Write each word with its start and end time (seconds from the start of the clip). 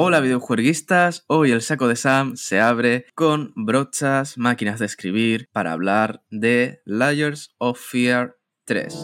Hola 0.00 0.20
videojueguistas, 0.20 1.24
hoy 1.26 1.50
el 1.50 1.60
saco 1.60 1.88
de 1.88 1.96
Sam 1.96 2.36
se 2.36 2.60
abre 2.60 3.06
con 3.16 3.52
brochas, 3.56 4.38
máquinas 4.38 4.78
de 4.78 4.86
escribir 4.86 5.48
para 5.50 5.72
hablar 5.72 6.22
de 6.30 6.80
Layers 6.84 7.56
of 7.58 7.80
Fear 7.80 8.36
3. 8.64 8.94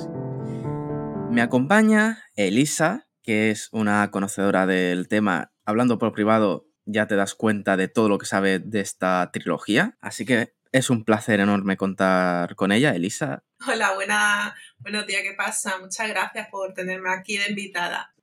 Me 1.33 1.43
acompaña 1.43 2.23
Elisa, 2.37 3.09
que 3.25 3.51
es 3.51 3.71
una 3.73 4.09
conocedora 4.13 4.67
del 4.67 5.09
tema. 5.09 5.53
Hablando 5.65 5.99
por 5.99 6.13
privado, 6.13 6.69
ya 6.85 7.09
te 7.09 7.17
das 7.17 7.35
cuenta 7.35 7.77
de 7.77 7.89
todo 7.89 8.09
lo 8.09 8.19
que 8.19 8.27
sabe 8.27 8.61
de 8.61 8.79
esta 8.79 9.29
trilogía, 9.33 9.99
así 10.01 10.25
que 10.25 10.55
es 10.71 10.91
un 10.91 11.05
placer 11.05 11.41
enorme 11.41 11.77
contar 11.77 12.55
con 12.55 12.71
ella, 12.71 12.95
Elisa. 12.95 13.43
Hola, 13.67 13.95
buena, 13.95 14.55
buenos 14.79 15.09
días, 15.09 15.23
¿qué 15.25 15.35
pasa? 15.37 15.77
Muchas 15.81 16.09
gracias 16.09 16.47
por 16.53 16.73
tenerme 16.73 17.11
aquí 17.11 17.37
de 17.37 17.49
invitada. 17.49 18.15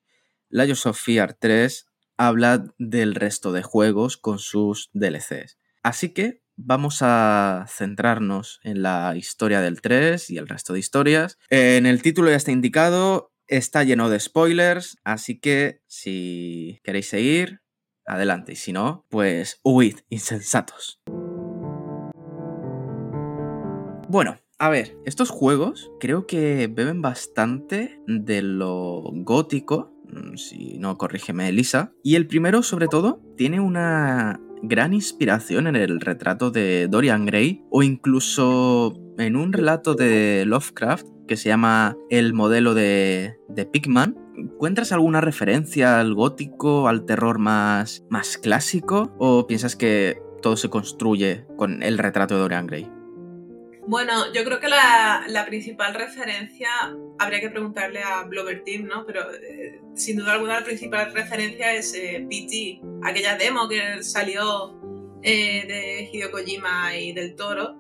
Layers 0.48 0.86
of 0.86 0.98
Fear 0.98 1.34
3 1.34 1.91
habla 2.28 2.66
del 2.78 3.16
resto 3.16 3.52
de 3.52 3.64
juegos 3.64 4.16
con 4.16 4.38
sus 4.38 4.92
DLCs. 4.94 5.58
Así 5.82 6.10
que 6.10 6.44
vamos 6.56 7.00
a 7.02 7.66
centrarnos 7.68 8.60
en 8.64 8.84
la 8.84 9.16
historia 9.16 9.60
del 9.62 9.82
3 9.82 10.30
y 10.30 10.38
el 10.38 10.48
resto 10.48 10.74
de 10.74 10.80
historias. 10.80 11.40
En 11.50 11.88
el 11.88 12.04
título 12.04 12.30
ya 12.30 12.36
está 12.36 12.52
indicado, 12.52 13.34
está 13.48 13.84
lleno 13.84 14.08
de 14.10 14.20
spoilers, 14.20 14.98
así 15.04 15.40
que 15.40 15.82
si 15.88 16.80
queréis 16.84 17.10
seguir, 17.10 17.62
adelante. 18.06 18.52
Y 18.52 18.56
si 18.56 18.72
no, 18.72 19.08
pues 19.10 19.60
huid, 19.64 19.98
insensatos. 20.10 21.02
Bueno, 24.10 24.38
a 24.60 24.70
ver, 24.70 24.96
estos 25.06 25.32
juegos 25.32 25.90
creo 26.00 26.28
que 26.28 26.68
beben 26.68 27.02
bastante 27.02 28.00
de 28.06 28.44
lo 28.44 29.02
gótico 29.12 29.92
si 30.36 30.78
no, 30.78 30.98
corrígeme 30.98 31.50
Elisa. 31.50 31.94
Y 32.04 32.16
el 32.16 32.28
primero, 32.28 32.64
sobre 32.64 32.88
todo, 32.88 33.22
tiene 33.38 33.60
una 33.60 34.40
gran 34.64 34.94
inspiración 34.94 35.68
en 35.68 35.76
el 35.76 36.00
retrato 36.00 36.52
de 36.52 36.88
Dorian 36.88 37.26
Gray 37.26 37.64
o 37.70 37.84
incluso 37.84 38.94
en 39.18 39.36
un 39.36 39.54
relato 39.54 39.96
de 39.96 40.44
Lovecraft 40.46 41.08
que 41.28 41.38
se 41.38 41.50
llama 41.50 41.96
El 42.10 42.34
modelo 42.34 42.74
de, 42.74 43.38
de 43.50 43.66
Pigman. 43.66 44.18
¿Encuentras 44.36 44.92
alguna 44.92 45.22
referencia 45.22 46.00
al 46.00 46.14
gótico, 46.14 46.88
al 46.88 47.06
terror 47.06 47.40
más, 47.40 48.04
más 48.10 48.38
clásico? 48.38 49.16
¿O 49.20 49.48
piensas 49.48 49.76
que 49.76 50.22
todo 50.42 50.58
se 50.58 50.70
construye 50.70 51.46
con 51.58 51.84
el 51.84 51.98
retrato 51.98 52.36
de 52.36 52.42
Dorian 52.42 52.68
Gray? 52.68 53.01
Bueno, 53.88 54.32
yo 54.32 54.44
creo 54.44 54.60
que 54.60 54.68
la, 54.68 55.46
principal 55.48 55.94
referencia 55.96 56.70
habría 57.18 57.40
que 57.40 57.50
preguntarle 57.50 58.02
a 58.04 58.24
Blover 58.24 58.64
Team, 58.64 58.86
¿no? 58.86 59.06
Pero 59.06 59.34
eh, 59.34 59.82
sin 59.96 60.18
duda 60.18 60.34
alguna 60.34 60.60
la 60.60 60.66
principal 60.66 61.12
referencia 61.14 61.74
es 61.74 61.94
eh, 61.96 62.26
PT, 62.30 62.80
aquella 63.04 63.36
demo 63.38 63.68
que 63.68 64.04
salió 64.04 64.80
eh, 65.24 65.66
de 65.68 66.10
Hideo 66.12 66.32
Kojima 66.32 66.96
y 66.96 67.12
del 67.14 67.36
Toro, 67.36 67.80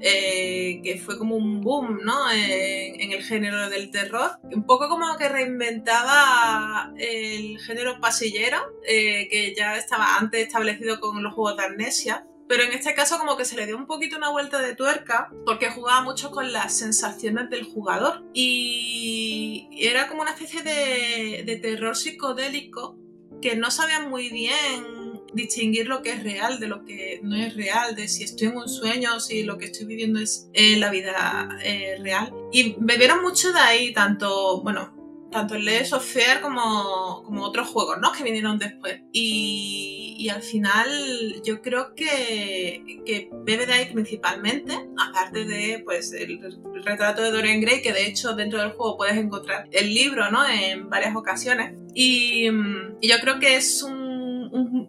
que 0.00 1.00
fue 1.04 1.18
como 1.18 1.36
un 1.36 1.60
boom, 1.60 2.00
¿no? 2.02 2.30
en 2.32 3.12
el 3.12 3.22
género 3.22 3.68
del 3.70 3.90
terror. 3.92 4.32
Un 4.42 4.66
poco 4.66 4.88
como 4.88 5.16
que 5.16 5.28
reinventaba 5.28 6.92
el 6.98 7.60
género 7.60 8.00
pasillero, 8.00 8.58
que 8.84 9.54
ya 9.56 9.76
estaba 9.76 10.16
antes 10.18 10.48
establecido 10.48 10.98
con 10.98 11.22
los 11.22 11.34
juegos 11.34 11.56
de 11.56 11.64
amnesia 11.64 12.26
pero 12.48 12.64
en 12.64 12.72
este 12.72 12.94
caso 12.94 13.18
como 13.18 13.36
que 13.36 13.44
se 13.44 13.56
le 13.56 13.66
dio 13.66 13.76
un 13.76 13.86
poquito 13.86 14.16
una 14.16 14.30
vuelta 14.30 14.58
de 14.58 14.74
tuerca 14.74 15.30
porque 15.46 15.70
jugaba 15.70 16.02
mucho 16.02 16.30
con 16.30 16.52
las 16.52 16.76
sensaciones 16.76 17.50
del 17.50 17.64
jugador 17.64 18.24
y 18.34 19.68
era 19.78 20.08
como 20.08 20.22
una 20.22 20.32
especie 20.32 20.62
de, 20.62 21.58
terror 21.62 21.96
psicodélico 21.96 22.96
que 23.40 23.56
no 23.56 23.70
sabía 23.70 24.00
muy 24.00 24.30
bien 24.30 25.22
distinguir 25.34 25.88
lo 25.88 26.02
que 26.02 26.10
es 26.10 26.22
real 26.22 26.60
de 26.60 26.68
lo 26.68 26.84
que 26.84 27.20
no 27.22 27.36
es 27.36 27.56
real, 27.56 27.94
de 27.94 28.06
si 28.08 28.24
estoy 28.24 28.48
en 28.48 28.56
un 28.56 28.68
sueño 28.68 29.16
o 29.16 29.20
si 29.20 29.44
lo 29.44 29.58
que 29.58 29.66
estoy 29.66 29.86
viviendo 29.86 30.20
es 30.20 30.48
eh, 30.52 30.76
la 30.76 30.90
vida 30.90 31.58
eh, 31.64 31.96
real. 32.00 32.32
Y 32.52 32.76
bebieron 32.78 33.22
mucho 33.22 33.52
de 33.52 33.58
ahí, 33.58 33.92
tanto, 33.92 34.62
bueno, 34.62 35.01
tanto 35.32 35.54
el 35.54 35.64
Legends 35.64 35.92
of 35.94 36.16
como, 36.40 37.22
como 37.24 37.42
otros 37.42 37.68
juegos, 37.68 37.98
¿no? 38.00 38.12
Que 38.12 38.22
vinieron 38.22 38.58
después. 38.58 39.00
Y, 39.12 40.14
y 40.18 40.28
al 40.28 40.42
final 40.42 41.42
yo 41.44 41.60
creo 41.62 41.94
que, 41.94 43.00
que, 43.04 43.30
bebe 43.32 43.66
de 43.66 43.72
ahí 43.72 43.86
principalmente, 43.92 44.74
aparte 44.96 45.44
de 45.44 45.82
pues 45.84 46.12
el, 46.12 46.40
retrato 46.84 47.22
de 47.22 47.30
Dorian 47.30 47.60
Gray, 47.60 47.82
que 47.82 47.92
de 47.92 48.06
hecho 48.06 48.34
dentro 48.34 48.60
del 48.60 48.72
juego 48.72 48.96
puedes 48.96 49.16
encontrar 49.16 49.68
el 49.72 49.92
libro, 49.92 50.30
¿no? 50.30 50.46
En 50.48 50.88
varias 50.88 51.16
ocasiones. 51.16 51.76
Y 51.94 52.46
yo 52.46 53.18
creo 53.20 53.38
que 53.40 53.56
es 53.56 53.82
un 53.82 54.01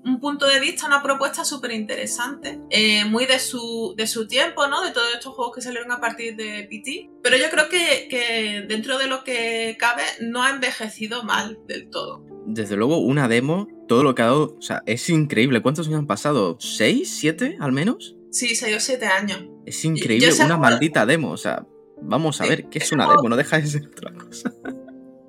un, 0.04 0.20
punto 0.20 0.48
de 0.48 0.60
vista, 0.60 0.88
una 0.88 1.02
propuesta 1.02 1.46
súper 1.46 1.72
interesante, 1.72 2.60
eh, 2.70 3.06
muy 3.06 3.26
de 3.26 3.40
su, 3.40 3.94
de 3.98 4.08
su 4.08 4.28
tiempo, 4.28 4.68
¿no? 4.68 4.84
De 4.84 4.92
todos 4.92 5.08
estos 5.14 5.34
juegos 5.34 5.56
que 5.56 5.62
salieron 5.62 5.92
a 5.92 6.00
partir 6.00 6.36
de 6.36 6.68
PT. 6.70 7.10
Pero 7.22 7.38
yo 7.38 7.50
creo 7.50 7.70
que, 7.70 8.08
que 8.10 8.66
dentro 8.68 8.98
de 8.98 9.08
lo 9.08 9.24
que 9.24 9.76
cabe 9.80 10.04
no 10.22 10.44
ha 10.44 10.52
envejecido 10.52 11.24
mal 11.24 11.60
del 11.68 11.90
todo. 11.90 12.26
Desde 12.46 12.76
luego, 12.76 12.98
una 12.98 13.28
demo, 13.28 13.68
todo 13.88 14.04
lo 14.04 14.16
que 14.16 14.22
ha 14.22 14.26
dado, 14.26 14.56
o 14.58 14.62
sea, 14.62 14.84
es 14.86 15.10
increíble. 15.10 15.62
¿Cuántos 15.62 15.88
años 15.88 16.00
han 16.00 16.08
pasado? 16.08 16.58
¿Seis? 16.60 17.16
¿Siete 17.16 17.58
al 17.60 17.72
menos? 17.72 18.16
Sí, 18.32 18.56
seis 18.56 18.76
o 18.76 18.80
siete 18.80 19.06
años. 19.06 19.46
Es 19.66 19.86
increíble, 19.86 20.30
una 20.44 20.58
maldita 20.58 21.06
demo, 21.06 21.32
o 21.32 21.38
sea, 21.38 21.66
vamos 22.02 22.42
a 22.42 22.46
ver, 22.46 22.68
¿qué 22.70 22.80
es 22.80 22.92
una 22.92 23.08
demo? 23.08 23.30
No 23.30 23.36
deja 23.36 23.60
de 23.60 23.68
ser 23.68 23.88
otra 23.88 24.12
cosa. 24.14 24.52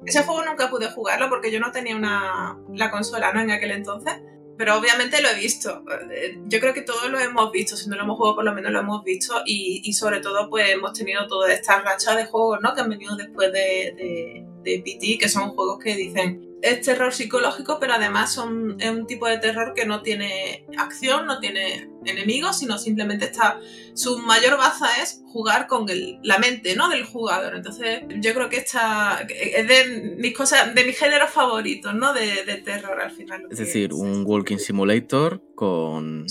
Ese 0.07 0.23
juego 0.23 0.45
nunca 0.45 0.71
pude 0.71 0.91
jugarlo 0.91 1.29
porque 1.29 1.51
yo 1.51 1.61
no 1.61 1.71
tenía 1.71 1.97
una, 1.97 2.59
la 2.75 2.91
consola 2.91 3.33
¿no? 3.33 3.41
en 3.41 3.51
aquel 3.51 3.71
entonces. 3.71 4.15
Pero 4.57 4.79
obviamente 4.79 5.21
lo 5.21 5.29
he 5.29 5.35
visto. 5.35 5.83
Eh, 6.13 6.39
yo 6.47 6.61
creo 6.61 6.75
que 6.75 6.83
todos 6.83 7.11
lo 7.11 7.19
hemos 7.19 7.51
visto. 7.51 7.77
Si 7.77 7.89
no 7.89 7.97
lo 7.97 8.03
hemos 8.03 8.17
jugado, 8.17 8.37
por 8.37 8.45
lo 8.45 8.55
menos 8.55 8.73
lo 8.73 8.81
hemos 8.81 9.03
visto. 9.03 9.43
Y, 9.45 9.83
y 9.85 9.93
sobre 9.95 10.21
todo, 10.21 10.49
pues 10.49 10.71
hemos 10.71 10.93
tenido 10.93 11.27
todas 11.27 11.53
estas 11.53 11.83
rachas 11.85 12.17
de 12.17 12.27
juegos 12.27 12.61
¿no? 12.63 12.75
que 12.75 12.81
han 12.81 12.89
venido 12.89 13.17
después 13.17 13.53
de, 13.53 13.95
de, 13.97 14.47
de 14.63 14.79
PT, 14.79 15.19
que 15.19 15.29
son 15.29 15.51
juegos 15.51 15.83
que 15.83 15.97
dicen 15.97 16.54
es 16.65 16.81
terror 16.81 17.13
psicológico, 17.13 17.79
pero 17.79 17.93
además 17.93 18.33
son, 18.33 18.77
es 18.81 18.91
un 18.91 19.07
tipo 19.07 19.29
de 19.29 19.37
terror 19.37 19.75
que 19.75 19.85
no 19.85 20.01
tiene 20.01 20.65
acción, 20.79 21.27
no 21.27 21.39
tiene 21.39 21.91
enemigos, 22.07 22.59
sino 22.59 22.79
simplemente 22.79 23.27
está. 23.27 23.61
Su 23.93 24.19
mayor 24.19 24.57
baza 24.57 24.87
es 25.03 25.23
jugar 25.27 25.67
con 25.67 25.87
la 26.23 26.39
mente 26.39 26.75
¿no? 26.75 26.89
del 26.89 27.05
jugador. 27.05 27.55
Entonces, 27.55 28.05
yo 28.21 28.33
creo 28.33 28.49
que 28.49 28.57
esta 28.57 29.27
es 29.29 29.69
de 29.69 30.17
mis 30.17 30.35
cosas, 30.35 30.75
de 30.75 30.85
mis 30.85 30.99
géneros 30.99 31.31
favoritos, 31.31 31.95
¿no? 31.95 32.15
De, 32.15 32.63
terror 32.65 32.99
al 32.99 33.11
final. 33.11 33.47
Es 33.51 33.59
decir, 33.59 33.93
un 33.93 34.25
walking 34.27 34.57
simulator 34.57 35.43
con. 35.55 36.25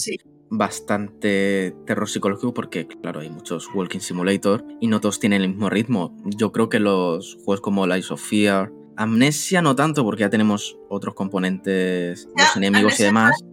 bastante 0.50 1.76
terror 1.86 2.10
psicológico 2.10 2.56
porque, 2.56 2.88
claro, 2.88 3.20
hay 3.20 3.30
muchos 3.30 3.70
Walking 3.74 4.00
Simulator 4.00 4.66
y 4.80 4.88
no 4.88 5.00
todos 5.00 5.20
tienen 5.20 5.44
el 5.44 5.50
mismo 5.50 5.70
ritmo. 5.70 6.16
Yo 6.26 6.52
creo 6.52 6.70
que 6.70 6.80
los 6.80 7.38
juegos 7.44 7.62
como 7.62 7.86
Lies 7.86 8.10
of 8.10 8.22
Fear, 8.22 8.72
Amnesia 8.96 9.62
no 9.62 9.76
tanto 9.76 10.04
porque 10.04 10.22
ya 10.22 10.30
tenemos 10.30 10.78
otros 10.90 11.16
componentes, 11.16 12.28
los 12.36 12.58
enemigos 12.58 13.00
y 13.00 13.04
demás. 13.04 13.44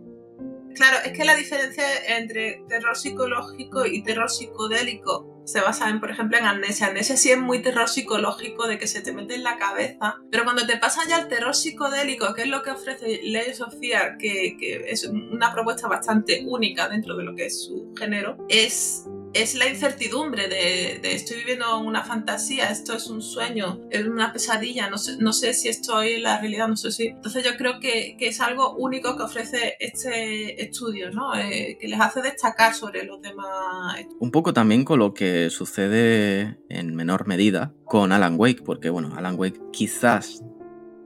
Claro, 0.75 0.99
es 1.05 1.13
que 1.13 1.25
la 1.25 1.35
diferencia 1.35 1.85
entre 2.17 2.63
terror 2.69 2.97
psicológico 2.97 3.85
y 3.87 4.03
terror 4.03 4.31
psicodélico 4.31 5.43
se 5.45 5.61
basa 5.61 5.89
en, 5.91 6.01
por 6.01 6.11
ejemplo, 6.11 6.39
en 6.39 6.47
Amnesia. 6.47 6.87
Amnesia 6.87 7.17
sí 7.17 7.31
es 7.31 7.39
muy 7.39 7.61
terror 7.61 7.89
psicológico 7.89 8.69
de 8.69 8.79
que 8.79 8.87
se 8.87 9.01
te 9.01 9.13
mete 9.13 9.35
en 9.35 9.43
la 9.43 9.59
cabeza, 9.59 10.17
pero 10.31 10.45
cuando 10.45 10.67
te 10.67 10.77
pasa 10.77 11.03
ya 11.09 11.19
el 11.19 11.29
terror 11.29 11.55
psicodélico, 11.55 12.33
que 12.35 12.43
es 12.43 12.49
lo 12.49 12.63
que 12.63 12.71
ofrece 12.71 13.21
Legends 13.25 13.61
of 13.61 13.75
Fear, 13.81 14.17
que, 14.17 14.57
que 14.59 14.85
es 14.89 15.05
una 15.05 15.53
propuesta 15.53 15.89
bastante 15.89 16.45
única 16.47 16.89
dentro 16.89 17.17
de 17.17 17.25
lo 17.25 17.35
que 17.35 17.47
es 17.47 17.65
su 17.65 17.93
género, 17.99 18.39
es 18.49 19.07
es 19.33 19.55
la 19.55 19.69
incertidumbre 19.69 20.49
de, 20.49 21.01
estoy 21.15 21.39
viviendo 21.39 21.79
una 21.79 22.03
fantasía, 22.03 22.71
esto 22.71 22.95
es 22.95 23.09
un 23.09 23.23
sueño, 23.23 23.81
es 23.91 24.07
una 24.07 24.33
pesadilla, 24.33 24.91
no 24.91 24.99
sé, 24.99 25.19
no 25.19 25.33
sé 25.33 25.55
si 25.55 25.69
estoy 25.69 26.15
en 26.15 26.25
la 26.25 26.41
realidad, 26.41 26.69
no 26.69 26.77
sé 26.77 26.91
si... 26.91 27.09
Entonces 27.09 27.45
yo 27.45 27.57
creo 27.57 27.79
que, 27.81 28.17
es 28.19 28.41
algo 28.41 28.75
único 28.77 29.17
que 29.17 29.23
ofrece 29.23 29.77
este 29.79 30.63
estudio, 30.63 31.11
¿no? 31.11 31.35
Eh, 31.35 31.79
que 31.81 31.89
les 31.89 32.01
hace 32.01 32.23
destacar 32.23 32.75
sobre 32.75 33.05
los 33.05 33.23
demás. 33.23 34.05
Un 34.19 34.31
poco 34.31 34.53
también 34.53 34.85
con 34.85 34.99
lo 34.99 35.15
que 35.15 35.51
sucede 35.51 36.59
en 36.69 36.95
menor 36.95 37.27
medida 37.27 37.73
con 37.85 38.13
Alan 38.13 38.35
Wake, 38.39 38.63
porque 38.63 38.91
bueno, 38.91 39.15
Alan 39.17 39.39
Wake 39.39 39.61
quizás 39.73 40.43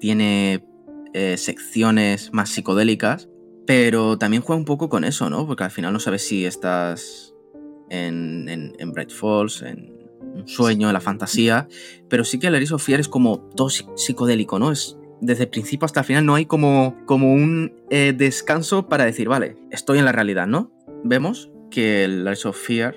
tiene 0.00 0.66
eh, 1.12 1.37
secciones 1.37 2.32
más 2.32 2.50
psicodélicas, 2.50 3.28
pero 3.66 4.19
también 4.19 4.43
juega 4.43 4.58
un 4.58 4.66
poco 4.66 4.88
con 4.88 5.04
eso, 5.04 5.31
¿no? 5.31 5.46
Porque 5.46 5.64
al 5.64 5.70
final 5.70 5.93
no 5.93 6.00
sabes 6.00 6.26
si 6.26 6.44
estás 6.44 7.33
en, 7.90 8.48
en, 8.48 8.92
Bright 8.92 9.10
Falls, 9.10 9.62
en 9.62 9.92
un 10.20 10.48
sueño, 10.48 10.88
en 10.88 10.94
la 10.94 11.00
fantasía, 11.00 11.69
pero 12.08 12.25
sí 12.25 12.38
que 12.38 12.48
el 12.48 12.72
of 12.72 12.82
Fear 12.82 13.00
es 13.00 13.08
como 13.08 13.40
todo 13.56 13.69
psicodélico, 13.69 14.58
¿no? 14.58 14.72
Es 14.72 14.98
desde 15.20 15.44
el 15.44 15.50
principio 15.50 15.86
hasta 15.86 16.00
el 16.00 16.06
final 16.06 16.26
no 16.26 16.34
hay 16.34 16.46
como, 16.46 16.96
como 17.06 17.32
un 17.32 17.72
eh, 17.90 18.12
descanso 18.16 18.88
para 18.88 19.04
decir, 19.04 19.28
vale, 19.28 19.56
estoy 19.70 19.98
en 19.98 20.04
la 20.04 20.12
realidad, 20.12 20.46
¿no? 20.46 20.72
Vemos 21.04 21.50
que 21.70 22.04
el 22.04 22.25
Layers 22.25 22.46
of 22.46 22.58
Fear 22.58 22.96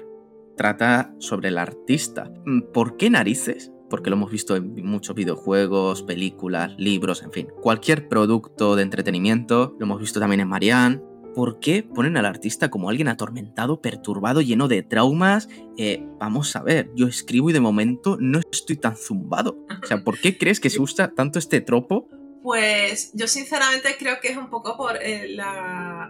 trata 0.58 1.14
sobre 1.20 1.50
el 1.50 1.58
artista. 1.58 2.32
Mm, 2.46 2.72
¿Por 2.74 2.98
qué 2.98 3.10
narices 3.10 3.72
porque 3.90 4.10
lo 4.10 4.16
hemos 4.16 4.32
visto 4.32 4.56
en 4.56 4.86
muchos 4.86 5.16
videojuegos, 5.16 6.04
películas, 6.04 6.74
libros, 6.78 7.24
en 7.24 7.32
fin, 7.32 7.48
cualquier 7.62 8.08
producto 8.08 8.76
de 8.76 8.84
entretenimiento, 8.84 9.76
lo 9.80 9.86
hemos 9.86 10.00
visto 10.00 10.20
también 10.20 10.42
en 10.42 10.48
Marianne. 10.48 11.02
¿Por 11.38 11.60
qué 11.60 11.84
ponen 11.84 12.18
al 12.18 12.26
artista 12.26 12.72
como 12.72 12.90
alguien 12.90 13.08
atormentado, 13.10 13.80
perturbado, 13.80 14.42
lleno 14.42 14.68
de 14.68 14.82
traumas? 14.82 15.48
Eh, 15.78 16.04
vamos 16.18 16.56
a 16.56 16.64
ver, 16.64 16.90
yo 16.96 17.06
escribo 17.06 17.52
y 17.52 17.54
de 17.54 17.60
momento 17.60 18.18
no 18.20 18.40
estoy 18.52 18.76
tan 18.76 18.98
zumbado. 18.98 19.64
O 19.84 19.86
sea, 19.86 20.04
¿por 20.04 20.20
qué 20.20 20.36
crees 20.36 20.60
que 20.60 20.72
se 20.72 20.82
usa 20.82 21.14
tanto 21.14 21.38
este 21.38 21.62
tropo? 21.62 22.10
Pues 22.42 23.12
yo 23.14 23.28
sinceramente 23.28 23.98
creo 24.00 24.20
que 24.20 24.30
es 24.30 24.38
un 24.38 24.50
poco 24.50 24.76
por 24.78 24.98
eh, 25.00 25.28
la, 25.30 26.10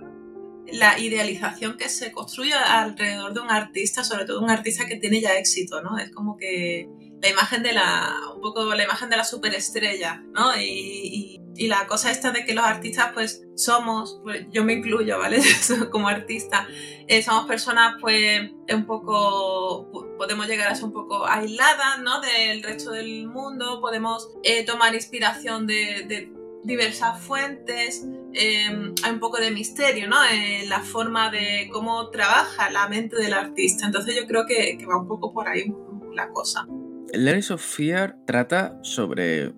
la 0.72 0.98
idealización 0.98 1.76
que 1.76 1.90
se 1.90 2.14
construye 2.14 2.54
alrededor 2.54 3.34
de 3.34 3.42
un 3.42 3.52
artista, 3.52 4.06
sobre 4.06 4.24
todo 4.24 4.42
un 4.42 4.50
artista 4.50 4.86
que 4.86 4.96
tiene 4.96 5.20
ya 5.20 5.38
éxito, 5.38 5.82
¿no? 5.82 5.98
Es 5.98 6.10
como 6.10 6.38
que 6.38 6.88
la 7.22 7.30
imagen 7.30 7.64
de 7.64 7.74
la, 7.74 8.16
un 8.36 8.42
poco 8.42 8.74
la 8.74 8.84
imagen 8.84 9.10
de 9.10 9.18
la 9.18 9.24
superestrella, 9.24 10.24
¿no? 10.34 10.52
Y, 10.60 11.42
la 11.60 11.88
cosa 11.88 12.12
esta 12.12 12.30
de 12.30 12.46
que 12.46 12.54
los 12.54 12.64
artistas 12.64 13.10
pues 13.16 13.42
somos, 13.56 14.20
pues, 14.22 14.46
yo 14.52 14.64
me 14.64 14.74
incluyo, 14.74 15.18
¿vale? 15.18 15.40
Como 15.92 16.08
artista, 16.08 16.68
eh, 17.08 17.24
somos 17.24 17.48
personas 17.48 17.96
pues 18.00 18.52
un 18.72 18.86
poco, 18.86 19.90
podemos 20.20 20.48
llegar 20.48 20.68
a 20.68 20.76
ser 20.76 20.86
un 20.86 20.94
poco 20.94 21.26
aisladas, 21.26 22.00
¿no? 22.04 22.22
Del 22.22 22.62
resto 22.62 22.92
del 22.92 23.28
mundo, 23.28 23.82
podemos 23.82 24.30
eh, 24.44 24.66
tomar 24.66 24.94
inspiración 24.94 25.66
de, 25.66 26.32
diversas 26.64 27.20
fuentes, 27.24 28.06
em, 28.34 28.94
hay 29.02 29.12
un 29.12 29.20
poco 29.20 29.38
de 29.38 29.50
misterio, 29.50 30.08
¿no? 30.08 30.18
En 30.32 30.70
la 30.70 30.82
forma 30.82 31.32
de 31.32 31.70
cómo 31.72 32.10
trabaja 32.12 32.70
la 32.70 32.88
mente 32.88 33.16
del 33.16 33.34
artista. 33.34 33.88
Entonces 33.88 34.16
yo 34.16 34.28
creo 34.28 34.46
que, 34.46 34.78
que 34.78 34.86
va 34.86 34.98
un 34.98 35.08
poco 35.08 35.34
por 35.34 35.48
ahí 35.48 35.74
la 36.14 36.30
cosa. 36.30 36.68
Layers 37.14 37.52
of 37.52 37.62
Fear 37.62 38.18
trata 38.26 38.78
sobre. 38.82 39.54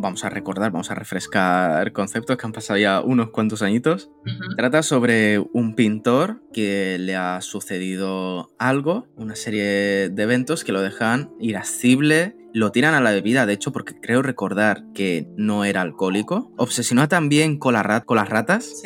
Vamos 0.00 0.24
a 0.24 0.30
recordar, 0.30 0.70
vamos 0.70 0.92
a 0.92 0.94
refrescar 0.94 1.92
conceptos 1.92 2.36
que 2.36 2.46
han 2.46 2.52
pasado 2.52 2.78
ya 2.78 3.00
unos 3.00 3.30
cuantos 3.30 3.62
añitos. 3.62 4.10
Trata 4.56 4.84
sobre 4.84 5.40
un 5.52 5.74
pintor 5.74 6.40
que 6.52 6.98
le 7.00 7.16
ha 7.16 7.40
sucedido 7.40 8.52
algo, 8.60 9.08
una 9.16 9.34
serie 9.34 10.08
de 10.08 10.22
eventos 10.22 10.62
que 10.62 10.70
lo 10.70 10.82
dejan 10.82 11.32
irascible, 11.40 12.36
lo 12.54 12.70
tiran 12.70 12.94
a 12.94 13.00
la 13.00 13.10
bebida, 13.10 13.44
de 13.44 13.54
hecho, 13.54 13.72
porque 13.72 13.98
creo 14.00 14.22
recordar 14.22 14.84
que 14.94 15.26
no 15.36 15.64
era 15.64 15.80
alcohólico. 15.80 16.52
Obsesionó 16.56 17.08
también 17.08 17.58
con, 17.58 17.74
con 18.04 18.16
las 18.16 18.28
ratas, 18.28 18.82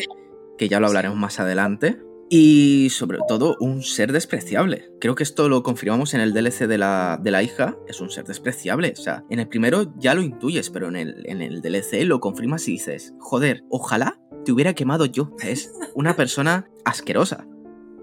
que 0.56 0.68
ya 0.68 0.80
lo 0.80 0.86
hablaremos 0.86 1.18
más 1.18 1.38
adelante. 1.40 1.98
Y 2.34 2.88
sobre 2.88 3.18
todo 3.28 3.58
un 3.60 3.82
ser 3.82 4.10
despreciable. 4.10 4.90
Creo 5.02 5.14
que 5.14 5.22
esto 5.22 5.50
lo 5.50 5.62
confirmamos 5.62 6.14
en 6.14 6.22
el 6.22 6.32
DLC 6.32 6.66
de 6.66 6.78
la, 6.78 7.20
de 7.22 7.30
la 7.30 7.42
hija. 7.42 7.76
Es 7.86 8.00
un 8.00 8.08
ser 8.08 8.24
despreciable. 8.24 8.94
O 8.96 9.02
sea, 9.02 9.22
en 9.28 9.38
el 9.38 9.48
primero 9.48 9.92
ya 9.98 10.14
lo 10.14 10.22
intuyes, 10.22 10.70
pero 10.70 10.88
en 10.88 10.96
el, 10.96 11.26
en 11.26 11.42
el 11.42 11.60
DLC 11.60 12.06
lo 12.06 12.20
confirmas 12.20 12.66
y 12.68 12.72
dices, 12.72 13.12
joder, 13.18 13.64
ojalá 13.68 14.18
te 14.46 14.52
hubiera 14.52 14.72
quemado 14.72 15.04
yo. 15.04 15.36
Es 15.42 15.74
una 15.94 16.16
persona 16.16 16.70
asquerosa. 16.86 17.46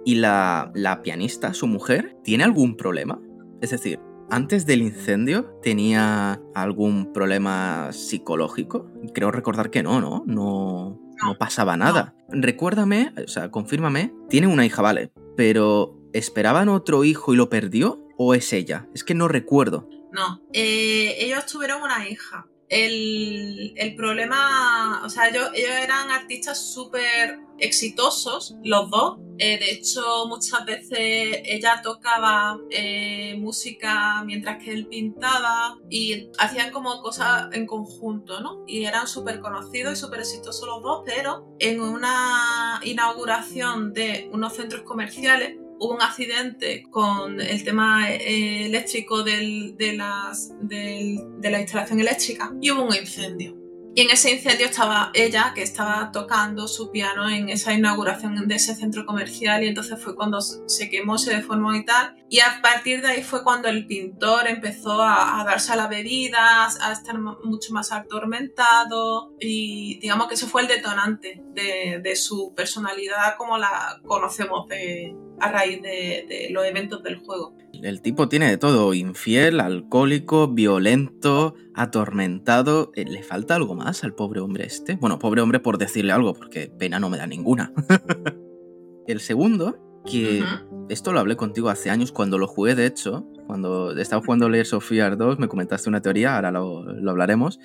Y 0.05 0.13
la, 0.13 0.71
la 0.75 1.01
pianista, 1.01 1.55
su 1.55 1.65
mujer, 1.65 2.15
¿tiene 2.23 2.43
algún 2.43 2.77
problema? 2.77 3.19
Es 3.61 3.71
decir, 3.71 3.99
antes 4.29 4.67
del 4.67 4.83
incendio 4.83 5.57
tenía 5.63 6.39
algún 6.53 7.13
problema 7.13 7.91
psicológico. 7.91 8.91
Creo 9.15 9.31
recordar 9.31 9.71
que 9.71 9.81
no, 9.81 9.99
¿no? 9.99 10.23
No, 10.27 10.99
no 11.23 11.37
pasaba 11.37 11.77
nada. 11.77 12.15
Recuérdame, 12.29 13.13
o 13.23 13.27
sea, 13.27 13.51
confírmame, 13.51 14.13
tiene 14.29 14.47
una 14.47 14.65
hija, 14.65 14.81
vale, 14.81 15.11
pero 15.35 15.97
¿esperaban 16.13 16.69
otro 16.69 17.03
hijo 17.03 17.33
y 17.33 17.37
lo 17.37 17.49
perdió? 17.49 18.05
¿O 18.17 18.33
es 18.33 18.51
ella? 18.53 18.87
Es 18.93 19.03
que 19.03 19.15
no 19.15 19.27
recuerdo. 19.27 19.89
No, 20.11 20.41
eh, 20.53 21.15
ellos 21.19 21.45
tuvieron 21.45 21.81
una 21.81 22.09
hija. 22.09 22.47
El, 22.69 23.73
el 23.75 23.95
problema, 23.95 25.01
o 25.03 25.09
sea, 25.09 25.29
ellos, 25.29 25.49
eran 25.55 26.11
artistas 26.11 26.71
súper 26.71 27.39
exitosos, 27.59 28.55
los 28.63 28.89
dos. 28.89 29.17
Eh, 29.37 29.57
de 29.57 29.71
hecho, 29.71 30.27
muchas 30.27 30.65
veces 30.65 31.41
ella 31.45 31.81
tocaba 31.81 32.59
eh, 32.71 33.35
música 33.39 34.23
mientras 34.25 34.63
que 34.63 34.71
él 34.71 34.87
pintaba 34.87 35.77
y 35.89 36.29
hacían 36.37 36.71
como 36.71 37.01
cosas 37.01 37.47
en 37.53 37.65
conjunto, 37.65 38.41
¿no? 38.41 38.63
Y 38.67 38.85
eran 38.85 39.07
súper 39.07 39.39
conocidos 39.39 39.93
y 39.93 39.95
súper 39.95 40.19
exitosos 40.19 40.67
los 40.67 40.81
dos, 40.81 41.03
pero 41.05 41.55
en 41.59 41.81
una 41.81 42.81
inauguración 42.83 43.93
de 43.93 44.29
unos 44.33 44.55
centros 44.55 44.83
comerciales 44.83 45.57
hubo 45.79 45.95
un 45.95 46.01
accidente 46.01 46.83
con 46.89 47.39
el 47.41 47.63
tema 47.63 48.11
eh, 48.11 48.65
eléctrico 48.65 49.23
de, 49.23 49.93
las, 49.95 50.51
la 50.61 51.61
instalación 51.61 51.99
eléctrica 51.99 52.51
y 52.61 52.71
hubo 52.71 52.83
un 52.83 52.95
incendio. 52.95 53.55
Y 53.95 54.01
en 54.01 54.11
ese 54.11 54.31
incendio 54.31 54.67
estaba 54.67 55.09
ella, 55.15 55.51
que 55.55 55.63
estaba 55.63 56.11
tocando 56.11 56.67
su 56.67 56.91
piano 56.91 57.27
en 57.27 57.49
esa 57.49 57.73
inauguración 57.73 58.47
de 58.47 58.55
ese 58.55 58.75
centro 58.75 59.05
comercial 59.05 59.63
y 59.63 59.67
entonces 59.67 60.01
fue 60.01 60.15
cuando 60.15 60.41
se 60.41 60.89
quemó, 60.89 61.17
se 61.17 61.35
deformó 61.35 61.73
y 61.73 61.83
tal. 61.83 62.15
Y 62.29 62.39
a 62.39 62.61
partir 62.61 63.01
de 63.01 63.07
ahí 63.07 63.23
fue 63.23 63.43
cuando 63.43 63.67
el 63.67 63.87
pintor 63.87 64.47
empezó 64.47 65.01
a, 65.01 65.43
darse 65.43 65.73
a 65.73 65.75
la 65.75 65.87
bebida, 65.87 66.67
a 66.67 66.91
estar 66.93 67.17
mucho 67.17 67.73
más 67.73 67.91
atormentado 67.91 69.33
y 69.39 69.99
digamos 69.99 70.27
que 70.27 70.35
eso 70.35 70.47
fue 70.47 70.61
el 70.61 70.67
detonante 70.67 71.41
de, 71.53 71.99
de 72.01 72.15
su 72.15 72.53
personalidad 72.55 73.35
como 73.37 73.57
la 73.57 73.99
conocemos 74.05 74.67
de, 74.67 75.15
a 75.39 75.51
raíz 75.51 75.81
de, 75.81 76.47
los 76.51 76.65
eventos 76.65 77.03
del 77.03 77.17
juego. 77.17 77.55
El 77.73 78.01
tipo 78.01 78.27
tiene 78.27 78.49
de 78.49 78.57
todo, 78.57 78.93
infiel, 78.93 79.59
alcohólico, 79.59 80.47
violento, 80.47 81.55
atormentado. 81.73 82.91
Eh, 82.95 83.05
¿Le 83.05 83.23
falta 83.23 83.55
algo 83.55 83.75
más 83.75 84.03
al 84.03 84.13
pobre 84.13 84.41
hombre 84.41 84.65
este? 84.65 84.95
Bueno, 84.95 85.19
pobre 85.19 85.41
hombre 85.41 85.59
por 85.59 85.77
decirle 85.77 86.11
algo, 86.11 86.33
porque 86.33 86.67
pena 86.67 86.99
no 86.99 87.09
me 87.09 87.17
da 87.17 87.27
ninguna. 87.27 87.71
el 89.07 89.19
segundo, 89.19 89.77
que 90.05 90.43
esto 90.89 91.13
lo 91.13 91.19
hablé 91.19 91.35
contigo 91.35 91.69
hace 91.69 91.89
años 91.89 92.11
cuando 92.11 92.37
lo 92.37 92.47
jugué, 92.47 92.75
de 92.75 92.85
hecho, 92.85 93.27
cuando 93.47 93.97
estaba 93.97 94.23
jugando 94.23 94.49
Layers 94.49 94.73
of 94.73 94.87
Fear 94.87 95.17
2, 95.17 95.39
me 95.39 95.47
comentaste 95.47 95.89
una 95.89 96.01
teoría, 96.01 96.35
ahora 96.35 96.51
lo, 96.51 96.83
lo 96.83 97.11
hablaremos. 97.11 97.59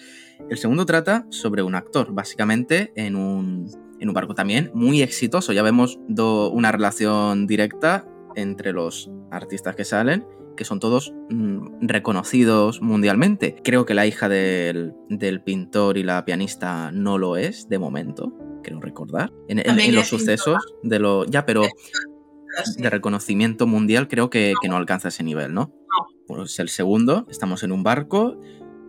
El 0.48 0.58
segundo 0.58 0.86
trata 0.86 1.26
sobre 1.30 1.62
un 1.62 1.74
actor, 1.74 2.12
básicamente 2.12 2.92
en 2.96 3.16
un, 3.16 3.68
en 4.04 4.10
un 4.10 4.14
barco 4.14 4.34
también 4.34 4.70
muy 4.74 5.02
exitoso. 5.02 5.52
Ya 5.52 5.62
vemos 5.62 5.98
una 6.08 6.70
relación 6.70 7.46
directa 7.46 8.06
entre 8.36 8.72
los 8.72 9.10
artistas 9.30 9.74
que 9.74 9.84
salen, 9.84 10.26
que 10.56 10.64
son 10.64 10.78
todos 10.78 11.12
mm, 11.30 11.86
reconocidos 11.86 12.80
mundialmente. 12.80 13.56
Creo 13.64 13.86
que 13.86 13.94
la 13.94 14.06
hija 14.06 14.28
del, 14.28 14.94
pintor 15.44 15.98
y 15.98 16.02
la 16.02 16.24
pianista 16.24 16.92
no 16.92 17.18
lo 17.18 17.36
es 17.36 17.68
de 17.68 17.78
momento, 17.78 18.32
creo 18.62 18.80
recordar. 18.80 19.32
En, 19.48 19.94
los 19.94 20.06
sucesos 20.06 20.62
de 20.82 20.98
lo. 20.98 21.24
Ya, 21.24 21.46
pero 21.46 21.62
de 22.76 22.90
reconocimiento 22.90 23.66
mundial 23.66 24.06
creo 24.06 24.30
que, 24.30 24.52
que 24.62 24.68
no 24.68 24.76
alcanza 24.76 25.08
ese 25.08 25.24
nivel, 25.24 25.54
¿no? 25.54 25.74
Pues 26.28 26.58
el 26.58 26.68
segundo, 26.68 27.26
estamos 27.30 27.62
en 27.62 27.72
un 27.72 27.82
barco 27.82 28.38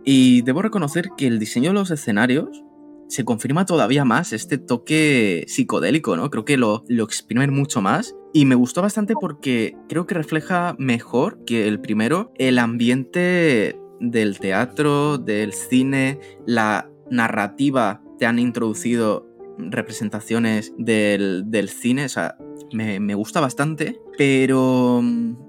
y 0.04 0.42
debo 0.42 0.62
reconocer 0.62 1.08
que 1.16 1.26
el 1.26 1.38
diseño 1.38 1.70
de 1.70 1.74
los 1.74 1.90
escenarios 1.90 2.65
se 3.08 3.24
confirma 3.24 3.66
todavía 3.66 4.04
más 4.04 4.32
este 4.32 4.58
toque 4.58 5.44
psicodélico, 5.48 6.16
¿no? 6.16 6.30
Creo 6.30 6.44
que 6.44 6.56
lo, 6.56 6.84
lo 6.88 7.04
exprimen 7.04 7.52
mucho 7.52 7.80
más. 7.80 8.14
Y 8.32 8.44
me 8.44 8.54
gustó 8.54 8.82
bastante 8.82 9.14
porque 9.18 9.76
creo 9.88 10.06
que 10.06 10.14
refleja 10.14 10.76
mejor 10.78 11.44
que 11.44 11.68
el 11.68 11.80
primero 11.80 12.32
el 12.36 12.58
ambiente 12.58 13.78
del 14.00 14.38
teatro, 14.38 15.18
del 15.18 15.52
cine, 15.52 16.18
la 16.46 16.90
narrativa. 17.10 18.02
Te 18.18 18.26
han 18.26 18.38
introducido 18.38 19.26
representaciones 19.58 20.72
del, 20.76 21.44
del 21.46 21.68
cine, 21.68 22.04
o 22.04 22.08
sea, 22.08 22.36
me, 22.72 23.00
me, 23.00 23.14
gusta 23.14 23.40
bastante, 23.40 23.98
pero 24.18 25.02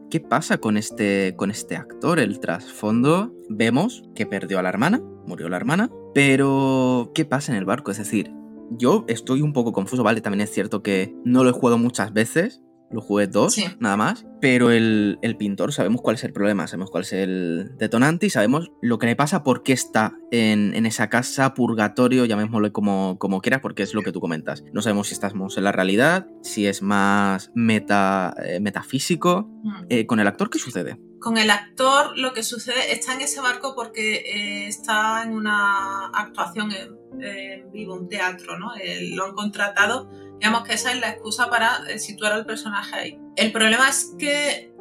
¿qué 0.10 0.20
pasa 0.20 0.58
con 0.58 0.78
este, 0.78 1.36
con 1.36 1.52
este 1.52 1.76
actor? 1.76 2.20
El 2.20 2.40
trasfondo, 2.40 3.34
vemos 3.50 4.04
que 4.16 4.26
perdió 4.26 4.60
a 4.60 4.62
la 4.62 4.70
hermana, 4.70 5.02
murió 5.26 5.50
la 5.50 5.58
hermana, 5.58 5.90
pero, 6.14 7.12
¿qué 7.14 7.26
pasa 7.26 7.52
en 7.52 7.58
el 7.58 7.66
barco? 7.66 7.92
Es 7.92 7.98
decir, 7.98 8.32
yo 8.72 9.06
estoy 9.08 9.42
un 9.42 9.54
poco 9.54 9.72
confuso, 9.72 10.04
¿vale? 10.04 10.22
También 10.22 10.42
es 10.42 10.52
cierto 10.52 10.82
que 10.82 11.14
no 11.24 11.44
lo 11.44 11.50
he 11.50 11.54
jugado 11.54 11.78
muchas 11.78 12.14
veces, 12.14 12.62
lo 12.92 13.02
jugué 13.02 13.28
dos, 13.28 13.58
nada 13.80 13.98
más. 13.98 14.26
Pero 14.40 14.72
el, 14.72 15.18
pintor, 15.38 15.74
sabemos 15.74 16.02
cuál 16.02 16.16
es 16.16 16.24
el 16.24 16.34
problema, 16.34 16.68
sabemos 16.68 16.92
cuál 16.92 17.04
es 17.04 17.14
el 17.14 17.72
detonante 17.78 18.28
y 18.28 18.30
sabemos 18.30 18.72
lo 18.82 19.00
que 19.00 19.08
le 19.08 19.16
pasa, 19.16 19.44
por 19.44 19.64
qué 19.64 19.74
está 19.74 20.18
en, 20.32 20.86
esa 20.86 21.10
casa, 21.10 21.54
purgatorio, 21.54 22.26
llamémoslo 22.26 22.72
como, 22.72 23.18
como 23.20 23.42
quieras, 23.42 23.62
porque 23.62 23.84
es 23.84 23.94
lo 23.94 24.02
que 24.02 24.12
tú 24.12 24.22
comentas. 24.22 24.64
No 24.74 24.82
sabemos 24.82 25.08
si 25.08 25.14
estamos 25.14 25.58
en 25.58 25.64
la 25.64 25.72
realidad, 25.72 26.28
si 26.44 26.68
es 26.68 26.82
más 26.82 27.52
meta, 27.56 28.36
eh, 28.44 28.60
metafísico. 28.60 29.50
Mm. 29.64 29.86
Eh, 29.90 30.06
¿Con 30.06 30.20
el 30.20 30.28
actor 30.28 30.50
qué 30.50 30.60
sucede? 30.60 31.00
Con 31.20 31.38
el 31.38 31.50
actor 31.50 32.18
lo 32.18 32.34
que 32.34 32.44
sucede, 32.44 32.94
está 32.94 33.14
en 33.14 33.22
ese 33.22 33.42
barco 33.42 33.74
porque 33.76 34.18
eh, 34.18 34.68
está 34.68 35.24
en 35.24 35.34
una 35.34 36.08
actuación 36.08 36.72
en, 36.72 37.72
vivo, 37.72 37.96
un 37.96 38.08
teatro, 38.08 38.60
¿no? 38.60 38.76
Eh, 38.76 39.10
lo 39.16 39.26
han 39.26 39.34
contratado, 39.34 40.10
digamos 40.40 40.64
que 40.64 40.74
esa 40.74 40.92
es 40.92 41.00
la 41.00 41.10
excusa 41.10 41.50
para 41.50 41.84
eh, 41.90 42.00
situar 42.00 42.34
al 42.34 42.46
personaje 42.46 42.96
ahí. 42.96 43.20
El 43.36 43.52
problema 43.52 43.90
es 43.90 44.14
que, 44.18 44.74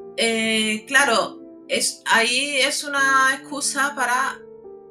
claro, 0.86 1.40
es, 1.68 2.02
ahí 2.06 2.58
es 2.58 2.84
una 2.84 3.34
excusa 3.34 3.94
para 3.96 4.38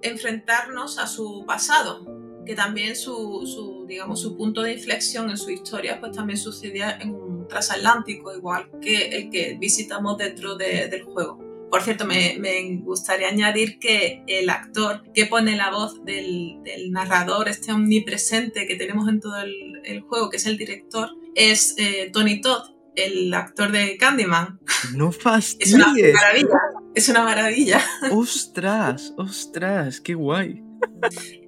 enfrentarnos 0.01 0.99
a 0.99 1.07
su 1.07 1.45
pasado, 1.45 2.05
que 2.45 2.55
también 2.55 2.95
su, 2.95 3.85
digamos, 3.87 4.21
su 4.21 4.37
punto 4.37 4.61
de 4.61 4.73
inflexión 4.73 5.29
en 5.29 5.37
su 5.37 5.49
historia 5.49 5.99
pues 5.99 6.11
también 6.11 6.37
sucedía 6.37 6.97
en 7.01 7.15
un 7.15 7.47
transatlántico, 7.47 8.35
igual 8.35 8.69
que 8.81 9.07
el 9.07 9.29
que 9.29 9.57
visitamos 9.59 10.17
dentro 10.17 10.55
del 10.55 11.03
juego. 11.03 11.44
Por 11.69 11.81
cierto, 11.81 12.05
me, 12.05 12.79
gustaría 12.83 13.27
añadir 13.27 13.79
que 13.79 14.23
el 14.27 14.49
actor 14.49 15.03
que 15.13 15.25
pone 15.25 15.55
la 15.55 15.71
voz 15.71 16.03
del, 16.05 16.61
narrador, 16.91 17.49
este 17.49 17.71
omnipresente 17.71 18.67
que 18.67 18.75
tenemos 18.75 19.09
en 19.09 19.19
todo 19.19 19.37
el, 19.41 20.01
juego, 20.01 20.29
que 20.29 20.37
es 20.37 20.45
el 20.45 20.57
director, 20.57 21.09
es 21.35 21.75
eh, 21.77 22.09
Tony 22.13 22.41
Todd, 22.41 22.69
el 22.95 23.33
actor 23.33 23.71
de 23.71 23.97
Candyman. 23.97 24.59
No 24.93 25.11
fastidies. 25.11 25.73
es 25.73 25.73
una 25.73 25.87
maravilla. 25.87 26.59
Es 26.95 27.09
una 27.09 27.23
maravilla. 27.23 27.81
Ostras, 28.11 29.13
ostras, 29.17 29.99
qué 29.99 30.13
guay. 30.13 30.63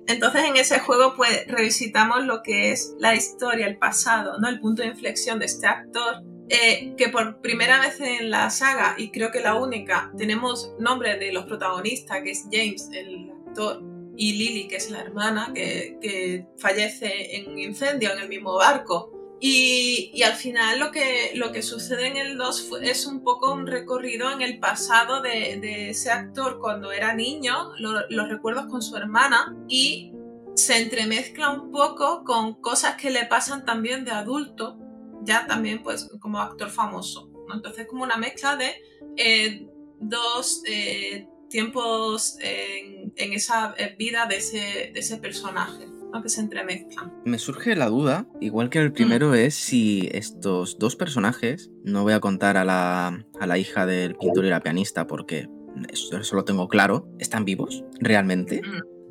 Entonces 0.08 0.44
en 0.46 0.56
ese 0.58 0.80
juego 0.80 1.14
pues 1.16 1.46
revisitamos 1.48 2.26
lo 2.26 2.42
que 2.42 2.72
es 2.72 2.96
la 3.00 3.16
historia, 3.16 3.68
el 3.68 3.78
pasado, 3.78 4.40
¿no? 4.40 4.48
El 4.48 4.60
punto 4.60 4.82
de 4.82 4.90
inflexión 4.90 5.40
de 5.40 5.46
este 5.46 5.68
actor 5.68 6.24
eh, 6.50 6.94
que 6.98 7.10
por 7.10 7.42
primera 7.42 7.80
vez 7.82 8.00
en 8.00 8.30
la 8.30 8.50
saga, 8.50 8.96
y 8.98 9.12
creo 9.12 9.32
que 9.32 9.42
la 9.42 9.56
única, 9.56 10.12
tenemos 10.18 10.74
nombre 10.80 11.18
de 11.18 11.34
los 11.34 11.46
protagonistas, 11.46 12.22
que 12.24 12.32
es 12.32 12.46
James, 12.52 12.90
el 12.94 13.32
actor, 13.48 13.82
y 14.16 14.34
Lily, 14.34 14.68
que 14.68 14.78
es 14.78 14.90
la 14.90 15.02
hermana, 15.02 15.52
que, 15.54 15.98
que 16.02 16.48
fallece 16.58 17.36
en 17.38 17.52
un 17.52 17.60
incendio 17.60 18.12
en 18.14 18.20
el 18.20 18.30
mismo 18.30 18.56
barco. 18.56 19.14
Y, 19.40 20.10
y, 20.16 20.24
al 20.24 20.34
final 20.34 20.80
lo 20.80 20.92
que, 20.92 21.34
lo 21.36 21.52
que 21.52 21.62
sucede 21.62 22.08
en 22.08 22.18
el 22.18 22.38
2 22.38 22.72
es 22.82 23.06
un 23.06 23.24
poco 23.24 23.54
un 23.54 23.68
recorrido 23.68 24.32
en 24.32 24.42
el 24.42 24.58
pasado 24.58 25.22
de, 25.22 25.60
de 25.62 25.92
ese 25.92 26.10
actor 26.10 26.60
cuando 26.60 26.92
era 26.92 27.14
niño, 27.14 27.72
los 27.78 28.30
recuerdos 28.30 28.66
con 28.66 28.82
su 28.82 28.98
hermana, 28.98 29.56
y 29.68 30.12
se 30.56 30.82
entremezcla 30.82 31.52
un 31.52 31.72
poco 31.72 32.24
con 32.24 32.56
cosas 32.56 32.96
que 32.96 33.12
le 33.12 33.26
pasan 33.26 33.64
también 33.64 34.06
de 34.06 34.12
adulto, 34.12 34.80
ya 35.28 35.46
también 35.46 35.84
pues 35.84 36.10
como 36.20 36.40
actor 36.40 36.70
famoso. 36.70 37.30
¿no? 37.48 37.56
Entonces 37.56 37.86
como 37.86 38.04
una 38.04 38.18
mezcla 38.18 38.56
de 38.56 38.72
eh, 39.18 39.68
dos 40.00 40.64
eh, 40.66 41.28
tiempos 41.50 42.38
en, 42.42 43.14
en, 43.16 43.34
esa 43.34 43.76
eh, 43.78 43.96
vida 44.00 44.26
de 44.26 44.38
ese, 44.38 44.92
de 44.94 45.00
ese 45.00 45.18
personaje. 45.18 45.86
Que 46.24 46.30
se 46.30 46.42
entremezclan. 46.42 47.14
Me 47.26 47.38
surge 47.38 47.76
la 47.76 47.90
duda, 47.90 48.28
igual 48.42 48.72
que 48.72 48.80
el 48.80 48.92
primero, 48.92 49.36
es 49.36 49.54
si 49.54 50.10
estos 50.14 50.80
dos 50.80 50.96
personajes, 50.96 51.70
no 51.84 52.02
voy 52.02 52.14
a 52.14 52.20
contar 52.20 52.58
a 52.58 52.66
la, 52.66 53.24
a 53.40 53.46
la 53.46 53.58
hija 53.60 53.86
del 53.86 54.16
pintor 54.16 54.46
y 54.46 54.50
la 54.50 54.62
pianista 54.62 55.06
porque 55.06 55.48
eso, 55.90 56.18
eso, 56.18 56.36
lo 56.36 56.44
tengo 56.44 56.70
claro, 56.70 57.08
¿están 57.20 57.46
vivos 57.46 57.84
realmente? 58.00 58.64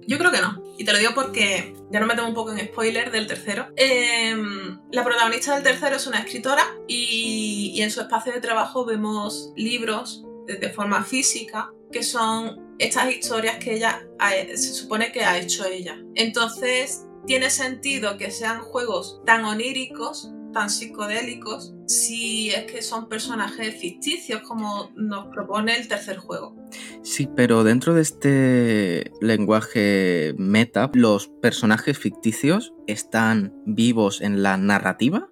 Yo 0.06 0.18
creo 0.18 0.30
que 0.30 0.40
no. 0.40 0.62
Y 0.78 0.84
te 0.84 0.92
lo 0.92 0.98
digo 0.98 1.12
porque 1.14 1.74
ya 1.90 2.00
no 2.00 2.06
me 2.06 2.14
tengo 2.14 2.28
un 2.28 2.34
poco 2.34 2.52
en 2.52 2.66
spoiler 2.66 3.10
del 3.10 3.26
tercero. 3.26 3.68
Em, 3.76 4.78
la 4.92 5.04
protagonista 5.04 5.54
del 5.54 5.62
tercero 5.62 5.96
es 5.96 6.06
una 6.06 6.18
escritora 6.18 6.64
y, 6.86 7.72
y 7.74 7.82
en 7.82 7.90
su 7.90 8.00
espacio 8.00 8.32
de 8.32 8.40
trabajo 8.40 8.84
vemos 8.84 9.52
libros 9.56 10.26
de, 10.46 10.70
forma 10.70 11.02
física 11.02 11.72
que 11.92 12.02
son 12.02 12.74
estas 12.78 13.10
historias 13.12 13.56
que 13.56 13.74
ella 13.74 14.06
se 14.54 14.74
supone 14.74 15.12
que 15.12 15.24
ha 15.24 15.38
hecho 15.38 15.66
ella. 15.66 15.98
Entonces 16.14 17.06
tiene 17.26 17.50
sentido 17.50 18.16
que 18.16 18.30
sean 18.30 18.60
juegos 18.60 19.20
tan 19.24 19.44
oníricos 19.44 20.30
tan 20.56 20.70
psicodélicos 20.70 21.74
si 21.84 22.48
es 22.48 22.64
que 22.64 22.80
son 22.80 23.10
personajes 23.10 23.78
ficticios 23.78 24.40
como 24.40 24.90
nos 24.96 25.26
propone 25.26 25.76
el 25.76 25.86
tercer 25.86 26.16
juego. 26.16 26.56
Sí, 27.02 27.28
pero 27.36 27.62
dentro 27.62 27.92
de 27.92 28.00
este 28.00 29.12
lenguaje 29.20 30.34
meta, 30.38 30.90
los 30.94 31.28
personajes 31.42 31.98
ficticios 31.98 32.72
están 32.86 33.52
vivos 33.66 34.22
en 34.22 34.42
la 34.42 34.56
narrativa, 34.56 35.28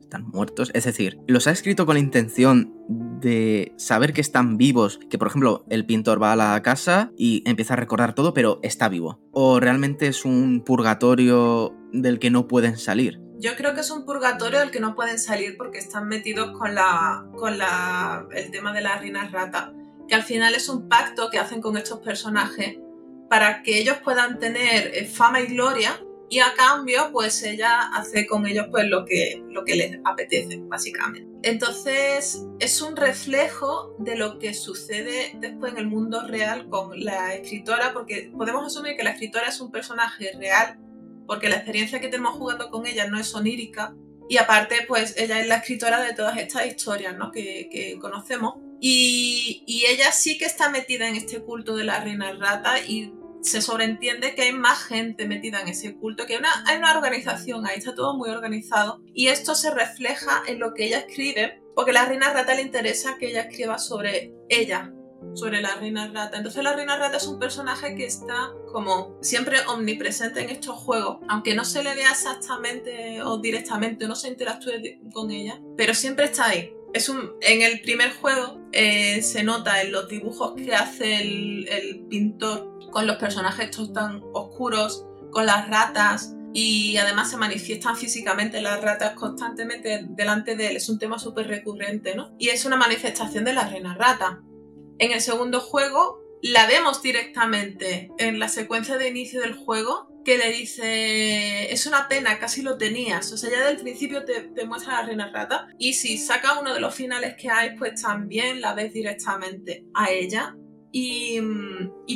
están 0.00 0.28
muertos, 0.28 0.70
es 0.74 0.84
decir, 0.84 1.18
los 1.26 1.48
ha 1.48 1.50
escrito 1.50 1.84
con 1.84 1.96
la 1.96 2.00
intención 2.00 2.72
de 3.20 3.74
saber 3.78 4.12
que 4.12 4.20
están 4.20 4.58
vivos, 4.58 5.00
que 5.10 5.18
por 5.18 5.26
ejemplo 5.26 5.66
el 5.70 5.86
pintor 5.86 6.22
va 6.22 6.34
a 6.34 6.36
la 6.36 6.62
casa 6.62 7.10
y 7.18 7.42
empieza 7.46 7.74
a 7.74 7.78
recordar 7.78 8.14
todo, 8.14 8.32
pero 8.32 8.60
está 8.62 8.88
vivo. 8.88 9.20
O 9.32 9.58
realmente 9.58 10.06
es 10.06 10.24
un 10.24 10.62
purgatorio 10.64 11.74
del 11.92 12.20
que 12.20 12.30
no 12.30 12.46
pueden 12.46 12.78
salir. 12.78 13.27
Yo 13.40 13.54
creo 13.54 13.72
que 13.72 13.82
es 13.82 13.90
un 13.92 14.04
purgatorio 14.04 14.58
del 14.58 14.72
que 14.72 14.80
no 14.80 14.96
pueden 14.96 15.18
salir 15.18 15.56
porque 15.56 15.78
están 15.78 16.08
metidos 16.08 16.58
con, 16.58 16.74
la, 16.74 17.24
con 17.36 17.56
la, 17.56 18.26
el 18.32 18.50
tema 18.50 18.72
de 18.72 18.80
las 18.80 19.00
reinas 19.00 19.30
rata, 19.30 19.72
que 20.08 20.16
al 20.16 20.24
final 20.24 20.56
es 20.56 20.68
un 20.68 20.88
pacto 20.88 21.30
que 21.30 21.38
hacen 21.38 21.60
con 21.60 21.76
estos 21.76 22.00
personajes 22.00 22.78
para 23.30 23.62
que 23.62 23.78
ellos 23.78 23.98
puedan 24.02 24.40
tener 24.40 24.90
eh, 24.92 25.06
fama 25.06 25.40
y 25.40 25.46
gloria 25.46 26.00
y 26.30 26.40
a 26.40 26.52
cambio 26.54 27.10
pues 27.12 27.42
ella 27.44 27.90
hace 27.94 28.26
con 28.26 28.46
ellos 28.46 28.66
pues 28.70 28.86
lo 28.86 29.04
que, 29.04 29.42
lo 29.48 29.64
que 29.64 29.76
les 29.76 30.00
apetece 30.04 30.58
básicamente. 30.62 31.28
Entonces 31.42 32.44
es 32.58 32.82
un 32.82 32.96
reflejo 32.96 33.94
de 33.98 34.16
lo 34.16 34.40
que 34.40 34.52
sucede 34.52 35.30
después 35.40 35.72
en 35.72 35.78
el 35.78 35.86
mundo 35.86 36.26
real 36.26 36.68
con 36.68 36.98
la 37.04 37.34
escritora 37.34 37.92
porque 37.92 38.32
podemos 38.36 38.66
asumir 38.66 38.96
que 38.96 39.04
la 39.04 39.10
escritora 39.10 39.46
es 39.46 39.60
un 39.60 39.70
personaje 39.70 40.32
real 40.36 40.78
porque 41.28 41.50
la 41.50 41.56
experiencia 41.56 42.00
que 42.00 42.08
tenemos 42.08 42.32
jugando 42.32 42.70
con 42.70 42.86
ella 42.86 43.06
no 43.06 43.20
es 43.20 43.32
onírica 43.34 43.94
y 44.30 44.38
aparte 44.38 44.76
pues 44.88 45.14
ella 45.18 45.40
es 45.40 45.46
la 45.46 45.56
escritora 45.56 46.00
de 46.00 46.14
todas 46.14 46.38
estas 46.38 46.66
historias 46.66 47.16
¿no? 47.16 47.30
que, 47.30 47.96
conocemos 48.00 48.54
y, 48.80 49.84
ella 49.88 50.10
sí 50.12 50.38
que 50.38 50.46
está 50.46 50.70
metida 50.70 51.08
en 51.08 51.16
este 51.16 51.40
culto 51.40 51.76
de 51.76 51.84
la 51.84 52.00
reina 52.00 52.32
rata 52.32 52.80
y 52.80 53.12
se 53.42 53.60
sobreentiende 53.62 54.34
que 54.34 54.42
hay 54.42 54.52
más 54.52 54.82
gente 54.84 55.26
metida 55.26 55.60
en 55.60 55.68
ese 55.68 55.94
culto, 55.94 56.26
que 56.26 56.34
hay 56.34 56.38
una, 56.40 56.64
hay 56.66 56.76
una 56.78 56.96
organización, 56.96 57.66
ahí 57.66 57.78
está 57.78 57.94
todo 57.94 58.16
muy 58.16 58.30
organizado 58.30 59.00
y 59.14 59.28
esto 59.28 59.54
se 59.54 59.70
refleja 59.70 60.42
en 60.46 60.58
lo 60.58 60.74
que 60.74 60.86
ella 60.86 60.98
escribe 60.98 61.60
porque 61.74 61.90
a 61.92 61.94
la 61.94 62.04
reina 62.06 62.32
rata 62.32 62.54
le 62.54 62.62
interesa 62.62 63.16
que 63.18 63.28
ella 63.28 63.42
escriba 63.42 63.78
sobre 63.78 64.32
ella, 64.48 64.92
sobre 65.34 65.60
la 65.60 65.74
reina 65.76 66.08
rata. 66.08 66.36
Entonces 66.36 66.62
la 66.62 66.74
reina 66.74 66.96
rata 66.96 67.16
es 67.16 67.26
un 67.26 67.38
personaje 67.38 67.94
que 67.94 68.06
está 68.06 68.52
como 68.72 69.16
siempre 69.20 69.58
omnipresente 69.68 70.42
en 70.42 70.50
estos 70.50 70.76
juegos, 70.76 71.18
aunque 71.28 71.54
no 71.54 71.64
se 71.64 71.82
le 71.82 71.94
vea 71.94 72.10
exactamente 72.10 73.22
o 73.22 73.38
directamente, 73.38 74.06
no 74.06 74.14
se 74.14 74.28
interactúe 74.28 74.72
con 75.12 75.30
ella, 75.30 75.60
pero 75.76 75.94
siempre 75.94 76.26
está 76.26 76.46
ahí. 76.46 76.72
Es 76.94 77.08
un, 77.08 77.32
en 77.42 77.62
el 77.62 77.80
primer 77.82 78.12
juego 78.12 78.60
eh, 78.72 79.22
se 79.22 79.42
nota 79.42 79.82
en 79.82 79.92
los 79.92 80.08
dibujos 80.08 80.54
que 80.54 80.74
hace 80.74 81.20
el, 81.20 81.68
el 81.68 82.00
pintor 82.08 82.78
con 82.90 83.06
los 83.06 83.16
personajes 83.16 83.66
estos 83.66 83.92
tan 83.92 84.22
oscuros, 84.32 85.04
con 85.30 85.44
las 85.44 85.68
ratas, 85.68 86.34
y 86.52 86.96
además 86.96 87.30
se 87.30 87.36
manifiestan 87.36 87.96
físicamente 87.96 88.60
las 88.60 88.80
ratas 88.80 89.12
constantemente 89.14 90.06
delante 90.08 90.56
de 90.56 90.68
él. 90.68 90.76
Es 90.76 90.88
un 90.88 90.98
tema 90.98 91.18
súper 91.18 91.46
recurrente, 91.46 92.14
¿no? 92.14 92.34
Y 92.38 92.48
es 92.48 92.64
una 92.64 92.76
manifestación 92.76 93.44
de 93.44 93.52
la 93.52 93.68
reina 93.68 93.94
rata. 93.94 94.42
En 94.98 95.12
el 95.12 95.20
segundo 95.20 95.60
juego 95.60 96.20
la 96.42 96.66
vemos 96.66 97.02
directamente 97.02 98.10
en 98.18 98.38
la 98.38 98.48
secuencia 98.48 98.96
de 98.96 99.08
inicio 99.08 99.40
del 99.40 99.54
juego 99.54 100.08
que 100.24 100.36
le 100.36 100.50
dice, 100.50 101.72
es 101.72 101.86
una 101.86 102.06
pena, 102.08 102.38
casi 102.38 102.62
lo 102.62 102.76
tenías. 102.76 103.32
O 103.32 103.38
sea, 103.38 103.50
ya 103.50 103.66
del 103.66 103.78
principio 103.78 104.24
te, 104.24 104.66
muestra 104.66 105.00
la 105.00 105.06
reina 105.06 105.32
rata. 105.32 105.68
Y 105.78 105.94
si 105.94 106.18
saca 106.18 106.58
uno 106.60 106.74
de 106.74 106.80
los 106.80 106.94
finales 106.94 107.34
que 107.36 107.48
hay, 107.48 107.76
pues 107.76 108.02
también 108.02 108.60
la 108.60 108.74
ves 108.74 108.92
directamente 108.92 109.86
a 109.94 110.10
ella. 110.10 110.54
Y, 110.92 111.40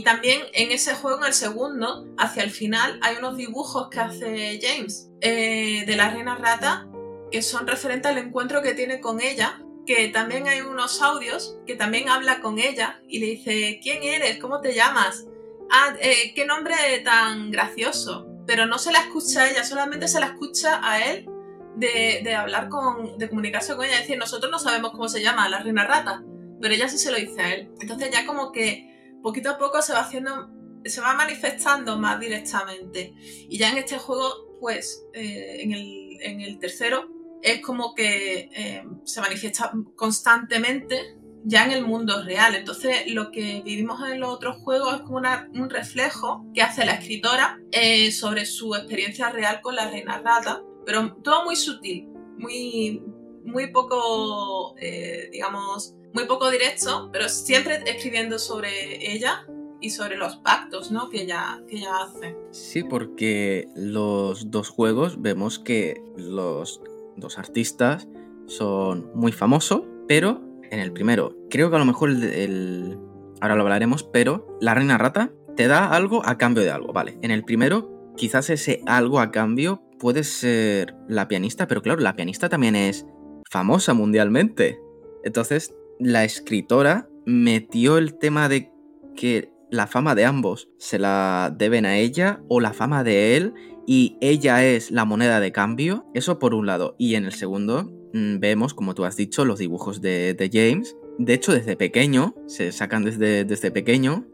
también 0.05 0.43
en 0.53 0.73
ese 0.73 0.95
juego, 0.95 1.21
en 1.21 1.29
el 1.29 1.33
segundo, 1.33 2.07
hacia 2.19 2.43
el 2.43 2.51
final, 2.51 2.99
hay 3.03 3.17
unos 3.17 3.37
dibujos 3.37 3.89
que 3.89 4.01
hace 4.01 4.61
James 4.61 5.11
eh, 5.21 5.85
de 5.87 5.97
la 5.97 6.11
reina 6.11 6.37
rata 6.37 6.89
que 7.31 7.41
son 7.41 7.67
referentes 7.67 8.11
al 8.11 8.19
encuentro 8.19 8.61
que 8.61 8.75
tiene 8.75 9.01
con 9.01 9.21
ella 9.21 9.63
que 9.87 10.09
también 10.09 10.47
hay 10.47 10.61
unos 10.61 11.03
audios 11.03 11.59
que 11.67 11.75
también 11.75 12.09
habla 12.09 12.41
con 12.41 12.59
ella 12.59 13.01
y 13.09 13.19
le 13.19 13.27
dice, 13.27 13.81
¿quién 13.83 14.03
eres? 14.03 14.39
¿Cómo 14.39 14.61
te 14.61 14.75
llamas? 14.75 15.27
Ah, 15.71 15.95
eh, 16.01 16.33
qué 16.35 16.47
nombre 16.47 16.75
tan 17.05 17.51
gracioso. 17.51 18.29
Pero 18.47 18.67
no 18.67 18.79
se 18.79 18.93
la 18.93 19.01
escucha 19.01 19.43
a 19.43 19.51
ella, 19.51 19.65
solamente 19.65 20.09
se 20.09 20.21
la 20.21 20.27
escucha 20.27 20.81
a 20.83 21.05
él 21.05 21.29
de, 21.77 22.35
hablar 22.35 22.69
con, 22.69 23.19
de 23.19 23.29
comunicarse 23.29 23.75
con 23.75 23.85
ella. 23.85 23.95
Es 23.95 24.03
decir, 24.03 24.19
nosotros 24.19 24.51
no 24.51 24.59
sabemos 24.59 24.93
cómo 24.93 25.09
se 25.09 25.23
llama 25.23 25.49
la 25.49 25.61
reina 25.61 25.87
rata, 25.87 26.23
pero 26.61 26.75
ella 26.75 26.89
sí 26.89 26.99
se 26.99 27.11
lo 27.11 27.17
dice 27.17 27.41
a 27.41 27.55
él. 27.55 27.71
Entonces 27.81 28.11
ya 28.11 28.27
como 28.27 28.53
que 28.53 29.19
poquito 29.23 29.51
a 29.51 29.59
poco 29.59 29.81
se 29.83 29.93
va 29.93 30.01
haciendo, 30.01 30.51
se 30.85 31.01
va 31.01 31.15
manifestando 31.15 31.99
más 31.99 32.21
directamente. 32.21 33.15
Y 33.19 33.59
ya 33.59 33.71
en 33.71 33.79
este 33.79 33.99
juego, 33.99 34.59
pues, 34.61 35.05
eh, 35.15 35.63
en, 35.63 35.73
el, 35.73 36.19
en 36.21 36.41
el 36.41 36.59
tercero, 36.59 37.09
es 37.43 37.61
como 37.61 37.95
que 37.95 38.51
eh, 38.55 38.85
se 39.05 39.21
manifiesta 39.21 39.73
constantemente 39.97 41.17
ya 41.45 41.65
en 41.65 41.73
el 41.73 41.85
mundo 41.85 42.23
real. 42.23 42.55
Entonces, 42.55 43.05
lo 43.09 43.31
que 43.31 43.63
vivimos 43.65 44.01
en 44.09 44.21
los 44.21 44.31
otros 44.31 44.57
juegos 44.59 44.95
es 44.95 45.01
como 45.01 45.19
un 45.19 45.71
reflejo 45.71 46.47
que 46.55 46.63
hace 46.63 46.85
la 46.85 46.93
escritora 46.93 47.61
eh, 47.73 48.13
sobre 48.13 48.47
su 48.47 48.75
experiencia 48.75 49.31
real 49.31 49.61
con 49.61 49.75
la 49.75 49.91
reina 49.91 50.19
rata, 50.19 50.63
pero 50.87 51.17
todo 51.17 51.45
muy 51.45 51.57
sutil, 51.57 52.09
muy, 52.39 53.03
muy 53.45 53.73
poco, 53.73 54.77
eh, 54.79 55.29
digamos, 55.33 55.97
muy 56.15 56.27
poco 56.27 56.51
directo, 56.51 57.11
pero 57.13 57.29
siempre 57.29 57.83
escribiendo 57.87 58.39
sobre 58.39 59.13
ella 59.13 59.47
y 59.81 59.91
sobre 59.91 60.17
los 60.17 60.37
pactos 60.37 60.93
¿no? 60.93 61.09
que, 61.09 61.23
ella, 61.23 61.61
que 61.69 61.79
ella 61.79 61.91
hace. 62.05 62.37
Sí, 62.53 62.85
porque 62.85 63.69
los 63.75 64.51
dos 64.51 64.69
juegos 64.69 65.21
vemos 65.21 65.59
que 65.59 66.01
los 66.17 66.81
dos 67.17 67.39
artistas 67.39 68.09
son 68.47 69.11
muy 69.15 69.33
famosos, 69.33 69.83
pero 70.09 70.43
en 70.71 70.81
el 70.81 70.93
primero, 70.93 71.37
creo 71.51 71.71
que 71.71 71.77
a 71.77 71.79
lo 71.79 71.85
mejor 71.85 72.11
el, 72.11 72.99
ahora 73.41 73.57
lo 73.57 73.63
hablaremos, 73.63 74.05
pero 74.05 74.57
la 74.61 74.75
reina 74.75 74.99
rata 74.99 75.33
te 75.57 75.67
da 75.67 75.95
algo 75.95 76.27
a 76.27 76.39
cambio 76.39 76.63
de 76.63 76.71
algo, 76.71 76.93
¿vale? 76.93 77.19
En 77.23 77.31
el 77.31 77.45
primero, 77.45 78.13
quizás 78.17 78.51
ese 78.51 78.83
algo 78.87 79.21
a 79.21 79.31
cambio 79.31 79.83
puede 79.99 80.25
ser 80.25 80.95
la 81.09 81.29
pianista, 81.29 81.67
pero 81.67 81.83
claro, 81.83 82.01
la 82.01 82.17
pianista 82.17 82.49
también 82.49 82.75
es 82.75 83.07
famosa 83.51 83.95
mundialmente. 83.95 84.81
Entonces, 85.25 85.75
la 85.99 86.25
escritora 86.25 87.09
metió 87.27 87.99
el 87.99 88.19
tema 88.19 88.49
de 88.49 88.73
que 89.15 89.52
la 89.73 89.87
fama 89.87 90.15
de 90.15 90.27
ambos 90.27 90.69
se 90.77 90.99
la 90.99 91.53
deben 91.57 91.87
a 91.87 91.97
ella 91.97 92.43
o 92.49 92.61
la 92.61 92.75
fama 92.75 93.03
de 93.03 93.37
él 93.37 93.55
y 93.87 94.19
ella 94.21 94.65
es 94.65 94.91
la 94.91 95.07
moneda 95.07 95.41
de 95.41 95.51
cambio. 95.51 96.05
Eso 96.13 96.39
por 96.39 96.55
un 96.55 96.67
lado. 96.67 96.95
Y 96.99 97.15
en 97.15 97.25
el 97.25 97.33
segundo 97.33 97.91
mm, 98.13 98.39
vemos, 98.39 98.75
como 98.75 98.95
tú 98.95 99.07
has 99.07 99.17
dicho, 99.17 99.47
los 99.47 99.59
dibujos 99.59 100.03
de, 100.03 100.51
James. 100.53 100.95
De 101.19 101.33
hecho, 101.33 101.53
desde 101.53 101.75
pequeño, 101.77 102.35
se 102.47 102.71
sacan 102.71 103.03
desde, 103.03 103.45
desde 103.45 103.71
pequeño. 103.71 104.27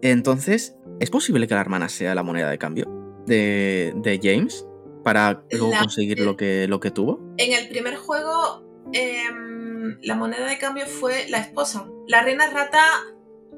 Entonces, 0.00 0.74
¿es 1.00 1.10
posible 1.10 1.46
que 1.46 1.54
la 1.54 1.60
hermana 1.60 1.90
sea 1.90 2.14
la 2.14 2.22
moneda 2.22 2.50
de 2.50 2.58
cambio 2.58 2.86
de, 3.26 4.20
James 4.22 4.66
para 5.04 5.44
luego 5.50 5.70
conseguir 5.78 6.20
lo 6.20 6.36
que, 6.36 6.66
lo 6.66 6.80
que 6.80 6.90
tuvo? 6.90 7.20
En 7.36 7.52
el 7.52 7.68
primer 7.68 7.96
juego, 7.96 8.64
em, 8.94 9.98
la 10.00 10.14
moneda 10.14 10.46
de 10.46 10.56
cambio 10.56 10.86
fue 10.86 11.28
la 11.28 11.40
esposa. 11.40 11.86
La 12.06 12.22
reina 12.22 12.48
rata 12.48 12.82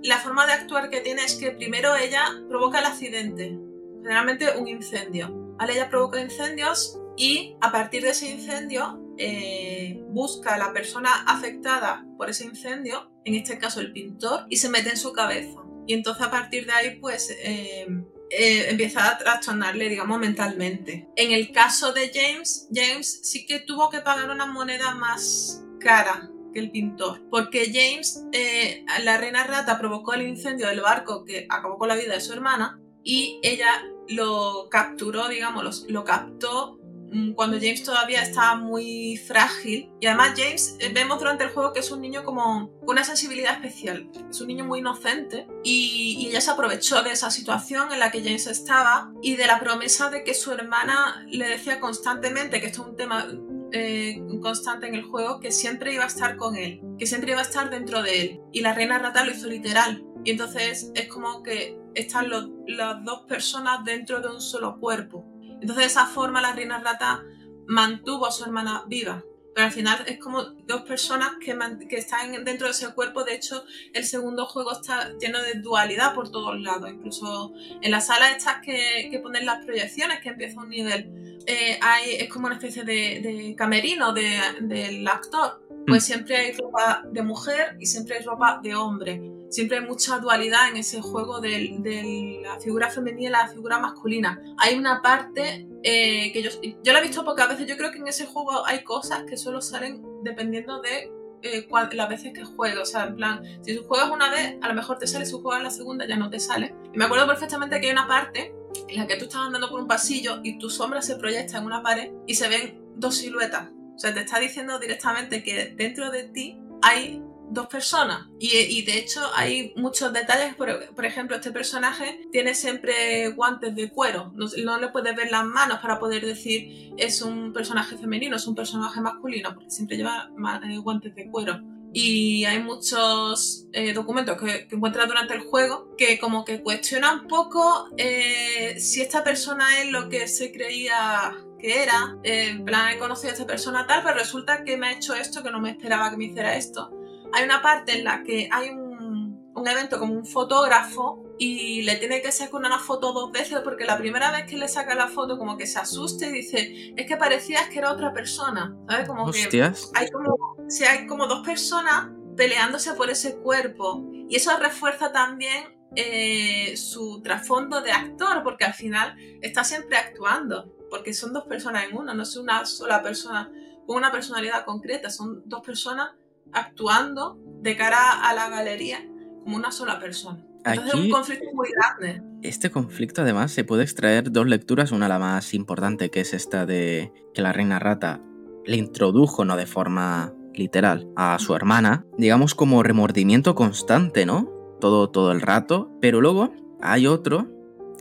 la 0.03 0.19
forma 0.19 0.47
de 0.47 0.53
actuar 0.53 0.91
que 0.91 1.01
tiene 1.01 1.25
es 1.25 1.37
que 1.37 1.51
primero 1.51 1.95
ella 1.97 2.27
provoca 2.49 2.79
el 2.79 2.87
accidente, 2.87 3.59
generalmente 4.03 4.57
un 4.57 4.69
incendio. 4.69 5.57
Ella 5.69 5.91
provoca 5.91 6.21
incendios 6.21 6.99
y 7.17 7.57
a 7.61 7.71
partir 7.71 8.03
de 8.03 8.11
ese 8.11 8.31
incendio 8.31 8.99
eh, 9.19 10.03
busca 10.09 10.55
a 10.55 10.59
la 10.59 10.73
persona 10.73 11.11
afectada 11.27 12.07
por 12.17 12.31
ese 12.31 12.45
incendio, 12.45 13.11
en 13.25 13.35
este 13.35 13.59
caso 13.59 13.81
el 13.81 13.93
pintor, 13.93 14.47
y 14.49 14.57
se 14.57 14.71
mete 14.71 14.91
en 14.91 14.97
su 14.97 15.13
cabeza. 15.13 15.61
Y 15.87 15.93
entonces 15.93 16.27
a 16.27 16.31
partir 16.31 16.67
de 16.67 16.73
ahí 16.73 16.99
pues 16.99 17.31
eh, 17.31 17.87
eh, 18.31 18.67
empieza 18.71 19.07
a 19.07 19.19
trastornarle, 19.19 19.89
digamos, 19.89 20.19
mentalmente. 20.19 21.09
En 21.17 21.33
el 21.33 21.53
caso 21.53 21.93
de 21.93 22.11
James, 22.13 22.69
James 22.73 23.21
sí 23.23 23.45
que 23.45 23.61
tuvo 23.61 23.91
que 23.91 24.01
pagar 24.01 24.31
una 24.31 24.47
moneda 24.47 24.95
más 24.95 25.63
cara 25.79 26.31
que 26.53 26.61
el 26.61 26.71
pintor. 26.71 27.23
Porque 27.31 27.67
James, 27.73 28.25
eh, 28.33 28.85
la 29.03 29.17
reina 29.17 29.45
rata, 29.45 29.79
provocó 29.79 30.15
el 30.15 30.23
incendio 30.23 30.69
del 30.69 30.81
barco 30.81 31.25
que 31.25 31.47
acabó 31.49 31.79
con 31.79 31.89
la 31.89 31.97
vida 31.97 32.15
de 32.15 32.21
su 32.21 32.33
hermana 32.33 32.81
y 33.03 33.41
ella 33.43 33.83
lo 34.09 34.69
capturó, 34.71 35.29
digamos, 35.29 35.87
lo, 35.89 36.05
captó 36.05 36.79
mm, 37.13 37.33
cuando 37.33 37.59
James 37.59 37.83
todavía 37.83 38.23
estaba 38.23 38.57
muy 38.57 39.17
frágil. 39.17 39.91
Y 40.01 40.07
además 40.07 40.35
James, 40.37 40.77
eh, 40.81 40.91
vemos 40.93 41.19
durante 41.19 41.45
el 41.45 41.51
juego 41.51 41.73
que 41.73 41.81
es 41.81 41.91
un 41.91 42.01
niño 42.01 42.25
como 42.25 42.71
con 42.81 42.91
una 42.91 43.05
sensibilidad 43.05 43.55
especial. 43.55 44.11
Es 44.29 44.41
un 44.41 44.49
niño 44.49 44.65
muy 44.65 44.81
inocente 44.81 45.47
y, 45.65 46.17
y, 46.19 46.29
ella 46.29 46.41
se 46.41 46.51
aprovechó 46.51 47.03
de 47.03 47.13
esa 47.13 47.31
situación 47.31 47.93
en 47.93 48.01
la 48.01 48.11
que 48.11 48.23
James 48.23 48.47
estaba 48.47 49.13
y 49.23 49.37
de 49.37 49.47
la 49.47 49.61
promesa 49.61 50.11
de 50.11 50.25
que 50.25 50.35
su 50.35 50.53
hermana 50.53 51.25
le 51.29 51.49
decía 51.49 51.81
constantemente, 51.81 52.61
que 52.61 52.67
esto 52.67 52.83
es 52.83 52.89
un 52.89 52.97
tema 52.97 53.27
eh, 53.73 54.21
constante 54.43 54.89
en 54.89 54.95
el 54.95 55.03
juego 55.03 55.41
que 55.41 55.53
siempre 55.53 55.93
iba 55.95 56.05
a 56.05 56.09
estar 56.09 56.37
con 56.37 56.57
él, 56.57 56.81
que 56.99 57.07
siempre 57.07 57.33
iba 57.33 57.41
a 57.41 57.45
estar 57.45 57.71
dentro 57.71 58.03
de 58.03 58.23
él. 58.23 58.41
Y 58.53 58.61
la 58.61 58.75
reina 58.75 58.99
rata 58.99 59.25
lo 59.25 59.33
hizo 59.33 59.49
literal. 59.49 60.05
Y 60.25 60.31
entonces 60.31 60.91
es 60.95 61.09
como 61.09 61.43
que 61.43 61.79
están 61.95 62.29
las 62.31 63.05
dos 63.05 63.23
personas 63.27 63.85
dentro 63.85 64.21
de 64.21 64.29
un 64.29 64.41
solo 64.41 64.79
cuerpo. 64.79 65.25
Entonces 65.43 65.77
de 65.77 65.85
esa 65.85 66.07
forma 66.07 66.41
la 66.41 66.53
reina 66.53 66.81
rata 66.81 67.25
mantuvo 67.67 68.27
a 68.27 68.33
su 68.33 68.45
hermana 68.45 68.85
viva. 68.87 69.25
Pero 69.61 69.69
al 69.69 69.75
final 69.75 70.05
es 70.07 70.19
como 70.19 70.43
dos 70.43 70.83
personas 70.85 71.33
que, 71.39 71.55
que, 71.87 71.97
están 71.97 72.47
dentro 72.47 72.67
de 72.67 72.71
ese 72.71 72.95
cuerpo. 72.95 73.25
De 73.25 73.35
hecho, 73.35 73.63
el 73.93 74.07
segundo 74.07 74.47
juego 74.47 74.73
está 74.73 75.13
lleno 75.21 75.39
de 75.43 75.61
dualidad 75.61 76.15
por 76.15 76.31
todos 76.31 76.59
lados. 76.59 76.89
Incluso 76.89 77.53
en 77.83 77.91
la 77.91 78.01
sala 78.01 78.31
estas 78.31 78.63
que, 78.65 79.09
que 79.11 79.19
ponen 79.19 79.45
las 79.45 79.63
proyecciones, 79.63 80.21
que 80.21 80.31
empieza 80.31 80.61
un 80.61 80.71
nivel, 80.71 81.43
eh, 81.47 81.79
hay, 81.83 82.15
es 82.15 82.31
como 82.31 82.47
una 82.47 82.55
especie 82.55 82.85
de, 82.85 83.55
camerino 83.55 84.15
del 84.15 85.07
actor. 85.07 85.60
Pues 85.87 86.05
mm. 86.05 86.07
siempre 86.07 86.37
hay 86.37 86.53
ropa 86.53 87.03
de 87.11 87.23
mujer 87.23 87.77
y 87.79 87.87
siempre 87.87 88.19
hay 88.19 88.25
ropa 88.25 88.61
de 88.63 88.75
hombre. 88.75 89.21
Siempre 89.51 89.79
hay 89.79 89.85
mucha 89.85 90.19
dualidad 90.19 90.69
en 90.69 90.77
ese 90.77 91.01
juego 91.01 91.41
de, 91.41 92.41
la 92.43 92.61
figura 92.61 92.89
femenina 92.89 93.29
y 93.29 93.33
la 93.33 93.49
figura 93.49 93.79
masculina. 93.81 94.41
Hay 94.59 94.77
una 94.79 95.03
parte 95.03 95.67
eh, 95.83 96.33
que 96.33 96.43
yo, 96.43 96.51
yo 96.85 96.93
la 96.93 97.01
he 97.01 97.03
visto 97.03 97.25
pocas 97.25 97.49
veces. 97.49 97.67
Yo 97.67 97.77
creo 97.77 97.91
que 97.91 97.99
en 97.99 98.07
ese 98.07 98.27
juego 98.27 98.65
hay 98.65 98.85
cosas 98.85 99.25
que 99.25 99.37
solo 99.37 99.61
salen 99.61 100.05
dependiendo 100.23 100.81
de 100.81 101.11
eh, 101.43 101.67
las 101.93 102.09
veces 102.09 102.33
que 102.33 102.45
juegas. 102.45 102.81
O 102.81 102.85
sea, 102.85 103.05
en 103.07 103.17
plan, 103.17 103.43
si 103.63 103.77
tú 103.77 103.85
juegas 103.85 104.11
una 104.11 104.31
vez, 104.31 104.57
a 104.61 104.69
lo 104.69 104.75
mejor 104.75 104.99
te 104.99 105.07
sale. 105.07 105.27
Si 105.27 105.33
juegas 105.33 105.63
la 105.63 105.71
segunda, 105.71 106.07
ya 106.07 106.17
no 106.17 106.31
te 106.31 106.39
sale. 106.39 106.75
Y 106.93 106.99
me 106.99 107.05
acuerdo 107.05 107.27
perfectamente 107.27 107.81
que 107.81 107.87
hay 107.87 107.93
una 107.93 108.07
parte 108.07 108.55
en 108.89 108.97
la 108.97 109.07
que 109.07 109.17
tú 109.17 109.25
estás 109.25 109.43
andando 109.43 109.69
por 109.69 109.81
un 109.81 109.89
pasillo 109.89 110.41
y 110.43 110.59
tu 110.59 110.71
sombra 110.71 111.03
se 111.03 111.17
proyecta 111.17 111.59
en 111.59 111.65
una 111.65 111.83
pared 111.83 112.13
y 112.27 112.35
se 112.35 112.49
ven 112.49 112.81
dos 112.97 113.17
siluetas. 113.17 113.71
O 114.01 114.03
sea, 114.03 114.15
te 114.15 114.21
está 114.21 114.41
diciendo 114.41 114.79
directamente 114.79 115.43
que 115.43 115.75
dentro 115.77 116.11
de 116.11 116.25
ti 116.25 116.59
hay 116.81 117.23
dos 117.51 117.67
personas. 117.67 118.29
Y, 118.39 118.81
de 118.81 118.97
hecho 118.97 119.21
hay 119.37 119.75
muchos 119.77 120.11
detalles. 120.11 120.55
Por, 120.55 121.05
ejemplo, 121.05 121.37
este 121.37 121.53
personaje 121.53 122.27
tiene 122.33 122.55
siempre 122.55 123.29
guantes 123.33 123.75
de 123.75 123.91
cuero. 123.91 124.33
No, 124.35 124.79
le 124.81 124.89
puedes 124.89 125.15
ver 125.15 125.31
las 125.31 125.45
manos 125.45 125.81
para 125.81 125.99
poder 125.99 126.25
decir 126.25 126.95
es 126.97 127.21
un 127.21 127.53
personaje 127.53 127.99
femenino, 127.99 128.37
es 128.37 128.47
un 128.47 128.55
personaje 128.55 129.03
masculino, 129.03 129.53
porque 129.53 129.69
siempre 129.69 129.99
lleva 129.99 130.31
eh, 130.65 130.79
guantes 130.79 131.15
de 131.15 131.29
cuero. 131.29 131.61
Y 131.93 132.45
hay 132.45 132.63
muchos 132.63 133.67
eh, 133.73 133.93
documentos 133.93 134.41
que, 134.41 134.69
que, 134.69 134.77
encuentras 134.77 135.09
durante 135.09 135.35
el 135.35 135.41
juego 135.41 135.97
que 135.97 136.19
como 136.19 136.45
que 136.45 136.63
cuestionan 136.63 137.21
un 137.21 137.27
poco 137.27 137.89
eh, 137.97 138.77
si 138.79 139.01
esta 139.01 139.25
persona 139.25 139.81
es 139.81 139.91
lo 139.91 140.09
que 140.09 140.29
se 140.29 140.53
creía 140.53 141.37
que 141.59 141.83
era. 141.83 142.17
en 142.23 142.65
plan, 142.65 142.95
he 142.95 142.99
conocido 142.99 143.31
a 143.31 143.33
esta 143.33 143.47
persona 143.47 143.87
tal, 143.87 144.03
pero 144.03 144.15
resulta 144.15 144.65
que 144.65 144.77
me 144.77 144.87
ha 144.87 144.93
hecho 144.93 145.15
esto 145.15 145.43
que 145.43 145.51
no 145.51 145.61
me 145.61 145.71
esperaba 145.71 146.11
que 146.11 146.17
me 146.17 146.25
hiciera 146.27 146.57
esto 146.57 146.91
hay 147.33 147.45
una 147.45 147.63
parte 147.63 147.99
en 147.99 148.05
la 148.05 148.23
que 148.23 148.49
hay 148.51 148.71
un, 148.71 149.21
evento 149.67 149.99
como 149.99 150.15
un 150.15 150.25
fotógrafo 150.25 151.23
y 151.43 151.81
le 151.85 151.97
tiene 151.97 152.21
que 152.21 152.31
sacar 152.33 152.57
una 152.57 152.79
foto 152.79 153.15
dos 153.15 153.33
veces 153.33 153.61
porque 153.65 153.87
la 153.87 153.97
primera 153.97 154.31
vez 154.31 154.45
que 154.45 154.59
le 154.59 154.69
saca 154.69 154.95
la 154.95 155.09
foto 155.09 155.39
como 155.39 155.57
que 155.57 155.67
se 155.67 155.79
asusta 155.79 156.27
y 156.27 156.33
dice, 156.33 156.93
es 156.95 157.07
que 157.07 157.17
parecías 157.17 157.71
que 157.71 157.79
era 157.79 157.91
otra 157.91 158.13
persona, 158.13 158.77
¿sabes? 158.87 159.09
Como 159.09 159.33
que 159.33 159.63
hay 159.95 160.11
como, 160.11 160.57
si 160.69 160.85
hay 160.85 161.07
como 161.07 161.27
dos 161.27 161.43
personas 161.45 162.11
peleándose 162.37 162.93
por 162.93 163.09
ese 163.09 163.39
cuerpo 163.39 164.07
y 164.29 164.37
eso 164.37 164.55
refuerza 164.59 165.13
también 165.13 165.81
eh, 165.97 166.77
su 166.77 167.23
trasfondo 167.23 167.81
de 167.81 167.91
actor 167.91 168.43
porque 168.43 168.67
al 168.67 168.75
final 168.75 169.17
está 169.41 169.65
siempre 169.65 169.97
actuando 169.97 170.71
porque 170.91 171.15
son 171.15 171.33
dos 171.33 171.45
personas 171.45 171.85
en 171.89 171.97
una, 171.97 172.13
no 172.13 172.25
es 172.25 172.37
una 172.37 172.67
sola 172.67 173.03
persona 173.03 173.51
con 173.87 173.97
una 173.97 174.13
personalidad 174.13 174.67
concreta, 174.67 175.09
son 175.09 175.43
dos 175.47 175.63
personas 175.63 176.11
actuando 176.53 177.39
de 177.63 177.79
cara 177.79 178.29
a 178.29 178.35
la 178.35 178.51
galería 178.51 179.03
como 179.43 179.57
una 179.57 179.73
sola 179.73 179.99
persona. 179.99 180.45
Entonces 180.65 180.95
es 180.95 181.01
un 181.01 181.11
conflicto 181.11 181.47
muy 181.55 181.69
grande. 181.71 182.23
Este 182.43 182.71
conflicto 182.71 183.23
además 183.23 183.53
se 183.53 183.65
puede 183.65 183.83
extraer 183.83 184.31
dos 184.31 184.47
lecturas, 184.47 184.93
una 184.93 185.09
la 185.09 185.19
más 185.19 185.55
importante 185.55 186.11
que 186.11 186.21
es 186.21 186.35
esta 186.35 186.67
de 186.67 187.13
que 187.35 187.43
la 187.43 187.53
reina 187.53 187.79
rata 187.79 188.23
le 188.67 188.77
introdujo, 188.77 189.45
no 189.45 189.57
de 189.57 189.67
forma 189.67 190.35
literal, 190.55 191.09
a 191.17 191.39
su 191.39 191.55
hermana, 191.55 192.05
digamos 192.19 192.55
como 192.55 192.83
remordimiento 192.83 193.55
constante, 193.55 194.27
¿no? 194.27 194.51
Todo, 194.81 195.11
todo 195.11 195.33
el 195.33 195.41
rato, 195.41 195.91
pero 196.01 196.21
luego 196.21 196.53
hay 196.81 197.07
otro 197.07 197.49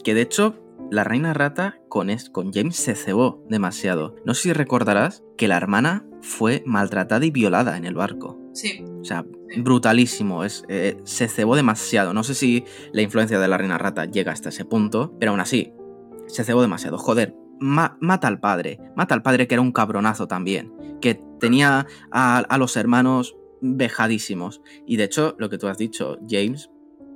que 0.03 0.13
de 0.13 0.21
hecho 0.21 0.55
la 0.91 1.03
reina 1.03 1.33
rata 1.33 1.79
con, 1.87 2.09
con 2.31 2.51
James 2.51 2.75
se 2.75 2.95
cebó 2.95 3.43
demasiado. 3.49 4.15
No 4.25 4.33
sé 4.33 4.43
si 4.43 4.53
recordarás 4.53 5.23
que 5.37 5.47
la 5.47 5.57
hermana 5.57 6.05
fue 6.21 6.63
maltratada 6.65 7.25
y 7.25 7.31
violada 7.31 7.77
en 7.77 7.85
el 7.85 7.95
barco. 7.95 8.39
Sí. 8.53 8.83
O 8.99 9.03
sea, 9.03 9.25
brutalísimo. 9.57 10.43
Es, 10.43 10.63
eh, 10.67 10.97
se 11.03 11.27
cebó 11.27 11.55
demasiado. 11.55 12.13
No 12.13 12.23
sé 12.23 12.35
si 12.35 12.65
la 12.93 13.01
influencia 13.01 13.39
de 13.39 13.47
la 13.47 13.57
reina 13.57 13.77
rata 13.77 14.05
llega 14.05 14.31
hasta 14.31 14.49
ese 14.49 14.65
punto, 14.65 15.15
pero 15.19 15.31
aún 15.31 15.39
así, 15.39 15.73
se 16.27 16.43
cebó 16.43 16.61
demasiado. 16.61 16.97
Joder, 16.97 17.35
mata 17.59 18.27
al 18.27 18.39
padre. 18.39 18.79
Mata 18.95 19.15
al 19.15 19.21
padre 19.21 19.47
que 19.47 19.55
era 19.55 19.61
un 19.61 19.71
cabronazo 19.71 20.27
también. 20.27 20.73
Que 21.01 21.21
tenía 21.39 21.87
a 22.11 22.57
los 22.57 22.75
hermanos 22.77 23.35
vejadísimos. 23.61 24.61
Y 24.85 24.97
de 24.97 25.05
hecho, 25.05 25.35
lo 25.37 25.49
que 25.49 25.57
tú 25.57 25.67
has 25.67 25.77
dicho, 25.77 26.17
James 26.27 26.69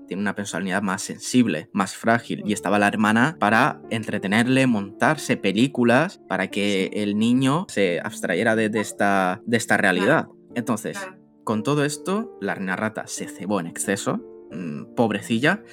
tiene 0.08 0.22
una 0.22 0.36
personalidad 0.36 0.82
más 0.82 1.02
sensible, 1.02 1.70
más 1.72 1.96
frágil, 1.96 2.44
y 2.46 2.54
estaba 2.54 2.80
la 2.80 2.88
hermana 2.88 3.38
para 3.40 3.82
entretenerle, 3.90 4.68
montarse 4.68 5.38
películas 5.38 6.22
para 6.28 6.50
que 6.50 6.90
el 6.94 7.18
niño 7.18 7.66
se 7.70 8.00
abstrayera 8.02 8.56
de, 8.56 8.70
esta, 8.80 9.42
de 9.46 9.58
esta 9.58 9.78
realidad. 9.78 10.28
Entonces, 10.56 10.98
con 11.44 11.64
todo 11.64 11.86
esto, 11.86 12.38
la 12.42 12.56
reina 12.56 12.76
rata 12.76 13.08
se 13.08 13.28
cebó 13.28 13.60
en 13.60 13.68
exceso, 13.68 14.20
mm, 14.52 14.96
pobrecilla, 14.96 15.64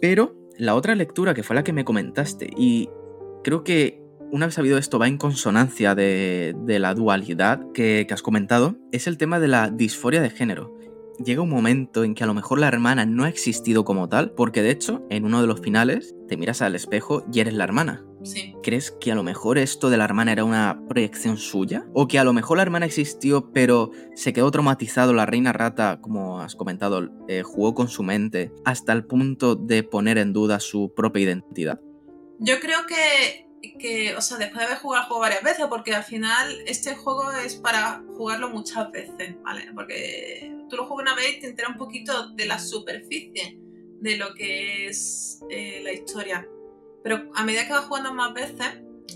pero 0.00 0.36
la 0.58 0.74
otra 0.74 0.94
lectura 0.94 1.34
que 1.34 1.42
fue 1.42 1.56
la 1.56 1.64
que 1.64 1.72
me 1.72 1.84
comentaste, 1.84 2.50
y 2.56 2.88
creo 3.44 3.64
que 3.64 4.02
una 4.30 4.46
vez 4.46 4.54
sabido 4.54 4.78
esto 4.78 4.98
va 4.98 5.08
en 5.08 5.18
consonancia 5.18 5.94
de, 5.94 6.54
la 6.66 6.94
dualidad 6.94 7.60
que, 7.72 8.04
que 8.08 8.14
has 8.14 8.22
comentado, 8.22 8.76
es 8.92 9.06
el 9.06 9.18
tema 9.18 9.38
de 9.38 9.48
la 9.48 9.70
disforia 9.70 10.20
de 10.20 10.30
género 10.30 10.75
llega 11.24 11.42
un 11.42 11.50
momento 11.50 12.04
en 12.04 12.14
que 12.14 12.24
a 12.24 12.26
lo 12.26 12.34
mejor 12.34 12.58
la 12.58 12.68
hermana 12.68 13.06
no 13.06 13.24
ha 13.24 13.28
existido 13.28 13.84
como 13.84 14.08
tal, 14.08 14.32
porque 14.32 14.62
de 14.62 14.70
hecho, 14.70 15.04
en 15.10 15.24
uno 15.24 15.40
de 15.40 15.46
los 15.46 15.60
finales, 15.60 16.14
te 16.28 16.36
miras 16.36 16.62
al 16.62 16.74
espejo 16.74 17.24
y 17.32 17.40
eres 17.40 17.54
la 17.54 17.64
hermana. 17.64 18.04
¿Crees 18.62 18.90
que 18.90 19.12
a 19.12 19.14
lo 19.14 19.22
mejor 19.22 19.58
esto 19.58 19.90
de 19.90 19.96
la 19.96 20.04
hermana 20.04 20.32
era 20.32 20.44
una 20.44 20.80
proyección 20.88 21.36
suya? 21.36 21.86
¿O 21.92 22.08
que 22.08 22.18
a 22.18 22.24
lo 22.24 22.32
mejor 22.32 22.56
la 22.56 22.62
hermana 22.62 22.86
existió 22.86 23.52
pero 23.52 23.90
se 24.14 24.32
quedó 24.32 24.50
traumatizado, 24.50 25.12
la 25.12 25.26
reina 25.26 25.52
rata, 25.52 26.00
como 26.00 26.40
has 26.40 26.56
comentado, 26.56 27.08
eh, 27.28 27.42
jugó 27.42 27.74
con 27.74 27.88
su 27.88 28.02
mente 28.02 28.52
hasta 28.64 28.92
el 28.92 29.04
punto 29.04 29.54
de 29.54 29.82
poner 29.82 30.18
en 30.18 30.32
duda 30.32 30.60
su 30.60 30.92
propia 30.94 31.22
identidad? 31.22 31.80
Yo 32.38 32.58
creo 32.60 32.80
que, 32.86 33.48
que, 33.78 34.16
o 34.16 34.20
sea, 34.20 34.38
después 34.38 34.60
de 34.60 34.66
haber 34.66 34.78
jugado 34.78 35.02
el 35.02 35.08
juego 35.08 35.20
varias 35.20 35.42
veces, 35.42 35.66
porque 35.68 35.94
al 35.94 36.04
final 36.04 36.58
este 36.66 36.94
juego 36.96 37.30
es 37.32 37.54
para 37.54 38.02
jugarlo 38.16 38.50
muchas 38.50 38.90
veces, 38.90 39.36
¿vale? 39.42 39.70
Porque 39.74 40.55
tú 40.68 40.76
lo 40.76 40.86
juegas 40.86 41.12
una 41.12 41.14
vez 41.14 41.36
y 41.36 41.40
te 41.40 41.46
enteras 41.48 41.72
un 41.72 41.78
poquito 41.78 42.30
de 42.30 42.46
la 42.46 42.58
superficie 42.58 43.58
de 44.00 44.16
lo 44.16 44.34
que 44.34 44.88
es 44.88 45.40
eh, 45.50 45.80
la 45.82 45.92
historia. 45.92 46.48
Pero 47.02 47.30
a 47.34 47.44
medida 47.44 47.66
que 47.66 47.72
vas 47.72 47.86
jugando 47.86 48.12
más 48.12 48.34
veces, 48.34 48.66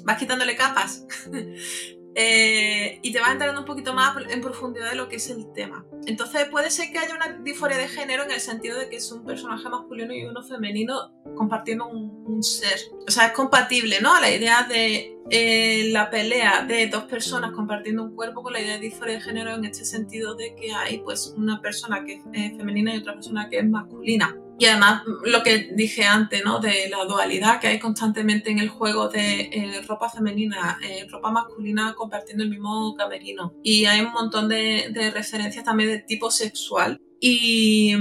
vas 0.04 0.18
quitándole 0.18 0.56
capas 0.56 1.06
eh, 2.14 2.98
y 3.02 3.12
te 3.12 3.20
vas 3.20 3.32
entrando 3.32 3.60
un 3.60 3.66
poquito 3.66 3.94
más 3.94 4.16
en 4.28 4.40
profundidad 4.40 4.90
de 4.90 4.96
lo 4.96 5.08
que 5.08 5.16
es 5.16 5.30
el 5.30 5.52
tema. 5.52 5.84
Entonces 6.06 6.48
puede 6.50 6.70
ser 6.70 6.90
que 6.90 6.98
haya 6.98 7.14
una 7.14 7.38
disforia 7.42 7.78
de 7.78 7.88
género 7.88 8.24
en 8.24 8.32
el 8.32 8.40
sentido 8.40 8.78
de 8.78 8.88
que 8.88 8.96
es 8.96 9.12
un 9.12 9.24
personaje 9.24 9.68
masculino 9.68 10.12
y 10.12 10.24
uno 10.24 10.42
femenino 10.42 11.12
compartiendo 11.36 11.86
un, 11.86 12.42
ser. 12.42 12.78
O 13.06 13.10
sea, 13.10 13.26
es 13.26 13.32
compatible, 13.32 14.00
¿no? 14.00 14.18
La 14.18 14.30
idea 14.30 14.62
de 14.62 15.18
eh, 15.28 15.90
la 15.92 16.08
pelea 16.08 16.64
de 16.64 16.86
dos 16.86 17.04
personas 17.04 17.52
compartiendo 17.52 18.02
un 18.02 18.14
cuerpo 18.14 18.42
con 18.42 18.54
la 18.54 18.60
idea 18.60 18.74
de 18.74 18.80
disforia 18.80 19.16
de 19.16 19.20
género 19.20 19.54
en 19.54 19.64
este 19.66 19.84
sentido 19.84 20.34
de 20.34 20.54
que 20.54 20.72
hay 20.72 20.98
pues 20.98 21.34
una 21.36 21.60
persona 21.60 22.04
que 22.04 22.14
es 22.14 22.56
femenina 22.56 22.94
y 22.94 22.98
otra 22.98 23.14
persona 23.14 23.48
que 23.50 23.58
es 23.58 23.68
masculina. 23.68 24.36
Y 24.60 24.66
además, 24.66 25.04
lo 25.24 25.42
que 25.42 25.70
dije 25.72 26.04
antes, 26.04 26.44
¿no? 26.44 26.60
De 26.60 26.90
la 26.90 27.06
dualidad 27.06 27.60
que 27.60 27.68
hay 27.68 27.78
constantemente 27.78 28.50
en 28.50 28.58
el 28.58 28.68
juego 28.68 29.08
de 29.08 29.40
eh, 29.40 29.80
ropa 29.88 30.10
femenina, 30.10 30.78
eh, 30.86 31.06
ropa 31.10 31.30
masculina 31.30 31.94
compartiendo 31.96 32.44
el 32.44 32.50
mismo 32.50 32.94
camerino. 32.94 33.54
Y 33.62 33.86
hay 33.86 34.02
un 34.02 34.12
montón 34.12 34.50
de, 34.50 34.92
referencias 35.14 35.64
también 35.64 35.88
de 35.88 36.00
tipo 36.00 36.30
sexual. 36.30 37.00
Y, 37.18 37.96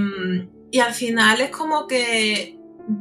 y, 0.70 0.80
al 0.80 0.94
final 0.94 1.40
es 1.40 1.50
como 1.50 1.88
que 1.88 2.60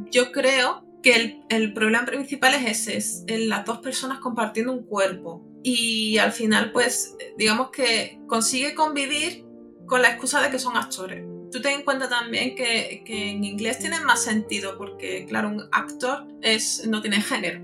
yo 0.09 0.31
creo 0.31 0.85
que 1.03 1.15
el, 1.15 1.43
el 1.49 1.73
problema 1.73 2.05
principal 2.05 2.53
es 2.53 2.87
ese, 2.87 2.95
es 2.95 3.25
las 3.27 3.65
dos 3.65 3.79
personas 3.79 4.19
compartiendo 4.19 4.71
un 4.71 4.85
cuerpo. 4.85 5.45
Y 5.63 6.17
al 6.17 6.31
final, 6.31 6.71
pues, 6.71 7.17
digamos 7.37 7.71
que 7.71 8.21
consigue 8.25 8.73
convivir 8.73 9.43
con 9.85 10.01
la 10.01 10.11
excusa 10.11 10.41
de 10.41 10.49
que 10.49 10.59
son 10.59 10.77
actores 10.77 11.25
tú 11.51 11.61
ten 11.61 11.79
en 11.79 11.83
cuenta 11.83 12.09
también 12.09 12.55
que, 12.55 13.03
en 13.05 13.43
inglés 13.43 13.79
tiene 13.79 13.99
más 14.01 14.23
sentido 14.23 14.77
porque, 14.77 15.25
claro, 15.27 15.49
un 15.49 15.63
actor 15.71 16.27
es, 16.41 16.87
no 16.87 17.01
tiene 17.01 17.21
género. 17.21 17.61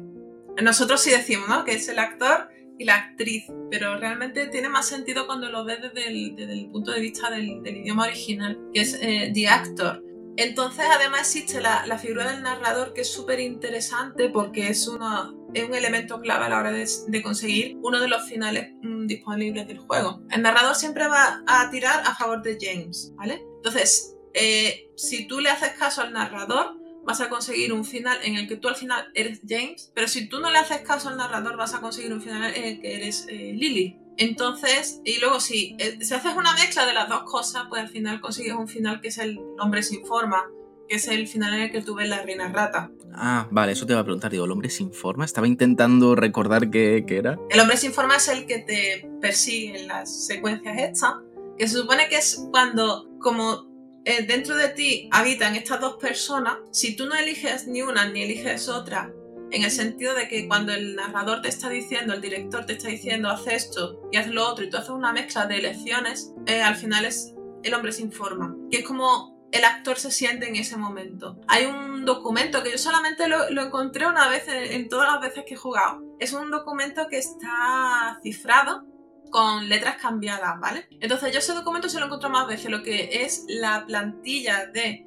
Nosotros 0.62 1.02
sí 1.02 1.12
decimos, 1.12 1.50
¿no? 1.50 1.66
Que 1.66 1.74
es 1.74 1.88
el 1.90 2.00
actor 2.00 2.50
y 2.78 2.86
la 2.86 2.96
actriz, 2.96 3.46
pero 3.70 3.98
realmente 3.98 4.48
tiene 4.48 4.70
más 4.70 4.88
sentido 4.88 5.28
cuando 5.28 5.50
lo 5.50 5.66
ves 5.66 5.80
desde 5.82 6.08
el, 6.08 6.70
punto 6.72 6.92
de 6.92 7.00
vista 7.00 7.30
del, 7.30 7.62
idioma 7.66 8.06
original, 8.06 8.60
que 8.74 8.82
es 8.82 8.98
eh, 9.02 9.32
the 9.34 9.48
actor. 9.48 10.02
Entonces, 10.38 10.86
además 10.92 11.22
existe 11.22 11.62
la, 11.62 11.86
la 11.86 11.98
figura 11.98 12.30
del 12.30 12.44
narrador 12.44 12.94
que 12.94 13.02
es 13.02 13.12
súper 13.12 13.40
interesante 13.40 14.30
porque 14.30 14.70
es, 14.70 14.86
uno, 14.88 15.34
es 15.54 15.64
un 15.64 15.74
elemento 15.74 16.20
clave 16.20 16.46
a 16.46 16.50
la 16.50 16.60
hora 16.60 16.72
de, 16.74 16.86
de 17.08 17.22
conseguir 17.22 17.78
uno 17.82 18.02
de 18.02 18.10
los 18.10 18.28
finales 18.28 18.74
mm, 18.82 19.08
disponibles 19.08 19.68
del 19.68 19.80
juego. 19.80 20.22
El 20.30 20.42
narrador 20.42 20.76
siempre 20.76 21.08
va 21.08 21.42
a 21.48 21.70
tirar 21.70 22.02
a 22.06 22.16
favor 22.16 22.42
de 22.42 22.58
James, 22.60 23.14
¿vale? 23.16 23.42
Entonces, 23.66 24.16
eh, 24.36 24.92
si 24.96 25.28
tú 25.28 25.40
le 25.40 25.50
haces 25.50 25.72
caso 25.72 26.04
al 26.04 26.14
narrador, 26.14 26.76
vas 27.04 27.20
a 27.20 27.30
conseguir 27.30 27.74
un 27.74 27.84
final 27.84 28.20
en 28.24 28.36
el 28.36 28.48
que 28.48 28.58
tú 28.58 28.68
al 28.68 28.76
final 28.76 29.10
eres 29.16 29.42
James, 29.48 29.92
pero 29.96 30.08
si 30.08 30.30
tú 30.30 30.40
no 30.40 30.52
le 30.52 30.60
haces 30.60 30.82
caso 30.82 31.10
al 31.10 31.18
narrador, 31.18 31.58
vas 31.58 31.74
a 31.74 31.82
conseguir 31.82 32.14
un 32.14 32.22
final 32.22 32.54
en 32.54 32.64
el 32.64 32.80
que 32.80 32.96
eres 32.96 33.26
eh, 33.28 33.54
Lily. 33.56 33.98
Entonces, 34.18 35.02
y 35.04 35.20
luego 35.20 35.40
si, 35.40 35.76
eh, 35.80 35.98
si 36.00 36.14
haces 36.14 36.36
una 36.36 36.54
mezcla 36.54 36.86
de 36.86 36.94
las 36.94 37.10
dos 37.10 37.24
cosas, 37.24 37.64
pues 37.70 37.82
al 37.82 37.90
final 37.90 38.22
consigues 38.22 38.54
un 38.54 38.68
final 38.68 39.02
que 39.02 39.08
es 39.08 39.18
el 39.18 39.40
hombre 39.60 39.82
sin 39.82 40.06
forma, 40.06 40.46
que 40.88 40.98
es 40.98 41.08
el 41.08 41.28
final 41.28 41.56
en 41.56 41.62
el 41.62 41.72
que 41.72 41.82
tú 41.82 41.96
ves 41.96 42.08
la 42.08 42.22
reina 42.22 42.50
rata. 42.50 42.92
Ah, 43.16 43.48
vale, 43.50 43.72
eso 43.72 43.88
te 43.88 43.94
iba 43.94 44.02
a 44.02 44.04
preguntar. 44.04 44.30
Digo, 44.30 44.46
¿el 44.46 44.52
hombre 44.52 44.70
sin 44.70 44.94
forma? 44.94 45.26
Estaba 45.26 45.48
intentando 45.48 46.14
recordar 46.14 46.70
qué, 46.70 47.04
qué 47.08 47.18
era. 47.18 47.40
El 47.50 47.60
hombre 47.60 47.78
sin 47.78 47.94
forma 47.94 48.18
es 48.18 48.28
el 48.28 48.46
que 48.46 48.60
te 48.60 49.10
persigue 49.20 49.82
en 49.82 49.88
las 49.88 50.28
secuencias 50.28 50.78
estas, 50.78 51.16
que 51.58 51.68
se 51.68 51.78
supone 51.78 52.08
que 52.10 52.18
es 52.18 52.48
cuando, 52.52 53.10
como 53.26 53.66
eh, 54.06 54.24
dentro 54.28 54.56
de 54.56 54.70
ti 54.70 55.10
habitan 55.12 55.56
estas 55.56 55.82
dos 55.82 55.96
personas, 55.96 56.60
si 56.72 56.96
tú 56.96 57.08
no 57.08 57.16
eliges 57.16 57.68
ni 57.68 57.82
una 57.82 58.08
ni 58.08 58.22
eliges 58.22 58.70
otra, 58.70 59.12
en 59.50 59.64
el 59.64 59.72
sentido 59.72 60.14
de 60.14 60.28
que 60.28 60.48
cuando 60.48 60.74
el 60.74 60.96
narrador 60.96 61.42
te 61.42 61.48
está 61.48 61.70
diciendo, 61.70 62.14
el 62.14 62.22
director 62.22 62.68
te 62.68 62.74
está 62.74 62.90
diciendo, 62.90 63.32
haz 63.32 63.48
esto 63.48 64.00
y 64.12 64.18
haz 64.18 64.28
lo 64.28 64.48
otro, 64.48 64.64
y 64.64 64.70
tú 64.70 64.78
haces 64.78 64.92
una 64.92 65.12
mezcla 65.12 65.48
de 65.48 65.58
elecciones, 65.58 66.36
eh, 66.46 66.62
al 66.62 66.76
final 66.76 67.04
es 67.04 67.34
el 67.64 67.74
hombre 67.74 67.94
sin 67.94 68.12
forma, 68.12 68.56
que 68.70 68.78
es 68.78 68.86
como 68.86 69.36
el 69.52 69.66
actor 69.66 69.98
se 69.98 70.12
siente 70.12 70.48
en 70.48 70.56
ese 70.56 70.78
momento. 70.78 71.40
Hay 71.48 71.66
un 71.66 72.06
documento 72.06 72.62
que 72.62 72.74
yo 72.74 72.78
solamente 72.78 73.28
lo, 73.28 73.50
encontré 73.60 74.06
una 74.06 74.30
vez 74.30 74.44
en, 74.48 74.88
todas 74.88 75.12
las 75.12 75.20
veces 75.20 75.46
que 75.48 75.56
he 75.56 75.58
jugado. 75.58 76.04
Es 76.20 76.34
un 76.34 76.52
documento 76.52 77.08
que 77.10 77.18
está 77.18 78.20
cifrado 78.22 78.86
con 79.30 79.68
letras 79.70 79.98
cambiadas, 80.02 80.60
¿vale? 80.60 80.88
Entonces 81.00 81.32
yo 81.34 81.40
ese 81.40 81.54
documento 81.54 81.90
se 81.90 82.00
lo 82.00 82.06
encuentro 82.06 82.30
más 82.30 82.48
veces, 82.48 82.72
lo 82.72 82.84
que 82.84 83.24
es 83.24 83.46
la 83.48 83.86
plantilla 83.86 84.68
de 84.68 85.06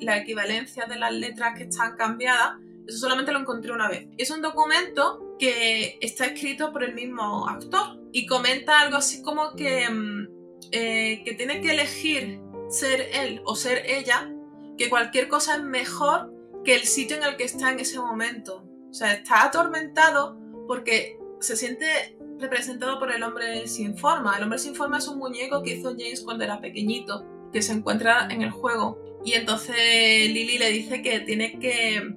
la 0.00 0.18
equivalencia 0.18 0.86
de 0.86 0.96
las 0.96 1.12
letras 1.12 1.56
que 1.56 1.64
están 1.64 1.96
cambiadas, 1.96 2.54
eso 2.86 2.98
solamente 2.98 3.32
lo 3.32 3.40
encontré 3.40 3.72
una 3.72 3.88
vez. 3.88 4.08
Es 4.18 4.30
un 4.30 4.42
documento 4.42 5.36
que 5.38 5.98
está 6.00 6.26
escrito 6.26 6.72
por 6.72 6.84
el 6.84 6.94
mismo 6.94 7.48
actor 7.48 7.98
y 8.12 8.26
comenta 8.26 8.80
algo 8.80 8.98
así 8.98 9.22
como 9.22 9.54
que, 9.54 9.88
mm, 9.88 10.28
eh, 10.72 11.22
que 11.24 11.34
tiene 11.34 11.60
que 11.60 11.72
elegir 11.72 12.40
ser 12.68 13.08
él 13.12 13.40
o 13.44 13.56
ser 13.56 13.84
ella, 13.86 14.30
que 14.76 14.90
cualquier 14.90 15.28
cosa 15.28 15.56
es 15.56 15.62
mejor 15.62 16.32
que 16.64 16.74
el 16.74 16.84
sitio 16.84 17.16
en 17.16 17.22
el 17.22 17.36
que 17.36 17.44
está 17.44 17.70
en 17.70 17.80
ese 17.80 17.98
momento. 17.98 18.64
O 18.90 18.94
sea, 18.94 19.12
está 19.12 19.44
atormentado 19.44 20.38
porque 20.66 21.18
se 21.40 21.56
siente 21.56 22.13
representado 22.38 22.98
por 22.98 23.12
el 23.12 23.22
hombre 23.22 23.66
sin 23.66 23.96
forma. 23.96 24.36
El 24.36 24.44
hombre 24.44 24.58
sin 24.58 24.74
forma 24.74 24.98
es 24.98 25.08
un 25.08 25.18
muñeco 25.18 25.62
que 25.62 25.74
hizo 25.74 25.90
James 25.90 26.22
cuando 26.22 26.44
era 26.44 26.60
pequeñito, 26.60 27.24
que 27.52 27.62
se 27.62 27.72
encuentra 27.72 28.28
en 28.30 28.42
el 28.42 28.50
juego. 28.50 29.20
Y 29.24 29.32
entonces 29.32 29.76
Lily 29.76 30.58
le 30.58 30.70
dice 30.70 31.02
que 31.02 31.20
tiene 31.20 31.58
que 31.58 32.14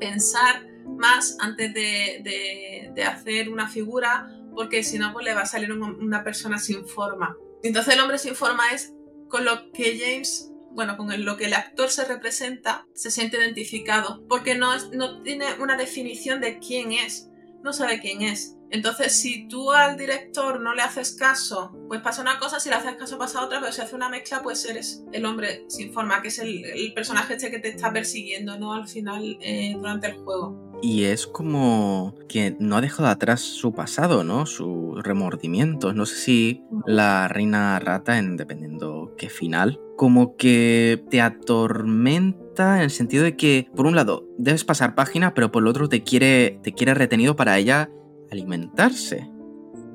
pensar 0.00 0.66
más 0.86 1.36
antes 1.40 1.74
de, 1.74 2.92
hacer 3.06 3.50
una 3.50 3.68
figura, 3.68 4.30
porque 4.54 4.82
si 4.82 4.98
no, 4.98 5.12
pues 5.12 5.24
le 5.24 5.34
va 5.34 5.42
a 5.42 5.46
salir 5.46 5.72
una 5.72 6.24
persona 6.24 6.58
sin 6.58 6.86
forma. 6.86 7.36
Entonces 7.62 7.94
el 7.94 8.00
hombre 8.00 8.18
sin 8.18 8.34
forma 8.34 8.70
es 8.72 8.94
con 9.28 9.44
lo 9.44 9.70
que 9.72 9.98
James, 9.98 10.50
bueno, 10.70 10.96
con 10.96 11.24
lo 11.24 11.36
que 11.36 11.46
el 11.46 11.54
actor 11.54 11.90
se 11.90 12.04
representa, 12.04 12.86
se 12.94 13.10
siente 13.10 13.38
identificado, 13.38 14.24
porque 14.28 14.54
no, 14.54 14.72
no 14.92 15.22
tiene 15.22 15.46
una 15.60 15.76
definición 15.76 16.40
de 16.40 16.58
quién 16.58 16.92
es, 16.92 17.28
no 17.62 17.72
sabe 17.72 18.00
quién 18.00 18.22
es. 18.22 18.55
Entonces, 18.70 19.20
si 19.20 19.48
tú 19.48 19.72
al 19.72 19.96
director 19.96 20.60
no 20.60 20.74
le 20.74 20.82
haces 20.82 21.12
caso, 21.12 21.72
pues 21.88 22.00
pasa 22.00 22.22
una 22.22 22.38
cosa, 22.38 22.60
si 22.60 22.68
le 22.68 22.76
haces 22.76 22.96
caso 22.96 23.18
pasa 23.18 23.44
otra, 23.44 23.60
pero 23.60 23.72
si 23.72 23.80
hace 23.80 23.94
una 23.94 24.08
mezcla, 24.08 24.42
pues 24.42 24.64
eres 24.64 25.04
el 25.12 25.24
hombre 25.24 25.64
sin 25.68 25.92
forma, 25.92 26.20
que 26.22 26.28
es 26.28 26.38
el, 26.38 26.92
personaje 26.94 27.34
este 27.34 27.50
que 27.50 27.58
te 27.58 27.68
está 27.68 27.92
persiguiendo, 27.92 28.58
¿no? 28.58 28.72
Al 28.72 28.88
final, 28.88 29.38
eh, 29.40 29.74
durante 29.76 30.08
el 30.08 30.16
juego. 30.16 30.66
Y 30.82 31.04
es 31.04 31.26
como 31.26 32.14
que 32.28 32.56
no 32.58 32.76
ha 32.76 32.80
dejado 32.80 33.08
atrás 33.08 33.40
su 33.40 33.72
pasado, 33.72 34.24
¿no? 34.24 34.46
Sus 34.46 35.02
remordimientos. 35.02 35.94
No 35.94 36.06
sé 36.06 36.16
si 36.16 36.62
la 36.86 37.28
reina 37.28 37.78
rata, 37.78 38.18
en 38.18 38.36
dependiendo 38.36 39.14
qué 39.16 39.30
final, 39.30 39.80
como 39.96 40.36
que 40.36 41.04
te 41.10 41.20
atormenta 41.20 42.76
en 42.76 42.82
el 42.82 42.90
sentido 42.90 43.24
de 43.24 43.36
que, 43.36 43.68
por 43.74 43.86
un 43.86 43.96
lado, 43.96 44.28
debes 44.38 44.64
pasar 44.64 44.94
página, 44.94 45.34
pero 45.34 45.50
por 45.50 45.62
el 45.62 45.68
otro 45.68 45.88
te 45.88 46.02
quiere, 46.02 46.60
te 46.62 46.72
quiere 46.72 46.94
retenido 46.94 47.36
para 47.36 47.58
ella 47.58 47.90
alimentarse 48.30 49.30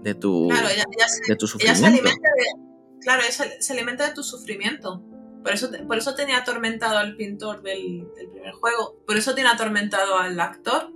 de 0.04 0.16
tu, 0.16 0.50
de 1.28 1.36
tu 1.36 1.48
sufrimiento. 1.48 1.80
se 1.80 1.86
alimenta 1.86 2.30
de, 2.38 2.72
claro, 3.02 3.24
se, 3.60 3.74
alimenta 3.74 4.08
de 4.08 4.14
tu 4.14 4.24
sufrimiento. 4.24 5.04
Por 5.44 5.54
eso, 5.54 5.70
por 5.88 5.98
eso 5.98 6.16
tenía 6.16 6.38
atormentado 6.38 6.98
al 6.98 7.16
pintor 7.16 7.64
del, 7.64 8.08
primer 8.32 8.54
juego. 8.54 9.02
Por 9.06 9.18
eso 9.18 9.34
tiene 9.34 9.50
atormentado 9.50 10.18
al 10.18 10.40
actor. 10.40 10.92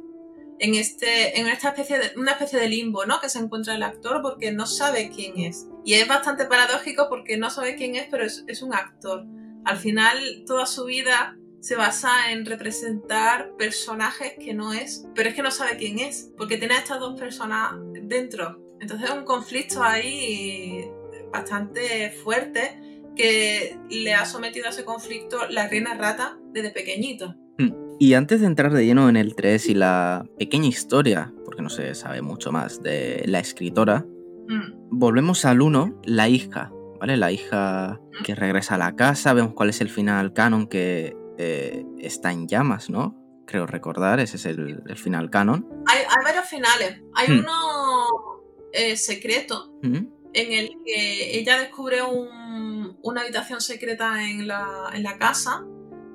En, 0.58 0.74
este, 0.74 1.38
en 1.38 1.48
esta 1.48 1.69
especie 1.69 2.00
de, 2.00 2.12
una 2.15 2.32
especie 2.32 2.58
de 2.58 2.69
limbo, 2.69 3.06
¿no? 3.06 3.19
Que 3.19 3.28
se 3.28 3.39
encuentra 3.39 3.76
el 3.76 3.84
actor 3.84 4.21
porque 4.21 4.52
no 4.52 4.65
sabe 4.65 5.12
quién 5.13 5.38
es. 5.39 5.67
Y 5.84 5.95
es 5.95 6.08
bastante 6.08 6.45
paradójico 6.45 7.10
porque 7.10 7.38
no 7.38 7.50
sabe 7.50 7.76
quién 7.76 7.95
es, 7.95 8.08
pero 8.10 8.24
es, 8.24 8.62
un 8.62 8.74
actor. 8.74 9.26
Al 9.65 9.78
final, 9.78 10.43
toda 10.48 10.65
su 10.65 10.86
vida 10.86 11.38
se 11.65 11.75
basa 11.75 12.32
en 12.32 12.45
representar 12.45 13.56
personajes 13.58 14.34
que 14.39 14.54
no 14.54 14.71
es, 14.71 15.08
pero 15.15 15.30
es 15.30 15.36
que 15.36 15.41
no 15.41 15.49
sabe 15.49 15.78
quién 15.78 15.97
es, 15.97 16.32
porque 16.38 16.58
tiene 16.58 16.75
a 16.75 16.78
estas 16.78 16.99
dos 16.99 17.19
personas 17.19 17.73
dentro. 18.04 18.62
Entonces 18.80 19.10
es 19.10 19.15
un 19.15 19.25
conflicto 19.25 19.82
ahí 19.82 20.86
bastante 21.34 22.12
fuerte 22.23 22.80
que 23.15 23.80
le 23.89 24.13
ha 24.13 24.25
sometido 24.25 24.67
a 24.67 24.69
ese 24.69 24.86
conflicto 24.86 25.47
la 25.49 25.67
reina 25.67 25.95
rata 25.95 26.38
desde 26.54 26.69
pequeñito. 26.69 27.34
Hmm. 27.58 27.71
Y 27.97 28.13
antes 28.13 28.41
de 28.41 28.45
entrar 28.45 28.71
de 28.71 28.86
lleno 28.86 29.10
en 29.10 29.17
el 29.17 29.34
3 29.34 29.67
y 29.69 29.73
la 29.73 30.23
pequeña 30.38 30.67
historia, 30.67 31.34
porque 31.45 31.63
no 31.63 31.71
se 31.71 31.95
sabe 31.95 32.21
mucho 32.21 32.51
más 32.51 32.84
de 32.84 33.23
la 33.25 33.39
escritora, 33.39 34.06
hmm. 34.47 34.99
volvemos 34.99 35.45
al 35.45 35.62
1, 35.62 36.01
la 36.04 36.30
hija, 36.30 36.71
¿vale? 36.99 37.17
La 37.17 37.32
hija 37.32 37.99
hmm. 37.99 38.23
que 38.23 38.36
regresa 38.36 38.75
a 38.75 38.78
la 38.78 38.95
casa, 38.95 39.34
vemos 39.34 39.56
cuál 39.56 39.69
es 39.69 39.82
el 39.82 39.89
final 39.89 40.32
canon 40.32 40.67
que 40.67 41.25
eh, 41.38 41.86
está 42.00 42.32
en 42.32 42.48
llamas, 42.48 42.89
¿no? 42.89 43.21
Creo 43.45 43.67
recordar, 43.67 44.19
ese 44.19 44.38
es 44.38 44.45
el, 44.45 44.84
final 44.95 45.30
canon. 45.30 45.67
Hay, 45.88 46.00
varios 46.24 46.45
finales. 46.45 47.02
Hay 47.13 47.32
uno 47.32 48.41
eh, 48.74 48.98
secreto 48.98 49.78
en 49.84 50.12
el 50.34 50.78
que 50.84 51.38
ella 51.38 51.60
descubre 51.60 52.02
una 52.04 53.21
habitación 53.21 53.62
secreta 53.62 54.28
en 54.28 54.48
la, 54.48 54.89
en 54.93 55.04
la 55.04 55.17
casa 55.17 55.63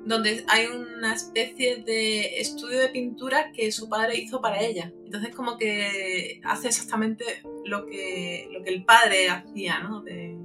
donde 0.05 0.43
hay 0.47 0.65
una 0.65 1.13
especie 1.13 1.77
de 1.77 2.39
estudio 2.39 2.79
de 2.79 2.89
pintura 2.89 3.51
que 3.51 3.71
su 3.71 3.87
padre 3.87 4.17
hizo 4.17 4.41
para 4.41 4.61
ella. 4.61 4.91
Entonces 5.05 5.33
como 5.35 5.57
que 5.57 6.41
hace 6.43 6.69
exactamente 6.69 7.43
lo 7.65 7.85
que, 7.85 8.47
lo 8.51 8.63
que 8.63 8.71
el 8.71 8.83
padre 8.83 9.29
hacía, 9.29 9.79
¿no? 9.79 10.01
De, 10.01 10.37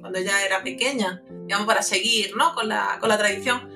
cuando 0.00 0.20
ella 0.20 0.46
era 0.46 0.62
pequeña, 0.62 1.24
digamos, 1.42 1.66
para 1.66 1.82
seguir, 1.82 2.36
¿no? 2.36 2.54
Con 2.54 2.68
la, 2.68 2.98
con 3.00 3.08
la 3.08 3.18
tradición. 3.18 3.68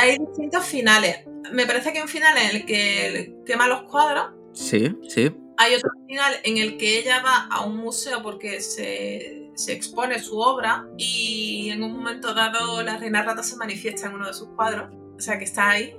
Hay 0.00 0.18
distintos 0.18 0.64
finales. 0.64 1.18
Me 1.52 1.66
parece 1.66 1.92
que 1.92 1.98
hay 1.98 2.02
un 2.02 2.08
final 2.08 2.36
en 2.38 2.56
el 2.56 2.66
que 2.66 3.34
quema 3.44 3.68
los 3.68 3.82
cuadros. 3.82 4.32
Sí, 4.52 4.94
sí. 5.08 5.32
Hay 5.58 5.74
otro 5.74 5.90
final 6.06 6.34
en 6.44 6.58
el 6.58 6.76
que 6.76 6.98
ella 6.98 7.22
va 7.22 7.46
a 7.50 7.64
un 7.64 7.76
museo 7.76 8.22
porque 8.22 8.60
se 8.60 9.46
se 9.56 9.72
expone 9.72 10.20
su 10.20 10.38
obra 10.38 10.86
y 10.96 11.70
en 11.70 11.82
un 11.82 11.92
momento 11.94 12.34
dado 12.34 12.82
la 12.82 12.98
reina 12.98 13.22
rata 13.22 13.42
se 13.42 13.56
manifiesta 13.56 14.06
en 14.06 14.14
uno 14.14 14.26
de 14.26 14.34
sus 14.34 14.48
cuadros. 14.48 14.94
O 15.16 15.20
sea 15.20 15.38
que 15.38 15.44
está 15.44 15.70
ahí. 15.70 15.96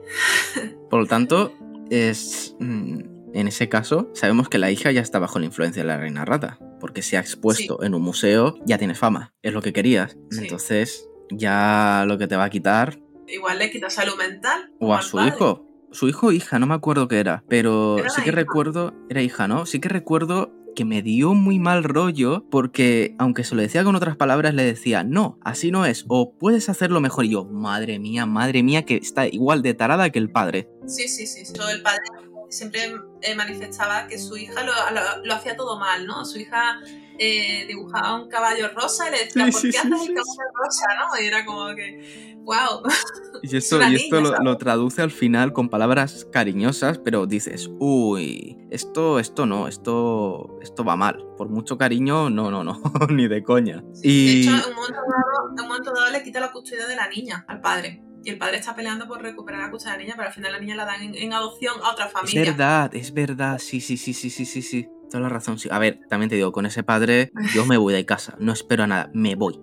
Por 0.90 1.02
lo 1.02 1.06
tanto, 1.08 1.54
es. 1.90 2.56
Mm, 2.60 3.18
en 3.34 3.48
ese 3.48 3.68
caso, 3.68 4.10
sabemos 4.14 4.48
que 4.48 4.58
la 4.58 4.72
hija 4.72 4.92
ya 4.92 5.02
está 5.02 5.20
bajo 5.20 5.38
la 5.38 5.46
influencia 5.46 5.84
de 5.84 5.88
la 5.88 5.98
reina 5.98 6.24
rata. 6.24 6.60
Porque 6.80 7.02
se 7.02 7.18
ha 7.18 7.20
expuesto 7.20 7.84
en 7.84 7.94
un 7.94 8.02
museo, 8.02 8.56
ya 8.66 8.78
tienes 8.78 8.98
fama. 8.98 9.34
Es 9.42 9.54
lo 9.54 9.62
que 9.62 9.74
querías. 9.74 10.18
Entonces, 10.32 11.08
ya 11.30 12.06
lo 12.08 12.18
que 12.18 12.28
te 12.28 12.36
va 12.36 12.46
a 12.46 12.50
quitar. 12.50 13.00
Igual 13.28 13.60
le 13.60 13.70
quita 13.70 13.90
salud 13.90 14.16
mental. 14.18 14.72
O 14.80 14.94
a 14.94 15.02
su 15.02 15.20
hijo. 15.20 15.66
Su 15.92 16.08
hijo 16.08 16.28
o 16.28 16.32
hija, 16.32 16.60
no 16.60 16.68
me 16.68 16.76
acuerdo 16.76 17.08
qué 17.08 17.20
era. 17.20 17.44
Pero 17.48 17.98
sí 18.10 18.22
que 18.22 18.32
recuerdo. 18.32 18.94
Era 19.10 19.22
hija, 19.22 19.48
¿no? 19.48 19.66
Sí 19.66 19.80
que 19.80 19.90
recuerdo 19.90 20.54
que 20.76 20.86
me 20.86 21.02
dio 21.02 21.34
muy 21.34 21.58
mal 21.58 21.84
rollo 21.84 22.46
porque 22.52 23.16
aunque 23.18 23.44
se 23.44 23.56
lo 23.56 23.64
decía 23.64 23.84
con 23.84 23.96
otras 23.96 24.16
palabras 24.16 24.54
le 24.54 24.64
decía, 24.64 25.04
no, 25.04 25.40
así 25.42 25.72
no 25.72 25.88
es, 25.88 26.06
o 26.08 26.34
puedes 26.38 26.70
hacerlo 26.70 27.02
mejor. 27.02 27.26
Y 27.26 27.30
yo, 27.30 27.46
madre 27.46 27.98
mía, 27.98 28.28
madre 28.28 28.62
mía, 28.62 28.86
que 28.86 28.98
está 28.98 29.28
igual 29.28 29.64
de 29.64 29.74
tarada 29.74 30.12
que 30.12 30.20
el 30.20 30.30
padre. 30.30 30.70
Sí, 30.86 31.08
sí, 31.08 31.26
sí, 31.26 31.52
todo 31.52 31.70
el 31.70 31.82
padre 31.82 32.04
siempre 32.50 32.94
eh, 33.22 33.36
manifestaba 33.36 34.08
que 34.08 34.18
su 34.18 34.38
hija 34.38 34.64
lo, 34.64 35.34
hacía 35.34 35.56
todo 35.56 35.80
mal, 35.80 36.06
¿no? 36.06 36.26
Su 36.26 36.40
hija 36.40 36.80
eh, 37.20 37.66
dibujaba 37.68 38.22
un 38.22 38.30
caballo 38.30 38.70
rosa 38.76 39.08
y 39.08 39.12
le 39.12 39.18
decía, 39.20 39.52
¿por 39.52 39.62
qué 39.62 39.70
haces 39.70 39.76
el 39.76 40.16
caballo 40.16 40.44
rosa? 40.64 40.86
¿no? 41.00 41.22
Y 41.22 41.26
era 41.28 41.46
como 41.46 41.76
que, 41.76 42.38
wow. 42.44 42.84
Y 43.44 43.56
esto, 43.56 43.80
y 43.88 43.96
esto 43.96 44.20
lo, 44.20 44.58
traduce 44.58 45.02
al 45.04 45.12
final 45.12 45.54
con 45.54 45.70
palabras 45.70 46.28
cariñosas, 46.32 46.98
pero 46.98 47.28
dices, 47.28 47.70
uy, 47.80 48.58
esto, 48.72 49.20
esto 49.20 49.46
no, 49.46 49.68
esto, 49.68 50.58
esto 50.62 50.84
va 50.84 50.96
mal. 50.96 51.24
Por 51.38 51.50
mucho 51.50 51.78
cariño, 51.78 52.32
no, 52.32 52.50
no, 52.50 52.64
no, 52.64 52.82
ni 53.10 53.28
de 53.28 53.44
coña. 53.44 53.84
y... 54.02 54.26
De 54.26 54.42
hecho, 54.42 54.50
en 54.50 54.70
un, 54.72 54.76
momento 54.76 55.02
dado, 55.02 55.52
en 55.52 55.62
un 55.62 55.68
momento 55.68 55.94
dado 55.94 56.12
le 56.12 56.24
quita 56.24 56.40
la 56.40 56.52
custodia 56.52 56.88
de 56.88 56.96
la 56.96 57.08
niña 57.08 57.46
al 57.48 57.62
padre 57.62 58.07
y 58.24 58.30
el 58.30 58.38
padre 58.38 58.58
está 58.58 58.76
peleando 58.76 59.08
por 59.08 59.22
recuperar 59.22 59.62
la 59.62 59.72
custodia 59.72 59.94
de 59.94 60.00
la 60.00 60.04
niña, 60.04 60.16
pero 60.18 60.28
al 60.28 60.34
final 60.34 60.52
la 60.52 60.60
niña 60.60 60.76
la 60.76 60.86
dan 60.86 61.02
en, 61.16 61.34
adopción 61.34 61.76
a 61.84 61.92
otra 61.92 62.08
familia. 62.08 62.42
Es 62.42 62.48
verdad, 62.48 62.96
es 62.96 63.14
verdad, 63.14 63.60
sí, 63.60 63.82
sí, 63.82 63.98
sí, 63.98 64.14
sí, 64.14 64.30
sí, 64.30 64.46
sí, 64.46 64.62
sí. 64.62 64.88
Toda 65.10 65.24
la 65.24 65.30
razón. 65.30 65.58
Sí. 65.58 65.70
A 65.72 65.80
ver, 65.80 66.02
también 66.10 66.30
te 66.30 66.36
digo, 66.36 66.52
con 66.52 66.66
ese 66.66 66.84
padre 66.84 67.32
yo 67.54 67.66
me 67.66 67.78
voy 67.78 67.94
de 67.94 68.06
casa, 68.06 68.36
no 68.40 68.52
espero 68.52 68.84
a 68.84 68.88
nada, 68.88 69.10
me 69.14 69.36
voy. 69.36 69.60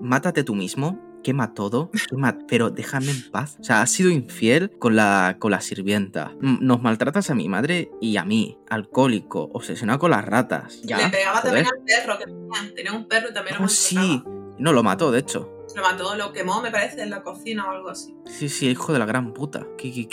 Mátate 0.00 0.44
tú 0.44 0.54
mismo, 0.54 1.20
quema 1.22 1.54
todo, 1.54 1.90
quema, 2.08 2.38
pero 2.48 2.70
déjame 2.70 3.10
en 3.10 3.30
paz. 3.30 3.56
O 3.60 3.64
sea, 3.64 3.82
has 3.82 3.90
sido 3.90 4.10
infiel 4.10 4.70
con 4.78 4.96
la, 4.96 5.36
con 5.38 5.50
la 5.50 5.60
sirvienta. 5.60 6.32
Nos 6.40 6.80
maltratas 6.82 7.30
a 7.30 7.34
mi 7.34 7.48
madre 7.48 7.90
y 8.00 8.16
a 8.16 8.24
mí, 8.24 8.58
alcohólico, 8.70 9.50
obsesionado 9.52 9.98
con 9.98 10.12
las 10.12 10.24
ratas. 10.24 10.80
Ya, 10.84 10.98
Le 10.98 11.08
pegaba 11.08 11.42
también 11.42 11.66
al 11.66 11.82
perro 11.84 12.18
que 12.18 12.24
tenía. 12.24 12.74
Tenía 12.74 12.92
un 12.92 13.08
perro 13.08 13.30
y 13.30 13.34
también 13.34 13.56
lo 13.58 13.64
oh, 13.64 13.68
sí. 13.68 14.22
No, 14.58 14.72
lo 14.72 14.82
mató, 14.82 15.10
de 15.10 15.20
hecho. 15.20 15.52
Lo 15.74 15.82
mató, 15.82 16.16
lo 16.16 16.32
quemó, 16.32 16.62
me 16.62 16.70
parece, 16.70 17.02
en 17.02 17.10
la 17.10 17.22
cocina 17.22 17.66
o 17.66 17.70
algo 17.70 17.90
así. 17.90 18.16
Sí, 18.24 18.48
sí, 18.48 18.68
hijo 18.68 18.92
de 18.92 18.98
la 18.98 19.06
gran 19.06 19.34
puta. 19.34 19.66
Que, 19.76 20.06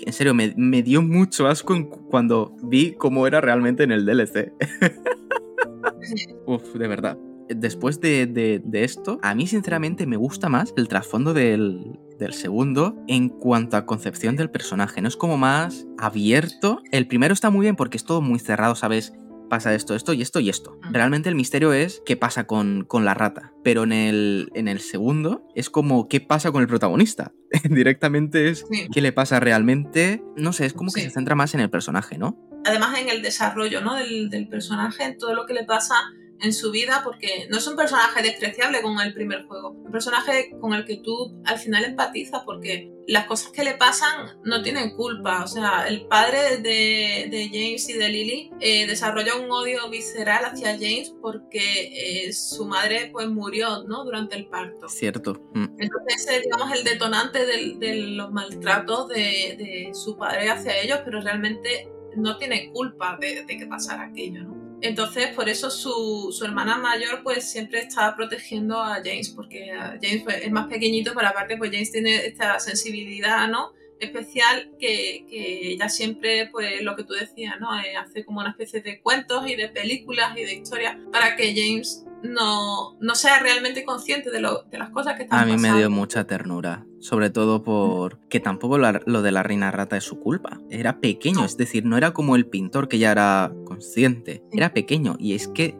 En 0.00 0.12
serio, 0.12 0.34
me, 0.34 0.82
dio 0.82 1.02
mucho 1.02 1.46
asco 1.46 1.88
cuando 2.10 2.56
vi 2.62 2.94
cómo 2.94 3.26
era 3.26 3.40
realmente 3.40 3.84
en 3.84 3.92
el 3.92 4.04
DLC. 4.06 4.52
Uf, 6.46 6.74
de 6.74 6.88
verdad. 6.88 7.18
Después 7.48 8.00
de, 8.00 8.62
esto, 8.72 9.18
a 9.22 9.34
mí 9.34 9.46
sinceramente 9.46 10.06
me 10.06 10.16
gusta 10.16 10.48
más 10.48 10.72
el 10.76 10.88
trasfondo 10.88 11.34
del, 11.34 11.98
del 12.18 12.32
segundo 12.32 12.96
en 13.06 13.28
cuanto 13.28 13.76
a 13.76 13.84
concepción 13.84 14.34
del 14.34 14.50
personaje. 14.50 15.02
No 15.02 15.08
es 15.08 15.16
como 15.16 15.36
más 15.36 15.86
abierto. 15.98 16.82
El 16.90 17.06
primero 17.06 17.34
está 17.34 17.50
muy 17.50 17.64
bien 17.64 17.76
porque 17.76 17.98
es 17.98 18.04
todo 18.04 18.22
muy 18.22 18.38
cerrado, 18.38 18.74
¿sabes? 18.74 19.12
Pasa 19.48 19.74
esto, 19.74 19.94
esto 19.94 20.12
y 20.12 20.22
esto 20.22 20.40
y 20.40 20.48
esto. 20.48 20.78
Realmente 20.90 21.28
el 21.28 21.34
misterio 21.34 21.72
es 21.72 22.02
qué 22.04 22.16
pasa 22.16 22.46
con, 22.46 22.84
con 22.84 23.04
la 23.04 23.14
rata. 23.14 23.52
Pero 23.62 23.84
en 23.84 23.92
el, 23.92 24.50
en 24.54 24.68
el 24.68 24.80
segundo 24.80 25.46
es 25.54 25.70
como 25.70 26.08
qué 26.08 26.20
pasa 26.20 26.52
con 26.52 26.62
el 26.62 26.68
protagonista. 26.68 27.32
Directamente 27.70 28.48
es 28.48 28.64
qué 28.92 29.00
le 29.00 29.12
pasa 29.12 29.40
realmente. 29.40 30.22
No 30.36 30.52
sé, 30.52 30.66
es 30.66 30.72
como 30.72 30.92
que 30.92 31.00
se 31.00 31.10
centra 31.10 31.34
más 31.34 31.54
en 31.54 31.60
el 31.60 31.70
personaje, 31.70 32.18
¿no? 32.18 32.38
Además 32.64 32.98
en 32.98 33.08
el 33.08 33.22
desarrollo 33.22 33.82
¿no? 33.82 33.94
del, 33.94 34.30
del 34.30 34.48
personaje, 34.48 35.04
en 35.04 35.18
todo 35.18 35.34
lo 35.34 35.44
que 35.46 35.52
le 35.52 35.64
pasa 35.64 35.94
en 36.40 36.52
su 36.52 36.70
vida 36.70 37.00
porque 37.04 37.46
no 37.50 37.58
es 37.58 37.66
un 37.66 37.76
personaje 37.76 38.22
despreciable 38.22 38.82
como 38.82 39.00
el 39.00 39.14
primer 39.14 39.44
juego, 39.46 39.70
un 39.70 39.92
personaje 39.92 40.50
con 40.60 40.74
el 40.74 40.84
que 40.84 40.98
tú 40.98 41.40
al 41.44 41.58
final 41.58 41.84
empatizas 41.84 42.42
porque 42.44 42.90
las 43.06 43.26
cosas 43.26 43.52
que 43.52 43.64
le 43.64 43.74
pasan 43.74 44.38
no 44.44 44.62
tienen 44.62 44.96
culpa, 44.96 45.44
o 45.44 45.46
sea, 45.46 45.86
el 45.88 46.06
padre 46.06 46.58
de, 46.58 47.28
de 47.30 47.50
James 47.52 47.88
y 47.88 47.92
de 47.94 48.08
Lily 48.08 48.50
eh, 48.60 48.86
desarrolla 48.86 49.36
un 49.36 49.50
odio 49.50 49.88
visceral 49.90 50.44
hacia 50.44 50.72
James 50.72 51.14
porque 51.20 52.26
eh, 52.28 52.32
su 52.32 52.64
madre 52.64 53.10
pues 53.12 53.28
murió, 53.28 53.84
¿no? 53.84 54.04
Durante 54.04 54.36
el 54.36 54.46
parto. 54.46 54.88
Cierto. 54.88 55.34
Mm. 55.54 55.64
Entonces 55.78 56.28
es, 56.30 56.42
digamos, 56.42 56.72
el 56.72 56.84
detonante 56.84 57.44
de 57.44 57.94
los 57.94 58.32
maltratos 58.32 59.08
de, 59.08 59.56
de, 59.58 59.90
su 59.92 60.16
padre 60.16 60.50
hacia 60.50 60.80
ellos, 60.80 61.00
pero 61.04 61.20
realmente 61.20 61.90
no 62.16 62.38
tiene 62.38 62.70
culpa 62.72 63.18
de, 63.20 63.44
de 63.44 63.56
que 63.58 63.66
pasara 63.66 64.04
aquello, 64.04 64.44
¿no? 64.44 64.63
Entonces, 64.84 65.28
por 65.28 65.48
eso 65.48 65.70
su, 65.70 66.30
su, 66.30 66.44
hermana 66.44 66.76
mayor 66.76 67.22
pues 67.22 67.50
siempre 67.50 67.80
estaba 67.80 68.14
protegiendo 68.14 68.82
a 68.82 68.96
James, 68.96 69.30
porque 69.30 69.72
James 70.02 70.22
pues, 70.24 70.42
es 70.42 70.50
más 70.50 70.66
pequeñito, 70.66 71.12
pero 71.14 71.28
aparte 71.28 71.56
pues 71.56 71.70
James 71.70 71.90
tiene 71.90 72.26
esta 72.26 72.60
sensibilidad, 72.60 73.48
¿no? 73.48 73.72
especial 73.98 74.72
que, 74.78 75.24
que, 75.30 75.72
ella 75.72 75.88
siempre, 75.88 76.48
pues 76.52 76.82
lo 76.82 76.96
que 76.96 77.04
tú 77.04 77.14
decías, 77.14 77.58
¿no? 77.60 77.74
Eh, 77.80 77.96
hace 77.96 78.26
como 78.26 78.40
una 78.40 78.50
especie 78.50 78.82
de 78.82 79.00
cuentos 79.00 79.48
y 79.48 79.56
de 79.56 79.68
películas 79.68 80.36
y 80.36 80.44
de 80.44 80.52
historias 80.52 80.98
para 81.10 81.34
que 81.36 81.54
James 81.54 82.04
no, 82.24 82.96
no 83.00 83.14
sea 83.14 83.38
realmente 83.38 83.84
consciente 83.84 84.30
de, 84.30 84.40
lo, 84.40 84.64
de 84.64 84.78
las 84.78 84.90
cosas 84.90 85.14
que 85.14 85.24
están 85.24 85.40
pasando. 85.40 85.54
A 85.54 85.56
mí 85.56 85.62
me 85.62 85.78
dio 85.78 85.90
mucha 85.90 86.26
ternura, 86.26 86.86
sobre 87.00 87.30
todo 87.30 87.62
por 87.62 88.18
que 88.28 88.40
tampoco 88.40 88.78
lo 88.78 89.22
de 89.22 89.32
la 89.32 89.42
reina 89.42 89.70
rata 89.70 89.96
es 89.96 90.04
su 90.04 90.18
culpa. 90.18 90.60
Era 90.70 91.00
pequeño, 91.00 91.44
es 91.44 91.56
decir, 91.56 91.84
no 91.84 91.96
era 91.96 92.12
como 92.12 92.34
el 92.34 92.46
pintor 92.46 92.88
que 92.88 92.98
ya 92.98 93.12
era 93.12 93.52
consciente, 93.66 94.42
era 94.52 94.72
pequeño 94.72 95.16
y 95.18 95.34
es 95.34 95.48
que, 95.48 95.78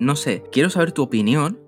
no 0.00 0.16
sé, 0.16 0.42
quiero 0.50 0.68
saber 0.68 0.92
tu 0.92 1.02
opinión 1.02 1.60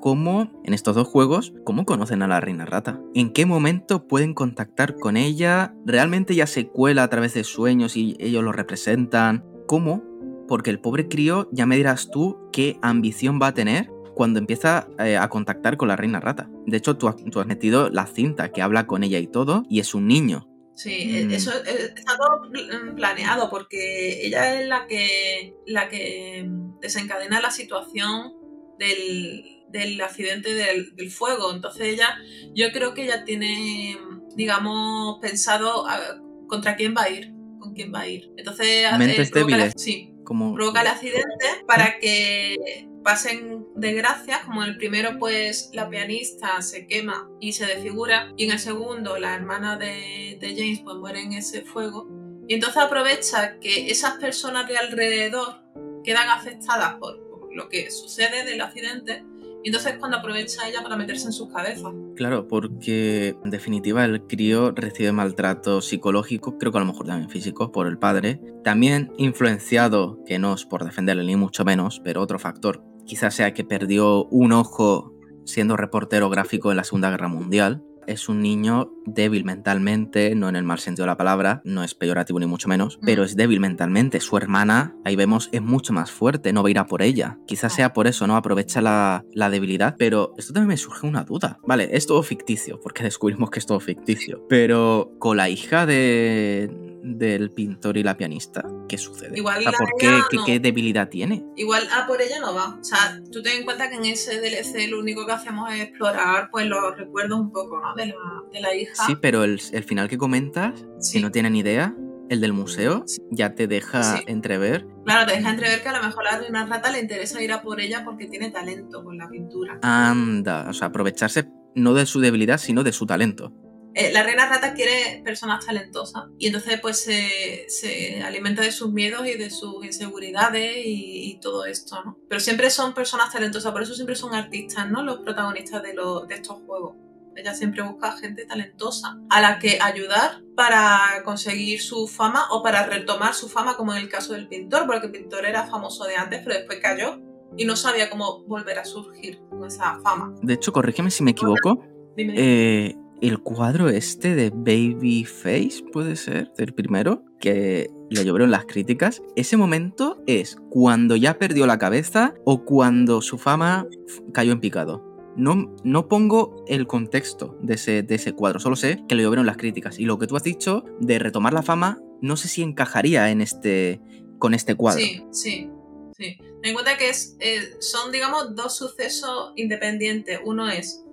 cómo, 0.00 0.50
en 0.64 0.74
estos 0.74 0.96
dos 0.96 1.08
juegos, 1.08 1.54
cómo 1.64 1.86
conocen 1.86 2.22
a 2.22 2.28
la 2.28 2.40
reina 2.40 2.66
rata. 2.66 3.00
¿En 3.14 3.32
qué 3.32 3.46
momento 3.46 4.06
pueden 4.06 4.34
contactar 4.34 4.96
con 4.96 5.16
ella? 5.16 5.74
¿Realmente 5.86 6.34
ella 6.34 6.46
se 6.46 6.68
cuela 6.68 7.04
a 7.04 7.08
través 7.08 7.34
de 7.34 7.44
sueños 7.44 7.96
y 7.96 8.16
ellos 8.18 8.42
lo 8.42 8.52
representan? 8.52 9.46
¿Cómo? 9.66 10.02
Porque 10.48 10.70
el 10.70 10.80
pobre 10.80 11.08
crío, 11.08 11.48
ya 11.52 11.66
me 11.66 11.76
dirás 11.76 12.10
tú 12.10 12.41
qué 12.52 12.78
ambición 12.82 13.40
va 13.42 13.48
a 13.48 13.54
tener 13.54 13.90
cuando 14.14 14.38
empieza 14.38 14.86
eh, 14.98 15.16
a 15.16 15.28
contactar 15.28 15.76
con 15.76 15.88
la 15.88 15.96
reina 15.96 16.20
rata. 16.20 16.48
De 16.66 16.76
hecho, 16.76 16.96
tú, 16.96 17.08
has 17.08 17.46
metido 17.46 17.88
la 17.90 18.06
cinta 18.06 18.52
que 18.52 18.62
habla 18.62 18.86
con 18.86 19.02
ella 19.02 19.18
y 19.18 19.26
todo, 19.26 19.64
y 19.68 19.80
es 19.80 19.94
un 19.94 20.06
niño. 20.06 20.46
Sí, 20.74 21.16
e, 21.16 21.24
mm. 21.26 21.30
eso 21.32 21.52
está 21.64 22.16
todo 22.16 22.50
planeado 22.96 23.50
porque 23.50 24.26
ella 24.26 24.60
es 24.60 24.68
la 24.68 24.86
que, 24.86 25.54
la 25.66 25.88
que 25.88 26.48
desencadena 26.80 27.40
la 27.40 27.50
situación 27.50 28.32
del, 28.78 29.44
del 29.70 30.00
accidente 30.00 30.54
del, 30.54 30.94
del 30.94 31.10
fuego. 31.10 31.52
Entonces 31.54 31.88
ella, 31.88 32.16
yo 32.54 32.70
creo 32.72 32.94
que 32.94 33.04
ella 33.04 33.24
tiene, 33.24 33.98
digamos, 34.36 35.18
pensado 35.20 35.86
a- 35.86 36.20
contra 36.48 36.76
quién 36.76 36.94
va 36.96 37.04
a 37.04 37.10
ir, 37.10 37.32
con 37.58 37.74
quién 37.74 37.92
va 37.94 38.00
a 38.00 38.08
ir. 38.08 38.30
Entonces, 38.36 38.86
Mentes 38.98 39.28
el- 39.28 39.34
débiles. 39.34 39.72
sí, 39.76 40.11
Como... 40.24 40.54
provoca 40.54 40.82
el 40.82 40.88
accidente 40.88 41.46
para 41.66 41.98
que 41.98 42.88
pasen 43.02 43.66
desgracias, 43.74 44.40
como 44.44 44.62
en 44.62 44.70
el 44.70 44.76
primero 44.76 45.18
pues 45.18 45.70
la 45.72 45.88
pianista 45.88 46.62
se 46.62 46.86
quema 46.86 47.28
y 47.40 47.52
se 47.52 47.66
desfigura 47.66 48.32
y 48.36 48.44
en 48.44 48.52
el 48.52 48.58
segundo 48.58 49.18
la 49.18 49.34
hermana 49.34 49.76
de, 49.76 50.38
de 50.40 50.54
James 50.56 50.80
pues 50.80 50.96
muere 50.96 51.20
en 51.20 51.32
ese 51.32 51.62
fuego. 51.62 52.08
Y 52.46 52.54
entonces 52.54 52.82
aprovecha 52.82 53.58
que 53.60 53.90
esas 53.90 54.14
personas 54.18 54.68
de 54.68 54.76
alrededor 54.76 55.62
quedan 56.04 56.28
afectadas 56.28 56.94
por, 56.94 57.18
por 57.28 57.54
lo 57.54 57.68
que 57.68 57.90
sucede 57.90 58.44
del 58.44 58.60
accidente 58.60 59.24
y 59.62 59.68
entonces 59.68 59.92
es 59.92 59.98
cuando 59.98 60.18
aprovecha 60.18 60.68
ella 60.68 60.82
para 60.82 60.96
meterse 60.96 61.26
en 61.26 61.32
sus 61.32 61.48
cabezas. 61.52 61.92
Claro, 62.16 62.48
porque 62.48 63.36
en 63.44 63.50
definitiva 63.50 64.04
el 64.04 64.26
crío 64.26 64.72
recibe 64.72 65.12
maltrato 65.12 65.80
psicológico, 65.80 66.58
creo 66.58 66.72
que 66.72 66.78
a 66.78 66.80
lo 66.80 66.86
mejor 66.86 67.06
también 67.06 67.30
físico, 67.30 67.70
por 67.70 67.86
el 67.86 67.98
padre. 67.98 68.40
También 68.64 69.12
influenciado, 69.18 70.18
que 70.26 70.38
no 70.38 70.54
es 70.54 70.64
por 70.64 70.84
defenderle 70.84 71.24
ni 71.24 71.36
mucho 71.36 71.64
menos, 71.64 72.00
pero 72.02 72.20
otro 72.20 72.38
factor, 72.38 72.82
quizás 73.06 73.34
sea 73.34 73.54
que 73.54 73.64
perdió 73.64 74.24
un 74.26 74.52
ojo 74.52 75.14
siendo 75.44 75.76
reportero 75.76 76.30
gráfico 76.30 76.70
en 76.70 76.76
la 76.76 76.84
Segunda 76.84 77.10
Guerra 77.10 77.28
Mundial. 77.28 77.84
Es 78.06 78.28
un 78.28 78.40
niño 78.42 78.90
débil 79.06 79.44
mentalmente, 79.44 80.34
no 80.34 80.48
en 80.48 80.56
el 80.56 80.64
mal 80.64 80.78
sentido 80.78 81.04
de 81.04 81.08
la 81.12 81.16
palabra, 81.16 81.60
no 81.64 81.82
es 81.84 81.94
peyorativo 81.94 82.38
ni 82.40 82.46
mucho 82.46 82.68
menos, 82.68 82.98
Mm. 83.00 83.06
pero 83.06 83.24
es 83.24 83.36
débil 83.36 83.60
mentalmente. 83.60 84.20
Su 84.20 84.36
hermana, 84.36 84.94
ahí 85.04 85.16
vemos, 85.16 85.48
es 85.52 85.62
mucho 85.62 85.92
más 85.92 86.10
fuerte, 86.10 86.52
no 86.52 86.62
va 86.62 86.68
a 86.68 86.70
ir 86.70 86.78
a 86.78 86.86
por 86.86 87.02
ella. 87.02 87.38
Quizás 87.46 87.72
sea 87.74 87.92
por 87.92 88.06
eso, 88.06 88.26
¿no? 88.26 88.36
Aprovecha 88.36 88.80
la, 88.80 89.24
la 89.32 89.50
debilidad, 89.50 89.96
pero 89.98 90.34
esto 90.38 90.52
también 90.52 90.68
me 90.68 90.76
surge 90.76 91.06
una 91.06 91.24
duda. 91.24 91.58
Vale, 91.66 91.88
es 91.92 92.06
todo 92.06 92.22
ficticio, 92.22 92.80
porque 92.80 93.02
descubrimos 93.04 93.50
que 93.50 93.58
es 93.58 93.66
todo 93.66 93.80
ficticio, 93.80 94.44
pero 94.48 95.12
con 95.18 95.36
la 95.36 95.48
hija 95.48 95.86
de, 95.86 96.91
del 97.04 97.50
pintor 97.50 97.96
y 97.96 98.02
la 98.02 98.16
pianista, 98.16 98.64
¿qué 98.88 98.96
sucede? 98.96 99.36
Igual 99.36 99.58
O 99.58 99.62
sea, 99.62 99.72
la 99.72 99.78
¿por 99.78 99.88
qué, 99.98 100.06
ella 100.08 100.24
qué, 100.30 100.36
no. 100.36 100.44
qué 100.44 100.60
debilidad 100.60 101.08
tiene? 101.08 101.44
Igual 101.56 101.82
a 101.92 102.06
por 102.06 102.22
ella 102.22 102.38
no 102.40 102.54
va. 102.54 102.78
O 102.80 102.84
sea, 102.84 103.20
tú 103.32 103.42
ten 103.42 103.58
en 103.58 103.64
cuenta 103.64 103.88
que 103.90 103.96
en 103.96 104.04
ese 104.06 104.40
DLC 104.40 104.88
lo 104.88 105.00
único 105.00 105.26
que 105.26 105.32
hacemos 105.32 105.72
es 105.74 105.80
explorar 105.82 106.48
pues 106.52 106.66
los 106.66 106.96
recuerdos 106.96 107.40
un 107.40 107.50
poco, 107.50 107.80
¿no? 107.80 107.94
De 107.94 108.06
la, 108.06 108.14
de 108.52 108.60
la 108.60 108.74
hija. 108.74 108.94
Sí, 109.06 109.16
pero 109.20 109.42
el, 109.44 109.60
el 109.72 109.82
final 109.84 110.08
que 110.08 110.18
comentas, 110.18 110.72
Sí. 111.00 111.18
si 111.18 111.20
no 111.20 111.30
tienen 111.32 111.56
idea, 111.56 111.94
el 112.28 112.40
del 112.40 112.52
museo, 112.52 113.02
Sí. 113.06 113.20
ya 113.30 113.54
te 113.54 113.66
deja 113.66 114.02
Sí. 114.18 114.22
entrever. 114.26 114.86
Claro, 115.04 115.26
te 115.30 115.36
deja 115.36 115.50
entrever 115.50 115.82
que 115.82 115.88
a 115.88 115.98
lo 115.98 116.02
mejor 116.04 116.26
a 116.28 116.32
la 116.32 116.38
reina 116.38 116.64
rata 116.66 116.92
le 116.92 117.00
interesa 117.00 117.42
ir 117.42 117.52
a 117.52 117.62
por 117.62 117.80
ella 117.80 118.04
porque 118.04 118.26
tiene 118.28 118.50
talento 118.50 119.02
con 119.02 119.18
la 119.18 119.28
pintura. 119.28 119.78
Anda, 119.82 120.66
o 120.68 120.72
sea, 120.72 120.88
aprovecharse 120.88 121.48
no 121.74 121.94
de 121.94 122.06
su 122.06 122.20
debilidad, 122.20 122.58
sino 122.58 122.84
de 122.84 122.92
su 122.92 123.06
talento. 123.06 123.52
Eh, 123.94 124.10
la 124.12 124.22
reina 124.22 124.48
rata 124.48 124.72
quiere 124.74 125.20
personas 125.24 125.66
talentosas 125.66 126.24
y 126.38 126.46
entonces 126.46 126.80
pues 126.80 126.98
se, 127.00 127.66
se 127.68 128.22
alimenta 128.22 128.62
de 128.62 128.72
sus 128.72 128.90
miedos 128.92 129.26
y 129.26 129.34
de 129.36 129.50
sus 129.50 129.84
inseguridades 129.84 130.76
y, 130.84 131.30
y 131.30 131.40
todo 131.40 131.64
esto, 131.66 132.02
¿no? 132.04 132.18
Pero 132.28 132.40
siempre 132.40 132.70
son 132.70 132.94
personas 132.94 133.32
talentosas, 133.32 133.72
por 133.72 133.82
eso 133.82 133.94
siempre 133.94 134.14
son 134.16 134.34
artistas, 134.34 134.90
¿no? 134.90 135.02
Los 135.02 135.18
protagonistas 135.18 135.82
de, 135.82 135.94
los- 135.94 136.26
de 136.26 136.34
estos 136.36 136.58
juegos. 136.66 136.96
Ella 137.34 137.54
siempre 137.54 137.82
busca 137.82 138.12
gente 138.18 138.44
talentosa 138.44 139.18
a 139.30 139.40
la 139.40 139.58
que 139.58 139.78
ayudar 139.80 140.42
para 140.54 141.22
conseguir 141.24 141.80
su 141.80 142.06
fama 142.06 142.44
o 142.50 142.62
para 142.62 142.84
retomar 142.86 143.32
su 143.34 143.48
fama, 143.48 143.76
como 143.76 143.94
en 143.94 144.02
el 144.02 144.08
caso 144.10 144.34
del 144.34 144.48
pintor, 144.48 144.86
porque 144.86 145.06
el 145.06 145.12
pintor 145.12 145.46
era 145.46 145.66
famoso 145.66 146.04
de 146.04 146.16
antes, 146.16 146.40
pero 146.44 146.56
después 146.56 146.78
cayó 146.80 147.20
y 147.56 147.64
no 147.64 147.74
sabía 147.76 148.10
cómo 148.10 148.42
volver 148.44 148.78
a 148.78 148.84
surgir 148.84 149.38
con 149.48 149.64
esa 149.66 149.98
fama. 150.02 150.34
De 150.42 150.54
hecho, 150.54 150.72
corrígeme 150.72 151.10
si 151.10 151.22
me 151.22 151.30
equivoco, 151.30 151.82
Dime. 152.16 152.34
eh, 152.36 152.96
el 153.22 153.38
cuadro 153.38 153.88
este 153.88 154.34
de 154.34 154.50
Babyface, 154.50 155.84
puede 155.92 156.16
ser, 156.16 156.52
del 156.58 156.74
primero, 156.74 157.24
que 157.40 157.88
le 158.10 158.24
llovieron 158.24 158.50
las 158.50 158.66
críticas, 158.66 159.22
ese 159.36 159.56
momento 159.56 160.20
es 160.26 160.56
cuando 160.70 161.14
ya 161.14 161.38
perdió 161.38 161.66
la 161.66 161.78
cabeza 161.78 162.34
o 162.44 162.64
cuando 162.64 163.22
su 163.22 163.38
fama 163.38 163.86
cayó 164.34 164.52
en 164.52 164.60
picado. 164.60 165.04
No, 165.36 165.72
no 165.84 166.08
pongo 166.08 166.64
el 166.66 166.88
contexto 166.88 167.56
de 167.62 167.74
ese, 167.74 168.02
de 168.02 168.16
ese 168.16 168.32
cuadro, 168.32 168.58
solo 168.58 168.74
sé 168.74 169.04
que 169.08 169.14
le 169.14 169.22
llovieron 169.22 169.46
las 169.46 169.56
críticas. 169.56 170.00
Y 170.00 170.04
lo 170.04 170.18
que 170.18 170.26
tú 170.26 170.36
has 170.36 170.42
dicho 170.42 170.84
de 171.00 171.20
retomar 171.20 171.52
la 171.52 171.62
fama, 171.62 172.00
no 172.20 172.36
sé 172.36 172.48
si 172.48 172.62
encajaría 172.62 173.30
en 173.30 173.40
este, 173.40 174.00
con 174.40 174.52
este 174.52 174.74
cuadro. 174.74 175.00
Sí, 175.00 175.24
sí, 175.30 175.70
sí. 176.18 176.36
Ten 176.38 176.70
en 176.70 176.74
cuenta 176.74 176.98
que 176.98 177.08
es, 177.08 177.36
eh, 177.38 177.76
son, 177.78 178.10
digamos, 178.10 178.56
dos 178.56 178.76
sucesos 178.76 179.52
independientes. 179.54 180.40
Uno 180.44 180.68
es 180.68 181.04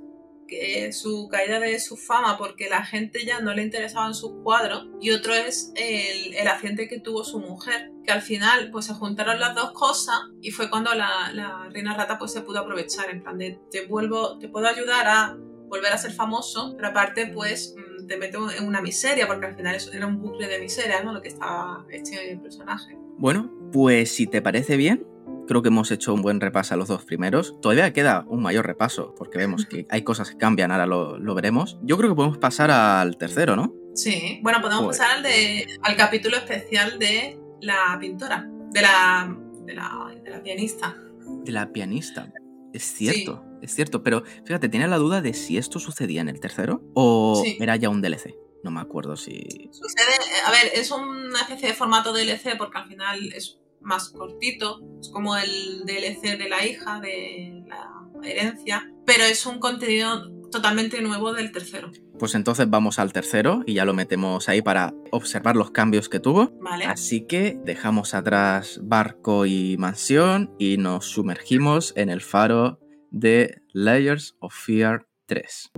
su 0.91 1.27
caída 1.29 1.59
de 1.59 1.79
su 1.79 1.97
fama 1.97 2.37
porque 2.37 2.69
la 2.69 2.85
gente 2.85 3.25
ya 3.25 3.39
no 3.39 3.53
le 3.53 3.63
interesaban 3.63 4.13
sus 4.13 4.31
cuadros 4.43 4.87
y 5.01 5.11
otro 5.11 5.33
es 5.33 5.71
el, 5.75 6.33
el 6.33 6.47
accidente 6.47 6.87
que 6.87 6.99
tuvo 6.99 7.23
su 7.23 7.39
mujer 7.39 7.91
que 8.03 8.11
al 8.11 8.21
final 8.21 8.69
pues 8.71 8.85
se 8.85 8.93
juntaron 8.93 9.39
las 9.39 9.55
dos 9.55 9.71
cosas 9.71 10.19
y 10.41 10.51
fue 10.51 10.69
cuando 10.69 10.93
la, 10.93 11.31
la 11.33 11.69
reina 11.71 11.95
rata 11.95 12.17
pues 12.17 12.31
se 12.31 12.41
pudo 12.41 12.59
aprovechar 12.59 13.09
en 13.09 13.21
plan 13.21 13.37
de 13.37 13.59
te 13.71 13.85
vuelvo 13.85 14.37
te 14.39 14.47
puedo 14.47 14.67
ayudar 14.67 15.07
a 15.07 15.37
volver 15.67 15.93
a 15.93 15.97
ser 15.97 16.11
famoso 16.11 16.73
pero 16.75 16.89
aparte 16.89 17.27
pues 17.27 17.75
mm, 17.77 18.07
te 18.07 18.17
meto 18.17 18.49
en 18.51 18.65
una 18.67 18.81
miseria 18.81 19.27
porque 19.27 19.45
al 19.45 19.55
final 19.55 19.77
era 19.93 20.07
un 20.07 20.19
bucle 20.19 20.47
de 20.47 20.59
miseria 20.59 21.03
no 21.03 21.13
lo 21.13 21.21
que 21.21 21.29
estaba 21.29 21.85
este 21.89 22.37
personaje 22.41 22.97
Bueno, 23.17 23.51
pues 23.71 24.11
si 24.11 24.25
te 24.25 24.41
parece 24.41 24.77
bien, 24.77 25.05
creo 25.49 25.61
que 25.61 25.67
hemos 25.67 25.91
hecho 25.91 26.13
un 26.13 26.21
buen 26.21 26.39
repaso 26.39 26.75
a 26.75 26.77
los 26.77 26.87
dos 26.87 27.03
primeros. 27.03 27.59
Todavía 27.61 27.91
queda 27.91 28.23
un 28.29 28.41
mayor 28.41 28.65
repaso, 28.65 29.13
porque 29.17 29.37
vemos 29.39 29.65
que 29.65 29.85
hay 29.89 30.03
cosas 30.03 30.29
que 30.31 30.37
cambian, 30.37 30.71
ahora 30.71 30.85
lo, 30.85 31.17
lo 31.17 31.35
veremos. 31.35 31.77
Yo 31.81 31.97
creo 31.97 32.09
que 32.09 32.15
podemos 32.15 32.37
pasar 32.37 32.71
al 32.71 33.17
tercero, 33.17 33.55
¿no? 33.57 33.73
Sí, 33.95 34.39
bueno, 34.43 34.61
podemos 34.61 34.85
Pues- 34.85 34.99
pasar 34.99 35.17
al, 35.17 35.23
de, 35.23 35.67
al 35.81 35.95
capítulo 35.97 36.37
especial 36.37 36.97
de 36.99 37.37
la 37.61 37.97
pintora, 37.99 38.47
de 38.71 38.81
la, 38.81 39.35
de 39.65 39.73
la, 39.73 40.15
de 40.23 40.29
la 40.29 40.41
pianista. 40.43 40.95
De 41.43 41.51
la 41.51 41.71
pianista. 41.73 42.31
Es 42.71 42.83
cierto, 42.83 43.43
es 43.63 43.73
cierto, 43.73 44.03
pero 44.03 44.23
fíjate, 44.45 44.69
tenía 44.69 44.87
la 44.87 44.97
duda 44.97 45.21
de 45.21 45.33
si 45.33 45.57
esto 45.57 45.79
sucedía 45.79 46.21
en 46.21 46.29
el 46.29 46.39
tercero 46.39 46.83
o 46.93 47.41
Sí. 47.43 47.57
era 47.59 47.75
ya 47.75 47.89
un 47.89 48.01
DLC. 48.01 48.35
No 48.63 48.71
me 48.71 48.81
acuerdo 48.81 49.15
si... 49.15 49.69
Sucede, 49.71 50.11
eh, 50.11 50.41
a 50.45 50.51
ver, 50.51 50.71
es 50.75 50.91
una 50.91 51.39
especie 51.41 51.69
de 51.69 51.73
formato 51.73 52.13
DLC 52.13 52.57
porque 52.57 52.77
al 52.77 52.87
final 52.87 53.33
es 53.33 53.58
más 53.81 54.09
cortito, 54.09 54.81
es 54.99 55.09
como 55.09 55.35
el 55.37 55.85
DLC 55.85 56.37
de 56.37 56.49
la 56.49 56.65
hija, 56.65 56.99
de 56.99 57.63
la 57.67 57.89
herencia, 58.23 58.91
pero 59.05 59.23
es 59.23 59.45
un 59.45 59.59
contenido 59.59 60.29
totalmente 60.49 61.01
nuevo 61.01 61.33
del 61.33 61.51
tercero, 61.51 61.91
Pues 62.17 62.35
entonces 62.35 62.69
vamos 62.69 62.99
al 62.99 63.13
tercero 63.13 63.61
y 63.65 63.75
ya 63.75 63.85
lo 63.85 63.93
metemos 63.93 64.49
ahí 64.49 64.61
para 64.61 64.93
observar 65.11 65.55
los 65.55 65.71
cambios 65.71 66.09
que 66.09 66.19
tuvo. 66.19 66.51
¿vale? 66.59 66.85
Así 66.85 67.25
que 67.25 67.59
dejamos 67.63 68.13
atrás 68.13 68.79
barco 68.83 69.45
y 69.45 69.77
mansión 69.77 70.51
y 70.57 70.77
nos 70.77 71.05
sumergimos 71.05 71.93
en 71.95 72.09
el 72.09 72.21
faro 72.21 72.79
de 73.11 73.61
Layers 73.73 74.35
of 74.39 74.53
Fear 74.53 75.07
3. 75.27 75.71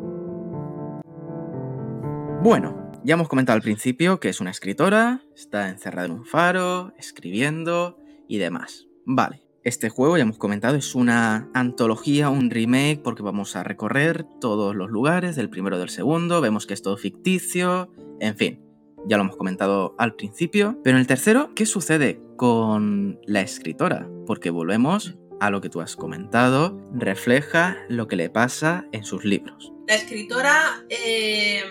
Bueno, 2.44 2.81
ya 3.04 3.14
hemos 3.14 3.28
comentado 3.28 3.56
al 3.56 3.62
principio 3.62 4.20
que 4.20 4.30
es 4.30 4.40
una 4.42 4.52
escritora, 4.52 5.22
está 5.36 5.70
encerrada 5.70 6.08
en 6.08 6.14
un 6.14 6.26
faro, 6.26 6.94
escribiendo 6.98 7.98
y 8.28 8.38
demás. 8.38 8.88
Vale, 9.06 9.42
este 9.64 9.90
juego 9.90 10.18
ya 10.18 10.24
hemos 10.24 10.38
comentado 10.38 10.76
es 10.76 10.96
una 10.96 11.50
antología, 11.54 12.30
un 12.30 12.50
remake, 12.50 13.02
porque 13.04 13.24
vamos 13.24 13.56
a 13.56 13.64
recorrer 13.64 14.26
todos 14.40 14.76
los 14.76 14.90
lugares 14.90 15.36
del 15.36 15.50
primero 15.50 15.80
del 15.80 15.90
segundo, 15.90 16.42
vemos 16.42 16.66
que 16.66 16.74
es 16.74 16.82
todo 16.82 16.98
ficticio, 16.98 17.92
en 18.20 18.36
fin, 18.36 18.62
ya 19.08 19.18
lo 19.18 19.24
hemos 19.24 19.38
comentado 19.38 19.96
al 19.98 20.16
principio. 20.16 20.80
Pero 20.84 20.98
en 20.98 21.02
el 21.02 21.08
tercero, 21.08 21.54
¿qué 21.56 21.66
sucede 21.66 22.22
con 22.38 23.20
la 23.26 23.42
escritora? 23.42 24.10
Porque 24.26 24.50
volvemos 24.50 25.18
a 25.42 25.50
lo 25.50 25.60
que 25.60 25.70
tú 25.70 25.82
has 25.82 25.96
comentado, 25.96 26.80
refleja 26.94 27.84
lo 27.90 28.08
que 28.08 28.16
le 28.16 28.30
pasa 28.30 28.86
en 28.92 29.04
sus 29.04 29.26
libros. 29.26 29.74
La 29.88 29.96
escritora, 29.96 30.86
eh, 30.88 31.64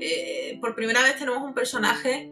eh, 0.00 0.58
por 0.60 0.74
primera 0.74 1.02
vez 1.02 1.18
tenemos 1.18 1.42
un 1.42 1.54
personaje 1.54 2.30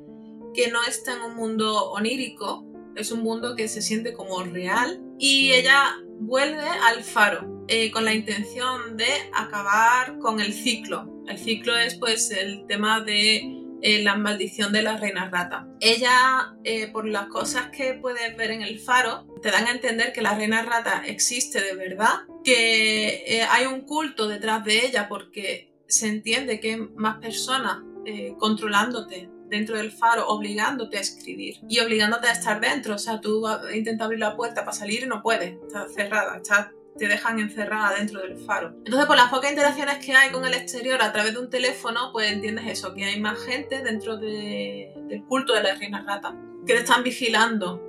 que 0.53 0.71
no 0.71 0.85
está 0.85 1.15
en 1.15 1.23
un 1.23 1.37
mundo 1.37 1.91
onírico, 1.93 2.67
es 2.97 3.11
un 3.11 3.23
mundo 3.23 3.57
que 3.57 3.67
se 3.67 3.81
siente 3.81 4.13
como 4.13 4.43
real 4.45 5.03
y 5.19 5.53
ella 5.53 5.97
vuelve 6.21 6.69
al 6.87 7.03
faro 7.03 7.65
eh, 7.67 7.91
con 7.91 8.05
la 8.05 8.13
intención 8.13 8.99
de 8.99 9.07
acabar 9.33 10.19
con 10.19 10.39
el 10.39 10.53
ciclo. 10.53 11.11
El 11.27 11.39
ciclo 11.39 11.75
es 11.79 11.95
pues 11.95 12.31
el 12.31 12.67
tema 12.67 13.01
de 13.01 13.64
la 13.85 14.17
maldición 14.17 14.73
de 14.73 14.83
la 14.83 14.97
reina 14.97 15.29
rata. 15.29 15.67
Ella, 15.81 16.55
eh, 16.65 16.89
por 16.89 17.07
las 17.07 17.27
cosas 17.27 17.69
que 17.71 17.95
puedes 17.95 18.35
ver 18.37 18.51
en 18.51 18.63
el 18.63 18.81
faro, 18.81 19.27
te 19.43 19.51
dan 19.51 19.67
a 19.67 19.73
entender 19.73 20.13
que 20.13 20.23
la 20.23 20.35
reina 20.35 20.63
rata 20.63 21.03
existe 21.07 21.61
de 21.61 21.75
verdad, 21.75 22.21
que 22.43 23.25
eh, 23.27 23.43
hay 23.51 23.67
un 23.67 23.83
culto 23.83 24.27
detrás 24.27 24.65
de 24.65 24.87
ella 24.87 25.07
porque 25.09 25.75
se 25.87 26.09
entiende 26.09 26.61
que 26.61 26.77
más 26.77 27.19
personas 27.19 27.83
eh, 28.07 28.35
controlándote 28.39 29.29
dentro 29.49 29.77
del 29.77 29.93
faro, 29.93 30.29
obligándote 30.29 30.97
a 30.97 31.01
escribir 31.01 31.57
y 31.69 31.79
obligándote 31.81 32.29
a 32.29 32.33
estar 32.33 32.61
dentro. 32.61 32.95
O 32.95 32.99
sea, 32.99 33.21
tú 33.21 33.47
intentas 33.75 34.07
abrir 34.07 34.21
la 34.21 34.35
puerta 34.35 34.65
para 34.65 34.77
salir 34.77 35.03
y 35.03 35.07
no 35.07 35.23
puedes, 35.23 35.57
está 35.63 35.87
cerrada, 35.95 36.37
está 36.37 36.73
te 36.99 37.09
dejan 37.09 37.39
encerrada 37.39 37.97
dentro 37.97 38.21
del 38.21 38.39
faro. 38.39 38.75
Entonces, 38.85 39.07
por 39.07 39.17
las 39.17 39.29
pocas 39.31 39.51
interacciones 39.51 40.05
que 40.05 40.15
hay 40.15 40.31
con 40.31 40.45
el 40.45 40.55
exterior 40.55 41.03
a 41.03 41.13
través 41.13 41.35
de 41.35 41.41
un 41.41 41.51
teléfono, 41.51 42.11
pues 42.13 42.31
entiendes 42.31 42.67
eso, 42.67 42.95
que 42.95 43.05
hay 43.05 43.21
más 43.21 43.39
gente 43.45 43.83
dentro 43.83 44.17
del 44.17 45.25
culto 45.29 45.55
de 45.55 45.63
la 45.63 45.75
reina 45.75 46.05
rata 46.07 46.35
que 46.67 46.73
te 46.73 46.81
están 46.81 47.03
vigilando 47.03 47.83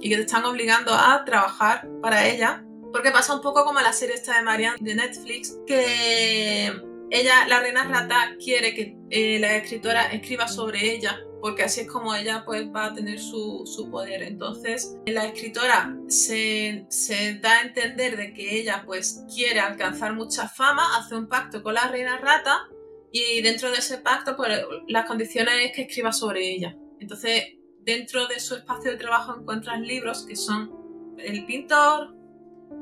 y 0.00 0.08
que 0.08 0.16
te 0.16 0.22
están 0.22 0.44
obligando 0.44 0.92
a 0.92 1.24
trabajar 1.24 1.88
para 2.02 2.26
ella. 2.26 2.64
Porque 2.90 3.10
pasa 3.10 3.34
un 3.34 3.42
poco 3.42 3.64
como 3.64 3.80
la 3.80 3.92
serie 3.92 4.14
esta 4.14 4.38
de 4.38 4.42
Marianne 4.42 4.78
de 4.80 4.94
Netflix, 4.94 5.58
que 5.66 6.87
ella, 7.10 7.46
la 7.48 7.60
reina 7.60 7.84
rata, 7.84 8.36
quiere 8.42 8.74
que 8.74 8.96
eh, 9.10 9.38
la 9.38 9.56
escritora 9.56 10.06
escriba 10.12 10.48
sobre 10.48 10.94
ella 10.94 11.18
porque 11.40 11.62
así 11.62 11.82
es 11.82 11.88
como 11.88 12.14
ella 12.14 12.42
pues, 12.44 12.68
va 12.74 12.86
a 12.86 12.94
tener 12.94 13.20
su, 13.20 13.88
poder. 13.90 14.22
Entonces, 14.22 14.96
la 15.06 15.26
escritora 15.26 15.96
se, 16.08 16.86
da 17.40 17.58
a 17.58 17.62
entender 17.62 18.16
de 18.16 18.34
que 18.34 18.58
ella 18.58 18.82
pues 18.84 19.24
quiere 19.32 19.60
alcanzar 19.60 20.14
mucha 20.14 20.48
fama, 20.48 20.98
hace 20.98 21.14
un 21.14 21.28
pacto 21.28 21.62
con 21.62 21.74
la 21.74 21.88
reina 21.88 22.18
rata 22.18 22.68
y 23.12 23.40
dentro 23.40 23.70
de 23.70 23.78
ese 23.78 23.98
pacto 23.98 24.36
pues 24.36 24.50
las 24.88 25.06
condiciones 25.06 25.54
es 25.64 25.72
que 25.72 25.82
escriba 25.82 26.12
sobre 26.12 26.50
ella. 26.50 26.76
Entonces, 27.00 27.44
dentro 27.80 28.26
de 28.26 28.40
su 28.40 28.56
espacio 28.56 28.90
de 28.90 28.96
trabajo 28.96 29.36
encuentras 29.38 29.80
libros 29.80 30.26
que 30.26 30.36
son 30.36 31.16
el 31.18 31.46
pintor, 31.46 32.14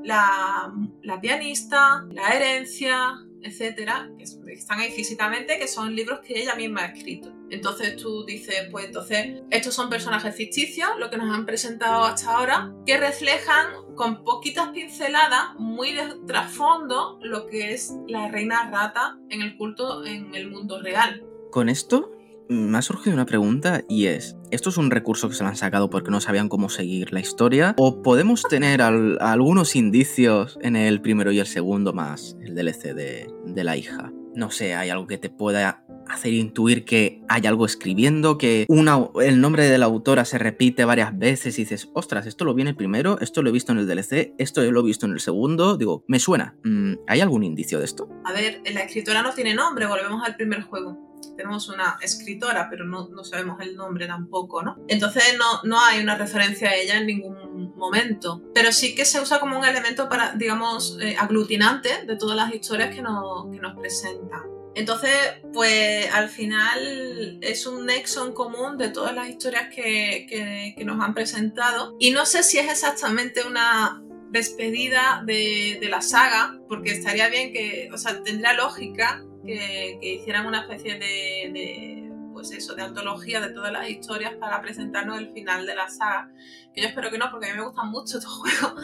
la, 0.02 0.72
la 1.02 1.20
pianista, 1.20 2.04
la 2.10 2.30
herencia, 2.30 3.25
etcétera, 3.42 4.10
que 4.16 4.24
están 4.52 4.80
ahí 4.80 4.90
físicamente, 4.90 5.58
que 5.58 5.68
son 5.68 5.94
libros 5.94 6.20
que 6.20 6.40
ella 6.40 6.54
misma 6.54 6.82
ha 6.82 6.86
escrito. 6.86 7.32
Entonces 7.50 7.96
tú 7.96 8.24
dices, 8.24 8.68
pues 8.70 8.86
entonces, 8.86 9.42
estos 9.50 9.74
son 9.74 9.88
personajes 9.88 10.34
ficticios, 10.34 10.90
lo 10.98 11.10
que 11.10 11.16
nos 11.16 11.34
han 11.34 11.46
presentado 11.46 12.04
hasta 12.04 12.34
ahora, 12.34 12.72
que 12.84 12.96
reflejan 12.96 13.94
con 13.94 14.24
poquitas 14.24 14.68
pinceladas, 14.70 15.54
muy 15.58 15.92
de 15.92 16.14
trasfondo, 16.26 17.18
lo 17.22 17.46
que 17.46 17.72
es 17.72 17.94
la 18.08 18.28
reina 18.28 18.70
rata 18.70 19.18
en 19.30 19.42
el 19.42 19.56
culto 19.56 20.04
en 20.04 20.34
el 20.34 20.50
mundo 20.50 20.80
real. 20.80 21.24
Con 21.50 21.68
esto 21.68 22.15
me 22.48 22.78
ha 22.78 22.82
surgido 22.82 23.14
una 23.14 23.26
pregunta 23.26 23.82
y 23.88 24.06
es, 24.06 24.36
¿esto 24.50 24.70
es 24.70 24.76
un 24.76 24.90
recurso 24.90 25.28
que 25.28 25.34
se 25.34 25.42
lo 25.42 25.48
han 25.48 25.56
sacado 25.56 25.90
porque 25.90 26.10
no 26.10 26.20
sabían 26.20 26.48
cómo 26.48 26.68
seguir 26.68 27.12
la 27.12 27.20
historia? 27.20 27.74
¿O 27.78 28.02
podemos 28.02 28.42
tener 28.42 28.82
algunos 28.82 29.76
indicios 29.76 30.58
en 30.62 30.76
el 30.76 31.00
primero 31.00 31.32
y 31.32 31.38
el 31.38 31.46
segundo 31.46 31.92
más 31.92 32.36
el 32.40 32.54
DLC 32.54 32.94
de, 32.94 33.64
la 33.64 33.76
hija? 33.76 34.12
No 34.34 34.50
sé, 34.50 34.74
¿hay 34.74 34.90
algo 34.90 35.06
que 35.06 35.18
te 35.18 35.30
pueda 35.30 35.82
hacer 36.08 36.32
intuir 36.34 36.84
que 36.84 37.22
hay 37.28 37.46
algo 37.46 37.66
escribiendo, 37.66 38.38
que 38.38 38.66
el 38.68 39.40
nombre 39.40 39.64
de 39.64 39.78
la 39.78 39.86
autora 39.86 40.24
se 40.24 40.38
repite 40.38 40.84
varias 40.84 41.18
veces 41.18 41.58
y 41.58 41.62
dices, 41.62 41.90
ostras, 41.94 42.26
esto 42.26 42.44
lo 42.44 42.54
vi 42.54 42.62
en 42.62 42.68
el 42.68 42.76
primero, 42.76 43.18
esto 43.20 43.42
lo 43.42 43.48
he 43.48 43.52
visto 43.52 43.72
en 43.72 43.78
el 43.78 43.88
DLC, 43.88 44.34
esto 44.38 44.62
lo 44.70 44.80
he 44.80 44.84
visto 44.84 45.06
en 45.06 45.12
el 45.12 45.20
segundo, 45.20 45.76
digo, 45.76 46.04
me 46.06 46.20
suena. 46.20 46.54
Mm, 46.62 46.94
¿Hay 47.08 47.20
algún 47.20 47.42
indicio 47.42 47.80
de 47.80 47.86
esto? 47.86 48.08
A 48.24 48.32
ver, 48.32 48.62
la 48.72 48.82
escritora 48.82 49.22
no 49.22 49.32
tiene 49.32 49.54
nombre, 49.54 49.86
volvemos 49.86 50.22
al 50.22 50.36
primer 50.36 50.62
juego 50.62 51.05
tenemos 51.36 51.68
una 51.68 51.98
escritora, 52.00 52.68
pero 52.70 52.84
no, 52.84 53.08
no, 53.08 53.24
sabemos 53.24 53.60
el 53.60 53.76
nombre 53.76 54.06
tampoco, 54.06 54.62
¿no? 54.62 54.76
Entonces 54.88 55.22
no, 55.38 55.62
no 55.64 55.80
hay 55.80 56.00
una 56.00 56.16
referencia 56.16 56.70
a 56.70 56.74
ella 56.74 56.98
en 56.98 57.06
ningún 57.06 57.74
momento, 57.76 58.42
pero 58.54 58.72
sí 58.72 58.94
que 58.94 59.04
se 59.04 59.20
usa 59.20 59.38
como 59.38 59.58
un 59.58 59.64
elemento 59.64 60.08
para, 60.08 60.32
digamos, 60.32 60.98
eh, 61.00 61.16
aglutinante 61.18 62.04
de 62.06 62.16
todas 62.16 62.36
las 62.36 62.54
historias 62.54 62.94
que 62.94 63.02
nos, 63.02 63.50
que 63.52 63.60
nos 63.60 63.78
presentan. 63.78 64.42
Entonces, 64.74 65.10
pues 65.54 66.12
al 66.12 66.28
final 66.28 67.38
es 67.40 67.66
un 67.66 67.86
nexo 67.86 68.26
en 68.26 68.34
común 68.34 68.76
de 68.76 68.90
todas 68.90 69.14
las 69.14 69.28
historias 69.28 69.74
que, 69.74 70.26
que, 70.28 70.74
que 70.76 70.84
nos 70.84 71.02
han 71.02 71.14
presentado. 71.14 71.96
Y 71.98 72.10
no 72.10 72.26
sé 72.26 72.42
si 72.42 72.58
es 72.58 72.70
exactamente 72.70 73.42
una 73.46 74.02
despedida 74.30 75.22
de, 75.24 75.78
de, 75.80 75.88
la 75.88 76.02
saga, 76.02 76.58
porque 76.68 76.90
estaría 76.90 77.28
bien 77.30 77.54
que, 77.54 77.88
o 77.90 77.96
sea, 77.96 78.22
tendría 78.22 78.52
lógica 78.52 79.24
que, 79.46 79.98
hicieran 80.02 80.46
una 80.46 80.62
especie 80.62 80.98
de, 80.98 82.10
pues 82.32 82.50
eso, 82.50 82.74
de 82.74 82.82
antología 82.82 83.40
de 83.40 83.50
todas 83.50 83.72
las 83.72 83.88
historias 83.88 84.34
para 84.34 84.60
presentarnos 84.60 85.18
el 85.18 85.32
final 85.32 85.66
de 85.66 85.74
la 85.74 85.88
saga. 85.88 86.30
Que 86.74 86.82
yo 86.82 86.88
espero 86.88 87.10
que 87.10 87.18
no, 87.18 87.30
porque 87.30 87.46
a 87.46 87.52
mí 87.52 87.58
me 87.58 87.64
gustan 87.64 87.88
mucho 87.88 88.18
estos 88.18 88.32
juegos. 88.32 88.74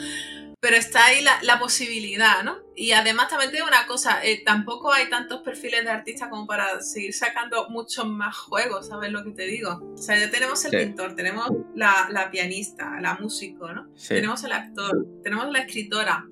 Pero 0.63 0.77
está 0.77 1.07
ahí 1.07 1.25
la, 1.43 1.59
posibilidad, 1.59 2.45
¿no? 2.45 2.57
Y 2.77 2.93
además 2.93 3.29
también 3.29 3.51
tengo 3.51 3.67
una 3.67 3.85
cosa, 3.87 4.25
eh, 4.25 4.43
tampoco 4.47 4.93
hay 4.93 5.11
tantos 5.11 5.43
perfiles 5.43 5.83
de 5.83 5.91
artistas 5.91 6.29
como 6.29 6.47
para 6.47 6.81
seguir 6.81 7.13
sacando 7.13 7.69
muchos 7.69 8.07
más 8.07 8.37
juegos, 8.37 8.87
¿sabes 8.87 9.11
lo 9.11 9.25
que 9.25 9.33
te 9.33 9.43
digo? 9.43 9.81
O 9.93 9.97
sea, 9.97 10.17
ya 10.17 10.31
tenemos 10.31 10.65
el 10.65 10.71
pintor, 10.71 11.17
tenemos 11.17 11.51
la, 11.75 12.29
pianista, 12.31 13.01
la 13.01 13.15
músico, 13.15 13.73
¿no? 13.73 13.89
Tenemos 14.07 14.45
el 14.45 14.53
actor, 14.53 15.05
tenemos 15.25 15.51
la 15.51 15.59
escritora. 15.59 16.27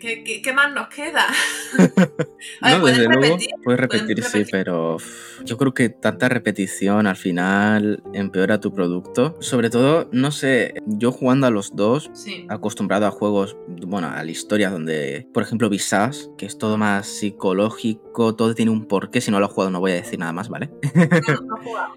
¿Qué, 0.00 0.52
más 0.52 0.74
nos 0.74 0.88
queda? 0.88 1.26
no, 2.60 2.80
¿puedes 2.80 3.06
repetir? 3.06 3.50
puedes 3.62 3.80
repetir, 3.80 4.22
sí, 4.24 4.44
pero 4.50 4.96
yo 5.44 5.56
creo 5.56 5.74
que 5.74 5.90
tanta 5.90 6.28
repetición 6.28 7.06
al 7.06 7.14
final 7.14 8.02
empeora 8.12 8.58
tu 8.58 8.74
producto. 8.74 9.36
Sobre 9.40 9.70
todo, 9.70 10.08
no 10.10 10.32
sé, 10.32 10.74
yo 10.86 11.12
jugando 11.12 11.46
a 11.46 11.50
los 11.50 11.76
dos, 11.76 12.10
acostumbrado 12.48 13.06
a 13.06 13.12
juegos, 13.12 13.56
bueno, 13.68 14.08
a 14.08 14.24
la 14.24 14.30
historia 14.30 14.70
donde, 14.70 15.28
por 15.32 15.44
ejemplo, 15.44 15.70
Visage, 15.70 16.30
que 16.36 16.46
es 16.46 16.58
todo 16.58 16.76
más 16.78 17.06
psicológico, 17.06 18.34
todo 18.34 18.56
tiene 18.56 18.72
un 18.72 18.86
porqué. 18.86 19.20
Si 19.20 19.30
no 19.30 19.38
lo 19.38 19.46
he 19.46 19.50
jugado, 19.50 19.70
no 19.70 19.78
voy 19.78 19.92
a 19.92 19.94
decir 19.94 20.18
nada 20.18 20.32
más, 20.32 20.48
¿vale? 20.48 20.68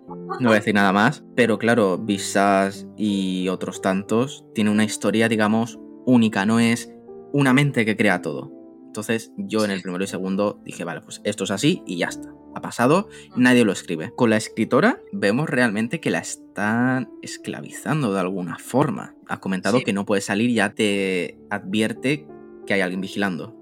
No, 0.08 0.38
no 0.40 0.40
voy 0.50 0.52
a 0.52 0.60
decir 0.60 0.76
nada 0.76 0.94
más. 0.94 1.24
Pero 1.36 1.58
claro, 1.58 1.98
Visage 1.98 2.86
y 2.98 3.48
otros 3.48 3.82
tantos 3.82 4.46
tiene 4.54 4.70
una 4.70 4.84
historia, 4.84 5.28
digamos, 5.28 5.80
única, 6.06 6.46
no 6.46 6.60
es 6.60 6.92
una 7.34 7.54
mente 7.54 7.86
que 7.86 7.98
crea 7.98 8.22
todo. 8.22 8.52
Entonces 8.86 9.32
yo 9.38 9.64
en 9.64 9.72
el 9.72 9.82
primero 9.82 10.04
y 10.04 10.08
segundo 10.08 10.60
dije, 10.66 10.84
vale, 10.84 11.02
pues 11.02 11.22
esto 11.24 11.44
es 11.44 11.52
así 11.52 11.84
y 11.86 11.98
ya 11.98 12.08
está. 12.08 12.34
Ha 12.56 12.62
pasado, 12.62 13.08
nadie 13.36 13.64
lo 13.64 13.72
escribe. 13.72 14.12
Con 14.16 14.32
la 14.32 14.38
escritora 14.38 15.00
vemos 15.12 15.50
realmente 15.50 16.00
que 16.00 16.10
la 16.10 16.20
están 16.20 17.12
esclavizando 17.22 18.12
de 18.12 18.20
alguna 18.20 18.58
forma. 18.58 19.16
Ha 19.28 19.40
comentado 19.40 19.82
que 19.84 19.94
no 19.94 20.06
puede 20.06 20.22
salir, 20.22 20.52
ya 20.52 20.74
te 20.74 21.40
advierte 21.52 22.28
que 22.66 22.74
hay 22.74 22.82
alguien 22.82 23.02
vigilando. 23.02 23.56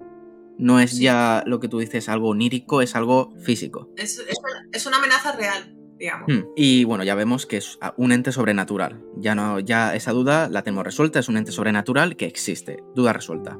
No 0.57 0.79
es 0.79 0.97
ya 0.97 1.43
lo 1.45 1.59
que 1.59 1.67
tú 1.67 1.79
dices 1.79 2.09
algo 2.09 2.29
onírico, 2.29 2.81
es 2.81 2.95
algo 2.95 3.33
físico. 3.39 3.91
Es, 3.97 4.23
es 4.71 4.85
una 4.85 4.97
amenaza 4.97 5.33
real. 5.33 5.76
Hmm. 6.27 6.43
Y 6.55 6.83
bueno, 6.83 7.03
ya 7.03 7.15
vemos 7.15 7.45
que 7.45 7.57
es 7.57 7.79
un 7.97 8.11
ente 8.11 8.31
sobrenatural. 8.31 9.03
Ya 9.15 9.35
no, 9.35 9.59
ya 9.59 9.95
esa 9.95 10.11
duda 10.11 10.49
la 10.49 10.63
tenemos 10.63 10.83
resuelta, 10.83 11.19
es 11.19 11.29
un 11.29 11.37
ente 11.37 11.51
sobrenatural 11.51 12.15
que 12.15 12.25
existe. 12.25 12.83
Duda 12.95 13.13
resuelta. 13.13 13.59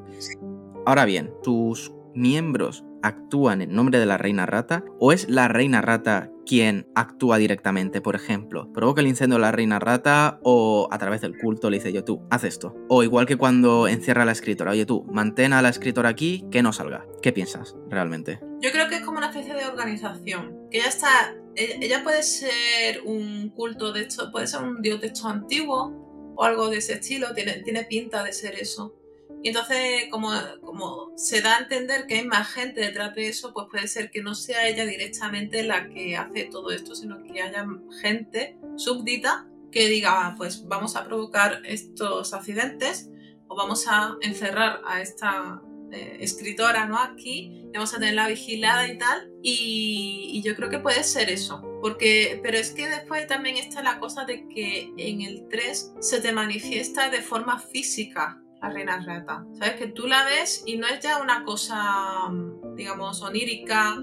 Ahora 0.86 1.04
bien, 1.04 1.32
tus 1.42 1.92
miembros 2.14 2.84
actúan 3.02 3.62
en 3.62 3.74
nombre 3.74 3.98
de 3.98 4.06
la 4.06 4.18
reina 4.18 4.46
rata 4.46 4.84
o 4.98 5.12
es 5.12 5.28
la 5.28 5.48
reina 5.48 5.80
rata 5.80 6.30
quien 6.46 6.86
actúa 6.94 7.36
directamente, 7.36 8.00
por 8.00 8.14
ejemplo, 8.14 8.72
provoca 8.72 9.02
el 9.02 9.06
incendio 9.06 9.36
de 9.36 9.42
la 9.42 9.52
reina 9.52 9.78
rata 9.78 10.40
o 10.42 10.88
a 10.90 10.98
través 10.98 11.20
del 11.20 11.36
culto 11.36 11.68
le 11.68 11.76
dice 11.76 11.92
yo 11.92 12.04
tú, 12.04 12.26
haz 12.30 12.44
esto. 12.44 12.74
O 12.88 13.02
igual 13.02 13.26
que 13.26 13.36
cuando 13.36 13.86
encierra 13.86 14.22
a 14.22 14.26
la 14.26 14.32
escritora, 14.32 14.70
oye 14.70 14.86
tú, 14.86 15.04
mantén 15.12 15.52
a 15.52 15.60
la 15.60 15.68
escritora 15.68 16.08
aquí, 16.08 16.46
que 16.50 16.62
no 16.62 16.72
salga. 16.72 17.04
¿Qué 17.20 17.32
piensas 17.32 17.76
realmente? 17.90 18.40
Yo 18.60 18.70
creo 18.72 18.88
que 18.88 18.96
es 18.96 19.02
como 19.02 19.18
una 19.18 19.28
especie 19.28 19.54
de 19.54 19.66
organización, 19.66 20.56
que 20.70 20.78
ya 20.78 20.88
está 20.88 21.34
ella 21.58 22.02
puede 22.04 22.22
ser 22.22 23.02
un 23.04 23.50
culto 23.50 23.92
de 23.92 24.02
esto, 24.02 24.30
puede 24.30 24.46
ser 24.46 24.62
un 24.62 24.80
dios 24.80 25.00
de 25.00 25.08
estos 25.08 25.24
antiguos 25.24 25.92
o 26.36 26.44
algo 26.44 26.70
de 26.70 26.78
ese 26.78 26.94
estilo, 26.94 27.34
tiene, 27.34 27.62
tiene 27.64 27.84
pinta 27.84 28.22
de 28.22 28.32
ser 28.32 28.54
eso. 28.54 28.94
Y 29.42 29.48
entonces, 29.48 30.06
como, 30.10 31.12
se 31.16 31.40
da 31.40 31.56
a 31.56 31.60
entender 31.60 32.06
que 32.06 32.16
hay 32.16 32.26
más 32.26 32.48
gente 32.48 32.80
detrás 32.80 33.14
de 33.14 33.28
eso, 33.28 33.52
pues 33.52 33.66
puede 33.70 33.86
ser 33.86 34.10
que 34.10 34.22
no 34.22 34.34
sea 34.34 34.66
ella 34.66 34.84
directamente 34.84 35.62
la 35.62 35.88
que 35.88 36.16
hace 36.16 36.44
todo 36.44 36.70
esto, 36.70 36.94
sino 36.94 37.22
que 37.22 37.40
haya 37.42 37.66
gente 38.00 38.58
súbdita 38.76 39.46
que 39.70 39.88
diga, 39.88 40.26
ah, 40.26 40.34
pues 40.36 40.66
vamos 40.66 40.96
a 40.96 41.04
provocar 41.04 41.60
estos 41.64 42.32
accidentes 42.32 43.10
o 43.48 43.56
vamos 43.56 43.86
a 43.86 44.16
encerrar 44.22 44.80
a 44.86 45.00
esta 45.00 45.62
eh, 45.92 46.18
escritora 46.20 46.86
¿no? 46.86 46.98
aquí, 46.98 47.64
vamos 47.72 47.94
a 47.94 47.98
tenerla 47.98 48.28
vigilada 48.28 48.88
y 48.88 48.98
tal, 48.98 49.30
y, 49.42 50.42
yo 50.44 50.54
creo 50.54 50.70
que 50.70 50.78
puede 50.78 51.02
ser 51.02 51.30
eso, 51.30 51.62
porque, 51.82 52.40
pero 52.42 52.56
es 52.56 52.70
que 52.70 52.88
después 52.88 53.26
también 53.26 53.56
está 53.56 53.82
la 53.82 53.98
cosa 53.98 54.24
de 54.24 54.48
que 54.48 54.92
en 54.96 55.22
el 55.22 55.46
3 55.48 55.94
se 56.00 56.20
te 56.20 56.32
manifiesta 56.32 57.10
de 57.10 57.20
forma 57.22 57.58
física 57.58 58.40
la 58.60 58.70
reina 58.70 59.00
rata, 59.04 59.44
¿sabes? 59.58 59.74
Que 59.74 59.88
tú 59.88 60.06
la 60.06 60.24
ves 60.24 60.62
y 60.66 60.76
no 60.76 60.86
es 60.86 61.00
ya 61.00 61.18
una 61.18 61.44
cosa, 61.44 62.28
digamos, 62.74 63.22
onírica 63.22 63.96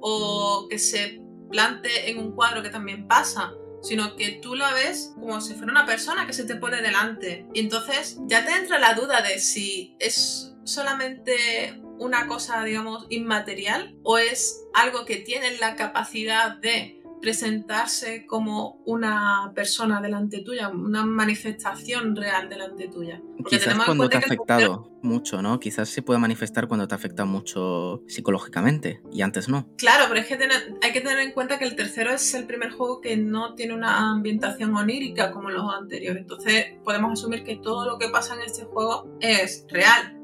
o 0.00 0.66
que 0.68 0.78
se 0.78 1.22
plante 1.50 2.10
en 2.10 2.18
un 2.18 2.32
cuadro 2.32 2.62
que 2.62 2.70
también 2.70 3.06
pasa, 3.06 3.52
sino 3.82 4.16
que 4.16 4.32
tú 4.42 4.54
la 4.54 4.72
ves 4.72 5.12
como 5.14 5.40
si 5.40 5.54
fuera 5.54 5.72
una 5.72 5.86
persona 5.86 6.26
que 6.26 6.32
se 6.32 6.44
te 6.44 6.56
pone 6.56 6.82
delante. 6.82 7.46
Y 7.52 7.60
entonces 7.60 8.18
ya 8.26 8.44
te 8.44 8.52
entra 8.52 8.78
la 8.78 8.94
duda 8.94 9.22
de 9.22 9.38
si 9.38 9.96
es 9.98 10.54
solamente 10.64 11.80
una 11.98 12.26
cosa, 12.26 12.64
digamos, 12.64 13.06
inmaterial 13.10 13.96
o 14.02 14.18
es 14.18 14.64
algo 14.74 15.04
que 15.04 15.16
tiene 15.16 15.58
la 15.58 15.76
capacidad 15.76 16.56
de 16.56 17.01
presentarse 17.22 18.26
como 18.26 18.82
una 18.84 19.52
persona 19.54 20.00
delante 20.02 20.42
tuya, 20.42 20.68
una 20.68 21.06
manifestación 21.06 22.16
real 22.16 22.48
delante 22.48 22.88
tuya. 22.88 23.22
Porque 23.38 23.58
Quizás 23.58 23.78
cuando 23.86 24.08
te 24.08 24.16
ha 24.16 24.20
afectado 24.20 24.90
mucho, 25.02 25.40
¿no? 25.40 25.60
Quizás 25.60 25.88
se 25.88 26.02
pueda 26.02 26.18
manifestar 26.18 26.66
cuando 26.66 26.88
te 26.88 26.94
afecta 26.96 27.24
mucho 27.24 28.02
psicológicamente 28.08 29.00
y 29.12 29.22
antes 29.22 29.48
no. 29.48 29.68
Claro, 29.78 30.06
pero 30.08 30.20
es 30.20 30.26
que 30.26 30.38
hay 30.82 30.92
que 30.92 31.00
tener 31.00 31.20
en 31.20 31.32
cuenta 31.32 31.58
que 31.58 31.64
el 31.64 31.76
tercero 31.76 32.12
es 32.12 32.34
el 32.34 32.44
primer 32.44 32.72
juego 32.72 33.00
que 33.00 33.16
no 33.16 33.54
tiene 33.54 33.74
una 33.74 34.10
ambientación 34.10 34.74
onírica 34.74 35.30
como 35.30 35.48
los 35.48 35.72
anteriores. 35.72 36.22
Entonces 36.22 36.74
podemos 36.82 37.12
asumir 37.12 37.44
que 37.44 37.56
todo 37.56 37.86
lo 37.86 37.98
que 37.98 38.08
pasa 38.08 38.34
en 38.34 38.42
este 38.42 38.64
juego 38.64 39.16
es 39.20 39.64
real 39.70 40.21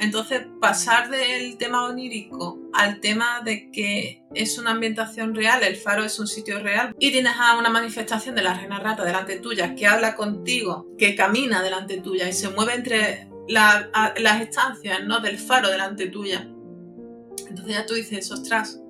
entonces, 0.00 0.46
pasar 0.60 1.10
del 1.10 1.58
tema 1.58 1.84
onírico 1.84 2.58
al 2.72 3.00
tema 3.00 3.40
de 3.44 3.70
que 3.70 4.22
es 4.34 4.58
una 4.58 4.70
ambientación 4.70 5.34
real, 5.34 5.62
el 5.64 5.76
faro 5.76 6.04
es 6.04 6.18
un 6.18 6.28
sitio 6.28 6.60
real, 6.60 6.94
y 6.98 7.10
tienes 7.10 7.34
a 7.36 7.58
una 7.58 7.68
manifestación 7.68 8.34
de 8.34 8.42
la 8.42 8.54
reina 8.54 8.78
rata 8.78 9.04
delante 9.04 9.40
tuya, 9.40 9.74
que 9.74 9.86
habla 9.86 10.14
contigo, 10.14 10.86
que 10.96 11.16
camina 11.16 11.62
delante 11.62 12.00
tuya 12.00 12.28
y 12.28 12.32
se 12.32 12.50
mueve 12.50 12.74
entre 12.74 13.28
las 13.48 14.40
estancias 14.40 15.02
¿no? 15.04 15.20
del 15.20 15.38
faro 15.38 15.68
delante 15.68 16.08
tuya. 16.08 16.48
Entonces 17.48 17.74
ya 17.74 17.86
tú 17.86 17.94
dices, 17.94 18.30
ostras, 18.30 18.80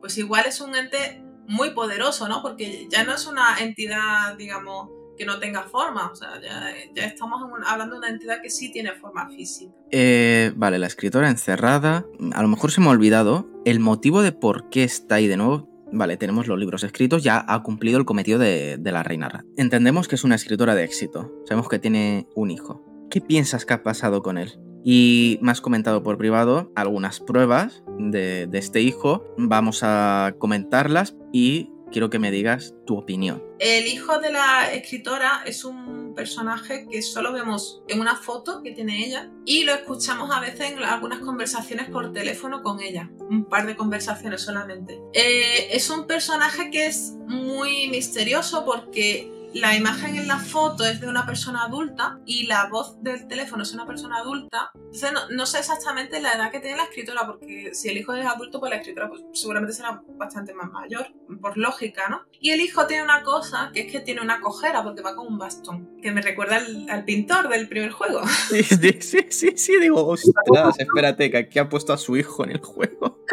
pues 0.00 0.16
igual 0.18 0.46
es 0.46 0.60
un 0.60 0.74
ente 0.74 1.22
muy 1.46 1.70
poderoso, 1.70 2.28
¿no? 2.28 2.42
Porque 2.42 2.88
ya 2.90 3.04
no 3.04 3.14
es 3.14 3.26
una 3.26 3.58
entidad, 3.60 4.36
digamos, 4.36 4.90
que 5.16 5.24
no 5.24 5.38
tenga 5.38 5.62
forma. 5.64 6.10
O 6.10 6.14
sea, 6.14 6.40
ya, 6.40 7.06
estamos 7.06 7.40
hablando 7.66 7.94
de 7.94 7.98
una 7.98 8.08
entidad 8.10 8.40
que 8.42 8.50
sí 8.50 8.70
tiene 8.70 8.92
forma 8.92 9.28
física. 9.28 9.72
Eh, 9.90 10.52
vale, 10.56 10.78
la 10.78 10.86
escritora 10.86 11.28
encerrada. 11.28 12.06
A 12.32 12.42
lo 12.42 12.48
mejor 12.48 12.70
se 12.70 12.80
me 12.80 12.88
ha 12.88 12.90
olvidado 12.90 13.48
el 13.64 13.80
motivo 13.80 14.22
de 14.22 14.32
por 14.32 14.68
qué 14.70 14.84
está 14.84 15.16
ahí 15.16 15.26
de 15.26 15.36
nuevo. 15.36 15.68
Vale, 15.92 16.16
tenemos 16.16 16.48
los 16.48 16.58
libros 16.58 16.82
escritos, 16.82 17.22
ya 17.22 17.44
ha 17.46 17.62
cumplido 17.62 17.98
el 17.98 18.04
cometido 18.04 18.38
de, 18.38 18.78
la 18.82 19.02
reina 19.02 19.28
Rat. 19.28 19.46
Entendemos 19.56 20.08
que 20.08 20.16
es 20.16 20.24
una 20.24 20.34
escritora 20.34 20.74
de 20.74 20.84
éxito. 20.84 21.32
Sabemos 21.46 21.68
que 21.68 21.78
tiene 21.78 22.26
un 22.34 22.50
hijo. 22.50 22.84
¿Qué 23.08 23.20
piensas 23.20 23.64
que 23.64 23.74
ha 23.74 23.82
pasado 23.84 24.22
con 24.22 24.36
él? 24.36 24.58
Y 24.84 25.38
me 25.42 25.52
has 25.52 25.60
comentado 25.60 26.02
por 26.02 26.18
privado 26.18 26.72
algunas 26.74 27.20
pruebas 27.20 27.84
de, 27.98 28.46
de 28.46 28.58
este 28.58 28.80
hijo. 28.82 29.24
Vamos 29.36 29.80
a 29.82 30.34
comentarlas 30.38 31.16
y 31.32 31.70
quiero 31.90 32.10
que 32.10 32.18
me 32.18 32.30
digas 32.30 32.74
tu 32.86 32.96
opinión. 32.96 33.42
El 33.58 33.86
hijo 33.86 34.18
de 34.18 34.32
la 34.32 34.72
escritora 34.72 35.42
es 35.46 35.64
un 35.64 36.14
personaje 36.14 36.86
que 36.90 37.02
solo 37.02 37.32
vemos 37.32 37.82
en 37.88 38.00
una 38.00 38.16
foto 38.16 38.62
que 38.62 38.72
tiene 38.72 39.04
ella 39.04 39.30
y 39.44 39.64
lo 39.64 39.72
escuchamos 39.74 40.30
a 40.34 40.40
veces 40.40 40.72
en 40.72 40.78
algunas 40.78 41.20
conversaciones 41.20 41.88
por 41.88 42.12
teléfono 42.12 42.62
con 42.62 42.80
ella, 42.80 43.10
un 43.30 43.44
par 43.44 43.66
de 43.66 43.76
conversaciones 43.76 44.42
solamente. 44.42 45.00
Eh, 45.12 45.68
es 45.72 45.90
un 45.90 46.06
personaje 46.06 46.70
que 46.70 46.86
es 46.86 47.14
muy 47.26 47.88
misterioso 47.88 48.64
porque 48.64 49.30
la 49.60 49.74
imagen 49.74 50.16
en 50.16 50.28
la 50.28 50.38
foto 50.38 50.84
es 50.84 51.00
de 51.00 51.08
una 51.08 51.24
persona 51.24 51.64
adulta 51.64 52.20
y 52.26 52.46
la 52.46 52.68
voz 52.68 53.02
del 53.02 53.26
teléfono 53.26 53.62
es 53.62 53.72
una 53.72 53.86
persona 53.86 54.18
adulta. 54.18 54.70
Entonces 54.74 55.12
no, 55.30 55.46
sé 55.46 55.58
exactamente 55.58 56.20
la 56.20 56.34
edad 56.34 56.50
que 56.50 56.60
tiene 56.60 56.76
la 56.76 56.84
escritora, 56.84 57.26
porque 57.26 57.74
si 57.74 57.88
el 57.88 57.96
hijo 57.96 58.12
es 58.14 58.26
adulto, 58.26 58.60
pues 58.60 58.70
la 58.70 58.76
escritora 58.76 59.08
pues, 59.08 59.22
seguramente 59.32 59.74
será 59.74 60.02
bastante 60.16 60.52
más 60.52 60.70
mayor, 60.70 61.06
por 61.40 61.56
lógica, 61.56 62.08
¿no? 62.08 62.22
Y 62.38 62.50
el 62.50 62.60
hijo 62.60 62.86
tiene 62.86 63.02
una 63.02 63.22
cosa, 63.22 63.70
que 63.72 63.80
es 63.80 63.92
que 63.92 64.00
tiene 64.00 64.20
una 64.20 64.40
cojera, 64.40 64.82
porque 64.82 65.02
va 65.02 65.14
con 65.14 65.26
un 65.26 65.38
bastón, 65.38 65.96
que 66.02 66.12
me 66.12 66.20
recuerda 66.20 66.56
al, 66.56 67.04
pintor 67.04 67.48
del 67.48 67.68
primer 67.68 67.90
juego. 67.90 68.22
Sí, 68.56 68.62
sí, 68.62 69.26
sí, 69.30 69.52
sí, 69.56 69.80
digo, 69.80 70.06
ostras, 70.06 70.78
espérate, 70.78 71.30
que 71.30 71.38
aquí 71.38 71.58
ha 71.58 71.68
puesto 71.68 71.92
a 71.92 71.98
su 71.98 72.16
hijo 72.16 72.44
en 72.44 72.52
el 72.52 72.60
juego. 72.60 73.24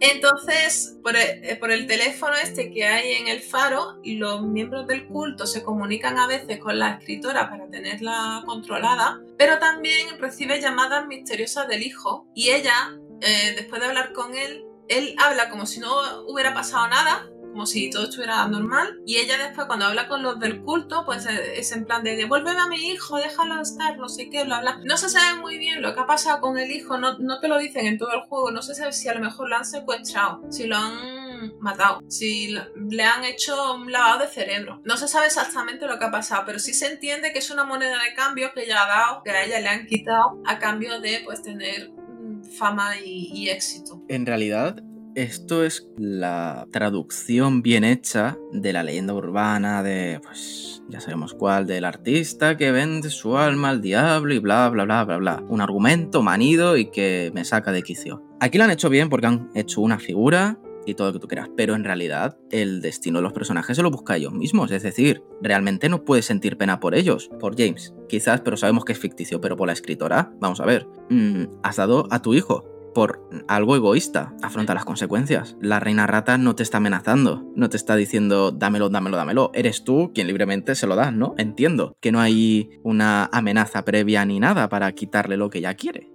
Entonces, 0.00 0.98
por 1.02 1.16
el, 1.16 1.44
eh, 1.44 1.56
por 1.56 1.70
el 1.70 1.86
teléfono 1.86 2.34
este 2.34 2.70
que 2.70 2.84
hay 2.84 3.12
en 3.14 3.28
el 3.28 3.40
faro, 3.40 4.00
los 4.04 4.42
miembros 4.42 4.86
del 4.86 5.06
culto 5.14 5.46
se 5.46 5.62
comunican 5.62 6.18
a 6.18 6.26
veces 6.26 6.58
con 6.58 6.76
la 6.76 6.94
escritora 6.94 7.48
para 7.48 7.68
tenerla 7.70 8.42
controlada, 8.44 9.20
pero 9.38 9.60
también 9.60 10.18
recibe 10.18 10.60
llamadas 10.60 11.06
misteriosas 11.06 11.68
del 11.68 11.84
hijo 11.84 12.26
y 12.34 12.50
ella, 12.50 12.74
eh, 13.20 13.54
después 13.54 13.80
de 13.80 13.86
hablar 13.86 14.12
con 14.12 14.34
él, 14.34 14.64
él 14.88 15.14
habla 15.18 15.50
como 15.50 15.66
si 15.66 15.78
no 15.78 15.88
hubiera 16.26 16.52
pasado 16.52 16.88
nada, 16.88 17.28
como 17.52 17.64
si 17.64 17.88
todo 17.90 18.02
estuviera 18.02 18.44
normal. 18.48 19.00
Y 19.06 19.18
ella 19.18 19.38
después 19.38 19.68
cuando 19.68 19.86
habla 19.86 20.08
con 20.08 20.24
los 20.24 20.40
del 20.40 20.60
culto, 20.62 21.04
pues 21.06 21.24
eh, 21.26 21.60
es 21.60 21.70
en 21.70 21.84
plan 21.84 22.02
de 22.02 22.16
devuélveme 22.16 22.60
a 22.60 22.66
mi 22.66 22.88
hijo, 22.90 23.16
déjalo 23.16 23.62
estar, 23.62 23.96
no 23.96 24.08
sé 24.08 24.28
qué, 24.28 24.42
bla, 24.42 24.60
bla. 24.60 24.80
No 24.82 24.96
se 24.96 25.08
sabe 25.08 25.38
muy 25.38 25.58
bien 25.58 25.80
lo 25.80 25.94
que 25.94 26.00
ha 26.00 26.06
pasado 26.06 26.40
con 26.40 26.58
el 26.58 26.72
hijo, 26.72 26.98
no, 26.98 27.18
no 27.18 27.38
te 27.38 27.46
lo 27.46 27.58
dicen 27.58 27.86
en 27.86 27.98
todo 27.98 28.12
el 28.12 28.22
juego, 28.22 28.50
no 28.50 28.62
se 28.62 28.74
sabe 28.74 28.92
si 28.92 29.08
a 29.08 29.14
lo 29.14 29.20
mejor 29.20 29.48
lo 29.48 29.56
han 29.56 29.64
secuestrado, 29.64 30.42
si 30.50 30.66
lo 30.66 30.76
han 30.76 31.23
matado, 31.60 32.00
si 32.08 32.48
le 32.90 33.02
han 33.02 33.24
hecho 33.24 33.74
un 33.74 33.90
lavado 33.90 34.20
de 34.20 34.28
cerebro. 34.28 34.80
No 34.84 34.96
se 34.96 35.08
sabe 35.08 35.26
exactamente 35.26 35.86
lo 35.86 35.98
que 35.98 36.04
ha 36.04 36.10
pasado, 36.10 36.44
pero 36.46 36.58
sí 36.58 36.74
se 36.74 36.86
entiende 36.86 37.32
que 37.32 37.38
es 37.38 37.50
una 37.50 37.64
moneda 37.64 37.94
de 37.94 38.14
cambio 38.14 38.52
que 38.54 38.64
ella 38.64 38.82
ha 38.82 38.86
dado, 38.86 39.22
que 39.22 39.30
a 39.30 39.44
ella 39.44 39.60
le 39.60 39.68
han 39.68 39.86
quitado 39.86 40.40
a 40.46 40.58
cambio 40.58 41.00
de 41.00 41.22
pues 41.24 41.42
tener 41.42 41.90
mm, 41.90 42.44
fama 42.44 42.98
y, 42.98 43.30
y 43.32 43.48
éxito. 43.48 44.02
En 44.08 44.26
realidad, 44.26 44.82
esto 45.14 45.64
es 45.64 45.88
la 45.96 46.66
traducción 46.72 47.62
bien 47.62 47.84
hecha 47.84 48.36
de 48.52 48.72
la 48.72 48.82
leyenda 48.82 49.14
urbana 49.14 49.82
de, 49.82 50.20
pues, 50.22 50.82
ya 50.88 51.00
sabemos 51.00 51.34
cuál, 51.34 51.66
del 51.66 51.84
artista 51.84 52.56
que 52.56 52.72
vende 52.72 53.10
su 53.10 53.36
alma 53.36 53.70
al 53.70 53.80
diablo 53.80 54.34
y 54.34 54.38
bla, 54.38 54.68
bla, 54.70 54.84
bla, 54.84 55.04
bla, 55.04 55.16
bla. 55.18 55.44
Un 55.48 55.60
argumento 55.60 56.22
manido 56.22 56.76
y 56.76 56.90
que 56.90 57.30
me 57.32 57.44
saca 57.44 57.70
de 57.70 57.82
quicio. 57.82 58.22
Aquí 58.40 58.58
lo 58.58 58.64
han 58.64 58.70
hecho 58.70 58.90
bien 58.90 59.08
porque 59.08 59.26
han 59.28 59.50
hecho 59.54 59.80
una 59.80 59.98
figura 59.98 60.58
y 60.86 60.94
todo 60.94 61.08
lo 61.08 61.12
que 61.14 61.18
tú 61.20 61.28
quieras, 61.28 61.50
pero 61.56 61.74
en 61.74 61.84
realidad 61.84 62.38
el 62.50 62.80
destino 62.80 63.18
de 63.18 63.22
los 63.22 63.32
personajes 63.32 63.76
se 63.76 63.82
lo 63.82 63.90
busca 63.90 64.16
ellos 64.16 64.32
mismos, 64.32 64.70
es 64.70 64.82
decir, 64.82 65.22
realmente 65.42 65.88
no 65.88 66.04
puedes 66.04 66.26
sentir 66.26 66.56
pena 66.56 66.80
por 66.80 66.94
ellos, 66.94 67.30
por 67.40 67.56
James, 67.56 67.94
quizás, 68.08 68.40
pero 68.40 68.56
sabemos 68.56 68.84
que 68.84 68.92
es 68.92 68.98
ficticio, 68.98 69.40
pero 69.40 69.56
por 69.56 69.66
la 69.66 69.72
escritora, 69.72 70.32
vamos 70.40 70.60
a 70.60 70.66
ver, 70.66 70.86
mm, 71.10 71.44
has 71.62 71.76
dado 71.76 72.06
a 72.10 72.22
tu 72.22 72.34
hijo 72.34 72.74
por 72.94 73.28
algo 73.48 73.76
egoísta, 73.76 74.34
afronta 74.40 74.72
las 74.72 74.84
consecuencias. 74.84 75.56
La 75.60 75.80
reina 75.80 76.06
rata 76.06 76.38
no 76.38 76.54
te 76.54 76.62
está 76.62 76.78
amenazando, 76.78 77.44
no 77.54 77.68
te 77.68 77.76
está 77.76 77.96
diciendo 77.96 78.52
dámelo, 78.52 78.88
dámelo, 78.88 79.16
dámelo. 79.16 79.50
Eres 79.52 79.84
tú 79.84 80.12
quien 80.14 80.28
libremente 80.28 80.74
se 80.74 80.86
lo 80.86 80.96
das, 80.96 81.12
¿no? 81.12 81.34
Entiendo 81.36 81.96
que 82.00 82.12
no 82.12 82.20
hay 82.20 82.70
una 82.82 83.28
amenaza 83.32 83.84
previa 83.84 84.24
ni 84.24 84.40
nada 84.40 84.68
para 84.68 84.90
quitarle 84.92 85.36
lo 85.36 85.50
que 85.50 85.58
ella 85.58 85.74
quiere. 85.74 86.12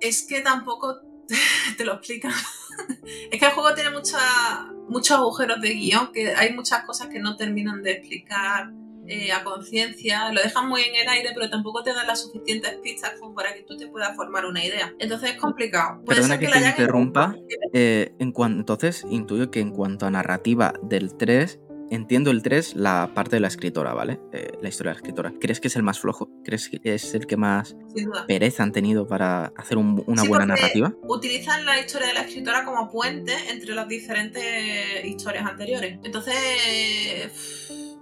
Es 0.00 0.26
que 0.26 0.40
tampoco 0.40 0.96
te 1.78 1.84
lo 1.84 1.94
explican. 1.94 2.32
es 3.30 3.38
que 3.38 3.46
el 3.46 3.52
juego 3.52 3.74
tiene 3.74 3.90
muchos 3.90 5.16
agujeros 5.16 5.60
de 5.60 5.70
guion, 5.70 6.12
que 6.12 6.34
hay 6.34 6.52
muchas 6.52 6.84
cosas 6.84 7.08
que 7.08 7.18
no 7.18 7.36
terminan 7.36 7.82
de 7.82 7.92
explicar 7.92 8.70
eh, 9.10 9.32
a 9.32 9.42
conciencia, 9.42 10.30
lo 10.32 10.42
dejan 10.42 10.68
muy 10.68 10.82
en 10.82 10.94
el 10.94 11.08
aire, 11.08 11.30
pero 11.34 11.48
tampoco 11.48 11.82
te 11.82 11.94
dan 11.94 12.06
las 12.06 12.20
suficientes 12.20 12.76
pistas 12.82 13.14
como 13.18 13.34
para 13.34 13.54
que 13.54 13.62
tú 13.62 13.74
te 13.76 13.86
puedas 13.86 14.14
formar 14.14 14.44
una 14.44 14.62
idea. 14.62 14.94
Entonces 14.98 15.30
es 15.30 15.36
complicado. 15.38 16.02
Perdona 16.04 16.38
que, 16.38 16.46
te 16.46 16.58
interrumpa. 16.58 17.34
Eh, 17.72 18.12
en 18.18 18.34
entonces, 18.36 19.06
intuyo 19.08 19.50
que 19.50 19.60
en 19.60 19.70
cuanto 19.70 20.04
a 20.04 20.10
narrativa 20.10 20.74
del 20.82 21.16
3, 21.16 21.58
Entiendo 21.90 22.30
el 22.30 22.42
3, 22.42 22.76
la 22.76 23.12
parte 23.14 23.36
de 23.36 23.40
la 23.40 23.48
escritora, 23.48 23.94
¿vale? 23.94 24.20
Eh, 24.32 24.52
la 24.60 24.68
historia 24.68 24.90
de 24.90 24.96
la 24.96 24.98
escritora. 24.98 25.32
¿Crees 25.40 25.60
que 25.60 25.68
es 25.68 25.76
el 25.76 25.82
más 25.82 25.98
flojo? 25.98 26.28
¿Crees 26.44 26.68
que 26.68 26.80
es 26.82 27.14
el 27.14 27.26
que 27.26 27.36
más 27.36 27.76
pereza 28.26 28.62
han 28.62 28.72
tenido 28.72 29.06
para 29.06 29.52
hacer 29.56 29.78
una 29.78 30.22
buena 30.24 30.46
narrativa? 30.46 30.94
Utilizan 31.02 31.64
la 31.64 31.80
historia 31.80 32.08
de 32.08 32.14
la 32.14 32.20
escritora 32.20 32.64
como 32.64 32.90
puente 32.90 33.32
entre 33.50 33.74
las 33.74 33.88
diferentes 33.88 35.04
historias 35.04 35.46
anteriores. 35.46 35.98
Entonces, 36.04 36.34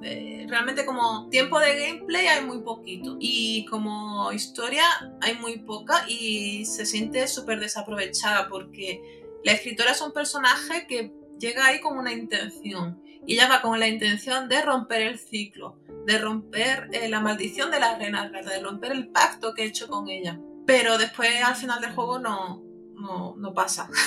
eh, 0.02 0.46
realmente 0.48 0.84
como 0.84 1.28
tiempo 1.28 1.58
de 1.60 1.78
gameplay 1.78 2.26
hay 2.26 2.44
muy 2.44 2.62
poquito. 2.62 3.16
Y 3.20 3.66
como 3.66 4.32
historia 4.32 4.82
hay 5.20 5.34
muy 5.36 5.58
poca 5.58 6.04
y 6.08 6.64
se 6.64 6.86
siente 6.86 7.28
súper 7.28 7.60
desaprovechada 7.60 8.48
porque 8.48 9.00
la 9.44 9.52
escritora 9.52 9.92
es 9.92 10.00
un 10.00 10.12
personaje 10.12 10.86
que 10.88 11.12
llega 11.38 11.66
ahí 11.66 11.80
con 11.80 11.98
una 11.98 12.12
intención 12.12 13.02
y 13.26 13.34
ella 13.34 13.48
va 13.48 13.60
con 13.60 13.78
la 13.80 13.88
intención 13.88 14.48
de 14.48 14.62
romper 14.62 15.02
el 15.02 15.18
ciclo, 15.18 15.78
de 16.06 16.18
romper 16.18 16.88
eh, 16.92 17.08
la 17.08 17.20
maldición 17.20 17.70
de 17.70 17.80
la 17.80 17.98
reina, 17.98 18.28
de 18.28 18.62
romper 18.62 18.92
el 18.92 19.08
pacto 19.08 19.52
que 19.54 19.62
he 19.62 19.66
hecho 19.66 19.88
con 19.88 20.08
ella. 20.08 20.40
Pero 20.64 20.96
después 20.98 21.30
al 21.44 21.56
final 21.56 21.80
del 21.80 21.92
juego 21.92 22.18
no, 22.18 22.62
no, 22.94 23.52
pasa. 23.54 23.88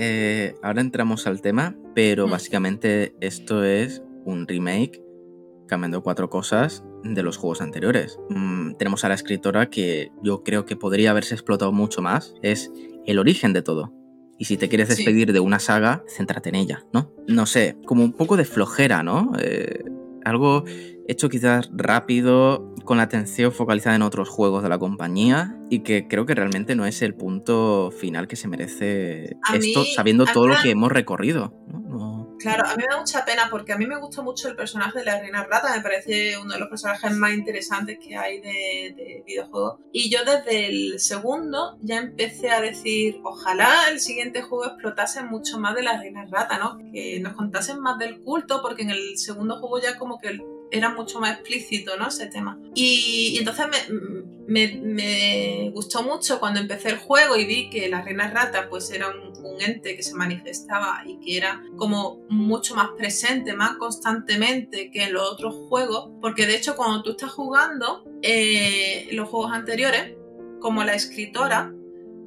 Eh, 0.00 0.54
ahora 0.62 0.80
entramos 0.80 1.26
al 1.26 1.40
tema, 1.40 1.74
pero 1.92 2.28
mm. 2.28 2.30
básicamente 2.30 3.16
esto 3.20 3.64
es 3.64 4.00
un 4.24 4.46
remake 4.46 5.02
cambiando 5.66 6.00
cuatro 6.04 6.30
cosas 6.30 6.84
de 7.02 7.24
los 7.24 7.36
juegos 7.36 7.60
anteriores. 7.60 8.20
Mm, 8.28 8.74
tenemos 8.74 9.04
a 9.04 9.08
la 9.08 9.14
escritora 9.14 9.68
que 9.68 10.12
yo 10.22 10.44
creo 10.44 10.64
que 10.64 10.76
podría 10.76 11.10
haberse 11.10 11.34
explotado 11.34 11.72
mucho 11.72 12.02
más. 12.02 12.34
Es 12.40 12.70
el 13.06 13.18
origen 13.18 13.52
de 13.52 13.62
todo. 13.62 13.97
Y 14.38 14.44
si 14.44 14.56
te 14.56 14.68
quieres 14.68 14.88
despedir 14.88 15.32
de 15.32 15.40
una 15.40 15.58
saga, 15.58 16.04
céntrate 16.08 16.48
en 16.50 16.54
ella, 16.54 16.84
¿no? 16.92 17.12
No 17.26 17.44
sé, 17.46 17.76
como 17.84 18.04
un 18.04 18.12
poco 18.12 18.36
de 18.36 18.44
flojera, 18.44 19.02
¿no? 19.02 19.32
Eh, 19.40 19.84
algo 20.24 20.64
hecho 21.08 21.28
quizás 21.28 21.70
rápido, 21.72 22.74
con 22.84 22.98
la 22.98 23.04
atención 23.04 23.50
focalizada 23.50 23.96
en 23.96 24.02
otros 24.02 24.28
juegos 24.28 24.62
de 24.62 24.68
la 24.68 24.78
compañía 24.78 25.58
y 25.70 25.80
que 25.80 26.06
creo 26.06 26.26
que 26.26 26.34
realmente 26.34 26.74
no 26.76 26.86
es 26.86 27.02
el 27.02 27.14
punto 27.14 27.90
final 27.90 28.28
que 28.28 28.36
se 28.36 28.46
merece 28.46 29.36
esto, 29.54 29.84
sabiendo 29.84 30.24
todo 30.26 30.46
lo 30.46 30.54
que 30.62 30.70
hemos 30.70 30.92
recorrido. 30.92 31.54
¿no? 31.66 32.17
Claro, 32.38 32.64
a 32.66 32.76
mí 32.76 32.82
me 32.82 32.94
da 32.94 33.00
mucha 33.00 33.24
pena 33.24 33.48
porque 33.50 33.72
a 33.72 33.78
mí 33.78 33.86
me 33.86 33.98
gusta 33.98 34.22
mucho 34.22 34.48
el 34.48 34.56
personaje 34.56 35.00
de 35.00 35.04
la 35.04 35.20
reina 35.20 35.44
rata, 35.44 35.74
me 35.74 35.82
parece 35.82 36.38
uno 36.38 36.54
de 36.54 36.60
los 36.60 36.68
personajes 36.68 37.12
más 37.12 37.32
interesantes 37.32 37.98
que 37.98 38.16
hay 38.16 38.40
de, 38.40 38.94
de, 38.96 39.22
videojuegos. 39.26 39.80
Y 39.92 40.10
yo 40.10 40.20
desde 40.24 40.68
el 40.68 41.00
segundo 41.00 41.78
ya 41.82 41.98
empecé 41.98 42.50
a 42.50 42.60
decir, 42.60 43.20
ojalá 43.24 43.88
el 43.90 44.00
siguiente 44.00 44.42
juego 44.42 44.66
explotase 44.66 45.22
mucho 45.22 45.58
más 45.58 45.74
de 45.74 45.82
la 45.82 45.98
reina 45.98 46.26
rata, 46.30 46.58
¿no? 46.58 46.78
Que 46.92 47.20
nos 47.20 47.34
contasen 47.34 47.80
más 47.80 47.98
del 47.98 48.20
culto, 48.20 48.60
porque 48.62 48.82
en 48.82 48.90
el 48.90 49.18
segundo 49.18 49.58
juego 49.58 49.80
ya 49.80 49.98
como 49.98 50.18
que 50.18 50.28
el 50.28 50.42
era 50.70 50.90
mucho 50.90 51.20
más 51.20 51.32
explícito, 51.32 51.96
¿no? 51.96 52.08
Ese 52.08 52.26
tema. 52.26 52.58
Y, 52.74 53.36
entonces 53.38 53.66
me, 54.46 55.70
gustó 55.72 56.02
mucho 56.02 56.40
cuando 56.40 56.60
empecé 56.60 56.90
el 56.90 56.98
juego 56.98 57.36
y 57.36 57.44
vi 57.44 57.70
que 57.70 57.88
la 57.88 58.02
reina 58.02 58.30
rata 58.30 58.68
pues 58.68 58.90
era 58.90 59.08
un, 59.08 59.28
ente 59.60 59.96
que 59.96 60.04
se 60.04 60.14
manifestaba 60.14 61.02
y 61.04 61.18
que 61.18 61.36
era 61.36 61.60
como 61.76 62.20
mucho 62.28 62.76
más 62.76 62.90
presente, 62.96 63.54
más 63.54 63.76
constantemente 63.76 64.92
que 64.92 65.02
en 65.02 65.12
los 65.12 65.32
otros 65.32 65.52
juegos, 65.68 66.12
porque 66.20 66.46
de 66.46 66.54
hecho 66.54 66.76
cuando 66.76 67.02
tú 67.02 67.10
estás 67.10 67.32
jugando 67.32 68.04
eh, 68.22 69.08
los 69.10 69.28
juegos 69.28 69.50
anteriores, 69.52 70.14
como 70.60 70.84
la 70.84 70.94
escritora, 70.94 71.74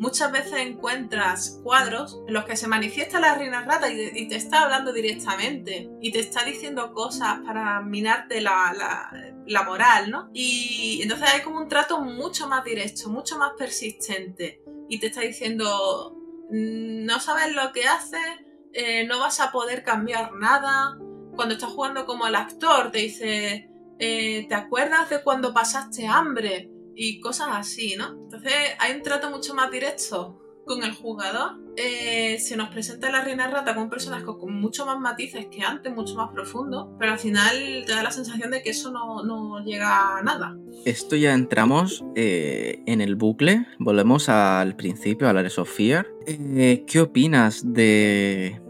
muchas 0.01 0.31
veces 0.31 0.53
encuentras 0.53 1.59
cuadros 1.63 2.19
en 2.27 2.33
los 2.33 2.43
que 2.45 2.57
se 2.57 2.67
manifiesta 2.67 3.19
la 3.19 3.35
reina 3.35 3.63
rata 3.63 3.87
y, 3.93 4.27
te 4.27 4.35
está 4.35 4.63
hablando 4.63 4.91
directamente 4.91 5.91
y 6.01 6.11
te 6.11 6.19
está 6.19 6.43
diciendo 6.43 6.91
cosas 6.91 7.41
para 7.45 7.81
minarte 7.81 8.41
la, 8.41 8.73
la, 9.45 9.63
moral, 9.63 10.09
¿no? 10.09 10.31
Y 10.33 11.01
entonces 11.03 11.29
hay 11.29 11.41
como 11.41 11.59
un 11.59 11.69
trato 11.69 12.01
mucho 12.01 12.47
más 12.47 12.63
directo, 12.63 13.09
mucho 13.09 13.37
más 13.37 13.51
persistente 13.55 14.63
y 14.89 14.99
te 14.99 15.07
está 15.07 15.21
diciendo, 15.21 16.17
mm, 16.49 17.05
no 17.05 17.19
sabes 17.19 17.53
lo 17.55 17.71
que 17.71 17.85
haces, 17.85 18.39
eh, 18.73 19.05
no 19.05 19.19
vas 19.19 19.39
a 19.39 19.51
poder 19.51 19.83
cambiar 19.83 20.33
nada. 20.33 20.97
Cuando 21.35 21.53
estás 21.53 21.69
jugando 21.69 22.07
como 22.07 22.25
el 22.25 22.33
actor, 22.33 22.91
te 22.91 22.97
dice, 22.97 23.69
eh, 23.99 24.47
¿te 24.49 24.55
acuerdas 24.55 25.11
de 25.11 25.21
cuando 25.21 25.53
pasaste 25.53 26.07
hambre? 26.07 26.70
Y 26.95 27.19
cosas 27.19 27.49
así, 27.51 27.95
¿no? 27.97 28.09
Entonces 28.23 28.53
hay 28.79 28.95
un 28.95 29.01
trato 29.01 29.29
mucho 29.29 29.53
más 29.53 29.71
directo 29.71 30.41
con 30.65 30.83
el 30.83 30.91
jugador. 30.93 31.59
Eh, 31.77 32.37
se 32.39 32.57
nos 32.57 32.69
presenta 32.69 33.09
la 33.11 33.23
reina 33.23 33.47
rata 33.47 33.73
con 33.73 33.83
un 33.83 33.89
personaje 33.89 34.25
con 34.25 34.53
mucho 34.59 34.85
más 34.85 34.99
matices 34.99 35.47
que 35.47 35.61
antes, 35.61 35.93
mucho 35.93 36.15
más 36.15 36.31
profundo, 36.31 36.95
pero 36.99 37.13
al 37.13 37.19
final 37.19 37.83
te 37.85 37.93
da 37.93 38.03
la 38.03 38.11
sensación 38.11 38.51
de 38.51 38.61
que 38.61 38.71
eso 38.71 38.91
no, 38.91 39.63
llega 39.63 40.17
a 40.17 40.23
nada. 40.23 40.57
Esto 40.85 41.15
ya 41.15 41.33
entramos 41.33 42.03
eh, 42.15 42.83
en 42.85 43.01
el 43.01 43.15
bucle, 43.15 43.67
volvemos 43.79 44.29
al 44.29 44.75
principio, 44.75 45.29
a 45.29 45.33
la 45.33 45.41
of 45.57 45.69
Fear. 45.69 46.07
Eh, 46.27 46.83
¿Qué 46.87 46.99
opinas 46.99 47.73
de, 47.73 48.61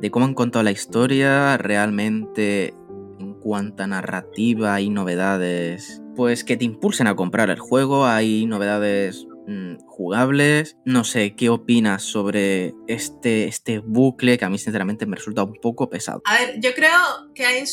de 0.00 0.10
cómo 0.10 0.26
han 0.26 0.34
contado 0.34 0.62
la 0.62 0.70
historia? 0.70 1.56
¿Realmente 1.56 2.74
en 3.18 3.34
cuanto 3.34 3.82
a 3.82 3.86
narrativa 3.86 4.80
y 4.80 4.90
novedades 4.90 6.02
pues 6.20 6.44
que 6.44 6.58
te 6.58 6.66
impulsen 6.66 7.06
a 7.06 7.16
comprar 7.16 7.48
el 7.48 7.58
juego, 7.58 8.04
hay 8.04 8.44
novedades 8.44 9.26
mm, 9.46 9.76
jugables. 9.86 10.76
No 10.84 11.02
sé, 11.02 11.34
¿qué 11.34 11.48
opinas 11.48 12.02
sobre 12.02 12.74
este, 12.88 13.44
este 13.44 13.78
bucle 13.78 14.36
que 14.36 14.44
a 14.44 14.50
mí 14.50 14.58
sinceramente 14.58 15.06
me 15.06 15.16
resulta 15.16 15.44
un 15.44 15.54
poco 15.54 15.88
pesado? 15.88 16.20
A 16.26 16.34
ver, 16.34 16.60
yo 16.60 16.74
creo 16.74 17.32
que 17.34 17.46
hay 17.46 17.64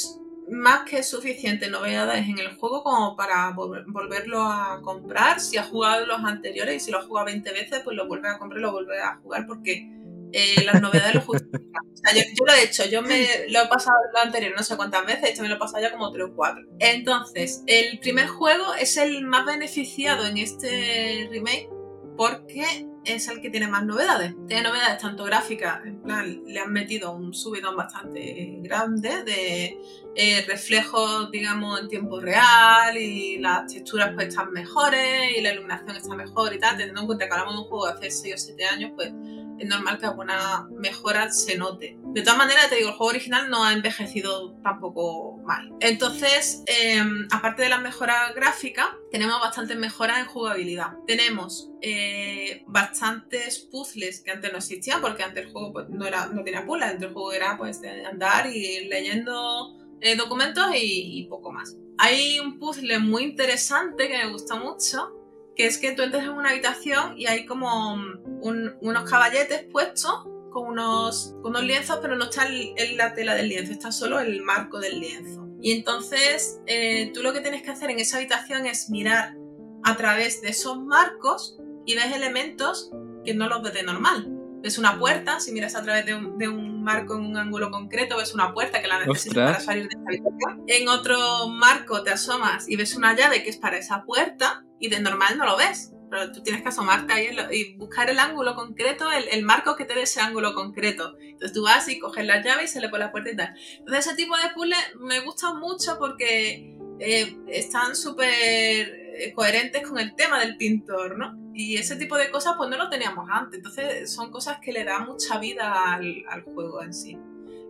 más 0.49 0.89
que 0.89 1.03
suficientes 1.03 1.69
novedades 1.69 2.25
en 2.25 2.39
el 2.39 2.55
juego 2.55 2.83
como 2.83 3.17
para 3.17 3.51
volverlo 3.51 4.39
a 4.43 4.79
comprar. 4.81 5.41
Si 5.41 5.57
has 5.57 5.67
jugado 5.67 6.05
los 6.05 6.23
anteriores 6.23 6.77
y 6.77 6.79
si 6.79 6.91
lo 6.91 6.99
has 6.99 7.05
jugado 7.05 7.25
20 7.25 7.51
veces, 7.51 7.81
pues 7.83 7.97
lo 7.97 8.07
vuelves 8.07 8.31
a 8.31 8.39
comprar 8.39 8.59
y 8.59 8.63
lo 8.63 8.71
vuelves 8.71 9.01
a 9.03 9.17
jugar 9.17 9.45
porque 9.45 9.91
eh, 10.31 10.63
las 10.63 10.81
novedades 10.81 11.15
lo 11.15 11.21
justifican. 11.21 11.83
yo, 12.13 12.45
lo 12.45 12.53
he 12.53 12.63
hecho, 12.63 12.85
yo 12.85 13.01
me 13.01 13.47
lo 13.49 13.63
he 13.63 13.67
pasado 13.67 13.97
lo 14.13 14.19
anterior 14.19 14.53
no 14.55 14.63
sé 14.63 14.75
cuántas 14.77 15.05
veces, 15.05 15.31
esto 15.31 15.41
me 15.41 15.49
lo 15.49 15.55
he 15.55 15.59
pasado 15.59 15.81
ya 15.81 15.91
como 15.91 16.11
3 16.11 16.25
o 16.25 16.35
4. 16.35 16.63
Entonces, 16.79 17.63
el 17.67 17.99
primer 17.99 18.27
juego 18.27 18.73
es 18.75 18.97
el 18.97 19.23
más 19.25 19.45
beneficiado 19.45 20.25
en 20.25 20.37
este 20.37 21.27
remake 21.31 21.69
porque 22.17 22.87
es 23.05 23.27
el 23.29 23.41
que 23.41 23.49
tiene 23.49 23.67
más 23.67 23.85
novedades. 23.85 24.33
Tiene 24.47 24.63
novedades 24.63 24.97
tanto 24.97 25.23
gráficas, 25.23 25.85
en 25.85 26.01
plan, 26.01 26.41
le 26.45 26.59
han 26.59 26.73
metido 26.73 27.13
un 27.13 27.33
subidón 27.33 27.75
bastante 27.75 28.57
grande 28.61 29.23
de 29.23 29.79
eh, 30.15 30.43
reflejos, 30.47 31.31
digamos, 31.31 31.79
en 31.79 31.87
tiempo 31.87 32.19
real 32.19 32.97
y 32.97 33.37
las 33.37 33.71
texturas 33.71 34.11
pues 34.13 34.29
están 34.29 34.51
mejores 34.51 35.37
y 35.37 35.41
la 35.41 35.53
iluminación 35.53 35.95
está 35.95 36.15
mejor 36.15 36.53
y 36.53 36.59
tal, 36.59 36.75
teniendo 36.77 37.01
en 37.01 37.07
cuenta 37.07 37.27
que 37.27 37.33
hablamos 37.33 37.55
de 37.55 37.61
un 37.61 37.67
juego 37.67 37.85
de 37.87 37.93
hace 37.93 38.11
6 38.11 38.35
o 38.35 38.37
7 38.37 38.65
años, 38.65 38.91
pues 38.95 39.13
es 39.59 39.67
normal 39.67 39.99
que 39.99 40.05
alguna 40.05 40.67
mejora 40.71 41.31
se 41.31 41.57
note. 41.57 41.97
De 42.13 42.21
todas 42.21 42.37
maneras, 42.37 42.69
te 42.69 42.75
digo, 42.75 42.89
el 42.89 42.95
juego 42.95 43.09
original 43.09 43.49
no 43.49 43.63
ha 43.63 43.73
envejecido 43.73 44.55
tampoco 44.63 45.37
mal. 45.45 45.73
Entonces, 45.79 46.63
em, 46.65 47.27
aparte 47.31 47.63
de 47.63 47.69
las 47.69 47.81
mejoras 47.81 48.33
gráficas, 48.35 48.87
tenemos 49.11 49.39
bastantes 49.39 49.77
mejoras 49.77 50.19
en 50.19 50.25
jugabilidad. 50.25 50.93
Tenemos 51.05 51.69
eh, 51.81 52.63
bastantes 52.67 53.59
puzzles 53.71 54.21
que 54.21 54.31
antes 54.31 54.51
no 54.51 54.57
existían, 54.57 55.01
porque 55.01 55.23
antes 55.23 55.45
el 55.45 55.51
juego 55.51 55.73
pues, 55.73 55.89
no, 55.89 56.05
era, 56.05 56.27
no 56.27 56.43
tenía 56.43 56.65
puzzles, 56.65 56.91
antes 56.91 57.07
el 57.07 57.13
juego 57.13 57.33
era 57.33 57.57
pues, 57.57 57.81
andar 58.09 58.47
y 58.47 58.57
ir 58.57 58.87
leyendo 58.87 59.77
eh, 60.01 60.15
documentos 60.15 60.67
y, 60.75 61.19
y 61.19 61.27
poco 61.27 61.51
más. 61.51 61.75
Hay 61.99 62.39
un 62.39 62.59
puzzle 62.59 62.99
muy 62.99 63.23
interesante 63.23 64.07
que 64.07 64.17
me 64.17 64.31
gusta 64.31 64.55
mucho, 64.55 65.16
que 65.57 65.65
es 65.65 65.79
que 65.79 65.91
tú 65.93 66.03
entras 66.03 66.23
en 66.23 66.29
una 66.29 66.51
habitación 66.51 67.17
y 67.17 67.25
hay 67.25 67.45
como 67.45 67.95
unos 68.41 69.09
caballetes 69.09 69.65
puestos 69.71 70.27
con 70.51 70.67
unos, 70.67 71.35
unos 71.43 71.63
lienzos, 71.63 71.97
pero 71.99 72.15
no 72.15 72.25
está 72.25 72.47
en 72.47 72.95
la 72.95 73.13
tela 73.13 73.33
del 73.33 73.49
lienzo, 73.49 73.71
está 73.71 73.91
solo 73.91 74.19
el 74.19 74.43
marco 74.43 74.79
del 74.79 74.99
lienzo. 74.99 75.47
Y 75.59 75.71
entonces 75.71 76.61
eh, 76.67 77.11
tú 77.13 77.23
lo 77.23 77.33
que 77.33 77.41
tienes 77.41 77.63
que 77.63 77.71
hacer 77.71 77.89
en 77.89 77.99
esa 77.99 78.17
habitación 78.17 78.67
es 78.67 78.91
mirar 78.91 79.35
a 79.83 79.97
través 79.97 80.41
de 80.41 80.49
esos 80.49 80.79
marcos 80.79 81.57
y 81.87 81.95
ves 81.95 82.15
elementos 82.15 82.91
que 83.25 83.33
no 83.33 83.49
los 83.49 83.63
ves 83.63 83.73
de 83.73 83.81
normal. 83.81 84.27
Ves 84.61 84.77
una 84.77 84.99
puerta, 84.99 85.39
si 85.39 85.51
miras 85.51 85.75
a 85.75 85.81
través 85.81 86.05
de 86.05 86.13
un, 86.13 86.83
marco 86.83 87.15
en 87.15 87.25
un 87.25 87.37
ángulo 87.37 87.71
concreto, 87.71 88.15
ves 88.17 88.33
una 88.33 88.53
puerta 88.53 88.81
que 88.81 88.87
la 88.87 89.03
necesitas 89.05 89.53
para 89.53 89.59
salir 89.59 89.89
de 89.89 89.95
esa 89.95 90.03
habitación. 90.07 90.63
En 90.67 90.87
otro 90.87 91.49
marco 91.49 92.03
te 92.03 92.11
asomas 92.11 92.69
y 92.69 92.75
ves 92.75 92.95
una 92.95 93.15
llave 93.15 93.43
que 93.43 93.49
es 93.49 93.57
para 93.57 93.77
esa 93.77 94.03
puerta 94.03 94.63
y 94.79 94.89
de 94.89 94.99
normal 94.99 95.37
no 95.37 95.45
lo 95.45 95.57
ves. 95.57 95.93
Pero 96.09 96.31
tú 96.31 96.41
tienes 96.41 96.61
que 96.61 96.69
asomarte 96.69 97.11
ahí 97.11 97.35
y 97.51 97.75
buscar 97.75 98.09
el 98.09 98.17
ángulo 98.19 98.55
concreto, 98.55 99.11
el, 99.11 99.43
marco 99.43 99.75
que 99.75 99.83
te 99.83 99.93
dé 99.93 100.03
ese 100.03 100.21
ángulo 100.21 100.53
concreto. 100.53 101.17
Entonces 101.19 101.51
tú 101.51 101.63
vas 101.63 101.87
y 101.89 101.99
coges 101.99 102.25
la 102.25 102.41
llave 102.41 102.63
y 102.63 102.67
se 102.67 102.79
le 102.79 102.87
pone 102.87 103.05
la 103.05 103.11
puerta 103.11 103.29
y 103.29 103.35
tal. 103.35 103.53
Entonces 103.79 104.07
ese 104.07 104.15
tipo 104.15 104.35
de 104.37 104.49
puzzles 104.53 104.79
me 104.99 105.19
gustan 105.19 105.59
mucho 105.59 105.97
porque 105.99 106.77
eh, 106.99 107.37
están 107.49 107.95
súper 107.95 108.29
eh, 108.29 109.33
coherentes 109.35 109.85
con 109.85 109.99
el 109.99 110.15
tema 110.15 110.39
del 110.39 110.55
pintor, 110.55 111.17
¿no? 111.17 111.35
Y 111.53 111.75
ese 111.75 111.97
tipo 111.97 112.17
de 112.17 112.29
cosas 112.29 112.53
pues 112.57 112.69
no 112.69 112.77
lo 112.77 112.89
teníamos 112.89 113.27
antes. 113.29 113.57
Entonces 113.57 114.09
son 114.09 114.31
cosas 114.31 114.59
que 114.61 114.71
le 114.71 114.85
dan 114.85 115.07
mucha 115.07 115.39
vida 115.39 115.93
al, 115.93 116.23
al 116.29 116.43
juego 116.43 116.81
en 116.83 116.93
sí. 116.93 117.17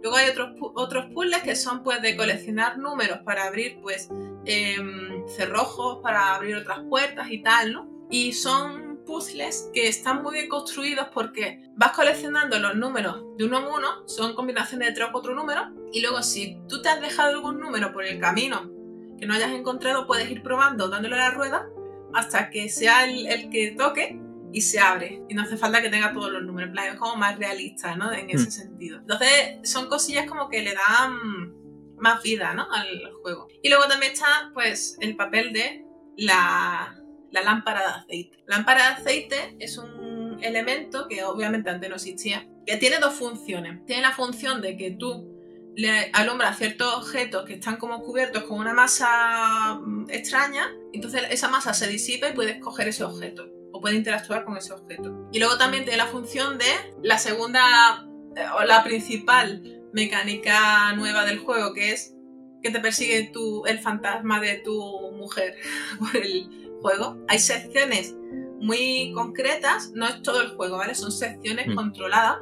Luego 0.02 0.16
hay 0.16 0.30
otros, 0.30 0.52
otros 0.76 1.06
puzzles 1.14 1.42
que 1.42 1.56
son 1.56 1.84
pues 1.84 2.02
de 2.02 2.16
coleccionar 2.16 2.78
números 2.78 3.20
para 3.26 3.46
abrir 3.46 3.80
pues 3.82 4.10
Em, 4.50 5.28
cerrojos 5.28 6.00
para 6.02 6.34
abrir 6.34 6.56
otras 6.56 6.80
puertas 6.90 7.30
y 7.30 7.44
tal, 7.44 7.74
¿no? 7.74 8.08
Y 8.10 8.32
son 8.32 9.02
puzzles 9.06 9.70
que 9.74 9.90
están 9.90 10.24
muy 10.24 10.36
bien 10.36 10.48
construidos 10.48 11.10
porque 11.14 11.70
vas 11.76 11.92
coleccionando 11.92 12.58
los 12.58 12.74
números 12.76 13.26
de 13.38 13.44
uno 13.44 13.60
en 13.60 13.66
uno, 13.66 14.08
son 14.08 14.36
combinaciones 14.36 14.88
de 14.88 14.94
tres 14.94 15.08
o 15.10 15.12
cuatro 15.12 15.36
números, 15.36 15.66
y 15.92 16.00
luego 16.00 16.24
si 16.24 16.62
tú 16.70 16.82
te 16.82 16.88
has 16.88 17.02
dejado 17.02 17.36
algún 17.36 17.60
número 17.60 17.92
por 17.92 18.06
el 18.06 18.22
camino 18.22 18.72
que 19.20 19.26
no 19.26 19.34
hayas 19.34 19.52
encontrado, 19.52 20.08
puedes 20.08 20.32
ir 20.32 20.42
probando 20.42 20.88
dándole 20.88 21.16
a 21.16 21.30
la 21.30 21.32
rueda 21.32 21.68
hasta 22.14 22.50
que 22.50 22.70
sea 22.70 23.04
el, 23.04 23.50
que 23.50 23.76
toque 23.78 24.18
y 24.54 24.62
se 24.62 24.80
abre. 24.80 25.24
Y 25.28 25.34
no 25.34 25.42
hace 25.42 25.58
falta 25.58 25.82
que 25.82 25.90
tenga 25.90 26.14
todos 26.14 26.32
los 26.32 26.44
números. 26.44 26.72
En 26.72 26.94
es 26.94 26.96
como 26.96 27.18
más 27.18 27.38
realista, 27.38 27.98
¿no? 27.98 28.14
En 28.14 28.30
ese 28.30 28.48
mm. 28.48 28.52
sentido. 28.52 29.00
Entonces, 29.00 29.60
son 29.64 29.90
cosillas 29.90 30.26
como 30.26 30.48
que 30.48 30.62
le 30.62 30.74
dan 30.74 31.57
más 31.98 32.24
vida 32.24 32.54
¿no? 32.54 32.68
al 32.72 33.12
juego. 33.22 33.48
Y 33.62 33.70
luego 33.70 33.88
también 33.88 34.14
está 34.14 34.52
pues 34.54 34.98
el 35.02 35.16
papel 35.16 35.54
de 35.54 35.86
la, 36.18 36.96
lámpara 37.32 37.82
de 37.82 37.88
aceite. 37.88 38.44
La 38.48 38.58
lámpara 38.58 38.82
de 38.82 38.94
aceite 38.96 39.56
es 39.60 39.78
un 39.78 40.40
elemento 40.42 41.08
que 41.08 41.24
obviamente 41.24 41.70
antes 41.70 41.90
no 41.90 41.96
existía, 41.96 42.48
que 42.66 42.78
tiene 42.78 43.00
dos 43.00 43.14
funciones. 43.14 43.86
Tiene 43.86 44.02
la 44.02 44.12
función 44.12 44.62
de 44.62 44.78
que 44.78 44.92
tú 44.92 45.34
le 45.76 46.10
alumbras 46.14 46.58
ciertos 46.58 46.92
objetos 46.96 47.46
que 47.46 47.54
están 47.54 47.78
como 47.78 48.02
cubiertos 48.02 48.44
con 48.44 48.58
una 48.58 48.74
masa 48.74 49.76
mm, 49.76 50.10
extraña, 50.10 50.74
entonces 50.92 51.22
esa 51.30 51.50
masa 51.50 51.74
se 51.76 51.88
disipa 51.88 52.30
y 52.30 52.34
puedes 52.34 52.60
coger 52.60 52.88
ese 52.88 53.04
objeto 53.04 53.48
o 53.72 53.80
puedes 53.80 53.96
interactuar 53.96 54.44
con 54.44 54.58
ese 54.58 54.74
objeto. 54.74 55.30
Y 55.32 55.38
luego 55.38 55.58
también 55.60 55.84
tiene 55.84 55.98
la 55.98 56.08
función 56.08 56.58
de 56.58 56.66
la 57.04 57.20
segunda 57.20 58.08
eh, 58.36 58.46
o 58.58 58.64
la 58.64 58.84
principal 58.84 59.77
mecánica 59.94 60.94
nueva 60.94 61.26
del 61.26 61.40
juego, 61.40 61.74
que 61.74 61.92
es 61.92 62.16
que 62.62 62.72
te 62.72 62.80
persigue 62.80 63.30
tu, 63.32 63.66
el 63.66 63.80
fantasma 63.80 64.40
de 64.40 64.58
tu 64.58 65.12
mujer 65.14 65.56
por 66.00 66.18
el 66.18 66.50
juego. 66.82 67.18
Hay 67.28 67.40
secciones 67.40 68.16
muy 68.60 69.12
concretas, 69.14 69.92
no 69.94 70.08
es 70.08 70.22
todo 70.22 70.42
el 70.42 70.50
juego, 70.50 70.78
¿vale? 70.78 70.96
Son 70.96 71.12
secciones 71.12 71.68
mm. 71.68 71.76
controladas 71.76 72.38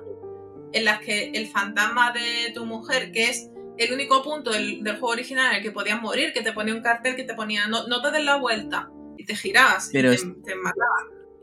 en 0.73 0.85
las 0.85 0.99
que 0.99 1.31
el 1.31 1.47
fantasma 1.47 2.11
de 2.11 2.51
tu 2.53 2.65
mujer, 2.65 3.11
que 3.11 3.29
es 3.29 3.49
el 3.77 3.93
único 3.93 4.23
punto 4.23 4.51
del, 4.51 4.81
juego 4.83 5.07
original 5.07 5.51
en 5.51 5.57
el 5.57 5.63
que 5.63 5.71
podías 5.71 6.01
morir, 6.01 6.33
que 6.33 6.41
te 6.41 6.53
ponía 6.53 6.73
un 6.73 6.81
cartel 6.81 7.15
que 7.15 7.23
te 7.23 7.33
ponía 7.33 7.67
no, 7.67 7.87
no 7.87 8.01
te 8.01 8.11
des 8.11 8.23
la 8.23 8.37
vuelta 8.37 8.89
y 9.17 9.25
te 9.25 9.35
girabas 9.35 9.89
y 9.89 9.93
te, 9.93 10.17
te 10.17 10.55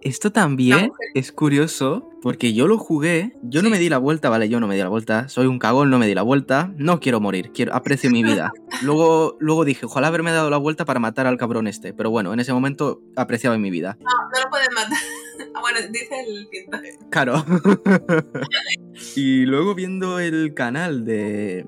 Esto 0.03 0.33
también 0.33 0.91
es 1.15 1.31
curioso 1.31 2.11
porque 2.23 2.55
yo 2.55 2.67
lo 2.67 2.77
jugué, 2.77 3.37
yo 3.43 3.63
no 3.63 3.71
me 3.71 3.79
di 3.79 3.89
la 3.89 3.99
vuelta, 3.99 4.31
vale, 4.31 4.49
yo 4.49 4.59
no 4.59 4.67
me 4.67 4.75
di 4.75 4.81
la 4.81 4.89
vuelta, 4.89 5.29
soy 5.29 5.47
un 5.47 5.61
cagón, 5.61 5.91
no 5.91 5.99
me 6.01 6.09
di 6.09 6.15
la 6.15 6.23
vuelta, 6.23 6.73
no 6.77 6.99
quiero 6.99 7.21
morir, 7.21 7.53
quiero 7.53 7.73
aprecio 7.73 8.11
mi 8.11 8.25
vida. 8.25 8.53
luego, 8.83 9.37
luego 9.39 9.65
dije, 9.65 9.87
ojalá 9.87 10.09
haberme 10.09 10.33
dado 10.33 10.51
la 10.51 10.57
vuelta 10.57 10.85
para 10.85 10.99
matar 10.99 11.29
al 11.29 11.37
cabrón 11.37 11.69
este, 11.69 11.93
pero 11.93 12.11
bueno, 12.11 12.33
en 12.33 12.41
ese 12.41 12.53
momento 12.53 13.01
apreciaba 13.15 13.57
mi 13.59 13.71
vida. 13.71 13.97
No, 14.01 14.11
no 14.11 14.45
lo 14.45 14.51
puedes 14.51 14.69
matar. 14.75 14.99
Ah, 15.55 15.61
bueno, 15.61 15.81
dice 15.91 16.21
el 16.27 16.47
pintor. 16.49 16.81
Claro. 17.11 17.45
y 19.17 19.45
luego 19.45 19.75
viendo 19.75 20.19
el 20.19 20.55
canal 20.55 21.05
de, 21.05 21.67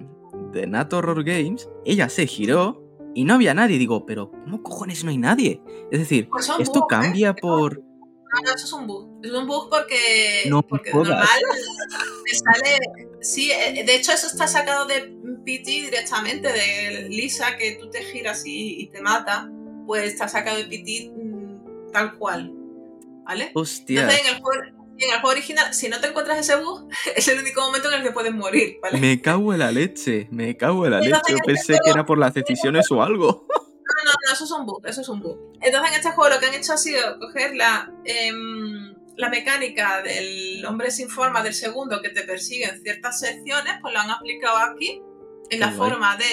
de 0.52 0.66
Nat 0.66 0.92
Horror 0.92 1.24
Games, 1.24 1.68
ella 1.84 2.08
se 2.08 2.26
giró 2.26 2.84
y 3.14 3.24
no 3.24 3.34
había 3.34 3.52
nadie. 3.54 3.78
Digo, 3.78 4.06
pero 4.06 4.30
¿cómo 4.30 4.62
cojones 4.62 5.02
no 5.04 5.10
hay 5.10 5.18
nadie? 5.18 5.62
Es 5.90 5.98
decir, 5.98 6.28
pues 6.30 6.50
esto 6.58 6.80
¿eh? 6.80 6.86
cambia 6.88 7.34
por 7.34 7.82
no, 8.42 8.54
eso 8.54 8.66
es 8.66 8.72
un 8.72 8.86
bug. 8.86 9.20
Es 9.22 9.30
un 9.30 9.46
bug 9.46 9.68
porque, 9.70 10.44
no, 10.48 10.62
porque 10.62 10.92
normal 10.92 11.26
te 12.24 12.36
sale. 12.36 12.78
Sí, 13.20 13.50
eh, 13.50 13.84
de 13.84 13.94
hecho, 13.94 14.12
eso 14.12 14.26
está 14.26 14.46
sacado 14.46 14.86
de 14.86 15.14
PT 15.44 15.70
directamente, 15.70 16.52
de 16.52 17.08
Lisa, 17.08 17.56
que 17.56 17.72
tú 17.72 17.90
te 17.90 18.02
giras 18.02 18.42
y, 18.46 18.88
te 18.92 19.00
mata. 19.00 19.50
Pues 19.86 20.04
está 20.04 20.28
sacado 20.28 20.56
de 20.56 20.64
PT 20.64 21.12
mm, 21.14 21.92
tal 21.92 22.16
cual. 22.16 22.52
¿Vale? 23.24 23.52
Hostia. 23.54 24.02
Entonces, 24.02 24.26
en 24.26 24.34
el, 24.34 24.42
juego, 24.42 24.62
en 24.62 25.10
el 25.12 25.20
juego 25.20 25.28
original, 25.28 25.74
si 25.74 25.88
no 25.88 26.00
te 26.00 26.08
encuentras 26.08 26.38
ese 26.38 26.56
bug, 26.56 26.88
es 27.16 27.28
el 27.28 27.38
único 27.38 27.60
momento 27.62 27.88
en 27.88 27.94
el 27.94 28.02
que 28.02 28.12
puedes 28.12 28.34
morir. 28.34 28.78
¿vale? 28.82 28.98
Me 28.98 29.20
cago 29.20 29.52
en 29.52 29.60
la 29.60 29.72
leche, 29.72 30.28
me 30.30 30.56
cago 30.56 30.84
en 30.84 30.92
la 30.92 31.00
leche. 31.00 31.20
Yo 31.28 31.38
pensé 31.44 31.78
que 31.84 31.90
era 31.90 32.04
por 32.04 32.18
las 32.18 32.34
decisiones 32.34 32.90
o 32.90 33.02
algo. 33.02 33.46
No, 34.04 34.12
no, 34.12 34.32
eso 34.32 34.44
es 34.44 34.50
un 34.50 34.66
bug, 34.66 34.86
eso 34.86 35.00
es 35.00 35.08
un 35.08 35.20
bug. 35.20 35.38
Entonces 35.60 35.90
en 35.90 35.96
este 35.96 36.10
juego 36.10 36.34
lo 36.34 36.40
que 36.40 36.46
han 36.46 36.54
hecho 36.54 36.72
ha 36.72 36.76
sido 36.76 37.18
coger 37.18 37.54
la, 37.54 37.92
em, 38.04 38.94
la 39.16 39.28
mecánica 39.28 40.02
del 40.02 40.64
hombre 40.66 40.90
sin 40.90 41.08
forma 41.08 41.42
del 41.42 41.54
segundo 41.54 42.02
que 42.02 42.10
te 42.10 42.22
persigue 42.22 42.64
en 42.64 42.82
ciertas 42.82 43.20
secciones, 43.20 43.74
pues 43.80 43.94
lo 43.94 44.00
han 44.00 44.10
aplicado 44.10 44.56
aquí 44.58 45.00
en 45.50 45.60
la 45.60 45.70
forma 45.70 46.16
de 46.16 46.24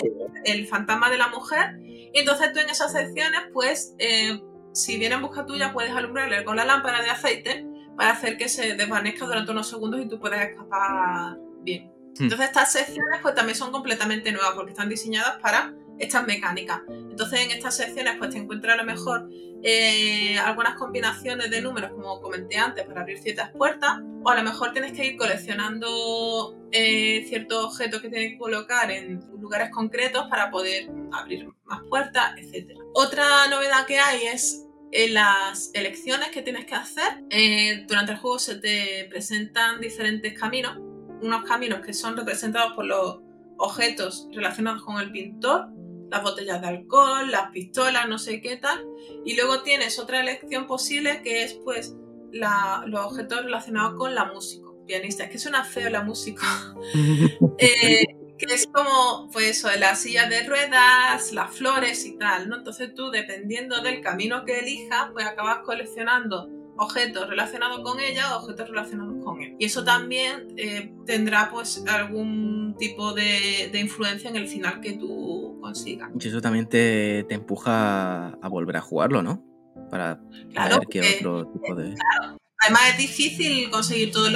el 0.46 0.68
fantasma 0.68 1.10
de 1.10 1.18
la 1.18 1.28
mujer. 1.28 1.78
Y 1.84 2.20
entonces 2.20 2.52
tú 2.54 2.60
en 2.60 2.70
esas 2.70 2.92
secciones, 2.92 3.42
pues, 3.54 3.94
eh, 4.00 4.42
si 4.74 4.98
viene 4.98 5.16
en 5.16 5.22
busca 5.22 5.46
tuya, 5.46 5.74
puedes 5.74 5.92
alumbrarle 5.92 6.44
con 6.44 6.56
la 6.56 6.66
lámpara 6.66 7.02
de 7.02 7.10
aceite 7.10 7.66
para 7.96 8.12
hacer 8.12 8.38
que 8.38 8.50
se 8.50 8.76
desvanezca 8.76 9.26
durante 9.26 9.52
unos 9.52 9.70
segundos 9.70 10.02
y 10.02 10.08
tú 10.08 10.20
puedas 10.20 10.50
escapar 10.50 11.38
bien. 11.62 11.92
Hmm. 12.18 12.24
Entonces 12.24 12.48
estas 12.48 12.72
secciones 12.72 13.20
pues 13.22 13.36
también 13.36 13.56
son 13.56 13.72
completamente 13.72 14.32
nuevas 14.32 14.52
porque 14.56 14.72
están 14.72 14.90
diseñadas 14.90 15.38
para 15.42 15.74
estas 16.02 16.26
mecánicas. 16.26 16.82
Entonces 16.90 17.42
en 17.42 17.52
estas 17.52 17.78
secciones 17.78 18.16
pues 18.18 18.32
te 18.32 18.40
encuentras 18.40 18.74
a 18.74 18.84
lo 18.84 18.86
mejor 18.86 19.30
eh, 19.64 20.38
algunas 20.40 20.76
combinaciones 20.76 21.52
de 21.52 21.62
números 21.62 21.92
como 21.92 22.20
comenté 22.20 22.58
antes 22.58 22.84
para 22.86 23.02
abrir 23.02 23.20
ciertas 23.20 23.52
puertas 23.52 24.00
o 24.24 24.30
a 24.30 24.36
lo 24.36 24.44
mejor 24.44 24.74
tienes 24.74 24.94
que 24.94 25.06
ir 25.06 25.18
coleccionando 25.18 26.56
eh, 26.72 27.24
ciertos 27.28 27.66
objetos 27.66 28.02
que 28.02 28.10
tienes 28.10 28.32
que 28.32 28.38
colocar 28.40 28.90
en 28.90 29.20
lugares 29.40 29.70
concretos 29.70 30.26
para 30.30 30.50
poder 30.50 30.90
abrir 31.12 31.48
más 31.66 31.82
puertas, 31.90 32.34
etc. 32.38 32.72
Otra 32.94 33.48
novedad 33.50 33.86
que 33.86 34.00
hay 34.00 34.24
es 34.24 34.66
en 34.92 35.14
las 35.14 35.72
elecciones 35.74 36.30
que 36.30 36.42
tienes 36.42 36.66
que 36.66 36.76
hacer. 36.76 37.24
Eh, 37.30 37.86
durante 37.88 38.14
el 38.14 38.18
juego 38.18 38.40
se 38.40 38.56
te 38.56 39.06
presentan 39.10 39.80
diferentes 39.80 40.38
caminos, 40.38 40.78
unos 41.22 41.44
caminos 41.44 41.82
que 41.82 41.94
son 41.94 42.18
representados 42.18 42.74
por 42.74 42.86
los 42.86 43.20
objetos 43.58 44.28
relacionados 44.34 44.82
con 44.84 45.00
el 45.00 45.12
pintor 45.12 45.70
las 46.12 46.24
botellas 46.24 46.62
de 46.62 46.68
alcohol, 46.68 47.32
las 47.32 47.52
pistolas, 47.52 48.08
no 48.08 48.20
sé 48.20 48.42
qué 48.42 48.58
tal. 48.58 48.86
Y 49.26 49.36
luego 49.36 49.64
tienes 49.64 49.98
otra 49.98 50.20
elección 50.20 50.68
posible 50.68 51.22
que 51.24 51.44
es 51.44 51.54
pues 51.54 51.96
los 52.32 53.06
objetos 53.06 53.44
relacionados 53.44 53.96
con 53.98 54.14
la 54.14 54.26
música, 54.26 54.68
pianista. 54.86 55.24
Es 55.24 55.32
que 55.32 55.40
suena 55.40 55.64
feo 55.64 55.90
la 55.90 56.04
música. 56.04 56.46
Eh, 57.64 58.06
que 58.40 58.56
es 58.56 58.66
como, 58.66 59.30
pues 59.32 59.58
eso, 59.58 59.70
las 59.78 60.02
sillas 60.02 60.28
de 60.28 60.42
ruedas, 60.48 61.32
las 61.32 61.52
flores 61.56 62.06
y 62.06 62.18
tal, 62.18 62.50
¿no? 62.50 62.58
Entonces 62.58 62.96
tú, 62.96 63.12
dependiendo 63.12 63.82
del 63.82 64.02
camino 64.02 64.46
que 64.46 64.60
elijas, 64.60 65.10
pues 65.14 65.28
acabas 65.28 65.60
coleccionando 65.60 66.50
objetos 66.82 67.30
relacionados 67.30 67.82
con 67.82 68.00
ella 68.00 68.36
o 68.36 68.42
objetos 68.42 68.70
relacionados 68.70 69.24
con 69.24 69.42
él. 69.42 69.56
Y 69.60 69.66
eso 69.66 69.84
también 69.84 70.48
eh, 70.58 70.92
tendrá 71.06 71.50
pues 71.52 71.84
algún 71.88 72.76
tipo 72.80 73.14
de, 73.14 73.72
influencia 73.74 74.30
en 74.30 74.36
el 74.36 74.48
final 74.48 74.82
que 74.82 74.94
tú 74.94 75.60
consigas. 75.62 76.10
Y 76.20 76.28
eso 76.28 76.42
también 76.42 76.68
te, 76.68 77.20
empuja 77.34 78.30
a 78.30 78.50
volver 78.50 78.78
a 78.78 78.82
jugarlo, 78.82 79.22
¿no? 79.22 79.46
Para 79.90 80.20
ver 80.54 80.82
qué 80.90 81.18
otro 81.18 81.48
tipo 81.48 81.76
de... 81.76 81.94
Claro. 81.94 82.38
Además 82.64 82.82
es 82.92 82.98
difícil 82.98 83.70
conseguir 83.70 84.12
todos 84.12 84.32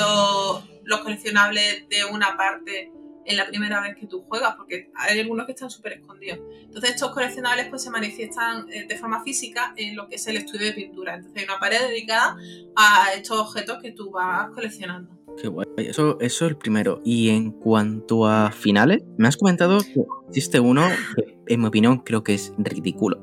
los 0.83 0.99
coleccionables 0.99 1.87
de 1.89 2.05
una 2.05 2.37
parte 2.37 2.91
en 3.25 3.37
la 3.37 3.47
primera 3.47 3.81
vez 3.81 3.95
que 3.97 4.07
tú 4.07 4.23
juegas, 4.27 4.55
porque 4.55 4.91
hay 4.95 5.19
algunos 5.19 5.45
que 5.45 5.53
están 5.53 5.69
súper 5.69 5.93
escondidos. 5.93 6.39
Entonces 6.63 6.91
estos 6.91 7.11
coleccionables 7.11 7.67
pues 7.69 7.83
se 7.83 7.89
manifiestan 7.89 8.71
eh, 8.71 8.85
de 8.87 8.97
forma 8.97 9.23
física 9.23 9.73
en 9.77 9.95
lo 9.95 10.07
que 10.07 10.15
es 10.15 10.27
el 10.27 10.37
estudio 10.37 10.67
de 10.67 10.73
pintura. 10.73 11.15
Entonces 11.15 11.41
hay 11.41 11.45
una 11.45 11.59
pared 11.59 11.79
dedicada 11.87 12.37
a 12.75 13.13
estos 13.15 13.39
objetos 13.39 13.81
que 13.81 13.91
tú 13.91 14.11
vas 14.11 14.49
coleccionando. 14.51 15.09
Qué 15.41 15.47
guay. 15.47 15.65
Eso, 15.77 16.17
eso 16.21 16.45
es 16.45 16.51
el 16.51 16.57
primero. 16.57 17.01
Y 17.03 17.29
en 17.29 17.51
cuanto 17.51 18.25
a 18.27 18.51
finales, 18.51 19.03
me 19.17 19.27
has 19.27 19.37
comentado 19.37 19.79
que 19.79 20.05
existe 20.29 20.59
uno 20.59 20.87
que, 21.15 21.37
en 21.47 21.59
mi 21.59 21.67
opinión, 21.67 21.99
creo 21.99 22.23
que 22.23 22.33
es 22.35 22.53
ridículo. 22.57 23.19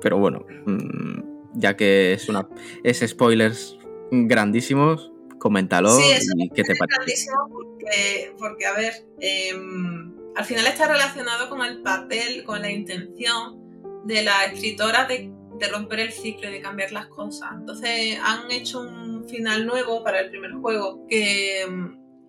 Pero 0.00 0.18
bueno, 0.18 0.46
mm, 0.66 1.58
ya 1.58 1.76
que 1.76 2.12
es 2.12 2.28
una. 2.28 2.48
es 2.84 3.02
spoilers 3.06 3.76
grandísimos, 4.10 5.12
coméntalo 5.38 5.90
y 6.36 6.50
qué 6.50 6.62
te 6.62 6.74
parece. 6.76 7.30
Porque, 8.38 8.66
a 8.66 8.72
ver, 8.72 9.04
em, 9.20 10.14
al 10.36 10.44
final 10.44 10.66
está 10.66 10.86
relacionado 10.86 11.48
con 11.48 11.62
el 11.62 11.82
papel, 11.82 12.44
con 12.44 12.62
la 12.62 12.70
intención 12.70 13.68
de 14.04 14.22
la 14.22 14.44
escritora 14.44 15.04
de, 15.06 15.32
romper 15.72 15.98
el 15.98 16.12
ciclo 16.12 16.48
y 16.48 16.52
de 16.52 16.60
cambiar 16.60 16.92
las 16.92 17.06
cosas. 17.06 17.50
Entonces 17.52 18.16
han 18.22 18.48
hecho 18.50 18.80
un 18.80 19.28
final 19.28 19.66
nuevo 19.66 20.04
para 20.04 20.20
el 20.20 20.30
primer 20.30 20.52
juego 20.52 21.04
que, 21.08 21.66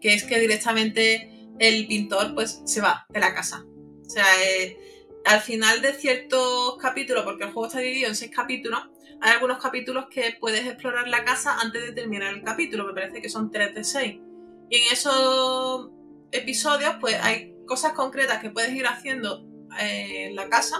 que 0.01 0.15
es 0.15 0.23
que 0.23 0.39
directamente 0.39 1.29
el 1.59 1.85
pintor 1.87 2.33
pues 2.33 2.61
se 2.65 2.81
va 2.81 3.05
de 3.09 3.19
la 3.19 3.35
casa. 3.35 3.63
O 4.03 4.09
sea, 4.09 4.25
eh, 4.43 4.77
al 5.25 5.41
final 5.41 5.81
de 5.81 5.93
ciertos 5.93 6.77
capítulos, 6.77 7.23
porque 7.23 7.43
el 7.43 7.51
juego 7.51 7.67
está 7.67 7.79
dividido 7.79 8.09
en 8.09 8.15
seis 8.15 8.31
capítulos, 8.33 8.79
hay 9.21 9.33
algunos 9.33 9.61
capítulos 9.61 10.05
que 10.09 10.37
puedes 10.39 10.65
explorar 10.65 11.07
la 11.07 11.23
casa 11.23 11.59
antes 11.59 11.85
de 11.85 11.91
terminar 11.91 12.33
el 12.33 12.41
capítulo, 12.41 12.85
me 12.85 12.93
parece 12.93 13.21
que 13.21 13.29
son 13.29 13.51
3 13.51 13.75
de 13.75 13.83
6. 13.83 14.21
Y 14.69 14.77
en 14.77 14.93
esos 14.93 15.89
episodios, 16.31 16.95
pues 16.99 17.15
hay 17.21 17.55
cosas 17.65 17.93
concretas 17.93 18.39
que 18.39 18.49
puedes 18.49 18.73
ir 18.73 18.85
haciendo 18.87 19.45
eh, 19.79 20.27
en 20.27 20.35
la 20.35 20.49
casa 20.49 20.77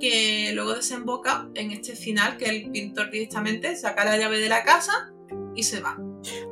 que 0.00 0.52
luego 0.54 0.74
desemboca 0.74 1.48
en 1.54 1.70
este 1.70 1.94
final 1.94 2.36
que 2.38 2.46
el 2.46 2.70
pintor 2.70 3.10
directamente 3.10 3.76
saca 3.76 4.04
la 4.04 4.16
llave 4.16 4.40
de 4.40 4.48
la 4.48 4.64
casa 4.64 5.12
y 5.54 5.62
se 5.62 5.80
va. 5.80 6.00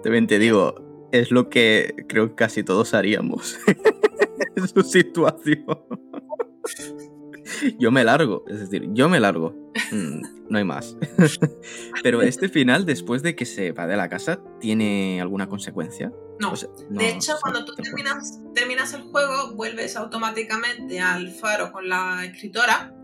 También 0.03 0.27
te 0.27 0.39
digo, 0.39 1.09
es 1.13 1.31
lo 1.31 1.49
que 1.49 1.95
creo 2.09 2.29
que 2.29 2.35
casi 2.35 2.63
todos 2.63 2.95
haríamos 2.95 3.59
en 4.57 4.69
su 4.69 4.83
situación. 4.83 5.67
yo 7.79 7.91
me 7.91 8.05
largo, 8.05 8.45
es 8.49 8.61
decir, 8.61 8.89
yo 8.93 9.09
me 9.09 9.21
largo. 9.21 9.55
Mm, 9.93 10.21
no 10.49 10.59
hay 10.59 10.65
más. 10.65 10.97
Pero 12.03 12.23
este 12.23 12.49
final, 12.49 12.85
después 12.87 13.23
de 13.23 13.35
que 13.37 13.45
se 13.45 13.73
va 13.73 13.87
de 13.87 13.97
la 13.97 14.09
casa, 14.09 14.41
¿tiene 14.61 15.21
alguna 15.21 15.49
consecuencia? 15.49 16.13
No. 16.41 16.53
de 16.91 17.09
hecho, 17.09 17.37
cuando 17.41 17.65
tú 17.65 17.75
terminas, 17.75 18.41
terminas 18.55 18.93
el 18.95 19.03
juego, 19.03 19.55
vuelves 19.55 19.97
automáticamente 19.97 21.01
al 21.01 21.33
faro 21.33 21.73
con 21.73 21.89
la 21.89 22.25
escritora 22.25 22.95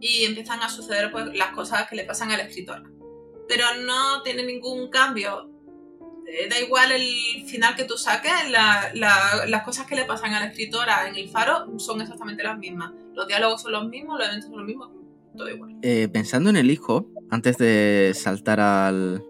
y 0.00 0.24
empiezan 0.24 0.60
a 0.62 0.70
suceder 0.70 1.12
pues, 1.12 1.34
las 1.34 1.52
cosas 1.52 1.86
que 1.88 1.96
le 1.96 2.04
pasan 2.04 2.30
a 2.30 2.36
la 2.38 2.44
escritora. 2.44 2.82
Pero 3.46 3.64
no 3.84 4.22
tiene 4.22 4.44
ningún 4.44 4.88
cambio 4.88 5.52
eh, 6.32 6.48
da 6.48 6.58
igual 6.58 6.92
el 6.92 7.44
final 7.46 7.76
que 7.76 7.84
tú 7.84 7.98
saques, 7.98 8.32
las 8.50 9.62
cosas 9.64 9.86
que 9.86 9.96
le 9.96 10.04
pasan 10.04 10.32
a 10.32 10.40
la 10.40 10.46
escritora 10.46 11.08
en 11.08 11.16
el 11.16 11.28
faro 11.28 11.78
son 11.78 12.00
exactamente 12.00 12.42
las 12.42 12.58
mismas. 12.58 12.92
Los 13.14 13.26
diálogos 13.26 13.62
son 13.62 13.72
los 13.72 13.88
mismos, 13.88 14.18
los 14.18 14.28
eventos 14.28 14.48
son 14.48 14.58
los 14.58 14.66
mismos, 14.66 14.90
todo 15.36 15.48
igual. 15.48 15.76
Eh, 15.82 16.08
pensando 16.12 16.50
en 16.50 16.56
el 16.56 16.70
hijo, 16.70 17.10
antes 17.30 17.58
de 17.58 18.12
saltar 18.14 18.60
al, 18.60 19.24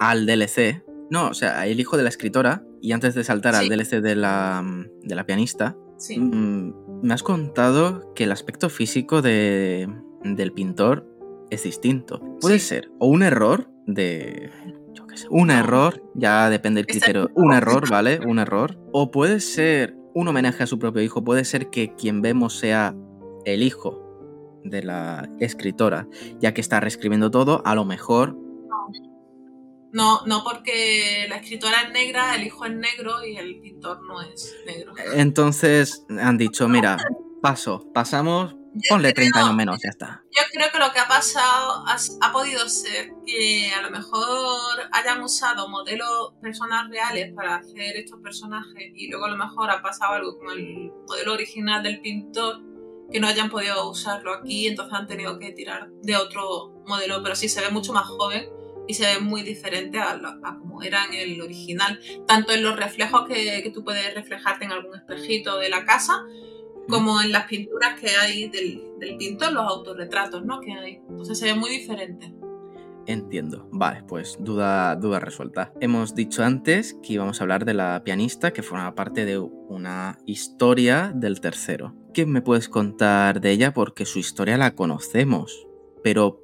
al 0.00 0.26
DLC, 0.26 0.84
no, 1.10 1.28
o 1.28 1.34
sea, 1.34 1.66
el 1.66 1.78
hijo 1.80 1.96
de 1.96 2.02
la 2.02 2.08
escritora, 2.08 2.64
y 2.80 2.92
antes 2.92 3.14
de 3.14 3.22
saltar 3.22 3.54
al 3.54 3.68
DLC 3.68 4.00
de 4.00 4.16
la, 4.16 4.64
de 5.02 5.14
la 5.14 5.24
pianista, 5.24 5.76
mm, 6.16 7.02
me 7.02 7.14
has 7.14 7.22
contado 7.22 8.12
que 8.14 8.24
el 8.24 8.32
aspecto 8.32 8.68
físico 8.68 9.22
de, 9.22 9.88
del 10.24 10.52
pintor 10.52 11.06
es 11.50 11.62
distinto. 11.62 12.20
Puede 12.40 12.58
ser 12.58 12.90
o 12.98 13.06
un 13.06 13.22
error 13.22 13.70
de 13.86 14.50
que 15.08 15.16
sé, 15.16 15.26
un 15.30 15.50
error, 15.50 16.02
ya 16.14 16.48
depende 16.48 16.78
del 16.78 16.86
criterio, 16.86 17.30
un 17.34 17.52
error, 17.52 17.88
¿vale? 17.88 18.20
Un 18.26 18.38
error. 18.38 18.78
O 18.92 19.10
puede 19.10 19.40
ser 19.40 19.94
un 20.14 20.28
homenaje 20.28 20.62
a 20.62 20.66
su 20.66 20.78
propio 20.78 21.02
hijo, 21.02 21.22
puede 21.22 21.44
ser 21.44 21.70
que 21.70 21.94
quien 21.94 22.22
vemos 22.22 22.58
sea 22.58 22.94
el 23.44 23.62
hijo 23.62 24.60
de 24.64 24.82
la 24.82 25.28
escritora, 25.40 26.06
ya 26.38 26.54
que 26.54 26.60
está 26.60 26.80
reescribiendo 26.80 27.30
todo, 27.30 27.62
a 27.64 27.74
lo 27.74 27.84
mejor... 27.84 28.36
No, 29.92 30.24
no 30.24 30.42
porque 30.42 31.26
la 31.28 31.36
escritora 31.36 31.82
es 31.82 31.92
negra, 31.92 32.34
el 32.34 32.44
hijo 32.44 32.64
es 32.64 32.72
negro 32.72 33.22
y 33.26 33.36
el 33.36 33.60
pintor 33.60 34.00
no 34.06 34.22
es 34.22 34.54
negro. 34.64 34.94
Entonces 35.14 36.06
han 36.08 36.38
dicho, 36.38 36.66
mira, 36.66 36.96
paso, 37.42 37.86
pasamos, 37.92 38.56
ponle 38.88 39.12
30 39.12 39.38
años 39.38 39.54
menos, 39.54 39.78
ya 39.82 39.90
está. 39.90 40.22
Yo 40.30 40.42
creo 40.50 40.70
que 40.72 40.78
lo 40.78 40.92
que 40.92 40.98
ha 40.98 41.08
pasado 41.08 41.84
ha, 41.86 42.32
podido 42.32 42.66
ser 42.70 43.12
que 43.26 43.70
a 43.76 43.82
lo 43.82 43.90
mejor 43.90 44.88
hayan 44.92 45.22
usado 45.22 45.68
modelos 45.68 46.32
personas 46.40 46.88
reales 46.88 47.34
para 47.34 47.56
hacer 47.56 47.96
estos 47.96 48.18
personajes 48.20 48.92
y 48.94 49.10
luego 49.10 49.26
a 49.26 49.30
lo 49.30 49.36
mejor 49.36 49.70
ha 49.70 49.82
pasado 49.82 50.14
algo 50.14 50.38
con 50.38 50.58
el 50.58 50.90
modelo 51.06 51.34
original 51.34 51.82
del 51.82 52.00
pintor 52.00 52.71
que 53.12 53.20
no 53.20 53.26
hayan 53.26 53.50
podido 53.50 53.88
usarlo 53.88 54.32
aquí, 54.32 54.66
entonces 54.66 54.94
han 54.94 55.06
tenido 55.06 55.38
que 55.38 55.52
tirar 55.52 55.90
de 56.02 56.16
otro 56.16 56.82
modelo, 56.86 57.22
pero 57.22 57.36
sí 57.36 57.48
se 57.48 57.60
ve 57.60 57.70
mucho 57.70 57.92
más 57.92 58.06
joven 58.06 58.48
y 58.88 58.94
se 58.94 59.06
ve 59.06 59.20
muy 59.20 59.42
diferente 59.42 59.98
a, 59.98 60.20
como 60.58 60.82
era 60.82 61.04
en 61.06 61.14
el 61.14 61.40
original, 61.40 62.00
tanto 62.26 62.52
en 62.52 62.62
los 62.62 62.76
reflejos 62.76 63.28
que, 63.28 63.70
tú 63.72 63.84
puedes 63.84 64.12
reflejarte 64.14 64.64
en 64.64 64.72
algún 64.72 64.96
espejito 64.96 65.58
de 65.58 65.68
la 65.68 65.84
casa, 65.84 66.24
como 66.88 67.20
en 67.20 67.30
las 67.30 67.46
pinturas 67.46 67.98
que 68.00 68.08
hay 68.16 68.48
del, 68.48 68.82
del 68.98 69.16
pintor, 69.16 69.52
los 69.52 69.64
autorretratos 69.64 70.44
¿no? 70.44 70.60
que 70.60 70.72
hay. 70.72 71.00
Entonces 71.08 71.38
se 71.38 71.46
ve 71.46 71.54
muy 71.54 71.70
diferente. 71.70 72.34
Entiendo. 73.06 73.68
Vale, 73.72 74.04
pues 74.04 74.36
duda, 74.40 74.94
duda 74.96 75.20
resuelta. 75.20 75.72
Hemos 75.80 76.14
dicho 76.14 76.44
antes 76.44 76.96
que 77.02 77.14
íbamos 77.14 77.40
a 77.40 77.44
hablar 77.44 77.64
de 77.64 77.74
la 77.74 78.02
pianista 78.04 78.52
que 78.52 78.62
forma 78.62 78.94
parte 78.94 79.24
de 79.24 79.38
una 79.38 80.18
historia 80.26 81.12
del 81.14 81.40
tercero. 81.40 81.94
¿Qué 82.14 82.26
me 82.26 82.42
puedes 82.42 82.68
contar 82.68 83.40
de 83.40 83.50
ella? 83.50 83.72
Porque 83.72 84.04
su 84.06 84.18
historia 84.18 84.56
la 84.56 84.74
conocemos, 84.74 85.66
pero 86.02 86.42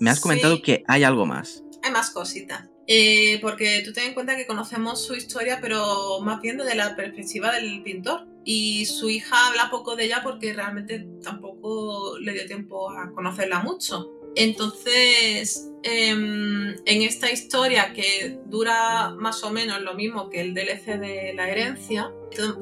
me 0.00 0.10
has 0.10 0.20
comentado 0.20 0.62
que 0.62 0.82
hay 0.88 1.04
algo 1.04 1.26
más. 1.26 1.62
Hay 1.82 1.92
más 1.92 2.10
cositas. 2.10 2.68
Eh, 2.86 3.38
porque 3.40 3.82
tú 3.84 3.92
ten 3.92 4.08
en 4.08 4.14
cuenta 4.14 4.36
que 4.36 4.46
conocemos 4.46 5.02
su 5.04 5.14
historia, 5.14 5.58
pero 5.60 6.20
más 6.20 6.40
bien 6.42 6.58
desde 6.58 6.74
la 6.74 6.96
perspectiva 6.96 7.52
del 7.52 7.82
pintor. 7.82 8.26
Y 8.44 8.84
su 8.86 9.08
hija 9.08 9.48
habla 9.48 9.70
poco 9.70 9.96
de 9.96 10.04
ella 10.04 10.20
porque 10.22 10.52
realmente 10.52 11.06
tampoco 11.22 12.18
le 12.18 12.32
dio 12.32 12.46
tiempo 12.46 12.90
a 12.90 13.10
conocerla 13.12 13.60
mucho. 13.60 14.10
Entonces, 14.36 15.70
em, 15.82 16.74
en 16.86 17.02
esta 17.02 17.30
historia 17.30 17.92
que 17.92 18.38
dura 18.46 19.10
más 19.10 19.42
o 19.44 19.50
menos 19.50 19.80
lo 19.82 19.94
mismo 19.94 20.30
que 20.30 20.40
el 20.40 20.54
DLC 20.54 20.98
de 20.98 21.32
la 21.34 21.48
herencia, 21.48 22.12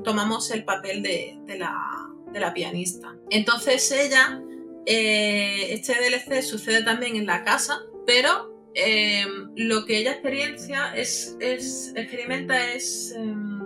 tomamos 0.05 0.51
el 0.51 0.65
papel 0.65 1.03
de, 1.03 1.39
la, 1.57 2.53
pianista. 2.55 3.17
Entonces 3.31 3.91
ella, 3.93 4.43
eh, 4.87 5.69
este 5.71 5.95
DLC 5.95 6.43
sucede 6.43 6.83
también 6.83 7.17
en 7.17 7.27
la 7.27 7.45
casa, 7.45 7.81
pero 8.07 8.71
em, 8.75 9.51
lo 9.55 9.85
que 9.87 9.99
ella 9.99 10.13
experiencia 10.13 10.95
es, 10.95 11.37
experimenta 11.41 12.73
es 12.73 13.13
em, 13.17 13.61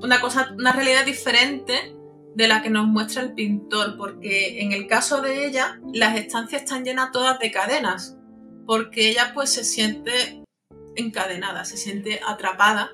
una 0.00 0.20
cosa, 0.20 0.54
una 0.56 0.72
realidad 0.72 1.04
diferente 1.04 1.97
de 2.34 2.48
la 2.48 2.62
que 2.62 2.70
nos 2.70 2.86
muestra 2.86 3.22
el 3.22 3.34
pintor, 3.34 3.96
porque 3.96 4.60
en 4.60 4.72
el 4.72 4.86
caso 4.86 5.22
de 5.22 5.46
ella, 5.46 5.80
las 5.92 6.16
estancias 6.16 6.62
están 6.62 6.84
llenas 6.84 7.12
todas 7.12 7.38
de 7.38 7.50
cadenas, 7.50 8.16
porque 8.66 9.08
ella 9.10 9.32
pues 9.34 9.50
se 9.50 9.64
siente 9.64 10.44
encadenada, 10.96 11.64
se 11.64 11.76
siente 11.76 12.20
atrapada 12.26 12.90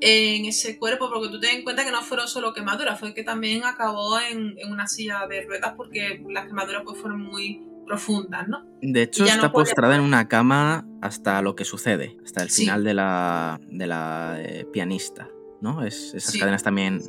en 0.00 0.46
ese 0.46 0.78
cuerpo, 0.78 1.08
porque 1.10 1.28
tú 1.28 1.38
ten 1.38 1.58
en 1.58 1.62
cuenta 1.62 1.84
que 1.84 1.92
no 1.92 2.02
fueron 2.02 2.26
solo 2.26 2.52
quemaduras, 2.52 2.98
fue 2.98 3.14
que 3.14 3.22
también 3.22 3.64
acabó 3.64 4.18
en, 4.18 4.56
una 4.68 4.88
silla 4.88 5.26
de 5.28 5.42
ruedas 5.42 5.74
porque 5.76 6.22
las 6.28 6.46
quemaduras 6.46 6.82
pues 6.84 6.98
fueron 6.98 7.22
muy 7.22 7.62
profundas, 7.86 8.48
¿no? 8.48 8.66
De 8.80 9.02
hecho, 9.02 9.24
está 9.24 9.52
postrada 9.52 9.94
en 9.94 10.02
una 10.02 10.28
cama 10.28 10.86
hasta 11.00 11.40
lo 11.42 11.54
que 11.54 11.64
sucede, 11.64 12.16
hasta 12.24 12.42
el 12.42 12.50
final 12.50 12.84
de 12.84 12.94
la, 12.94 13.60
de 13.62 13.86
la 13.86 14.36
eh, 14.40 14.66
pianista. 14.72 15.28
¿No? 15.62 15.84
esas 15.84 16.36
cadenas 16.36 16.62
también 16.64 17.00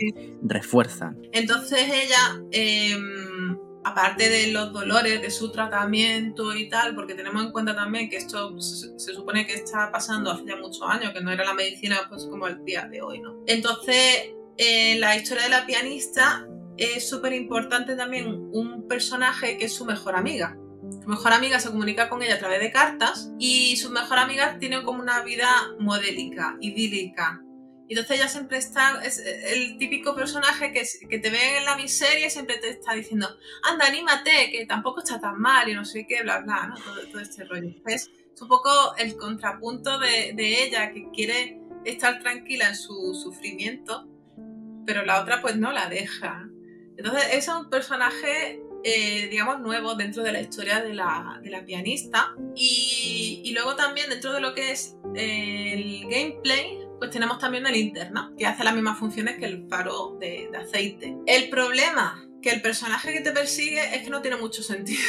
refuerzan. 0.44 1.18
Entonces 1.32 1.80
ella, 1.92 2.40
em, 2.52 3.58
aparte 3.84 4.30
de 4.30 4.52
los 4.52 4.72
dolores 4.72 5.22
de 5.24 5.32
su 5.32 5.52
tratamiento 5.52 6.56
y 6.56 6.70
tal, 6.70 6.94
porque 6.94 7.16
tenemos 7.16 7.44
en 7.44 7.52
cuenta 7.52 7.76
también 7.76 8.10
que 8.10 8.18
esto 8.18 8.62
se, 8.62 9.14
supone 9.14 9.48
que 9.48 9.56
está 9.56 9.92
pasando 9.92 10.32
hace 10.32 10.46
ya 10.46 10.56
muchos 10.56 10.84
años, 10.88 11.14
que 11.14 11.22
no 11.22 11.32
era 11.32 11.44
la 11.44 11.56
medicina 11.56 12.06
pues 12.08 12.26
como 12.26 12.46
el 12.48 12.64
día 12.64 12.88
de 12.90 13.02
hoy, 13.02 13.20
¿no? 13.20 13.44
Entonces, 13.48 14.32
en 14.58 15.02
la 15.02 15.18
historia 15.18 15.46
de 15.46 15.50
la 15.50 15.66
pianista 15.66 16.48
es 16.78 17.10
súper 17.10 17.34
importante 17.34 17.96
también 17.96 18.28
un 18.54 18.88
personaje 18.88 19.58
que 19.58 19.66
es 19.66 19.74
su 19.74 19.84
mejor 19.84 20.16
amiga. 20.16 20.56
Su 21.02 21.10
mejor 21.10 21.34
amiga 21.34 21.60
se 21.60 21.72
comunica 21.72 22.08
con 22.08 22.22
ella 22.22 22.36
a 22.36 22.40
través 22.40 22.60
de 22.60 22.72
cartas 22.72 23.32
y 23.40 23.78
su 23.78 23.90
mejor 23.90 24.20
amiga 24.20 24.60
tiene 24.60 24.84
como 24.84 25.02
una 25.02 25.24
vida 25.24 25.50
modélica, 25.80 26.56
idílica, 26.62 27.42
y 27.88 27.94
entonces 27.94 28.18
ella 28.18 28.30
siempre 28.30 28.58
está, 28.58 29.04
es 29.04 29.20
el 29.20 29.78
típico 29.78 30.16
personaje 30.16 30.72
que, 30.72 30.84
que 31.10 31.20
te 31.20 31.30
ve 31.30 31.58
en 31.58 31.66
la 31.66 31.76
miseria 31.76 32.28
y 32.28 32.30
siempre 32.30 32.58
te 32.58 32.70
está 32.70 32.94
diciendo, 32.94 33.28
anda, 33.64 33.88
anímate, 33.88 34.52
que 34.52 34.66
tampoco 34.66 35.02
está 35.02 35.20
tan 35.20 35.40
mal 35.40 35.68
y 35.68 35.74
no 35.74 35.84
sé 35.84 36.06
qué, 36.08 36.24
bla, 36.24 36.40
bla, 36.40 36.68
¿no? 36.68 36.76
Todo, 37.12 37.20
este 37.20 37.44
rollo. 37.44 37.68
Entonces, 37.68 38.10
es 38.34 38.42
un 38.42 38.48
poco 38.48 38.70
el 38.98 39.18
contrapunto 39.18 40.00
de, 40.00 40.34
de, 40.34 40.64
ella 40.64 40.92
que 40.94 41.10
quiere 41.14 41.62
estar 41.84 42.22
tranquila 42.22 42.70
en 42.70 42.76
su 42.76 43.14
sufrimiento, 43.22 44.08
pero 44.86 45.04
la 45.04 45.22
otra 45.22 45.42
pues 45.42 45.58
no 45.58 45.74
la 45.74 45.90
deja. 45.90 46.48
Entonces, 46.98 47.34
es 47.34 47.48
un 47.50 47.70
personaje, 47.70 48.62
eh, 48.86 49.28
digamos, 49.30 49.60
nuevo 49.60 49.96
dentro 49.96 50.24
de 50.24 50.32
la 50.32 50.40
historia 50.40 50.82
de 50.82 50.94
la, 50.94 51.40
de 51.44 51.50
la 51.50 51.66
pianista 51.66 52.34
y, 52.56 53.42
y, 53.44 53.52
luego 53.52 53.76
también 53.76 54.10
dentro 54.10 54.32
de 54.32 54.40
lo 54.40 54.54
que 54.54 54.72
es 54.72 54.96
el 55.16 56.08
gameplay 56.08 56.84
pues 57.04 57.12
tenemos 57.12 57.38
también 57.38 57.66
la 57.66 57.70
linterna, 57.70 58.32
que 58.38 58.46
hace 58.46 58.64
las 58.64 58.74
mismas 58.74 58.98
funciones 58.98 59.38
que 59.38 59.44
el 59.44 59.68
faro 59.68 60.16
de, 60.22 60.50
aceite. 60.58 61.18
El 61.26 61.50
problema 61.50 62.26
que 62.42 62.50
el 62.50 62.62
personaje 62.62 63.12
que 63.12 63.20
te 63.20 63.34
persigue 63.34 63.94
es 63.94 64.04
que 64.04 64.10
no 64.10 64.22
tiene 64.22 64.38
mucho 64.38 64.64
sentido. 64.64 65.02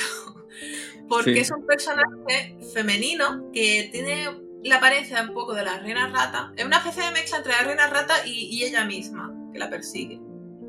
Porque 1.08 1.38
es 1.38 1.52
un 1.52 1.64
personaje 1.64 2.58
femenino 2.74 3.48
que 3.52 3.90
tiene 3.92 4.28
la 4.64 4.78
apariencia 4.78 5.22
un 5.22 5.34
poco 5.34 5.54
de 5.54 5.64
la 5.64 5.78
reina 5.78 6.08
rata. 6.08 6.52
Es 6.56 6.64
una 6.64 6.78
especie 6.78 7.04
de 7.04 7.12
mezcla 7.12 7.36
entre 7.36 7.52
la 7.52 7.62
reina 7.62 7.86
rata 7.86 8.26
y, 8.26 8.64
ella 8.64 8.84
misma 8.84 9.32
que 9.52 9.60
la 9.60 9.70
persigue. 9.70 10.20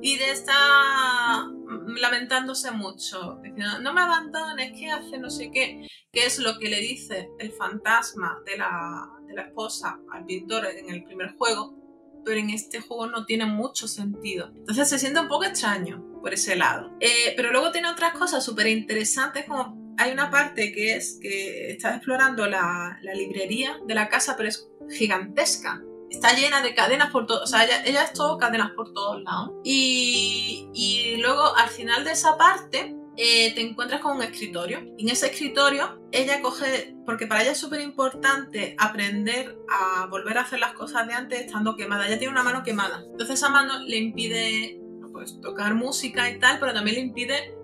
Y 0.04 0.18
de 0.18 0.30
está 0.30 1.50
lamentándose 1.98 2.72
mucho, 2.72 3.40
diciendo, 3.44 3.80
no 3.82 3.94
me 3.94 4.02
abandones, 4.02 4.74
¿qué 4.78 4.90
hace? 4.90 5.18
No 5.18 5.30
sé 5.30 5.52
qué. 5.52 5.88
¿Qué 6.12 6.26
es 6.26 6.40
lo 6.40 6.58
que 6.60 6.70
le 6.70 6.80
dice 6.80 7.30
el 7.40 7.52
fantasma 7.52 8.40
de 8.46 8.58
la, 8.58 9.10
de 9.28 9.34
la 9.34 9.44
esposa 9.44 10.00
al 10.12 10.26
pintor 10.26 10.66
en 10.66 10.90
el 10.90 11.04
primer 11.04 11.36
juego, 11.36 11.76
pero 12.24 12.40
en 12.40 12.50
este 12.50 12.82
juego 12.82 13.08
no 13.08 13.26
tiene 13.26 13.46
mucho 13.46 13.88
sentido. 13.88 14.52
Entonces 14.56 14.90
se 14.90 15.00
siente 15.00 15.20
un 15.20 15.28
poco 15.28 15.46
extraño 15.46 16.04
por 16.22 16.34
ese 16.34 16.56
lado. 16.56 16.92
Eh, 17.00 17.34
pero 17.36 17.52
luego 17.52 17.72
tiene 17.72 17.90
otras 17.90 18.18
cosas 18.18 18.44
súper 18.44 18.68
interesantes 18.68 19.46
como 19.46 19.96
hay 19.98 20.12
una 20.12 20.30
parte 20.30 20.74
que 20.74 20.96
es 20.96 21.20
que 21.22 21.72
está 21.72 21.96
explorando 21.96 22.48
la, 22.48 22.98
la, 23.02 23.14
librería 23.14 23.80
de 23.86 23.96
la 23.96 24.10
casa, 24.10 24.36
pero 24.36 24.50
es 24.50 24.68
gigantesca. 24.90 25.82
Está 26.16 26.34
llena 26.34 26.62
de 26.62 26.74
cadenas 26.74 27.12
por 27.12 27.26
todos, 27.26 27.44
o 27.44 27.48
sea, 27.48 27.66
ella, 27.66 27.84
ella, 27.86 28.04
es 28.04 28.14
todo 28.14 28.38
cadenas 28.38 28.72
por 28.72 28.94
todos 28.94 29.22
lados. 29.24 29.52
Y, 29.64 30.70
y 30.74 31.18
luego 31.18 31.56
al 31.56 31.70
final 31.70 32.04
de 32.04 32.12
esa 32.12 32.38
parte 32.38 32.96
eh, 33.18 33.54
te 33.56 33.62
encuentras 33.62 34.02
con 34.02 34.18
un 34.18 34.24
escritorio. 34.24 34.80
Y 34.98 35.06
en 35.06 35.10
ese 35.12 35.28
escritorio 35.28 36.02
ella 36.12 36.42
coge, 36.42 36.96
porque 37.06 37.28
para 37.28 37.42
ella 37.44 37.52
es 37.52 37.58
súper 37.58 37.80
importante 37.82 38.76
aprender 38.78 39.58
a 39.70 40.08
volver 40.08 40.38
a 40.38 40.42
hacer 40.42 40.60
las 40.60 40.74
cosas 40.74 41.08
de 41.08 41.14
antes 41.14 41.42
estando 41.42 41.76
quemada. 41.76 42.08
Ella 42.08 42.18
tiene 42.18 42.34
una 42.34 42.44
mano 42.44 42.64
quemada. 42.64 43.04
Entonces 43.12 43.40
esa 43.40 43.50
mano 43.50 43.80
le 43.80 43.98
impide 43.98 44.82
pues, 45.14 45.40
tocar 45.42 45.76
música 45.76 46.30
y 46.30 46.40
tal, 46.40 46.60
pero 46.60 46.74
también 46.74 46.96
le 46.96 47.02
impide 47.04 47.56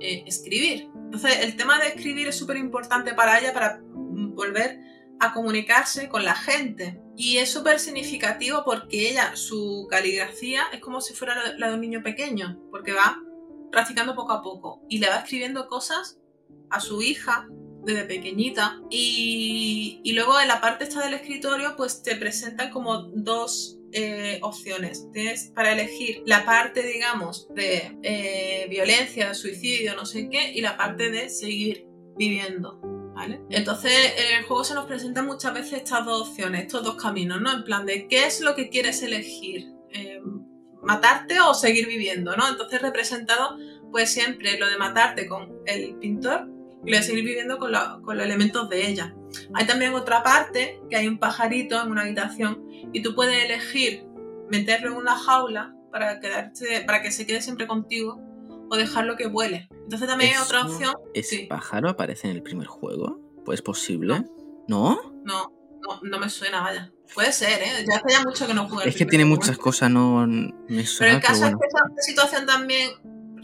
eh, 0.00 0.24
escribir. 0.26 0.88
Entonces 0.94 1.40
el 1.42 1.56
tema 1.56 1.78
de 1.78 1.88
escribir 1.88 2.28
es 2.28 2.38
súper 2.38 2.56
importante 2.56 3.12
para 3.12 3.38
ella 3.38 3.52
para 3.52 3.80
volver 3.82 4.80
a 5.20 5.32
comunicarse 5.34 6.08
con 6.08 6.24
la 6.24 6.34
gente. 6.34 7.00
Y 7.16 7.38
es 7.38 7.50
súper 7.50 7.78
significativo 7.78 8.62
porque 8.64 9.10
ella, 9.10 9.34
su 9.36 9.86
caligrafía 9.90 10.64
es 10.72 10.80
como 10.80 11.00
si 11.00 11.14
fuera 11.14 11.54
la 11.56 11.68
de 11.68 11.74
un 11.74 11.80
niño 11.80 12.02
pequeño, 12.02 12.60
porque 12.70 12.92
va 12.92 13.22
practicando 13.70 14.14
poco 14.14 14.32
a 14.32 14.42
poco 14.42 14.82
y 14.88 14.98
le 14.98 15.08
va 15.08 15.16
escribiendo 15.16 15.66
cosas 15.68 16.18
a 16.70 16.80
su 16.80 17.02
hija 17.02 17.48
desde 17.84 18.04
pequeñita 18.04 18.80
y, 18.90 20.02
luego 20.14 20.40
en 20.40 20.48
la 20.48 20.60
parte 20.60 20.84
esta 20.84 21.04
del 21.04 21.14
escritorio 21.14 21.74
pues 21.76 22.02
te 22.02 22.16
presentan 22.16 22.70
como 22.70 23.02
dos 23.02 23.78
eh, 23.92 24.40
opciones. 24.42 25.08
Tienes 25.12 25.52
para 25.54 25.72
elegir 25.72 26.22
la 26.26 26.44
parte 26.44 26.82
digamos 26.82 27.48
de 27.54 27.96
eh, 28.02 28.66
violencia, 28.68 29.34
suicidio, 29.34 29.94
no 29.94 30.04
sé 30.04 30.28
qué 30.28 30.52
y 30.52 30.60
la 30.60 30.76
parte 30.76 31.10
de 31.10 31.28
seguir 31.28 31.86
viviendo. 32.16 32.95
¿Vale? 33.16 33.40
Entonces, 33.48 33.92
en 34.18 34.40
el 34.40 34.44
juego 34.44 34.62
se 34.62 34.74
nos 34.74 34.84
presentan 34.84 35.24
muchas 35.24 35.54
veces 35.54 35.72
estas 35.72 36.04
dos 36.04 36.28
opciones, 36.28 36.64
estos 36.64 36.84
dos 36.84 36.96
caminos, 36.96 37.40
¿no? 37.40 37.50
En 37.50 37.64
plan 37.64 37.86
de 37.86 38.08
qué 38.08 38.26
es 38.26 38.42
lo 38.42 38.54
que 38.54 38.68
quieres 38.68 39.02
elegir, 39.02 39.72
eh, 39.88 40.20
matarte 40.82 41.40
o 41.40 41.54
seguir 41.54 41.86
viviendo, 41.86 42.36
¿no? 42.36 42.46
Entonces, 42.46 42.82
representado, 42.82 43.56
pues 43.90 44.12
siempre 44.12 44.58
lo 44.58 44.68
de 44.68 44.76
matarte 44.76 45.26
con 45.26 45.60
el 45.64 45.94
pintor 45.94 46.50
y 46.84 46.90
lo 46.90 46.98
de 46.98 47.02
seguir 47.02 47.24
viviendo 47.24 47.56
con, 47.56 47.72
con 48.02 48.18
los 48.18 48.26
elementos 48.26 48.68
de 48.68 48.86
ella. 48.86 49.14
Hay 49.54 49.66
también 49.66 49.94
otra 49.94 50.22
parte, 50.22 50.82
que 50.90 50.96
hay 50.96 51.08
un 51.08 51.18
pajarito 51.18 51.82
en 51.82 51.90
una 51.90 52.02
habitación 52.02 52.68
y 52.92 53.00
tú 53.00 53.14
puedes 53.14 53.42
elegir 53.42 54.04
meterlo 54.50 54.90
en 54.90 54.96
una 54.98 55.16
jaula 55.16 55.74
para, 55.90 56.20
quedarse, 56.20 56.82
para 56.86 57.00
que 57.00 57.10
se 57.10 57.26
quede 57.26 57.40
siempre 57.40 57.66
contigo 57.66 58.20
o 58.70 58.76
dejarlo 58.76 59.16
que 59.16 59.26
vuele. 59.26 59.68
Entonces 59.70 60.08
también 60.08 60.34
hay 60.34 60.42
otra 60.42 60.64
opción. 60.64 60.94
¿Ese 61.14 61.46
pájaro 61.48 61.90
aparece 61.90 62.28
en 62.28 62.36
el 62.36 62.42
primer 62.42 62.66
juego? 62.66 63.20
¿Pues 63.44 63.62
posible? 63.62 64.24
¿No? 64.68 64.98
No, 65.24 65.52
no, 65.82 66.00
no, 66.02 66.18
me 66.18 66.28
suena, 66.28 66.60
vaya. 66.60 66.92
Puede 67.14 67.32
ser, 67.32 67.62
¿eh? 67.62 67.84
Ya 67.88 67.96
hace 67.96 68.10
ya 68.10 68.22
mucho 68.22 68.46
que 68.46 68.54
no 68.54 68.68
juego. 68.68 68.82
Es 68.82 68.96
que 68.96 69.06
tiene 69.06 69.24
muchas 69.24 69.56
cosas, 69.56 69.90
no 69.90 70.26
me 70.26 70.86
suena. 70.86 71.12
Pero 71.12 71.16
el 71.16 71.22
caso 71.22 71.46
es 71.46 71.52
que 71.52 71.66
esa 71.66 72.02
situación 72.02 72.46
también 72.46 72.90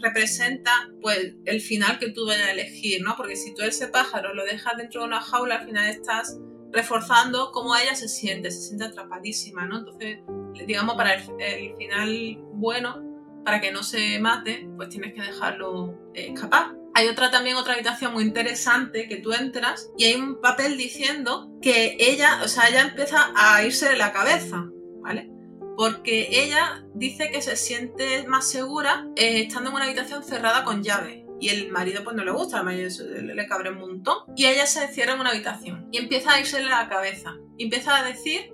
representa 0.03 0.71
pues 1.01 1.35
el 1.45 1.61
final 1.61 1.97
que 1.97 2.09
tú 2.09 2.27
vayas 2.27 2.47
a 2.47 2.51
elegir, 2.51 3.01
¿no? 3.01 3.15
Porque 3.15 3.35
si 3.35 3.53
tú 3.55 3.63
ese 3.63 3.87
pájaro 3.87 4.33
lo 4.33 4.43
dejas 4.43 4.77
dentro 4.77 5.01
de 5.01 5.07
una 5.07 5.21
jaula, 5.21 5.55
al 5.55 5.65
final 5.65 5.89
estás 5.89 6.37
reforzando 6.71 7.51
cómo 7.51 7.75
ella 7.75 7.95
se 7.95 8.09
siente, 8.09 8.51
se 8.51 8.61
siente 8.61 8.85
atrapadísima, 8.85 9.65
¿no? 9.65 9.79
Entonces, 9.79 10.19
digamos, 10.67 10.95
para 10.95 11.13
el, 11.13 11.75
final 11.77 12.37
bueno, 12.53 13.01
para 13.43 13.61
que 13.61 13.71
no 13.71 13.83
se 13.83 14.19
mate, 14.19 14.67
pues 14.75 14.89
tienes 14.89 15.13
que 15.13 15.21
dejarlo 15.21 15.97
eh, 16.13 16.31
escapar. 16.33 16.75
Hay 16.95 17.07
otra 17.07 17.31
también 17.31 17.55
otra 17.55 17.73
habitación 17.73 18.13
muy 18.13 18.23
interesante 18.23 19.07
que 19.07 19.17
tú 19.17 19.33
entras 19.33 19.89
y 19.97 20.05
hay 20.05 20.15
un 20.15 20.39
papel 20.39 20.77
diciendo 20.77 21.51
que 21.61 21.97
ella, 21.99 22.41
o 22.43 22.47
sea, 22.47 22.69
ella 22.69 22.81
empieza 22.81 23.31
a 23.35 23.63
irse 23.63 23.89
de 23.89 23.97
la 23.97 24.13
cabeza, 24.13 24.67
¿vale? 25.01 25.29
Porque 25.75 26.27
ella 26.29 26.85
dice 26.93 27.31
que 27.31 27.41
se 27.41 27.55
siente 27.55 28.27
más 28.27 28.47
segura 28.47 29.07
eh, 29.15 29.41
estando 29.41 29.71
en 29.71 29.75
una 29.75 29.85
habitación 29.85 30.23
cerrada 30.23 30.63
con 30.63 30.83
llave 30.83 31.23
y 31.43 31.49
el 31.49 31.71
marido 31.71 32.05
pues 32.05 32.15
no 32.15 32.23
le 32.23 32.31
gusta, 32.31 32.59
al 32.59 32.65
marido 32.65 32.89
le, 33.21 33.47
cabre 33.47 33.71
un 33.71 33.79
montón. 33.79 34.17
Y 34.35 34.45
ella 34.45 34.65
se 34.65 34.87
cierra 34.87 35.13
en 35.13 35.19
una 35.19 35.31
habitación 35.31 35.89
y 35.91 35.97
empieza 35.97 36.31
a 36.31 36.39
irse 36.39 36.61
la 36.61 36.87
cabeza. 36.87 37.35
Y 37.57 37.65
empieza 37.65 37.97
a 37.97 38.05
decir 38.05 38.53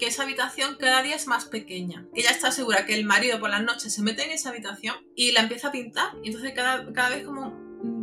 que 0.00 0.06
esa 0.06 0.22
habitación 0.22 0.76
cada 0.80 1.02
día 1.02 1.14
es 1.14 1.26
más 1.26 1.44
pequeña. 1.44 2.06
Que 2.14 2.22
ella 2.22 2.30
está 2.30 2.50
segura 2.50 2.86
que 2.86 2.94
el 2.94 3.04
marido 3.04 3.38
por 3.38 3.50
las 3.50 3.62
noches 3.62 3.92
se 3.92 4.02
mete 4.02 4.24
en 4.24 4.30
esa 4.30 4.48
habitación 4.48 4.96
y 5.14 5.32
la 5.32 5.40
empieza 5.40 5.68
a 5.68 5.72
pintar. 5.72 6.14
Y 6.24 6.28
entonces 6.28 6.52
cada, 6.54 6.90
cada 6.92 7.10
vez 7.10 7.24
como 7.24 7.59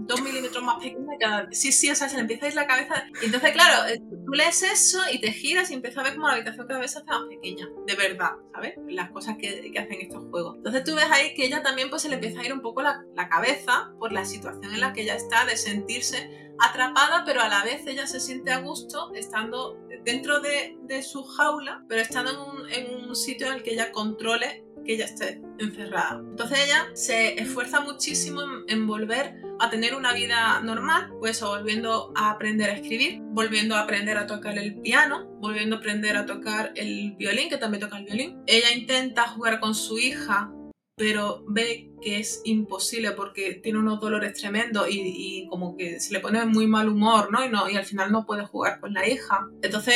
dos 0.07 0.21
milímetros 0.21 0.63
más 0.63 0.77
pequeña 0.77 1.17
cada... 1.19 1.47
Sí, 1.51 1.71
sí, 1.71 1.89
o 1.89 1.95
sea, 1.95 2.09
se 2.09 2.15
le 2.15 2.21
empieza 2.21 2.45
a 2.45 2.49
ir 2.49 2.55
la 2.55 2.67
cabeza. 2.67 3.05
Y 3.21 3.25
entonces, 3.25 3.51
claro, 3.51 3.87
eh, 3.87 3.99
tú 3.99 4.31
lees 4.31 4.63
eso 4.63 4.99
y 5.11 5.19
te 5.19 5.31
giras 5.31 5.69
y 5.71 5.73
empiezas 5.73 5.99
a 5.99 6.03
ver 6.03 6.15
como 6.15 6.27
la 6.27 6.33
habitación 6.33 6.67
cada 6.67 6.79
vez 6.79 6.91
se 6.91 6.99
hace 6.99 7.07
más 7.07 7.27
pequeña. 7.29 7.67
De 7.85 7.95
verdad, 7.95 8.31
¿sabes? 8.53 8.73
Las 8.87 9.11
cosas 9.11 9.35
que, 9.37 9.71
que 9.71 9.79
hacen 9.79 10.01
estos 10.01 10.25
juegos. 10.29 10.55
Entonces 10.57 10.83
tú 10.83 10.95
ves 10.95 11.07
ahí 11.11 11.33
que 11.33 11.45
ella 11.45 11.61
también 11.61 11.89
pues 11.89 12.01
se 12.01 12.09
le 12.09 12.15
empieza 12.15 12.41
a 12.41 12.45
ir 12.45 12.53
un 12.53 12.61
poco 12.61 12.81
la, 12.81 13.03
la 13.15 13.29
cabeza 13.29 13.91
por 13.99 14.11
la 14.11 14.25
situación 14.25 14.73
en 14.73 14.79
la 14.79 14.93
que 14.93 15.01
ella 15.01 15.15
está 15.15 15.45
de 15.45 15.57
sentirse 15.57 16.47
atrapada, 16.59 17.23
pero 17.25 17.41
a 17.41 17.49
la 17.49 17.63
vez 17.63 17.85
ella 17.85 18.07
se 18.07 18.19
siente 18.19 18.51
a 18.51 18.59
gusto 18.59 19.11
estando 19.13 19.77
dentro 20.03 20.39
de, 20.39 20.77
de 20.83 21.03
su 21.03 21.23
jaula, 21.23 21.83
pero 21.87 22.01
estando 22.01 22.31
en 22.31 22.37
un, 22.37 22.69
en 22.69 23.09
un 23.09 23.15
sitio 23.15 23.47
en 23.47 23.53
el 23.53 23.63
que 23.63 23.73
ella 23.73 23.91
controle 23.91 24.63
que 24.87 24.95
ella 24.95 25.05
esté 25.05 25.41
encerrada. 25.59 26.19
Entonces 26.19 26.59
ella 26.65 26.87
se 26.93 27.39
esfuerza 27.39 27.81
muchísimo 27.81 28.41
en, 28.67 28.87
volver 28.87 29.35
a 29.59 29.69
tener 29.69 29.93
una 29.93 30.13
vida 30.13 30.61
normal, 30.61 31.13
pues 31.19 31.41
volviendo 31.41 32.13
a 32.15 32.31
aprender 32.31 32.69
a 32.69 32.73
escribir, 32.73 33.19
volviendo 33.21 33.75
a 33.75 33.81
aprender 33.81 34.17
a 34.17 34.25
tocar 34.25 34.57
el 34.57 34.79
piano, 34.79 35.25
volviendo 35.39 35.75
a 35.75 35.79
aprender 35.79 36.15
a 36.15 36.25
tocar 36.25 36.71
el 36.75 37.15
violín, 37.17 37.49
que 37.49 37.57
también 37.57 37.81
toca 37.81 37.97
el 37.97 38.05
violín. 38.05 38.41
Ella 38.47 38.71
intenta 38.71 39.27
jugar 39.27 39.59
con 39.59 39.75
su 39.75 39.99
hija 39.99 40.51
pero 40.97 41.43
ve 41.47 41.91
que 42.01 42.19
es 42.19 42.41
imposible 42.43 43.11
porque 43.11 43.53
tiene 43.53 43.77
unos 43.77 43.99
dolores 43.99 44.33
tremendos 44.33 44.87
y, 44.89 45.45
como 45.47 45.77
que 45.77 45.99
se 45.99 46.11
le 46.11 46.19
pone 46.19 46.43
muy 46.45 46.65
mal 46.65 46.89
humor, 46.89 47.31
¿no? 47.31 47.45
Y, 47.45 47.49
no, 47.49 47.69
y 47.69 47.77
al 47.77 47.85
final 47.85 48.11
no 48.11 48.25
puede 48.25 48.47
jugar 48.47 48.79
con 48.79 48.93
la 48.93 49.07
hija. 49.07 49.47
Entonces 49.61 49.95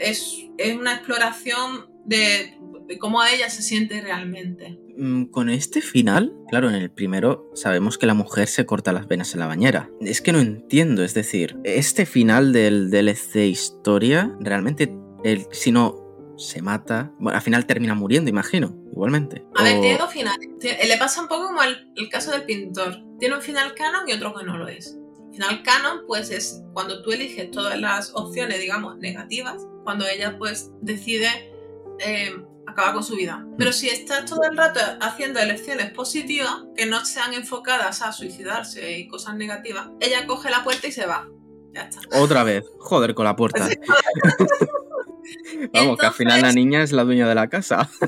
es, 0.00 0.48
es 0.58 0.76
una 0.76 0.96
exploración 0.96 1.87
de 2.08 2.58
de 2.88 2.98
cómo 2.98 3.22
ella 3.22 3.50
se 3.50 3.62
siente 3.62 4.00
realmente. 4.00 4.80
Mm, 4.96 5.26
con 5.26 5.50
este 5.50 5.82
final, 5.82 6.34
claro, 6.48 6.68
en 6.68 6.74
el 6.74 6.90
primero 6.90 7.50
sabemos 7.54 7.98
que 7.98 8.06
la 8.06 8.14
mujer 8.14 8.48
se 8.48 8.66
corta 8.66 8.92
las 8.92 9.06
venas 9.06 9.34
en 9.34 9.40
la 9.40 9.46
bañera. 9.46 9.90
Es 10.00 10.22
que 10.22 10.32
no 10.32 10.40
entiendo, 10.40 11.04
es 11.04 11.14
decir, 11.14 11.56
este 11.64 12.06
final 12.06 12.52
del 12.52 12.90
DLC 12.90 13.46
historia, 13.46 14.34
realmente, 14.40 14.92
el, 15.22 15.46
si 15.52 15.70
no 15.70 16.34
se 16.38 16.62
mata, 16.62 17.12
bueno, 17.18 17.36
al 17.36 17.42
final 17.42 17.66
termina 17.66 17.94
muriendo, 17.94 18.30
imagino, 18.30 18.74
igualmente. 18.90 19.44
A 19.54 19.62
ver, 19.62 19.80
tiene 19.80 19.98
dos 19.98 20.12
finales. 20.12 20.48
Le 20.62 20.96
pasa 20.96 21.20
un 21.20 21.28
poco 21.28 21.48
como 21.48 21.62
el, 21.62 21.92
el 21.96 22.08
caso 22.08 22.30
del 22.30 22.44
pintor. 22.44 23.02
Tiene 23.20 23.34
un 23.34 23.42
final 23.42 23.74
canon 23.74 24.08
y 24.08 24.12
otro 24.12 24.34
que 24.34 24.44
no 24.44 24.56
lo 24.56 24.66
es. 24.66 24.98
Final 25.32 25.62
canon, 25.62 26.00
pues 26.06 26.30
es 26.30 26.62
cuando 26.72 27.02
tú 27.02 27.12
eliges 27.12 27.50
todas 27.50 27.78
las 27.78 28.12
opciones, 28.14 28.60
digamos, 28.60 28.96
negativas, 28.98 29.66
cuando 29.84 30.06
ella 30.06 30.38
pues 30.38 30.70
decide 30.80 31.28
eh, 31.98 32.36
acaba 32.66 32.92
con 32.92 33.02
su 33.02 33.16
vida. 33.16 33.44
Pero 33.56 33.72
si 33.72 33.88
estás 33.88 34.26
todo 34.26 34.42
el 34.44 34.56
rato 34.56 34.80
haciendo 35.00 35.40
elecciones 35.40 35.90
positivas, 35.92 36.64
que 36.76 36.86
no 36.86 37.04
sean 37.04 37.34
enfocadas 37.34 38.02
a 38.02 38.12
suicidarse 38.12 38.98
y 38.98 39.08
cosas 39.08 39.36
negativas, 39.36 39.88
ella 40.00 40.26
coge 40.26 40.50
la 40.50 40.64
puerta 40.64 40.86
y 40.86 40.92
se 40.92 41.06
va. 41.06 41.28
Ya 41.72 41.82
está. 41.82 42.00
Otra 42.18 42.44
vez. 42.44 42.64
Joder 42.78 43.14
con 43.14 43.24
la 43.24 43.36
puerta. 43.36 43.68
Vamos, 45.72 45.98
que 45.98 46.06
al 46.06 46.14
final 46.14 46.42
la 46.42 46.52
niña 46.52 46.82
es 46.82 46.92
la 46.92 47.04
dueña 47.04 47.28
de 47.28 47.34
la 47.34 47.48
casa. 47.48 47.88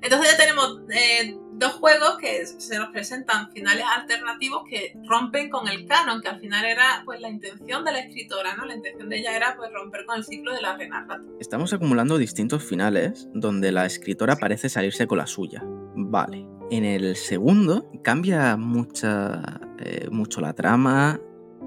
Entonces 0.00 0.32
ya 0.32 0.36
tenemos 0.36 0.80
eh, 0.90 1.36
dos 1.54 1.72
juegos 1.74 2.16
que 2.18 2.44
se 2.46 2.78
nos 2.78 2.90
presentan 2.90 3.50
finales 3.52 3.84
alternativos 3.96 4.62
que 4.68 4.94
rompen 5.08 5.50
con 5.50 5.68
el 5.68 5.86
canon, 5.86 6.20
que 6.20 6.28
al 6.28 6.40
final 6.40 6.64
era 6.64 7.02
pues 7.04 7.20
la 7.20 7.28
intención 7.28 7.84
de 7.84 7.92
la 7.92 8.00
escritora, 8.00 8.56
¿no? 8.56 8.64
La 8.66 8.74
intención 8.74 9.08
de 9.08 9.18
ella 9.18 9.36
era 9.36 9.54
pues 9.56 9.70
romper 9.72 10.04
con 10.04 10.16
el 10.18 10.24
ciclo 10.24 10.52
de 10.52 10.60
la 10.60 10.76
reina 10.76 11.06
Estamos 11.40 11.72
acumulando 11.72 12.18
distintos 12.18 12.64
finales 12.64 13.28
donde 13.32 13.72
la 13.72 13.86
escritora 13.86 14.36
parece 14.36 14.68
salirse 14.68 15.06
con 15.06 15.18
la 15.18 15.26
suya. 15.26 15.62
Vale. 15.94 16.46
En 16.70 16.84
el 16.84 17.16
segundo 17.16 17.90
cambia 18.02 18.56
mucha, 18.56 19.60
eh, 19.78 20.08
mucho 20.10 20.40
la 20.40 20.54
trama, 20.54 21.20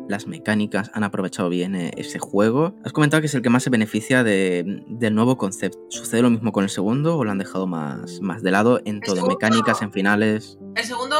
las 0.07 0.27
mecánicas 0.27 0.91
han 0.93 1.03
aprovechado 1.03 1.49
bien 1.49 1.75
eh, 1.75 1.91
ese 1.97 2.19
juego. 2.19 2.75
Has 2.83 2.93
comentado 2.93 3.21
que 3.21 3.27
es 3.27 3.35
el 3.35 3.41
que 3.41 3.49
más 3.49 3.63
se 3.63 3.69
beneficia 3.69 4.23
del 4.23 5.15
nuevo 5.15 5.37
concepto. 5.37 5.79
¿Sucede 5.89 6.21
lo 6.21 6.29
mismo 6.29 6.51
con 6.51 6.63
el 6.63 6.69
segundo 6.69 7.17
o 7.17 7.23
lo 7.23 7.31
han 7.31 7.37
dejado 7.37 7.67
más, 7.67 8.21
más 8.21 8.41
de 8.43 8.51
lado 8.51 8.81
en 8.85 9.01
todo? 9.01 9.25
mecánicas, 9.27 9.81
en 9.81 9.91
finales. 9.91 10.57
El 10.75 10.83
segundo, 10.83 11.17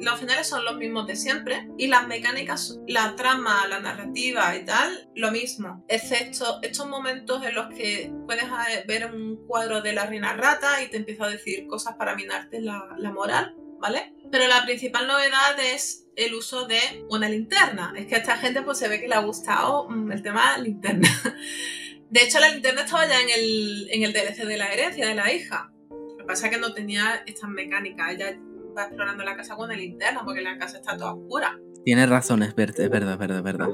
los 0.00 0.20
finales 0.20 0.46
son 0.46 0.64
los 0.64 0.76
mismos 0.76 1.06
de 1.06 1.16
siempre 1.16 1.68
y 1.78 1.86
las 1.88 2.06
mecánicas, 2.06 2.78
la 2.86 3.16
trama, 3.16 3.66
la 3.68 3.80
narrativa 3.80 4.54
y 4.56 4.64
tal, 4.64 5.10
lo 5.14 5.30
mismo. 5.30 5.84
Excepto 5.88 6.58
estos 6.62 6.86
momentos 6.88 7.44
en 7.44 7.54
los 7.54 7.68
que 7.68 8.12
puedes 8.26 8.44
eh, 8.44 8.84
ver 8.86 9.12
un 9.12 9.36
cuadro 9.46 9.80
de 9.80 9.92
la 9.92 10.06
reina 10.06 10.34
rata 10.34 10.82
y 10.82 10.90
te 10.90 10.98
empieza 10.98 11.24
a 11.24 11.30
decir 11.30 11.66
cosas 11.66 11.94
para 11.96 12.14
minarte 12.14 12.60
la, 12.60 12.94
la 12.98 13.12
moral, 13.12 13.56
¿vale? 13.84 14.14
Pero 14.32 14.48
la 14.48 14.64
principal 14.64 15.06
novedad 15.06 15.60
es 15.60 16.06
el 16.16 16.32
uso 16.34 16.66
de 16.66 16.78
una 17.10 17.28
linterna. 17.28 17.92
Es 17.94 18.06
que 18.06 18.14
a 18.14 18.18
esta 18.18 18.38
gente 18.38 18.62
pues 18.62 18.78
se 18.78 18.88
ve 18.88 18.98
que 18.98 19.08
le 19.08 19.14
ha 19.14 19.20
gustado 19.20 19.90
mm, 19.90 20.10
el 20.10 20.22
tema 20.22 20.56
linterna. 20.56 21.08
De 22.10 22.22
hecho, 22.22 22.40
la 22.40 22.48
linterna 22.48 22.82
estaba 22.82 23.06
ya 23.06 23.20
en 23.20 23.28
el, 23.28 23.88
en 23.90 24.02
el 24.04 24.12
DLC 24.14 24.46
de 24.46 24.56
la 24.56 24.72
herencia 24.72 25.06
de 25.06 25.14
la 25.14 25.30
hija. 25.30 25.70
Lo 25.90 26.16
que 26.16 26.24
pasa 26.24 26.46
es 26.46 26.54
que 26.54 26.60
no 26.60 26.72
tenía 26.72 27.22
estas 27.26 27.50
mecánicas. 27.50 28.12
Ella 28.12 28.38
va 28.76 28.84
explorando 28.84 29.22
la 29.22 29.36
casa 29.36 29.54
con 29.54 29.68
la 29.68 29.76
linterna 29.76 30.24
porque 30.24 30.40
la 30.40 30.56
casa 30.56 30.78
está 30.78 30.96
toda 30.96 31.12
oscura. 31.12 31.58
Tienes 31.84 32.08
razón, 32.08 32.42
es 32.42 32.54
verdad, 32.54 32.80
es 32.80 32.90
verdad, 32.90 33.12
es 33.12 33.18
verdad, 33.18 33.38
es 33.38 33.44
verdad. 33.44 33.68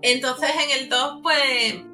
Entonces 0.00 0.50
en 0.50 0.82
el 0.82 0.88
2, 0.90 1.20
pues 1.22 1.42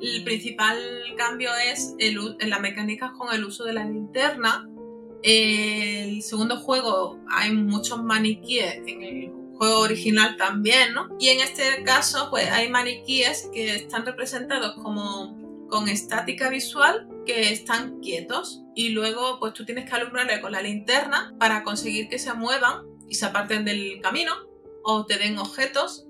el 0.00 0.24
principal 0.24 0.76
cambio 1.16 1.50
es 1.72 1.94
el, 1.98 2.36
en 2.40 2.50
las 2.50 2.60
mecánicas 2.60 3.12
con 3.12 3.32
el 3.32 3.44
uso 3.44 3.64
de 3.64 3.72
la 3.72 3.84
linterna 3.84 4.68
el 5.22 6.22
segundo 6.22 6.56
juego 6.58 7.18
hay 7.28 7.52
muchos 7.52 8.02
maniquíes 8.02 8.76
en 8.86 9.02
el 9.02 9.32
juego 9.56 9.80
original 9.80 10.36
también, 10.36 10.94
¿no? 10.94 11.08
Y 11.18 11.28
en 11.28 11.40
este 11.40 11.82
caso, 11.84 12.28
pues 12.30 12.50
hay 12.50 12.68
maniquíes 12.70 13.50
que 13.52 13.74
están 13.74 14.06
representados 14.06 14.74
como 14.82 15.38
con 15.68 15.88
estática 15.88 16.48
visual 16.50 17.08
que 17.24 17.52
están 17.52 18.00
quietos 18.00 18.62
y 18.74 18.88
luego 18.90 19.38
pues 19.38 19.54
tú 19.54 19.64
tienes 19.64 19.88
que 19.88 19.94
alumbrarle 19.94 20.40
con 20.40 20.52
la 20.52 20.62
linterna 20.62 21.34
para 21.38 21.62
conseguir 21.62 22.08
que 22.08 22.18
se 22.18 22.34
muevan 22.34 22.86
y 23.08 23.14
se 23.14 23.26
aparten 23.26 23.64
del 23.64 24.00
camino 24.00 24.32
o 24.82 25.06
te 25.06 25.16
den 25.16 25.38
objetos 25.38 26.06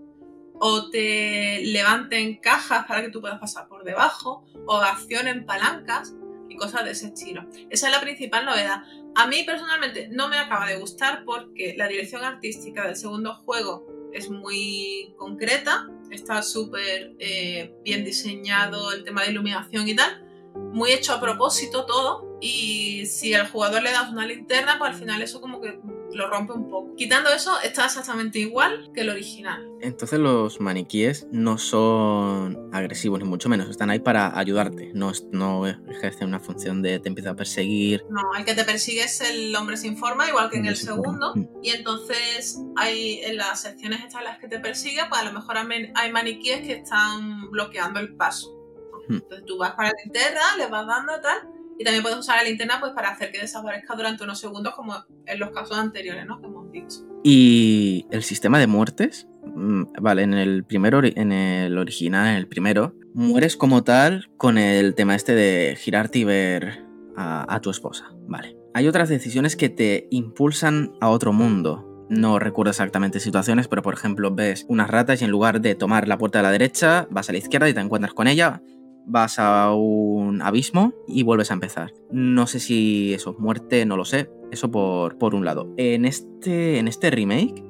o 0.60 0.90
te 0.90 1.60
levanten 1.64 2.38
cajas 2.38 2.86
para 2.86 3.02
que 3.02 3.10
tú 3.10 3.20
puedas 3.20 3.38
pasar 3.38 3.68
por 3.68 3.84
debajo 3.84 4.44
o 4.66 4.76
accionen 4.76 5.46
palancas 5.46 6.14
y 6.48 6.56
cosas 6.56 6.84
de 6.84 6.90
ese 6.90 7.06
estilo. 7.08 7.46
Esa 7.70 7.86
es 7.86 7.92
la 7.92 8.00
principal 8.00 8.44
novedad. 8.44 8.82
A 9.16 9.26
mí 9.26 9.42
personalmente 9.44 10.08
no 10.08 10.28
me 10.28 10.38
acaba 10.38 10.66
de 10.66 10.76
gustar 10.76 11.24
porque 11.24 11.74
la 11.76 11.88
dirección 11.88 12.24
artística 12.24 12.86
del 12.86 12.96
segundo 12.96 13.34
juego 13.34 13.86
es 14.12 14.30
muy 14.30 15.14
concreta, 15.16 15.88
está 16.10 16.42
súper 16.42 17.14
eh, 17.18 17.74
bien 17.84 18.04
diseñado 18.04 18.92
el 18.92 19.04
tema 19.04 19.22
de 19.22 19.30
iluminación 19.30 19.88
y 19.88 19.94
tal, 19.94 20.26
muy 20.72 20.92
hecho 20.92 21.12
a 21.12 21.20
propósito 21.20 21.86
todo, 21.86 22.38
y 22.40 23.06
si 23.06 23.34
al 23.34 23.48
jugador 23.48 23.82
le 23.82 23.92
das 23.92 24.10
una 24.10 24.26
linterna, 24.26 24.78
pues 24.78 24.92
al 24.92 24.98
final 24.98 25.22
eso 25.22 25.40
como 25.40 25.60
que 25.60 25.78
lo 26.12 26.28
rompe 26.28 26.52
un 26.52 26.68
poco. 26.68 26.94
Quitando 26.96 27.30
eso, 27.30 27.52
está 27.62 27.86
exactamente 27.86 28.38
igual 28.38 28.90
que 28.94 29.02
el 29.02 29.10
original. 29.10 29.66
Entonces 29.80 30.18
los 30.18 30.60
maniquíes 30.60 31.26
no 31.30 31.58
son 31.58 32.70
agresivos, 32.72 33.20
ni 33.20 33.26
mucho 33.26 33.48
menos. 33.48 33.68
Están 33.68 33.90
ahí 33.90 34.00
para 34.00 34.38
ayudarte. 34.38 34.92
No, 34.94 35.12
no 35.32 35.66
ejercen 35.66 36.28
una 36.28 36.40
función 36.40 36.82
de 36.82 36.98
te 36.98 37.08
empieza 37.08 37.30
a 37.30 37.36
perseguir. 37.36 38.04
No, 38.10 38.20
el 38.36 38.44
que 38.44 38.54
te 38.54 38.64
persigue 38.64 39.04
es 39.04 39.20
el 39.20 39.54
hombre 39.56 39.76
sin 39.76 39.96
forma, 39.96 40.28
igual 40.28 40.50
que 40.50 40.58
en 40.58 40.66
el 40.66 40.76
segundo. 40.76 41.34
Mm. 41.34 41.48
Y 41.62 41.70
entonces 41.70 42.60
hay 42.76 43.20
en 43.24 43.36
las 43.36 43.62
secciones 43.62 44.04
estas 44.04 44.22
las 44.22 44.38
que 44.38 44.48
te 44.48 44.58
persigue, 44.58 45.00
pues 45.08 45.20
a 45.20 45.24
lo 45.24 45.32
mejor 45.32 45.56
hay 45.58 46.12
maniquíes 46.12 46.60
que 46.60 46.72
están 46.72 47.50
bloqueando 47.50 48.00
el 48.00 48.14
paso. 48.16 48.56
Mm. 49.08 49.14
Entonces 49.14 49.46
tú 49.46 49.58
vas 49.58 49.72
para 49.72 49.88
la 49.88 49.94
linterna, 50.04 50.40
le 50.58 50.66
vas 50.66 50.86
dando 50.86 51.20
tal 51.20 51.59
y 51.80 51.84
también 51.84 52.02
puedes 52.02 52.18
usar 52.18 52.36
la 52.36 52.44
linterna 52.44 52.78
pues, 52.78 52.92
para 52.92 53.08
hacer 53.08 53.32
que 53.32 53.40
desaparezca 53.40 53.96
durante 53.96 54.22
unos 54.22 54.38
segundos, 54.38 54.74
como 54.74 55.02
en 55.24 55.40
los 55.40 55.50
casos 55.50 55.78
anteriores 55.78 56.26
¿no? 56.26 56.38
que 56.38 56.46
hemos 56.46 56.70
dicho. 56.70 56.98
Y 57.24 58.04
el 58.10 58.22
sistema 58.22 58.58
de 58.58 58.66
muertes, 58.66 59.26
mm, 59.46 59.84
vale, 59.98 60.22
en 60.24 60.34
el 60.34 60.62
primero, 60.64 61.00
en 61.02 61.32
el 61.32 61.78
original, 61.78 62.36
el 62.36 62.48
primero, 62.48 62.94
mueres 63.14 63.56
como 63.56 63.82
tal 63.82 64.28
con 64.36 64.58
el 64.58 64.94
tema 64.94 65.14
este 65.14 65.34
de 65.34 65.74
girarte 65.74 66.18
y 66.18 66.24
ver 66.24 66.84
a, 67.16 67.46
a 67.48 67.60
tu 67.62 67.70
esposa, 67.70 68.10
vale. 68.28 68.58
Hay 68.74 68.86
otras 68.86 69.08
decisiones 69.08 69.56
que 69.56 69.70
te 69.70 70.06
impulsan 70.10 70.92
a 71.00 71.08
otro 71.08 71.32
mundo, 71.32 72.06
no 72.10 72.38
recuerdo 72.38 72.72
exactamente 72.72 73.20
situaciones, 73.20 73.68
pero 73.68 73.80
por 73.80 73.94
ejemplo 73.94 74.34
ves 74.34 74.66
unas 74.68 74.90
ratas 74.90 75.22
y 75.22 75.24
en 75.24 75.30
lugar 75.30 75.62
de 75.62 75.74
tomar 75.76 76.08
la 76.08 76.18
puerta 76.18 76.40
de 76.40 76.42
la 76.42 76.50
derecha, 76.50 77.08
vas 77.10 77.30
a 77.30 77.32
la 77.32 77.38
izquierda 77.38 77.70
y 77.70 77.72
te 77.72 77.80
encuentras 77.80 78.12
con 78.12 78.26
ella, 78.26 78.60
vas 79.06 79.38
a 79.38 79.72
un 79.74 80.42
abismo 80.42 80.92
y 81.06 81.22
vuelves 81.22 81.50
a 81.50 81.54
empezar. 81.54 81.92
No 82.10 82.46
sé 82.46 82.60
si 82.60 83.14
eso 83.14 83.30
es 83.30 83.38
muerte, 83.38 83.84
no 83.86 83.96
lo 83.96 84.04
sé. 84.04 84.30
Eso 84.50 84.70
por, 84.70 85.18
por 85.18 85.34
un 85.34 85.44
lado. 85.44 85.72
En 85.76 86.04
este, 86.04 86.78
en 86.78 86.88
este 86.88 87.10
remake, 87.10 87.62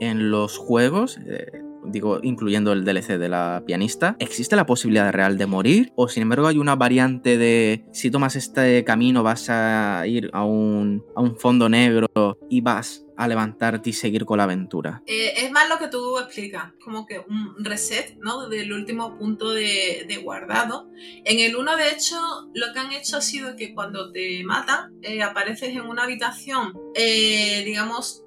en 0.00 0.30
los 0.30 0.58
juegos, 0.58 1.18
eh, 1.26 1.62
digo, 1.84 2.20
incluyendo 2.22 2.72
el 2.72 2.84
DLC 2.84 3.18
de 3.18 3.28
la 3.28 3.62
pianista, 3.66 4.16
¿existe 4.18 4.56
la 4.56 4.66
posibilidad 4.66 5.12
real 5.12 5.38
de 5.38 5.46
morir? 5.46 5.92
¿O 5.96 6.08
sin 6.08 6.22
embargo 6.22 6.48
hay 6.48 6.58
una 6.58 6.76
variante 6.76 7.38
de 7.38 7.84
si 7.92 8.10
tomas 8.10 8.36
este 8.36 8.84
camino 8.84 9.22
vas 9.22 9.48
a 9.50 10.06
ir 10.06 10.30
a 10.32 10.44
un, 10.44 11.04
a 11.14 11.20
un 11.20 11.36
fondo 11.36 11.68
negro 11.68 12.08
y 12.48 12.60
vas 12.60 13.03
a 13.16 13.28
levantarte 13.28 13.90
y 13.90 13.92
seguir 13.92 14.24
con 14.24 14.38
la 14.38 14.44
aventura. 14.44 15.02
Eh, 15.06 15.32
es 15.36 15.50
más 15.50 15.68
lo 15.68 15.78
que 15.78 15.88
tú 15.88 16.18
explicas, 16.18 16.72
como 16.82 17.06
que 17.06 17.20
un 17.20 17.64
reset, 17.64 18.16
¿no? 18.18 18.48
Del 18.48 18.72
último 18.72 19.16
punto 19.16 19.52
de, 19.52 20.20
guardado. 20.22 20.88
En 21.24 21.40
el 21.40 21.56
1, 21.56 21.76
de 21.76 21.90
hecho, 21.90 22.16
lo 22.54 22.72
que 22.72 22.78
han 22.78 22.92
hecho 22.92 23.16
ha 23.18 23.20
sido 23.20 23.56
que 23.56 23.74
cuando 23.74 24.10
te 24.12 24.42
matan, 24.44 24.94
eh, 25.02 25.22
apareces 25.22 25.70
en 25.70 25.82
una 25.82 26.04
habitación, 26.04 26.72
eh, 26.94 27.62
digamos, 27.64 28.22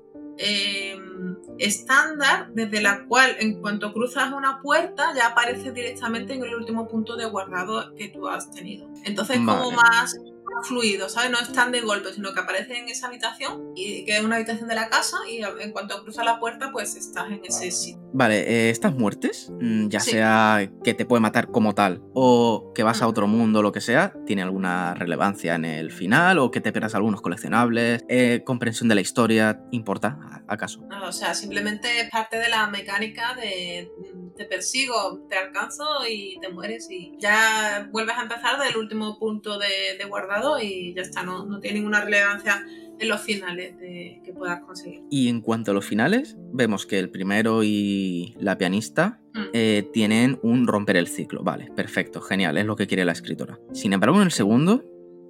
estándar, 1.57 2.49
desde 2.53 2.79
la 2.79 3.05
cual 3.05 3.35
en 3.39 3.59
cuanto 3.59 3.91
cruzas 3.91 4.31
una 4.31 4.61
puerta 4.61 5.13
ya 5.15 5.29
apareces 5.29 5.73
directamente 5.73 6.35
en 6.35 6.43
el 6.43 6.53
último 6.53 6.87
punto 6.87 7.15
de 7.15 7.25
guardado 7.25 7.95
que 7.95 8.09
tú 8.09 8.27
has 8.27 8.51
tenido. 8.51 8.87
Entonces, 9.03 9.37
como 9.37 9.71
más 9.71 10.15
fluido, 10.63 11.09
¿sabes? 11.09 11.31
No 11.31 11.39
están 11.39 11.71
de 11.71 11.81
golpe, 11.81 12.13
sino 12.13 12.33
que 12.33 12.39
aparece 12.39 12.77
en 12.77 12.89
esa 12.89 13.07
habitación 13.07 13.71
y 13.75 14.05
que 14.05 14.17
es 14.17 14.23
una 14.23 14.35
habitación 14.37 14.67
de 14.67 14.75
la 14.75 14.89
casa 14.89 15.17
y 15.29 15.41
en 15.43 15.71
cuanto 15.71 16.01
cruzas 16.03 16.25
la 16.25 16.39
puerta, 16.39 16.71
pues 16.71 16.95
estás 16.95 17.29
en 17.31 17.41
ese 17.43 17.71
sitio. 17.71 18.01
Vale, 18.13 18.39
eh, 18.39 18.69
estas 18.69 18.95
muertes, 18.95 19.51
mm, 19.59 19.89
ya 19.89 19.99
sea 19.99 20.71
que 20.83 20.93
te 20.93 21.05
puede 21.05 21.21
matar 21.21 21.51
como 21.51 21.75
tal 21.75 22.01
o 22.13 22.71
que 22.73 22.83
vas 22.83 23.01
a 23.01 23.07
otro 23.07 23.27
mundo, 23.27 23.61
lo 23.61 23.71
que 23.71 23.81
sea, 23.81 24.13
¿tiene 24.25 24.41
alguna 24.41 24.93
relevancia 24.93 25.55
en 25.55 25.65
el 25.65 25.91
final 25.91 26.39
o 26.39 26.51
que 26.51 26.61
te 26.61 26.71
pierdas 26.71 26.95
algunos 26.95 27.21
coleccionables? 27.21 28.03
Eh, 28.07 28.41
¿Comprensión 28.45 28.89
de 28.89 28.95
la 28.95 29.01
historia 29.01 29.61
importa, 29.71 30.43
acaso? 30.47 30.81
No, 30.89 31.07
o 31.07 31.11
sea, 31.11 31.33
simplemente 31.33 32.01
es 32.01 32.09
parte 32.09 32.39
de 32.39 32.49
la 32.49 32.67
mecánica 32.67 33.35
de 33.35 33.91
mm, 34.13 34.35
te 34.35 34.45
persigo, 34.45 35.25
te 35.29 35.37
alcanzo 35.37 35.83
y 36.07 36.39
te 36.39 36.49
mueres 36.49 36.89
y 36.89 37.13
ya 37.19 37.87
vuelves 37.91 38.17
a 38.17 38.21
empezar 38.21 38.59
del 38.59 38.77
último 38.77 39.17
punto 39.19 39.57
de, 39.57 39.97
de 39.97 40.05
guardado 40.05 40.46
y 40.61 40.93
ya 40.93 41.01
está, 41.01 41.23
no, 41.23 41.45
no 41.45 41.59
tiene 41.59 41.79
ninguna 41.79 42.01
relevancia 42.01 42.63
en 42.99 43.09
los 43.09 43.21
finales 43.21 43.77
de, 43.79 44.21
que 44.23 44.33
puedas 44.33 44.61
conseguir. 44.61 45.01
Y 45.09 45.29
en 45.29 45.41
cuanto 45.41 45.71
a 45.71 45.73
los 45.73 45.85
finales, 45.85 46.35
vemos 46.51 46.85
que 46.85 46.99
el 46.99 47.09
primero 47.09 47.63
y 47.63 48.35
la 48.39 48.57
pianista 48.57 49.21
mm. 49.33 49.41
eh, 49.53 49.89
tienen 49.93 50.39
un 50.41 50.67
romper 50.67 50.97
el 50.97 51.07
ciclo. 51.07 51.43
Vale, 51.43 51.71
perfecto, 51.75 52.21
genial, 52.21 52.57
es 52.57 52.65
lo 52.65 52.75
que 52.75 52.87
quiere 52.87 53.05
la 53.05 53.11
escritora. 53.11 53.59
Sin 53.73 53.93
embargo, 53.93 54.17
en 54.17 54.23
el 54.23 54.31
segundo, 54.31 54.83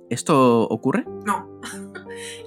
¿esto 0.09 0.63
ocurre? 0.63 1.05
No. 1.25 1.59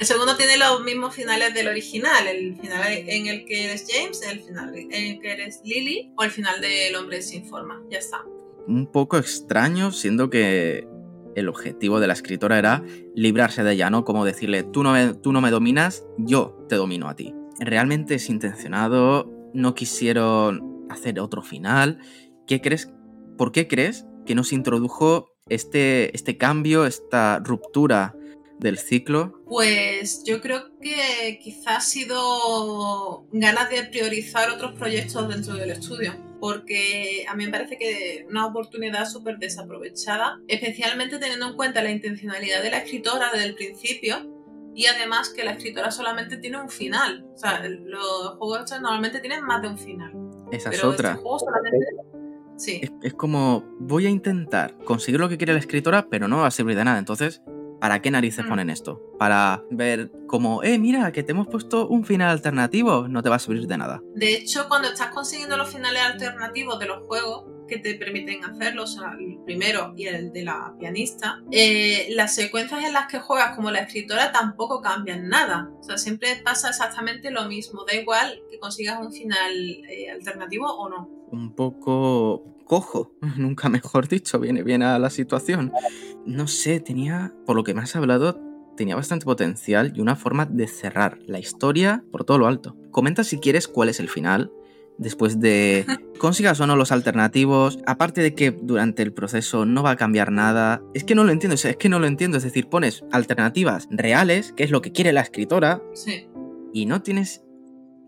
El 0.00 0.06
segundo 0.06 0.36
tiene 0.36 0.56
los 0.56 0.82
mismos 0.82 1.14
finales 1.14 1.54
del 1.54 1.68
original, 1.68 2.26
el 2.26 2.56
final 2.56 2.82
en 2.88 3.26
el 3.28 3.44
que 3.44 3.66
eres 3.66 3.86
James, 3.88 4.20
el 4.22 4.40
final 4.40 4.74
en 4.74 4.92
el 4.92 5.20
que 5.20 5.32
eres 5.32 5.60
Lily 5.64 6.12
o 6.16 6.24
el 6.24 6.30
final 6.30 6.60
del 6.60 6.96
hombre 6.96 7.22
sin 7.22 7.44
forma. 7.44 7.80
Ya 7.88 7.98
está. 7.98 8.24
Un 8.66 8.90
poco 8.90 9.16
extraño, 9.16 9.92
siendo 9.92 10.28
que 10.28 10.88
el 11.40 11.48
objetivo 11.48 12.00
de 12.00 12.06
la 12.06 12.12
escritora 12.12 12.58
era 12.58 12.84
librarse 13.14 13.62
de 13.62 13.72
ella, 13.72 13.90
¿no? 13.90 14.04
Como 14.04 14.24
decirle, 14.24 14.62
tú 14.62 14.82
no 14.82 14.92
me, 14.92 15.14
tú 15.14 15.32
no 15.32 15.40
me 15.40 15.50
dominas, 15.50 16.04
yo 16.18 16.64
te 16.68 16.76
domino 16.76 17.08
a 17.08 17.16
ti. 17.16 17.34
Realmente 17.58 18.14
es 18.14 18.28
intencionado, 18.30 19.30
no 19.52 19.74
quisieron 19.74 20.86
hacer 20.88 21.20
otro 21.20 21.42
final. 21.42 21.98
¿Qué 22.46 22.60
crees? 22.60 22.90
¿Por 23.36 23.52
qué 23.52 23.68
crees 23.68 24.06
que 24.26 24.34
nos 24.34 24.52
introdujo 24.52 25.36
este, 25.48 26.14
este 26.14 26.36
cambio, 26.36 26.86
esta 26.86 27.40
ruptura 27.40 28.14
del 28.58 28.78
ciclo? 28.78 29.42
Pues 29.46 30.22
yo 30.24 30.40
creo 30.40 30.78
que 30.80 31.38
quizás 31.42 31.76
ha 31.76 31.80
sido 31.80 33.26
ganas 33.32 33.70
de 33.70 33.84
priorizar 33.84 34.50
otros 34.50 34.74
proyectos 34.78 35.28
dentro 35.28 35.54
del 35.54 35.70
estudio 35.70 36.29
porque 36.40 37.24
a 37.28 37.34
mí 37.34 37.44
me 37.44 37.52
parece 37.52 37.76
que 37.76 38.26
una 38.28 38.46
oportunidad 38.46 39.06
súper 39.06 39.38
desaprovechada, 39.38 40.40
especialmente 40.48 41.18
teniendo 41.18 41.48
en 41.48 41.56
cuenta 41.56 41.82
la 41.82 41.90
intencionalidad 41.90 42.62
de 42.62 42.70
la 42.70 42.78
escritora 42.78 43.30
desde 43.32 43.46
el 43.46 43.54
principio 43.54 44.16
y 44.74 44.86
además 44.86 45.30
que 45.30 45.44
la 45.44 45.52
escritora 45.52 45.90
solamente 45.90 46.38
tiene 46.38 46.60
un 46.60 46.70
final. 46.70 47.26
O 47.34 47.36
sea, 47.36 47.62
los 47.68 48.36
juegos 48.38 48.60
estos 48.60 48.80
normalmente 48.80 49.20
tienen 49.20 49.44
más 49.44 49.62
de 49.62 49.68
un 49.68 49.78
final. 49.78 50.12
Esa 50.50 50.70
es 50.70 50.82
otra. 50.82 51.12
Este 51.12 51.22
solamente... 51.22 51.86
Sí. 52.56 52.80
es, 53.02 53.14
como, 53.14 53.64
voy 53.78 54.04
a 54.04 54.10
intentar 54.10 54.76
conseguir 54.84 55.18
lo 55.18 55.30
que 55.30 55.38
quiere 55.38 55.54
la 55.54 55.60
escritora, 55.60 56.08
pero 56.10 56.28
no 56.28 56.38
va 56.38 56.46
a 56.46 56.50
servir 56.50 56.76
de 56.76 56.84
nada. 56.84 56.98
Entonces, 56.98 57.42
¿Para 57.80 58.02
qué 58.02 58.10
narices 58.10 58.44
mm. 58.44 58.48
ponen 58.48 58.70
esto? 58.70 59.00
Para 59.18 59.64
ver 59.70 60.12
como, 60.26 60.62
eh, 60.62 60.78
mira, 60.78 61.12
que 61.12 61.22
te 61.22 61.32
hemos 61.32 61.48
puesto 61.48 61.88
un 61.88 62.04
final 62.04 62.30
alternativo, 62.30 63.08
no 63.08 63.22
te 63.22 63.28
va 63.28 63.36
a 63.36 63.38
servir 63.38 63.66
de 63.66 63.78
nada. 63.78 64.02
De 64.14 64.34
hecho, 64.34 64.68
cuando 64.68 64.88
estás 64.88 65.08
consiguiendo 65.08 65.56
los 65.56 65.70
finales 65.72 66.02
alternativos 66.02 66.78
de 66.78 66.86
los 66.86 67.06
juegos 67.06 67.44
que 67.70 67.78
te 67.78 67.94
permiten 67.94 68.44
hacerlo, 68.44 68.82
o 68.82 68.86
sea, 68.86 69.12
el 69.18 69.38
primero 69.44 69.94
y 69.96 70.06
el 70.06 70.32
de 70.32 70.44
la 70.44 70.74
pianista, 70.78 71.40
eh, 71.52 72.08
las 72.10 72.34
secuencias 72.34 72.84
en 72.84 72.92
las 72.92 73.06
que 73.06 73.20
juegas 73.20 73.54
como 73.56 73.70
la 73.70 73.78
escritora 73.80 74.32
tampoco 74.32 74.82
cambian 74.82 75.28
nada. 75.28 75.70
O 75.78 75.82
sea, 75.82 75.96
siempre 75.96 76.40
pasa 76.44 76.70
exactamente 76.70 77.30
lo 77.30 77.46
mismo. 77.46 77.84
Da 77.86 77.94
igual 77.94 78.42
que 78.50 78.58
consigas 78.58 79.00
un 79.00 79.12
final 79.12 79.52
eh, 79.88 80.10
alternativo 80.10 80.66
o 80.66 80.88
no. 80.90 81.08
Un 81.30 81.54
poco 81.54 82.59
cojo, 82.70 83.10
nunca 83.36 83.68
mejor 83.68 84.06
dicho, 84.06 84.38
viene 84.38 84.62
bien 84.62 84.84
a 84.84 84.96
la 85.00 85.10
situación. 85.10 85.72
No 86.24 86.46
sé, 86.46 86.78
tenía, 86.78 87.34
por 87.44 87.56
lo 87.56 87.64
que 87.64 87.74
me 87.74 87.80
has 87.80 87.96
hablado, 87.96 88.40
tenía 88.76 88.94
bastante 88.94 89.24
potencial 89.24 89.92
y 89.96 90.00
una 90.00 90.14
forma 90.14 90.46
de 90.46 90.68
cerrar 90.68 91.18
la 91.26 91.40
historia 91.40 92.04
por 92.12 92.22
todo 92.22 92.38
lo 92.38 92.46
alto. 92.46 92.76
Comenta 92.92 93.24
si 93.24 93.40
quieres 93.40 93.66
cuál 93.66 93.88
es 93.88 93.98
el 93.98 94.08
final, 94.08 94.52
después 94.98 95.40
de 95.40 95.84
consigas 96.20 96.60
o 96.60 96.66
no 96.68 96.76
los 96.76 96.92
alternativos, 96.92 97.80
aparte 97.86 98.20
de 98.20 98.36
que 98.36 98.52
durante 98.52 99.02
el 99.02 99.12
proceso 99.12 99.66
no 99.66 99.82
va 99.82 99.90
a 99.90 99.96
cambiar 99.96 100.30
nada. 100.30 100.80
Es 100.94 101.02
que 101.02 101.16
no 101.16 101.24
lo 101.24 101.32
entiendo, 101.32 101.56
es 101.56 101.76
que 101.76 101.88
no 101.88 101.98
lo 101.98 102.06
entiendo, 102.06 102.36
es 102.36 102.44
decir, 102.44 102.68
pones 102.68 103.02
alternativas 103.10 103.88
reales, 103.90 104.52
que 104.52 104.62
es 104.62 104.70
lo 104.70 104.80
que 104.80 104.92
quiere 104.92 105.12
la 105.12 105.22
escritora, 105.22 105.82
sí. 105.92 106.28
y 106.72 106.86
no 106.86 107.02
tienes 107.02 107.42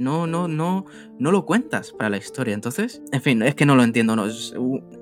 no, 0.03 0.27
no, 0.27 0.49
no, 0.49 0.87
no 1.19 1.31
lo 1.31 1.47
cuentas 1.47 1.93
para 1.93 2.11
la 2.11 2.17
historia. 2.17 2.55
Entonces, 2.55 3.03
en 3.13 3.23
fin, 3.23 3.43
es 3.43 3.55
que 3.55 3.67
no 3.67 3.77
lo 3.77 3.85
entiendo. 3.85 4.17
No, 4.17 4.27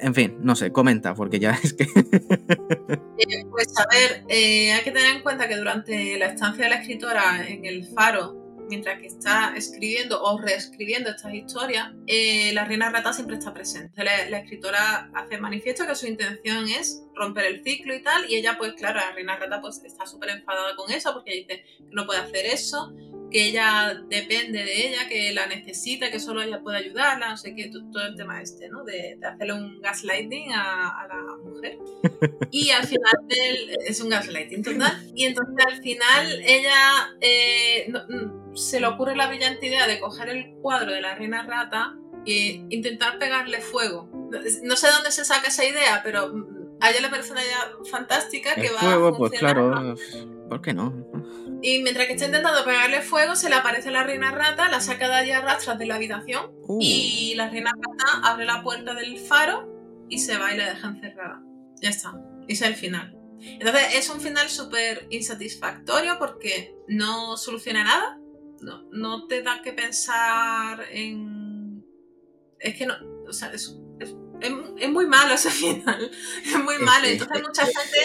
en 0.01 0.14
fin, 0.14 0.39
no 0.40 0.55
sé, 0.55 0.72
comenta, 0.72 1.14
porque 1.14 1.39
ya 1.39 1.51
es 1.62 1.74
que. 1.74 1.85
Eh, 1.85 3.44
pues 3.51 3.74
a 3.78 3.86
ver, 3.90 4.24
eh, 4.28 4.72
hay 4.72 4.82
que 4.82 4.90
tener 4.90 5.16
en 5.16 5.22
cuenta 5.22 5.48
que 5.48 5.56
durante 5.56 6.18
la 6.18 6.27
estancia 6.27 6.64
de 6.64 6.70
la 6.70 6.77
escritora 6.77 7.47
en 7.47 7.64
el 7.64 7.86
faro, 7.86 8.40
mientras 8.70 9.01
que 9.01 9.09
está 9.09 9.52
escribiendo 9.56 10.22
o 10.22 10.40
reescribiendo 10.40 11.10
estas 11.10 11.35
historias, 11.35 11.93
eh, 12.06 12.52
la 12.55 12.64
reina 12.64 12.89
rata 12.89 13.12
siempre 13.12 13.36
está 13.36 13.52
presente. 13.52 14.02
La, 14.02 14.39
escritora 14.39 15.10
hace 15.12 15.39
manifiesto 15.39 15.86
que 15.86 15.94
su 15.94 16.06
intención 16.06 16.68
es 16.68 17.02
romper 17.14 17.47
el 17.47 17.62
ciclo 17.62 17.94
y 17.94 18.02
tal, 18.02 18.31
y 18.31 18.36
ella, 18.36 18.56
pues 18.56 18.74
claro, 18.74 19.01
la 19.01 19.12
reina 19.12 19.36
rata 19.36 19.60
pues 19.60 19.82
está 19.85 20.06
súper 20.06 20.31
enfadada 20.31 20.74
con 20.77 20.90
eso 20.90 21.12
porque 21.12 21.35
dice 21.35 21.64
que 21.78 21.85
no 21.90 22.06
puede 22.06 22.20
hacer 22.20 22.47
eso, 22.47 22.94
que 23.31 23.47
ella 23.48 24.02
depende 24.09 24.65
de 24.65 24.89
ella, 24.89 25.09
que 25.09 25.32
la 25.32 25.47
necesita, 25.47 26.11
que 26.11 26.19
solo 26.19 26.43
ella 26.43 26.61
puede 26.62 26.78
ayudarla, 26.78 27.31
no 27.31 27.36
sé 27.36 27.55
qué, 27.55 27.70
todo 27.70 28.07
el 28.07 28.16
tema 28.16 28.43
este, 28.43 28.69
¿no? 28.69 28.85
De, 28.85 29.19
hacerle 29.23 29.55
un 29.55 29.81
gaslighting 29.81 30.52
a, 30.52 31.07
la 31.09 31.36
mujer. 31.44 31.78
Y 32.51 32.70
al 32.70 32.85
final 32.85 33.27
es 33.86 34.01
un 34.01 34.09
gaslighting 34.09 34.62
total. 34.62 34.93
Y 35.15 35.24
entonces 35.24 35.55
al 35.65 35.81
final 35.81 36.43
ella 36.44 37.16
eh, 37.20 37.93
se 38.55 38.81
le 38.81 38.86
ocurre 38.86 39.15
la 39.15 39.28
brillante 39.28 39.66
idea 39.66 39.86
de 39.86 40.01
coger 40.01 40.28
el 40.28 40.55
cuadro 40.61 40.93
de 40.93 41.01
la 41.01 41.15
reina 41.15 41.43
rata 41.43 41.97
e 42.27 42.65
intentar 42.70 43.19
pegarle 43.19 43.61
fuego. 43.61 44.09
No 44.65 44.77
sé 44.77 44.89
dónde 44.89 45.12
se 45.12 45.24
saca 45.24 45.48
esa 45.48 45.65
idea, 45.65 46.01
pero 46.02 46.32
a 46.81 46.90
ella 46.90 47.01
le 47.02 47.09
parece 47.09 47.32
una 47.32 47.44
idea 47.44 47.73
fantástica 47.90 48.55
que 48.55 48.70
va 48.70 48.81
fuego, 48.81 49.16
pues 49.16 49.32
claro, 49.39 49.94
¿por 50.48 50.62
qué 50.62 50.74
no? 50.74 51.07
Y 51.62 51.82
mientras 51.82 52.07
que 52.07 52.15
está 52.15 52.27
intentando 52.27 52.65
pegarle 52.65 53.03
fuego, 53.03 53.37
se 53.37 53.51
le 53.51 53.57
aparece 53.57 53.91
la 53.91 54.03
reina 54.03 54.31
rata, 54.31 54.70
la 54.70 54.81
saca 54.81 55.09
de 55.09 55.15
allí 55.15 55.31
a 55.31 55.41
rastras 55.41 55.78
de 55.78 55.87
la 55.87 55.97
habitación 55.97 56.51
uh. 56.62 56.78
y 56.81 57.35
la 57.37 57.51
reina 57.51 57.73
rata 57.73 58.28
abre 58.28 58.47
la 58.47 58.62
puerta 58.62 58.95
del 58.95 59.19
faro 59.19 60.07
y 60.09 60.19
se 60.19 60.39
va 60.39 60.55
y 60.55 60.57
la 60.57 60.70
deja 60.70 60.89
encerrada. 60.89 61.43
Ya 61.81 61.91
está. 61.91 62.15
Ese 62.49 62.65
es 62.65 62.70
el 62.70 62.77
final. 62.77 63.16
Entonces 63.41 63.82
es 63.95 64.11
un 64.11 64.20
final 64.20 64.49
súper 64.49 65.07
insatisfactorio 65.11 66.19
porque 66.19 66.74
no 66.89 67.37
soluciona 67.37 67.85
nada. 67.85 68.19
No, 68.61 68.82
no 68.93 69.27
te 69.27 69.43
da 69.43 69.62
que 69.62 69.73
pensar 69.73 70.85
en... 70.91 71.85
Es 72.59 72.74
que 72.74 72.87
no... 72.87 72.95
O 73.27 73.32
sea, 73.32 73.51
es, 73.53 73.77
muy 74.89 75.07
malo 75.07 75.35
ese 75.35 75.51
final. 75.51 76.11
Es 76.45 76.59
muy 76.59 76.78
malo. 76.78 77.07
Entonces 77.07 77.43
mucha 77.43 77.65
gente... 77.65 77.99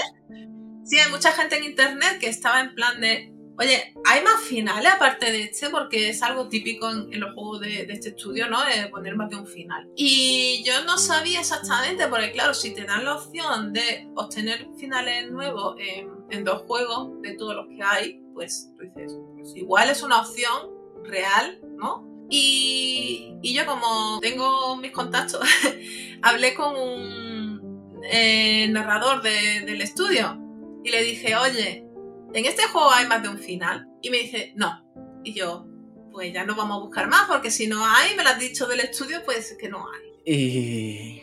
Sí, 0.86 1.00
hay 1.00 1.10
mucha 1.10 1.32
gente 1.32 1.58
en 1.58 1.64
internet 1.64 2.20
que 2.20 2.28
estaba 2.28 2.62
en 2.62 2.76
plan 2.76 3.02
de 3.02 3.35
Oye, 3.58 3.94
¿hay 4.06 4.22
más 4.22 4.42
finales 4.42 4.92
aparte 4.92 5.32
de 5.32 5.44
este? 5.44 5.70
Porque 5.70 6.10
es 6.10 6.22
algo 6.22 6.50
típico 6.50 6.90
en, 6.90 7.20
los 7.20 7.34
juegos 7.34 7.62
de, 7.62 7.84
este 7.90 8.10
estudio, 8.10 8.50
¿no? 8.50 8.64
De 8.66 8.90
poner 8.90 9.16
más 9.16 9.30
de 9.30 9.38
un 9.38 9.48
final. 9.48 9.88
Y 9.96 10.62
yo 10.66 10.84
no 10.84 10.98
sabía 10.98 11.40
exactamente, 11.40 12.08
porque 12.08 12.32
claro, 12.32 12.54
si 12.54 12.74
te 12.74 12.84
dan 12.84 13.06
la 13.06 13.16
opción 13.16 13.72
de 13.72 14.10
obtener 14.16 14.68
finales 14.78 15.32
nuevos 15.32 15.78
en, 15.80 16.44
dos 16.44 16.64
juegos 16.64 17.22
de 17.22 17.34
todos 17.36 17.56
los 17.56 17.68
que 17.68 17.82
hay, 17.82 18.22
pues 18.34 18.70
tú 18.78 18.84
dices, 18.84 19.18
pues 19.36 19.56
igual 19.56 19.90
es 19.90 20.04
una 20.04 20.20
opción 20.20 20.72
real, 21.04 21.60
¿no? 21.78 22.06
Y, 22.30 23.38
yo 23.42 23.66
como 23.66 24.20
tengo 24.20 24.76
mis 24.76 24.92
contactos, 24.92 25.48
hablé 26.22 26.56
con 26.56 26.76
un 26.76 28.02
eh, 28.04 28.68
narrador 28.68 29.22
del 29.22 29.82
estudio 29.82 30.38
y 30.84 30.92
le 30.92 31.04
dije, 31.04 31.36
oye, 31.38 31.85
¿en 32.34 32.46
este 32.46 32.64
juego 32.68 32.92
hay 32.92 33.08
más 33.08 33.24
de 33.24 33.30
un 33.30 33.38
final? 33.38 33.88
Y 34.02 34.10
me 34.10 34.18
dice, 34.18 34.54
no. 34.56 34.84
Y 35.24 35.34
yo, 35.34 35.66
pues 36.12 36.34
ya 36.34 36.46
no 36.46 36.56
vamos 36.56 36.78
a 36.78 36.82
buscar 36.82 37.08
más, 37.08 37.28
porque 37.28 37.52
si 37.52 37.68
no 37.68 37.86
hay, 37.86 38.16
me 38.16 38.24
lo 38.24 38.30
has 38.30 38.40
dicho 38.40 38.68
del 38.68 38.80
estudio, 38.80 39.22
pues 39.26 39.56
que 39.60 39.70
no 39.70 39.86
hay. 39.88 40.34
Y... 40.34 41.22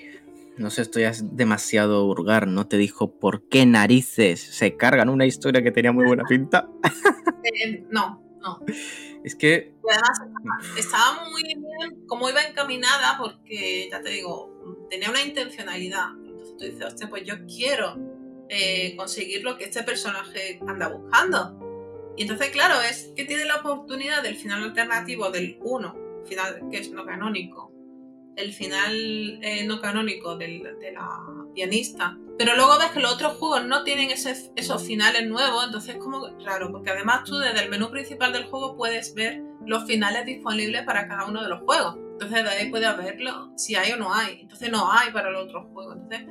No 0.59 0.71
sé, 0.71 0.83
esto 0.83 1.01
ya 1.01 1.09
es 1.09 1.35
demasiado 1.35 2.07
hurgar, 2.07 2.47
¿no? 2.47 2.69
Te 2.69 2.77
dijo 2.77 3.19
por 3.19 3.49
qué 3.49 3.65
narices 3.65 4.39
se 4.41 4.77
cargan 4.77 5.09
una 5.09 5.25
historia 5.25 5.63
que 5.63 5.73
tenía 5.73 5.93
muy 5.93 6.05
buena 6.05 6.25
pinta. 6.25 6.69
Eh, 7.45 7.85
no, 7.91 8.23
no. 8.41 8.61
Es 9.25 9.35
que... 9.35 9.75
además 9.91 10.79
estaba 10.79 11.29
muy 11.29 11.43
bien 11.43 12.07
como 12.07 12.31
iba 12.31 12.41
encaminada 12.41 13.19
porque, 13.19 13.89
ya 13.91 14.01
te 14.01 14.11
digo, 14.11 14.87
tenía 14.89 15.11
una 15.11 15.23
intencionalidad. 15.23 16.11
Entonces 16.25 16.57
tú 16.57 16.65
dices, 16.65 16.85
hostia, 16.85 17.11
pues 17.11 17.25
yo 17.25 17.35
quiero 17.47 17.97
eh, 18.55 18.95
conseguir 18.97 19.43
lo 19.43 19.57
que 19.57 19.65
este 19.65 19.83
personaje 19.83 20.61
anda 20.67 20.89
buscando. 20.89 21.59
Y 22.19 22.23
entonces, 22.23 22.51
claro, 22.51 22.83
es 22.83 23.11
que 23.17 23.25
tiene 23.25 23.47
la 23.47 23.57
oportunidad 23.57 24.23
del 24.23 24.37
final 24.37 24.63
alternativo 24.63 25.31
del 25.31 25.57
1, 25.63 25.97
final 26.27 26.69
que 26.71 26.81
es 26.81 26.91
no 26.91 27.07
canónico, 27.07 27.73
el 28.37 28.53
final 28.53 29.39
eh, 29.43 29.65
no 29.65 29.81
canónico 29.81 30.37
de 30.37 30.93
la 30.93 31.09
pianista. 31.55 32.19
Pero 32.37 32.55
luego 32.55 32.79
ves 32.79 32.91
que 32.91 33.01
los 33.01 33.15
otros 33.15 33.39
juegos 33.39 33.65
no 33.65 33.85
tienen 33.85 34.11
esos 34.11 34.83
finales 34.87 35.27
nuevos, 35.27 35.65
entonces 35.65 35.95
es 35.95 36.01
como 36.01 36.29
raro, 36.45 36.71
porque 36.71 36.91
además 36.91 37.25
tú 37.25 37.39
desde 37.39 37.63
el 37.65 37.71
menú 37.71 37.91
principal 37.91 38.35
del 38.35 38.45
juego 38.45 38.77
puedes 38.77 39.15
ver 39.15 39.43
los 39.65 39.87
finales 39.87 40.27
disponibles 40.27 40.83
para 40.83 41.09
cada 41.09 41.25
uno 41.25 41.43
de 41.43 41.49
los 41.49 41.61
juegos. 41.63 41.97
Entonces 42.13 42.45
de 42.45 42.51
ahí 42.51 42.71
puedes 42.71 42.95
verlo 42.99 43.51
si 43.57 43.77
hay 43.77 43.93
o 43.93 43.97
no 43.97 44.13
hay. 44.13 44.41
Entonces 44.43 44.71
no 44.71 44.93
hay 44.93 45.11
para 45.11 45.31
los 45.31 45.45
otros 45.45 45.69
juegos. 45.73 45.97
Entonces, 45.97 46.29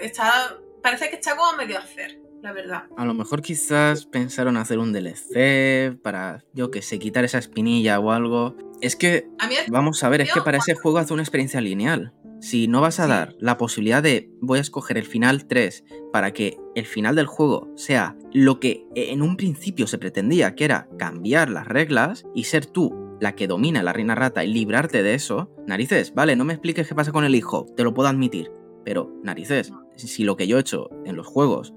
está, 0.00 0.58
parece 0.82 1.08
que 1.08 1.16
está 1.16 1.36
como 1.36 1.56
medio 1.56 1.78
hacer, 1.78 2.20
la 2.42 2.52
verdad. 2.52 2.84
A 2.96 3.04
lo 3.04 3.14
mejor 3.14 3.42
quizás 3.42 4.06
pensaron 4.06 4.56
hacer 4.56 4.78
un 4.78 4.92
DLC 4.92 5.98
para, 6.02 6.44
yo 6.52 6.70
que 6.70 6.82
sé, 6.82 6.98
quitar 6.98 7.24
esa 7.24 7.38
espinilla 7.38 7.98
o 8.00 8.12
algo. 8.12 8.56
Es 8.80 8.96
que, 8.96 9.28
vamos 9.68 10.02
a 10.04 10.08
ver, 10.08 10.20
es 10.20 10.32
que 10.32 10.42
para 10.42 10.58
ese 10.58 10.74
juego 10.74 10.98
hace 10.98 11.14
una 11.14 11.22
experiencia 11.22 11.60
lineal. 11.60 12.12
Si 12.40 12.68
no 12.68 12.82
vas 12.82 13.00
a 13.00 13.06
dar 13.06 13.34
la 13.38 13.56
posibilidad 13.56 14.02
de 14.02 14.28
voy 14.42 14.58
a 14.58 14.60
escoger 14.60 14.98
el 14.98 15.06
final 15.06 15.46
3 15.46 15.84
para 16.12 16.32
que 16.32 16.58
el 16.74 16.84
final 16.84 17.16
del 17.16 17.26
juego 17.26 17.72
sea 17.74 18.16
lo 18.34 18.60
que 18.60 18.84
en 18.94 19.22
un 19.22 19.38
principio 19.38 19.86
se 19.86 19.96
pretendía, 19.96 20.54
que 20.54 20.66
era 20.66 20.88
cambiar 20.98 21.48
las 21.48 21.66
reglas 21.66 22.26
y 22.34 22.44
ser 22.44 22.66
tú 22.66 23.04
la 23.20 23.34
que 23.34 23.46
domina 23.46 23.82
la 23.82 23.92
reina 23.92 24.14
rata 24.14 24.44
y 24.44 24.52
librarte 24.52 25.02
de 25.02 25.14
eso, 25.14 25.50
narices, 25.66 26.14
vale, 26.14 26.36
no 26.36 26.44
me 26.44 26.52
expliques 26.52 26.86
qué 26.86 26.94
pasa 26.94 27.12
con 27.12 27.24
el 27.24 27.34
hijo, 27.34 27.66
te 27.76 27.84
lo 27.84 27.94
puedo 27.94 28.08
admitir, 28.08 28.50
pero 28.84 29.10
narices, 29.22 29.72
si 29.96 30.24
lo 30.24 30.36
que 30.36 30.46
yo 30.46 30.56
he 30.56 30.60
hecho 30.60 30.90
en 31.04 31.16
los 31.16 31.26
juegos, 31.26 31.72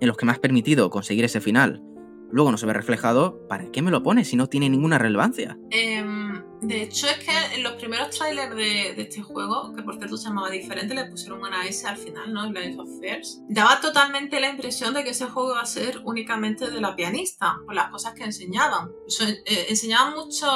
en 0.00 0.08
los 0.08 0.16
que 0.16 0.26
me 0.26 0.32
has 0.32 0.38
permitido 0.38 0.90
conseguir 0.90 1.24
ese 1.24 1.40
final, 1.40 1.82
luego 2.30 2.50
no 2.50 2.58
se 2.58 2.66
ve 2.66 2.72
reflejado, 2.72 3.46
¿para 3.48 3.70
qué 3.70 3.82
me 3.82 3.90
lo 3.90 4.02
pones 4.02 4.28
si 4.28 4.36
no 4.36 4.48
tiene 4.48 4.68
ninguna 4.68 4.98
relevancia? 4.98 5.58
Em, 5.70 6.42
de 6.60 6.82
hecho, 6.82 7.06
es 7.06 7.18
que 7.18 7.54
en 7.54 7.62
los 7.62 7.74
primeros 7.74 8.10
trailers 8.10 8.54
de, 8.54 9.00
este 9.00 9.22
juego, 9.22 9.72
que 9.74 9.82
por 9.82 9.96
cierto 9.96 10.16
se 10.16 10.28
llamaba 10.28 10.50
diferente, 10.50 10.94
le 10.94 11.04
pusieron 11.06 11.40
una 11.40 11.66
S 11.66 11.86
al 11.86 11.96
final, 11.96 12.32
¿no? 12.32 12.46
Lines 12.46 12.78
of 12.78 12.88
Fears, 13.00 13.42
daba 13.48 13.80
totalmente 13.80 14.40
la 14.40 14.50
impresión 14.50 14.94
de 14.94 15.04
que 15.04 15.10
ese 15.10 15.26
juego 15.26 15.52
iba 15.52 15.60
a 15.60 15.66
ser 15.66 16.00
únicamente 16.04 16.70
de 16.70 16.80
la 16.80 16.96
pianista, 16.96 17.58
por 17.64 17.74
las 17.74 17.90
cosas 17.90 18.14
que 18.14 18.24
enseñaban. 18.24 18.90
Eh, 19.20 19.66
enseñaban 19.68 20.14
mucho, 20.14 20.46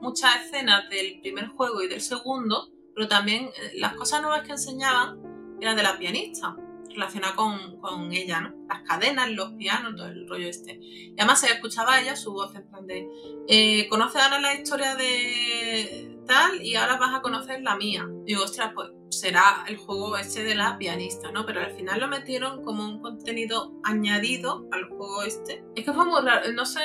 muchas 0.00 0.44
escenas 0.44 0.88
del 0.90 1.20
primer 1.20 1.48
juego 1.48 1.82
y 1.82 1.88
del 1.88 2.00
segundo, 2.00 2.68
pero 2.96 3.08
también 3.08 3.44
eh, 3.44 3.72
las 3.74 3.94
cosas 3.94 4.22
nuevas 4.22 4.42
que 4.42 4.52
enseñaban 4.52 5.20
era 5.60 5.74
de 5.74 5.82
la 5.82 5.98
pianista, 5.98 6.56
relacionada 6.88 7.36
con, 7.36 7.78
con, 7.78 8.10
ella, 8.10 8.40
¿no? 8.40 8.54
Las 8.68 8.82
cadenas, 8.82 9.30
los 9.30 9.52
pianos, 9.52 9.94
todo 9.96 10.06
el 10.06 10.26
rollo 10.26 10.48
este. 10.48 10.78
Y 10.80 11.14
además 11.18 11.40
se 11.40 11.52
escuchaba 11.52 12.00
ella 12.00 12.16
su 12.16 12.32
voz 12.32 12.54
en 12.54 12.66
plan 12.66 12.86
de, 12.86 13.06
eh, 13.48 13.86
conoce 13.90 14.18
ahora 14.18 14.40
la 14.40 14.54
historia 14.54 14.96
de 14.96 16.18
tal 16.26 16.62
y 16.62 16.74
ahora 16.74 16.96
vas 16.96 17.14
a 17.14 17.20
conocer 17.20 17.60
la 17.60 17.76
mía. 17.76 18.08
Y 18.24 18.32
digo, 18.32 18.44
ostras, 18.44 18.72
pues 18.74 18.88
será 19.10 19.64
el 19.68 19.76
juego 19.76 20.16
este 20.16 20.42
de 20.42 20.54
la 20.54 20.78
pianista, 20.78 21.30
¿no? 21.30 21.44
Pero 21.44 21.60
al 21.60 21.72
final 21.72 22.00
lo 22.00 22.08
metieron 22.08 22.64
como 22.64 22.82
un 22.82 23.02
contenido 23.02 23.74
añadido 23.84 24.66
al 24.72 24.88
juego 24.88 25.22
este. 25.22 25.62
Es 25.74 25.84
que 25.84 25.92
fue 25.92 26.06
muy 26.06 26.22
raro, 26.22 26.50
no 26.52 26.64
sé, 26.64 26.80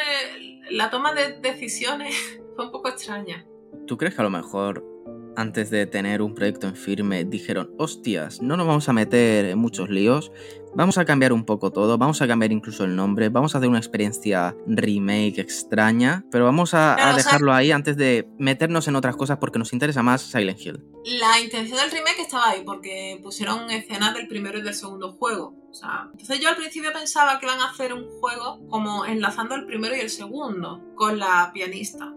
la 0.72 0.90
toma 0.90 1.14
de 1.14 1.40
decisiones 1.40 2.16
fue 2.58 2.66
un 2.66 2.72
poco 2.72 2.90
extraña. 2.90 3.46
¿Tú 3.88 3.98
crees 3.98 4.14
que 4.14 4.22
a 4.22 4.26
lo 4.26 4.30
mejor 4.30 4.91
antes 5.36 5.70
de 5.70 5.86
tener 5.86 6.22
un 6.22 6.36
proyecto 6.36 6.68
en 6.68 6.76
firme, 6.76 7.24
dijeron, 7.24 7.74
hostias, 7.78 8.42
no 8.42 8.58
nos 8.58 8.68
vamos 8.68 8.90
a 8.90 8.94
meter 8.94 9.46
en 9.46 9.58
muchos 9.58 9.90
líos, 9.90 10.32
vamos 10.76 10.98
a 10.98 11.06
cambiar 11.06 11.34
un 11.34 11.46
poco 11.46 11.72
todo, 11.72 11.98
vamos 11.98 12.22
a 12.22 12.28
cambiar 12.28 12.52
incluso 12.52 12.84
el 12.84 12.96
nombre, 12.96 13.30
vamos 13.30 13.54
a 13.54 13.58
hacer 13.58 13.70
una 13.70 13.80
experiencia 13.80 14.56
remake 14.68 15.40
extraña, 15.40 16.26
pero 16.32 16.46
vamos 16.46 16.74
a, 16.74 16.96
dejarlo 17.16 17.54
ahí 17.54 17.72
antes 17.72 17.98
de 17.98 18.28
meternos 18.38 18.88
en 18.88 18.96
otras 18.96 19.16
cosas 19.16 19.38
porque 19.38 19.60
nos 19.60 19.74
interesa 19.74 20.04
más 20.04 20.22
Silent 20.22 20.60
Hill. 20.60 20.84
La 21.06 21.40
intención 21.40 21.78
del 21.78 21.92
remake 21.92 22.22
estaba 22.22 22.50
ahí 22.50 22.64
porque 22.66 23.20
pusieron 23.24 23.70
escenas 23.72 24.14
del 24.14 24.28
primero 24.28 24.60
y 24.60 24.62
del 24.62 24.74
segundo 24.74 25.14
juego. 25.14 25.56
entonces 26.12 26.40
yo 26.40 26.50
al 26.50 26.56
principio 26.56 26.92
pensaba 26.94 27.40
que 27.40 27.46
iban 27.46 27.60
a 27.60 27.72
hacer 27.72 27.94
un 27.94 28.08
juego 28.20 28.66
como 28.70 29.06
enlazando 29.06 29.56
el 29.56 29.66
primero 29.66 29.96
y 29.96 30.00
el 30.00 30.10
segundo 30.10 30.82
con 30.96 31.20
la 31.20 31.52
pianista 31.54 32.14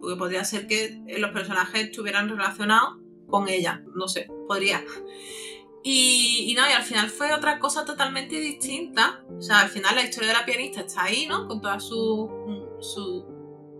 porque 0.00 0.16
podría 0.16 0.44
ser 0.44 0.66
que 0.66 1.02
los 1.18 1.30
personajes 1.30 1.84
estuvieran 1.84 2.28
relacionados 2.28 2.98
con 3.26 3.48
ella, 3.48 3.82
no 3.94 4.08
sé, 4.08 4.28
podría. 4.46 4.82
Y, 5.88 6.52
no, 6.56 6.68
y 6.68 6.72
al 6.72 6.82
final 6.82 7.08
fue 7.08 7.32
otra 7.32 7.60
cosa 7.60 7.84
totalmente 7.84 8.40
distinta. 8.40 9.24
O 9.38 9.40
sea, 9.40 9.60
al 9.60 9.68
final 9.68 9.94
la 9.94 10.02
historia 10.02 10.30
de 10.30 10.34
la 10.34 10.44
pianista 10.44 10.80
está 10.80 11.04
ahí, 11.04 11.28
¿no? 11.28 11.46
Con 11.46 11.60
toda 11.60 11.78
su, 11.78 12.28
su 12.80 13.24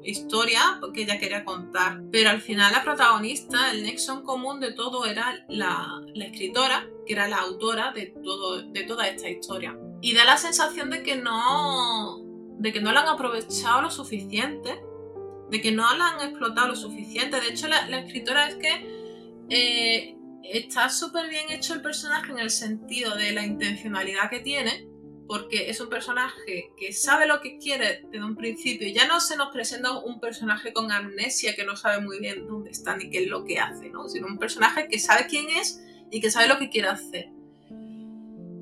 historia 0.05 0.81
que 0.95 1.03
ella 1.03 1.19
quería 1.19 1.45
contar. 1.45 2.01
Pero 2.13 2.31
al 2.31 2.41
final 2.41 2.73
la 2.73 2.85
protagonista, 2.85 3.73
el 3.73 3.83
nexo 3.83 4.23
común 4.23 4.61
de 4.61 4.71
todo 4.73 5.05
era 5.05 5.45
la, 5.49 6.01
la, 6.15 6.25
escritora, 6.27 6.89
que 7.07 7.13
era 7.13 7.27
la 7.27 7.39
autora 7.39 7.91
de, 7.91 8.15
todo, 8.23 8.63
de 8.63 8.85
toda 8.85 9.09
esta 9.09 9.29
historia. 9.29 9.77
Y 10.01 10.15
da 10.15 10.25
la 10.25 10.37
sensación 10.37 10.91
de 10.91 11.03
que 11.03 11.17
no, 11.17 12.21
de 12.59 12.73
que 12.73 12.81
no 12.81 12.93
la 12.93 13.01
han 13.01 13.09
aprovechado 13.09 13.83
lo 13.83 13.91
suficiente 13.91 14.81
de 15.51 15.60
que 15.60 15.73
no 15.73 15.82
la 15.97 16.09
han 16.10 16.28
explotado 16.28 16.68
lo 16.68 16.77
suficiente. 16.77 17.40
De 17.40 17.48
hecho, 17.48 17.68
la, 17.68 17.98
escritora 17.98 18.48
es 18.48 18.56
que 18.56 19.47
eh, 19.48 20.16
está 20.43 20.89
súper 20.89 21.28
bien 21.28 21.51
hecho 21.51 21.74
el 21.74 21.82
personaje 21.82 22.32
en 22.32 22.39
el 22.39 22.51
sentido 22.51 23.14
de 23.16 23.32
la 23.32 23.44
intencionalidad 23.44 24.31
que 24.31 24.40
tiene, 24.40 24.89
porque 25.27 25.70
es 25.70 25.81
un 25.81 25.89
personaje 25.89 26.70
que 26.78 26.93
sabe 26.93 27.27
lo 27.27 27.40
que 27.40 27.59
quiere 27.59 28.05
desde 28.10 28.24
un 28.24 28.36
principio. 28.36 28.89
Ya 28.89 29.06
no 29.06 29.20
se 29.20 29.36
nos 29.36 29.51
presenta 29.52 29.98
un 29.98 30.20
personaje 30.20 30.73
con 30.73 30.93
amnesia 30.93 31.56
que 31.56 31.64
no 31.64 31.77
sabe 31.77 32.01
muy 32.01 32.20
bien 32.20 32.47
dónde 32.47 32.70
está 32.70 32.97
ni 32.97 33.10
qué 33.10 33.24
es 33.24 33.28
lo 33.28 33.44
que 33.44 33.59
hace, 33.59 33.89
¿no? 33.90 34.09
sino 34.09 34.27
un 34.27 34.39
personaje 34.39 34.89
que 34.89 34.98
sabe 34.98 35.27
quién 35.28 35.48
es 35.51 35.82
y 36.10 36.20
que 36.20 36.31
sabe 36.31 36.48
lo 36.48 36.59
que 36.59 36.70
quiere 36.70 36.89
hacer. 36.89 37.31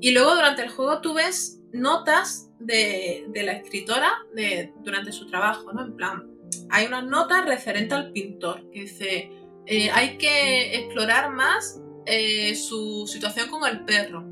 Y 0.01 0.11
luego 0.11 0.35
durante 0.35 0.63
el 0.63 0.69
juego 0.69 1.01
tú 1.01 1.13
ves 1.13 1.59
notas 1.71 2.49
de, 2.59 3.25
la 3.33 3.53
escritora 3.53 4.11
de, 4.33 4.73
durante 4.83 5.11
su 5.11 5.27
trabajo, 5.27 5.71
¿no? 5.73 5.83
En 5.83 5.95
plan, 5.95 6.34
hay 6.69 6.87
una 6.87 7.01
nota 7.01 7.41
referente 7.41 7.95
al 7.95 8.11
pintor 8.11 8.69
que 8.71 8.81
dice, 8.81 9.29
eh, 9.65 9.89
hay 9.91 10.17
que 10.17 10.77
explorar 10.77 11.31
más 11.31 11.81
eh, 12.05 12.55
su 12.55 13.07
situación 13.07 13.49
con 13.49 13.65
el 13.69 13.83
perro. 13.85 14.25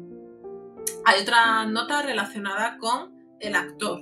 Hay 1.05 1.21
otra 1.21 1.65
nota 1.65 2.01
relacionada 2.01 2.77
con 2.77 3.13
el 3.39 3.55
actor. 3.55 4.01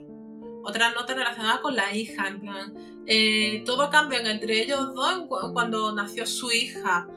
Otra 0.64 0.92
nota 0.92 1.14
relacionada 1.14 1.62
con 1.62 1.76
la 1.76 1.96
hija, 1.96 2.28
en 2.28 2.40
plan, 2.40 2.74
eh, 3.08 3.64
todo 3.66 3.90
cambia 3.90 4.20
entre 4.30 4.62
ellos 4.62 4.94
dos 4.94 5.26
cuando 5.54 5.94
nació 5.94 6.26
su 6.26 6.52
hija. 6.52 7.08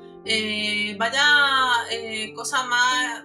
vaya 0.96 1.24
cosa 2.34 2.64
más 2.64 3.24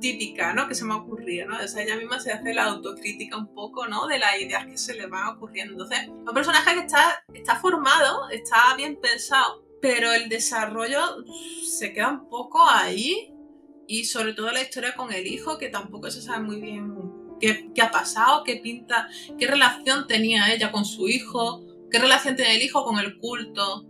típica, 0.00 0.52
¿no? 0.52 0.66
Que 0.68 0.74
se 0.74 0.84
me 0.84 0.94
ha 0.94 0.96
ocurrido, 0.96 1.48
¿no? 1.48 1.56
O 1.56 1.78
ella 1.78 1.96
misma 1.96 2.18
se 2.18 2.32
hace 2.32 2.54
la 2.54 2.64
autocrítica 2.64 3.36
un 3.36 3.54
poco, 3.54 3.86
¿no? 3.86 4.06
De 4.06 4.18
las 4.18 4.40
ideas 4.40 4.66
que 4.66 4.76
se 4.76 4.94
le 4.94 5.06
van 5.06 5.36
ocurriendo. 5.36 5.72
Entonces, 5.72 6.08
un 6.08 6.34
personaje 6.34 6.74
que 6.74 6.80
está, 6.80 7.22
está 7.32 7.56
formado, 7.56 8.28
está 8.30 8.74
bien 8.76 8.98
pensado, 9.00 9.64
pero 9.80 10.12
el 10.12 10.28
desarrollo 10.28 11.00
se 11.64 11.92
queda 11.92 12.08
un 12.08 12.28
poco 12.28 12.60
ahí 12.68 13.32
y 13.86 14.04
sobre 14.04 14.34
todo 14.34 14.50
la 14.50 14.62
historia 14.62 14.94
con 14.94 15.12
el 15.12 15.26
hijo, 15.26 15.58
que 15.58 15.68
tampoco 15.68 16.10
se 16.10 16.22
sabe 16.22 16.40
muy 16.40 16.60
bien 16.60 16.94
qué, 17.40 17.70
qué 17.74 17.82
ha 17.82 17.90
pasado, 17.90 18.44
qué 18.44 18.56
pinta, 18.56 19.08
qué 19.38 19.46
relación 19.46 20.06
tenía 20.06 20.52
ella 20.52 20.70
con 20.70 20.84
su 20.84 21.08
hijo, 21.08 21.64
qué 21.90 21.98
relación 21.98 22.36
tiene 22.36 22.56
el 22.56 22.62
hijo 22.62 22.84
con 22.84 22.98
el 22.98 23.18
culto. 23.18 23.86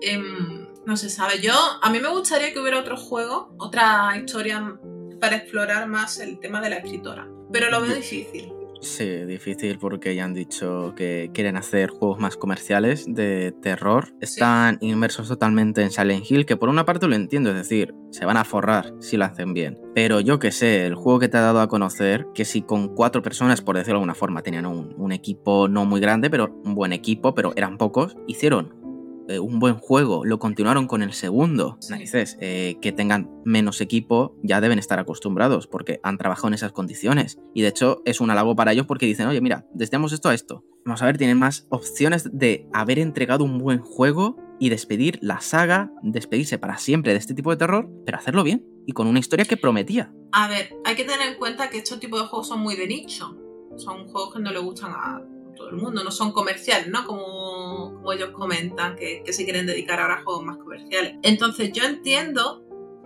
Em, 0.00 0.64
no 0.86 0.96
se 0.96 1.08
sabe. 1.08 1.40
Yo, 1.40 1.54
a 1.80 1.90
mí 1.90 1.98
me 2.00 2.08
gustaría 2.08 2.52
que 2.52 2.60
hubiera 2.60 2.78
otro 2.78 2.96
juego, 2.96 3.54
otra 3.58 4.16
historia 4.16 4.78
para 5.24 5.36
explorar 5.36 5.88
más 5.88 6.20
el 6.20 6.38
tema 6.38 6.60
de 6.60 6.68
la 6.68 6.76
escritora. 6.76 7.26
Pero 7.50 7.70
lo 7.70 7.80
veo 7.80 7.94
difícil. 7.94 8.52
Sí, 8.82 9.24
difícil 9.24 9.78
porque 9.78 10.14
ya 10.14 10.24
han 10.24 10.34
dicho 10.34 10.92
que 10.94 11.30
quieren 11.32 11.56
hacer 11.56 11.88
juegos 11.88 12.18
más 12.18 12.36
comerciales 12.36 13.06
de 13.08 13.54
terror. 13.62 14.12
Están 14.20 14.76
inmersos 14.82 15.28
totalmente 15.28 15.80
en 15.80 15.90
Silent 15.90 16.30
Hill, 16.30 16.44
que 16.44 16.58
por 16.58 16.68
una 16.68 16.84
parte 16.84 17.08
lo 17.08 17.14
entiendo, 17.14 17.48
es 17.48 17.56
decir, 17.56 17.94
se 18.10 18.26
van 18.26 18.36
a 18.36 18.44
forrar 18.44 18.92
si 19.00 19.16
lo 19.16 19.24
hacen 19.24 19.54
bien. 19.54 19.80
Pero 19.94 20.20
yo 20.20 20.38
que 20.38 20.52
sé, 20.52 20.84
el 20.84 20.94
juego 20.94 21.18
que 21.18 21.28
te 21.28 21.38
ha 21.38 21.40
dado 21.40 21.62
a 21.62 21.68
conocer, 21.68 22.26
que 22.34 22.44
si 22.44 22.60
con 22.60 22.94
cuatro 22.94 23.22
personas, 23.22 23.62
por 23.62 23.76
decirlo 23.78 23.94
de 23.94 24.02
alguna 24.02 24.14
forma, 24.14 24.42
tenían 24.42 24.66
un, 24.66 24.94
un 24.98 25.12
equipo 25.12 25.68
no 25.68 25.86
muy 25.86 26.02
grande, 26.02 26.28
pero 26.28 26.60
un 26.64 26.74
buen 26.74 26.92
equipo, 26.92 27.34
pero 27.34 27.54
eran 27.56 27.78
pocos, 27.78 28.14
hicieron 28.26 28.83
eh, 29.28 29.38
un 29.38 29.58
buen 29.58 29.76
juego, 29.76 30.24
lo 30.24 30.38
continuaron 30.38 30.86
con 30.86 31.02
el 31.02 31.12
segundo. 31.12 31.78
Narices, 31.88 32.36
eh, 32.40 32.76
que 32.80 32.92
tengan 32.92 33.30
menos 33.44 33.80
equipo 33.80 34.36
ya 34.42 34.60
deben 34.60 34.78
estar 34.78 34.98
acostumbrados 34.98 35.66
porque 35.66 36.00
han 36.02 36.18
trabajado 36.18 36.48
en 36.48 36.54
esas 36.54 36.72
condiciones. 36.72 37.38
Y 37.54 37.62
de 37.62 37.68
hecho 37.68 38.02
es 38.04 38.20
un 38.20 38.30
halago 38.30 38.54
para 38.54 38.72
ellos 38.72 38.86
porque 38.86 39.06
dicen, 39.06 39.26
oye, 39.26 39.40
mira, 39.40 39.66
desviamos 39.74 40.12
esto 40.12 40.28
a 40.28 40.34
esto. 40.34 40.64
Vamos 40.84 41.02
a 41.02 41.06
ver, 41.06 41.16
tienen 41.16 41.38
más 41.38 41.66
opciones 41.70 42.28
de 42.32 42.68
haber 42.72 42.98
entregado 42.98 43.44
un 43.44 43.58
buen 43.58 43.78
juego 43.78 44.36
y 44.60 44.68
despedir 44.68 45.18
la 45.22 45.40
saga, 45.40 45.90
despedirse 46.02 46.58
para 46.58 46.78
siempre 46.78 47.12
de 47.12 47.18
este 47.18 47.34
tipo 47.34 47.50
de 47.50 47.56
terror, 47.56 47.90
pero 48.04 48.18
hacerlo 48.18 48.44
bien 48.44 48.66
y 48.86 48.92
con 48.92 49.06
una 49.06 49.18
historia 49.18 49.46
que 49.46 49.56
prometía. 49.56 50.12
A 50.32 50.48
ver, 50.48 50.76
hay 50.84 50.94
que 50.94 51.04
tener 51.04 51.26
en 51.28 51.38
cuenta 51.38 51.70
que 51.70 51.78
estos 51.78 52.00
tipos 52.00 52.20
de 52.20 52.28
juegos 52.28 52.48
son 52.48 52.60
muy 52.60 52.76
de 52.76 52.86
nicho. 52.86 53.36
Son 53.76 54.06
juegos 54.08 54.34
que 54.34 54.40
no 54.40 54.52
le 54.52 54.58
gustan 54.58 54.92
a 54.92 55.22
todo 55.54 55.70
el 55.70 55.76
mundo, 55.76 56.04
no 56.04 56.10
son 56.10 56.32
comerciales, 56.32 56.88
¿no? 56.88 57.06
Como, 57.06 57.94
como 57.94 58.12
ellos 58.12 58.30
comentan, 58.30 58.96
que, 58.96 59.22
se 59.32 59.44
quieren 59.44 59.66
dedicar 59.66 60.00
ahora 60.00 60.14
a 60.14 60.22
juegos 60.22 60.44
más 60.44 60.58
comerciales. 60.58 61.16
Entonces 61.22 61.72
yo 61.72 61.84
entiendo 61.84 62.62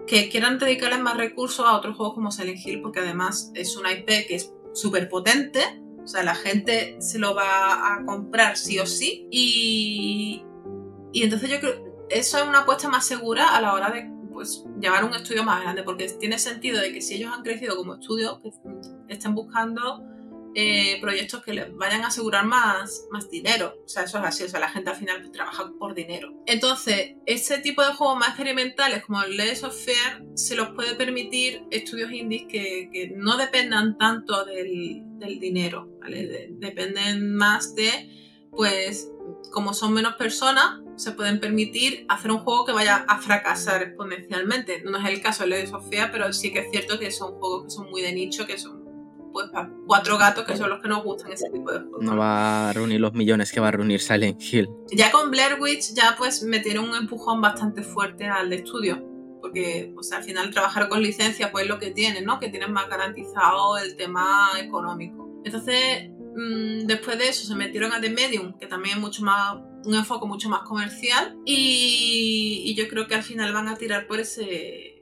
que 0.07 0.29
quieran 0.29 0.59
dedicarles 0.59 1.01
más 1.01 1.17
recursos 1.17 1.67
a 1.67 1.77
otros 1.77 1.97
juegos 1.97 2.15
como 2.15 2.31
Silent 2.31 2.65
Hill, 2.65 2.81
porque 2.81 3.01
además 3.01 3.53
es 3.55 3.77
una 3.77 3.93
IP 3.93 4.07
que 4.27 4.35
es 4.37 4.53
súper 4.73 5.09
potente, 5.09 5.61
o 6.03 6.07
sea, 6.07 6.23
la 6.23 6.35
gente 6.35 6.97
se 7.01 7.19
lo 7.19 7.35
va 7.35 7.95
a 7.95 8.05
comprar 8.07 8.57
sí 8.57 8.79
o 8.79 8.87
sí, 8.87 9.29
y, 9.31 10.43
y 11.13 11.23
entonces 11.23 11.51
yo 11.51 11.61
creo 11.61 11.89
eso 12.11 12.39
es 12.39 12.49
una 12.49 12.61
apuesta 12.61 12.89
más 12.89 13.07
segura 13.07 13.55
a 13.55 13.61
la 13.61 13.75
hora 13.75 13.91
de 13.91 14.11
pues 14.33 14.65
llevar 14.81 15.05
un 15.05 15.15
estudio 15.15 15.43
más 15.43 15.63
grande, 15.63 15.83
porque 15.83 16.09
tiene 16.11 16.39
sentido 16.39 16.81
de 16.81 16.93
que 16.93 17.01
si 17.01 17.15
ellos 17.15 17.33
han 17.35 17.43
crecido 17.43 17.77
como 17.77 17.95
estudio, 17.95 18.41
que 18.41 19.15
estén 19.15 19.35
buscando 19.35 20.05
eh, 20.61 20.99
proyectos 21.01 21.45
que 21.45 21.55
les 21.55 21.73
vayan 21.77 22.03
a 22.03 22.09
asegurar 22.09 22.45
más, 22.45 23.07
más 23.13 23.31
dinero. 23.31 23.81
O 23.85 23.89
sea, 23.89 24.03
eso 24.03 24.19
es 24.19 24.25
así, 24.25 24.43
o 24.43 24.49
sea, 24.49 24.59
la 24.59 24.69
gente 24.69 24.91
al 24.91 24.97
final 24.97 25.31
trabaja 25.31 25.71
por 25.79 25.95
dinero. 25.95 26.35
Entonces, 26.47 27.15
ese 27.27 27.59
tipo 27.59 27.81
de 27.81 27.93
juegos 27.93 28.19
más 28.19 28.31
experimentales 28.31 29.05
como 29.05 29.23
el 29.23 29.37
Legends 29.37 29.63
of 29.63 29.85
Fear 29.85 30.25
se 30.35 30.57
los 30.57 30.71
puede 30.71 30.97
permitir 30.97 31.63
estudios 31.71 32.11
indies 32.11 32.47
que, 32.49 32.91
que 32.93 33.13
no 33.15 33.37
dependan 33.37 33.99
tanto 33.99 34.45
del, 34.45 35.03
del 35.21 35.39
dinero, 35.39 35.97
dependen 36.51 37.37
más 37.37 37.77
de, 37.77 38.49
pues, 38.51 39.09
como 39.53 39.75
son 39.75 39.93
menos 39.93 40.15
personas, 40.15 40.81
se 40.97 41.13
pueden 41.13 41.39
permitir 41.39 42.05
hacer 42.09 42.33
un 42.33 42.39
juego 42.39 42.65
que 42.65 42.73
vaya 42.73 43.05
a 43.07 43.19
fracasar 43.19 43.83
exponencialmente. 43.83 44.83
No 44.83 44.99
es 44.99 45.09
el 45.09 45.23
caso 45.23 45.45
de 45.45 45.51
Legends 45.51 45.75
of 45.75 45.89
Fear, 45.89 46.11
pero 46.11 46.33
sí 46.33 46.53
que 46.53 46.59
es 46.61 46.71
cierto 46.73 46.99
que 46.99 47.13
son 47.13 47.39
juegos 47.39 47.65
que 47.65 47.71
son 47.71 47.89
muy 47.91 48.03
de 48.03 48.13
nicho, 48.13 48.45
que 48.45 48.59
son 48.59 48.78
pues 49.39 49.51
cuatro 49.87 50.19
gatos 50.19 50.45
que 50.45 50.57
son 50.57 50.71
los 50.71 50.81
que 50.81 50.89
nos 50.89 51.05
gustan 51.05 51.33
ese 51.33 51.49
tipo 51.51 51.71
de 51.71 51.81
juegos. 51.81 52.03
No 52.03 52.17
va 52.17 52.71
a 52.71 52.73
reunir 52.73 53.01
los 53.01 53.13
millones 53.13 53.53
que 53.53 53.61
va 53.61 53.69
a 53.69 53.71
reunir 53.71 54.01
Silent 54.01 54.43
Hill. 54.43 54.69
Ya 54.91 55.11
con 55.13 55.31
Blair 55.31 55.61
Witch 55.61 55.95
ya 55.95 56.17
pues 56.19 56.43
metieron 56.43 56.89
un 56.89 56.97
empujón 56.97 57.41
bastante 57.41 57.83
fuerte 57.83 58.27
al 58.27 58.53
estudio. 58.53 59.05
Porque 59.41 59.93
pues, 59.95 60.11
al 60.13 60.25
final 60.25 60.51
trabajar 60.51 60.89
con 60.89 61.01
licencia 61.01 61.53
pues 61.53 61.69
lo 61.69 61.79
que 61.79 61.93
tienen, 61.93 62.25
¿no? 62.25 62.41
Que 62.41 62.49
tienen 62.49 62.73
más 62.73 62.89
garantizado 62.89 63.79
el 63.79 63.95
tema 63.97 64.51
económico. 64.59 65.41
Entonces, 65.45 66.11
mm, 66.11 66.87
después 66.87 67.19
de 67.19 67.29
eso 67.29 67.47
se 67.47 67.55
metieron 67.55 67.93
a 67.93 68.01
The 68.01 68.11
Medium, 68.11 68.59
que 68.59 68.67
también 68.67 68.97
es 68.97 69.01
mucho 69.01 69.23
más 69.23 69.57
un 69.85 69.95
enfoque 69.95 70.27
mucho 70.27 70.49
más 70.49 70.63
comercial. 70.63 71.39
Y, 71.45 72.63
y 72.67 72.75
yo 72.75 72.89
creo 72.89 73.07
que 73.07 73.15
al 73.15 73.23
final 73.23 73.53
van 73.53 73.69
a 73.69 73.77
tirar 73.77 74.09
por 74.09 74.19
ese 74.19 74.97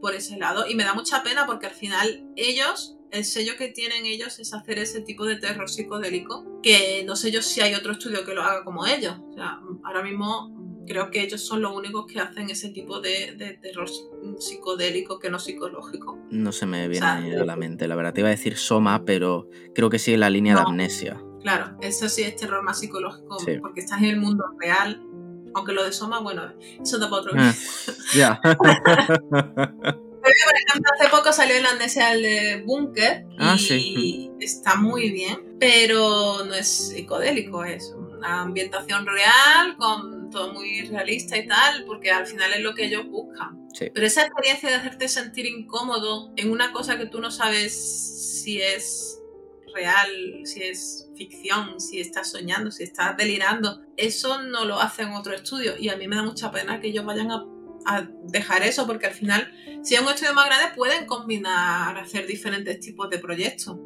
por 0.00 0.14
ese 0.14 0.36
lado. 0.36 0.66
Y 0.68 0.74
me 0.74 0.84
da 0.84 0.94
mucha 0.94 1.22
pena 1.22 1.46
porque 1.46 1.66
al 1.66 1.74
final 1.74 2.30
ellos 2.36 2.95
el 3.16 3.24
sello 3.24 3.54
que 3.56 3.68
tienen 3.68 4.06
ellos 4.06 4.38
es 4.38 4.52
hacer 4.52 4.78
ese 4.78 5.00
tipo 5.00 5.24
de 5.24 5.36
terror 5.36 5.68
psicodélico, 5.68 6.60
que 6.62 7.02
no 7.06 7.16
sé 7.16 7.30
yo 7.30 7.42
si 7.42 7.60
hay 7.60 7.74
otro 7.74 7.92
estudio 7.92 8.24
que 8.24 8.34
lo 8.34 8.42
haga 8.42 8.64
como 8.64 8.86
ellos. 8.86 9.16
O 9.30 9.32
sea, 9.32 9.60
ahora 9.84 10.02
mismo 10.02 10.84
creo 10.86 11.10
que 11.10 11.22
ellos 11.22 11.40
son 11.40 11.62
los 11.62 11.74
únicos 11.74 12.06
que 12.06 12.20
hacen 12.20 12.48
ese 12.50 12.70
tipo 12.70 13.00
de, 13.00 13.58
terror 13.60 13.88
psicodélico 14.38 15.18
que 15.18 15.30
no 15.30 15.38
psicológico. 15.38 16.18
No 16.30 16.52
se 16.52 16.66
me 16.66 16.88
viene 16.88 17.06
a 17.06 17.44
la 17.44 17.56
mente, 17.56 17.88
la 17.88 17.96
verdad. 17.96 18.12
Te 18.12 18.20
iba 18.20 18.28
a 18.28 18.32
decir 18.32 18.56
Soma, 18.56 19.04
pero 19.04 19.48
creo 19.74 19.90
que 19.90 19.98
sigue 19.98 20.18
la 20.18 20.30
línea 20.30 20.54
de 20.54 20.60
amnesia. 20.60 21.22
Claro, 21.40 21.76
eso 21.80 22.08
sí 22.08 22.22
es 22.22 22.36
terror 22.36 22.62
más 22.62 22.80
psicológico, 22.80 23.38
porque 23.60 23.80
estás 23.80 23.98
en 24.00 24.06
el 24.06 24.20
mundo 24.20 24.44
real. 24.60 25.02
Aunque 25.54 25.72
lo 25.72 25.84
de 25.84 25.92
Soma, 25.92 26.20
bueno, 26.20 26.52
eso 26.82 26.98
da 26.98 27.08
para 27.08 27.22
otro. 27.22 27.32
Ah, 27.34 27.54
ya. 28.14 28.40
por 30.44 30.56
ejemplo, 30.56 30.92
hace 30.98 31.08
poco 31.10 31.32
salió 31.32 31.56
el 31.56 31.66
amnesia 31.66 32.10
de 32.16 32.62
Bunker 32.64 33.26
ah, 33.38 33.56
y 33.70 34.30
está 34.40 34.76
muy 34.76 35.10
bien, 35.10 35.56
pero 35.58 36.44
no 36.44 36.54
es 36.54 36.88
psicodélico, 36.88 37.64
es 37.64 37.94
una 37.96 38.42
ambientación 38.42 39.06
real, 39.06 39.76
con 39.76 40.30
todo 40.30 40.52
muy 40.52 40.82
realista 40.82 41.36
y 41.36 41.46
tal, 41.46 41.84
porque 41.84 42.10
al 42.10 42.26
final 42.26 42.52
es 42.52 42.60
lo 42.60 42.74
que 42.74 42.86
ellos 42.86 43.06
buscan. 43.08 43.66
Pero 43.78 44.06
esa 44.06 44.22
experiencia 44.22 44.70
de 44.70 44.76
hacerte 44.76 45.08
sentir 45.08 45.46
incómodo 45.46 46.32
en 46.36 46.50
una 46.50 46.72
cosa 46.72 46.96
que 46.96 47.06
tú 47.06 47.20
no 47.20 47.30
sabes 47.30 48.42
si 48.42 48.60
es 48.60 49.20
real, 49.74 50.40
si 50.44 50.62
es 50.62 51.10
ficción, 51.14 51.78
si 51.80 52.00
estás 52.00 52.30
soñando, 52.30 52.70
si 52.70 52.84
estás 52.84 53.16
delirando, 53.16 53.82
eso 53.96 54.42
no 54.42 54.64
lo 54.64 54.80
hacen 54.80 55.12
otro 55.12 55.34
estudio. 55.34 55.76
Y 55.78 55.90
a 55.90 55.96
mí 55.96 56.08
me 56.08 56.16
da 56.16 56.22
mucha 56.22 56.50
pena 56.50 56.80
que 56.80 56.88
ellos 56.88 57.04
vayan 57.04 57.30
a 57.30 57.44
dejar 58.24 58.62
eso, 58.62 58.86
porque 58.86 59.06
al 59.06 59.14
final, 59.14 59.52
si 59.82 59.94
es 59.94 60.00
un 60.00 60.08
estudio 60.08 60.34
más 60.34 60.46
grande, 60.46 60.74
pueden 60.74 61.06
combinar, 61.06 61.96
hacer 61.98 62.26
diferentes 62.26 62.80
tipos 62.80 63.08
de 63.10 63.18
proyectos. 63.18 63.76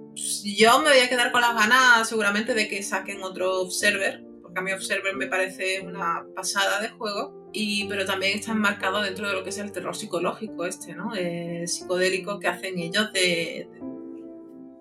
Yo 0.44 0.78
me 0.81 0.90
voy 0.90 0.98
a 1.01 1.09
quedar 1.09 1.32
con 1.32 1.40
las 1.40 1.55
ganas 1.55 2.09
seguramente 2.09 2.55
de 2.55 2.68
que 2.68 2.82
saquen 2.82 3.22
otro 3.22 3.60
Observer, 3.60 4.24
porque 4.43 4.59
a 4.59 4.62
mí 4.62 4.72
Observer 4.72 5.14
me 5.16 5.27
parece 5.27 5.81
una 5.81 6.24
pasada 6.35 6.81
de 6.81 6.89
juego, 6.89 7.51
y, 7.52 7.86
pero 7.89 8.05
también 8.05 8.39
está 8.39 8.52
enmarcado 8.52 9.02
dentro 9.02 9.28
de 9.28 9.35
lo 9.35 9.43
que 9.43 9.51
es 9.51 9.59
el 9.59 9.72
terror 9.72 9.97
psicológico 9.97 10.64
este, 10.64 10.94
¿no? 10.94 11.14
El 11.14 11.68
psicodélico 11.68 12.39
que 12.39 12.48
hacen 12.48 12.78
ellos 12.78 13.12
de, 13.12 13.68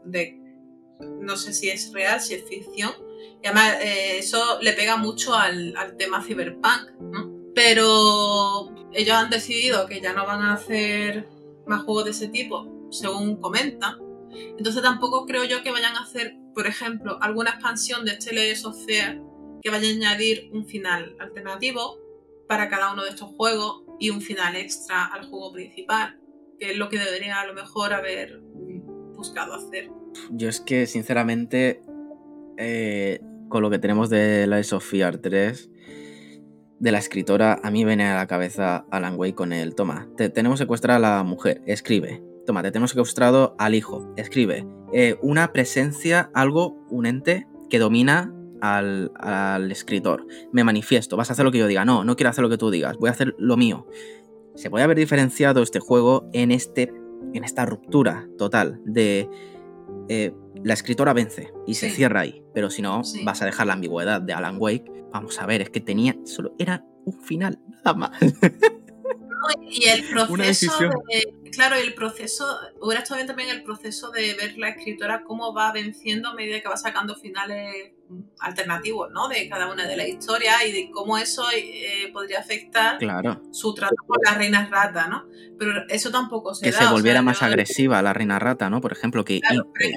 de, 0.05 0.39
no 1.19 1.35
sé 1.35 1.53
si 1.53 1.69
es 1.69 1.91
real, 1.93 2.21
si 2.21 2.35
es 2.35 2.43
ficción, 2.47 2.91
y 3.41 3.47
además 3.47 3.75
eh, 3.81 4.19
eso 4.19 4.59
le 4.61 4.73
pega 4.73 4.97
mucho 4.97 5.33
al, 5.33 5.75
al 5.77 5.97
tema 5.97 6.23
cyberpunk, 6.23 6.91
¿no? 7.01 7.28
Pero 7.61 8.73
ellos 8.93 9.17
han 9.17 9.29
decidido 9.29 9.85
que 9.85 9.99
ya 9.99 10.13
no 10.13 10.25
van 10.25 10.39
a 10.39 10.53
hacer 10.53 11.27
más 11.67 11.83
juegos 11.83 12.05
de 12.05 12.11
ese 12.11 12.29
tipo, 12.29 12.87
según 12.89 13.35
comentan. 13.35 13.97
Entonces 14.57 14.81
tampoco 14.81 15.25
creo 15.25 15.43
yo 15.43 15.61
que 15.61 15.69
vayan 15.69 15.93
a 15.97 16.03
hacer, 16.03 16.37
por 16.55 16.67
ejemplo, 16.67 17.17
alguna 17.21 17.49
expansión 17.49 18.05
de 18.05 18.11
este 18.11 18.33
Layers 18.33 18.63
of 18.63 18.85
Fear 18.85 19.21
que 19.61 19.69
vaya 19.69 19.89
a 19.89 19.91
añadir 19.91 20.49
un 20.53 20.67
final 20.67 21.17
alternativo 21.19 21.99
para 22.47 22.69
cada 22.69 22.93
uno 22.93 23.03
de 23.03 23.09
estos 23.09 23.29
juegos 23.31 23.83
y 23.99 24.09
un 24.09 24.21
final 24.21 24.55
extra 24.55 25.07
al 25.07 25.25
juego 25.25 25.51
principal, 25.51 26.17
que 26.61 26.71
es 26.71 26.77
lo 26.77 26.87
que 26.87 26.97
debería 26.97 27.41
a 27.41 27.45
lo 27.45 27.53
mejor 27.53 27.91
haber 27.91 28.39
buscado 29.17 29.53
hacer. 29.53 29.89
Yo 30.31 30.47
es 30.47 30.61
que, 30.61 30.87
sinceramente, 30.87 31.81
eh, 32.57 33.19
con 33.49 33.61
lo 33.61 33.69
que 33.69 33.79
tenemos 33.79 34.09
de 34.09 34.47
la 34.47 34.63
Sofía 34.63 35.11
3, 35.11 35.69
de 36.79 36.91
la 36.91 36.97
escritora, 36.97 37.59
a 37.63 37.71
mí 37.71 37.83
viene 37.83 38.07
a 38.07 38.15
la 38.15 38.27
cabeza 38.27 38.85
Alan 38.89 39.15
Way 39.17 39.33
con 39.33 39.53
el, 39.53 39.75
toma, 39.75 40.07
te, 40.15 40.29
tenemos 40.29 40.59
secuestrada 40.59 40.97
a 40.97 41.17
la 41.17 41.23
mujer, 41.23 41.61
escribe. 41.65 42.23
Toma, 42.45 42.63
te 42.63 42.71
tenemos 42.71 42.91
secuestrado 42.91 43.55
al 43.59 43.75
hijo, 43.75 44.11
escribe. 44.15 44.65
Eh, 44.91 45.17
una 45.21 45.51
presencia, 45.51 46.31
algo, 46.33 46.77
un 46.89 47.05
ente 47.05 47.47
que 47.69 47.77
domina 47.77 48.33
al, 48.61 49.11
al, 49.15 49.71
escritor. 49.71 50.25
Me 50.51 50.63
manifiesto, 50.63 51.15
vas 51.15 51.29
a 51.29 51.33
hacer 51.33 51.45
lo 51.45 51.51
que 51.51 51.59
yo 51.59 51.67
diga. 51.67 51.85
No, 51.85 52.03
no 52.03 52.15
quiero 52.15 52.29
hacer 52.29 52.41
lo 52.41 52.49
que 52.49 52.57
tú 52.57 52.71
digas, 52.71 52.97
voy 52.97 53.09
a 53.09 53.11
hacer 53.11 53.35
lo 53.37 53.55
mío. 53.55 53.85
Se 54.55 54.69
puede 54.69 54.83
haber 54.83 54.97
diferenciado 54.97 55.61
este 55.61 55.79
juego 55.79 56.29
en, 56.33 56.51
este, 56.51 56.91
en 57.33 57.43
esta 57.43 57.65
ruptura 57.65 58.27
total 58.37 58.81
de 58.83 59.29
eh, 60.07 60.33
la 60.63 60.73
escritora 60.73 61.13
vence 61.13 61.53
y 61.67 61.75
se 61.75 61.89
cierra 61.89 62.21
ahí. 62.21 62.43
Pero 62.53 62.69
si 62.69 62.81
no, 62.81 63.01
vas 63.23 63.41
a 63.41 63.45
dejar 63.45 63.67
la 63.67 63.73
ambigüedad 63.73 64.21
de 64.21 64.33
Alan 64.33 64.57
Wake. 64.59 64.98
Vamos 65.11 65.39
a 65.39 65.45
ver, 65.45 65.61
es 65.61 65.69
que 65.69 65.79
tenía 65.79 66.15
solo 66.25 66.55
era 66.59 66.83
un 67.05 67.19
final, 67.21 67.59
nada 67.67 67.93
más. 67.93 68.11
y 69.61 69.87
el 69.87 70.03
proceso 70.09 70.73
de, 70.79 71.51
claro, 71.51 71.75
el 71.75 71.93
proceso, 71.93 72.45
hubiera 72.81 73.01
estado 73.01 73.17
bien 73.17 73.27
también 73.27 73.49
el 73.49 73.63
proceso 73.63 74.11
de 74.11 74.33
ver 74.35 74.57
la 74.57 74.69
escritora 74.69 75.23
cómo 75.23 75.53
va 75.53 75.71
venciendo 75.71 76.29
a 76.29 76.33
medida 76.33 76.61
que 76.61 76.69
va 76.69 76.77
sacando 76.77 77.15
finales 77.15 77.93
alternativos, 78.39 79.11
¿no? 79.11 79.27
De 79.27 79.47
cada 79.49 79.71
una 79.71 79.87
de 79.87 79.95
las 79.95 80.07
historias 80.07 80.65
y 80.67 80.71
de 80.71 80.89
cómo 80.91 81.17
eso 81.17 81.43
eh, 81.55 82.09
podría 82.11 82.39
afectar 82.39 82.97
claro. 82.97 83.41
su 83.51 83.73
trato 83.73 83.95
con 84.07 84.17
la 84.23 84.33
reina 84.33 84.67
rata, 84.69 85.07
¿no? 85.07 85.27
Pero 85.59 85.87
eso 85.89 86.09
tampoco 86.09 86.55
se 86.55 86.65
Que 86.65 86.71
se 86.71 86.85
volviera 86.87 87.21
más 87.21 87.43
agresiva 87.43 88.01
la 88.01 88.13
reina 88.13 88.39
rata, 88.39 88.69
¿no? 88.69 88.81
Por 88.81 88.93
ejemplo, 88.93 89.23
que 89.25 89.41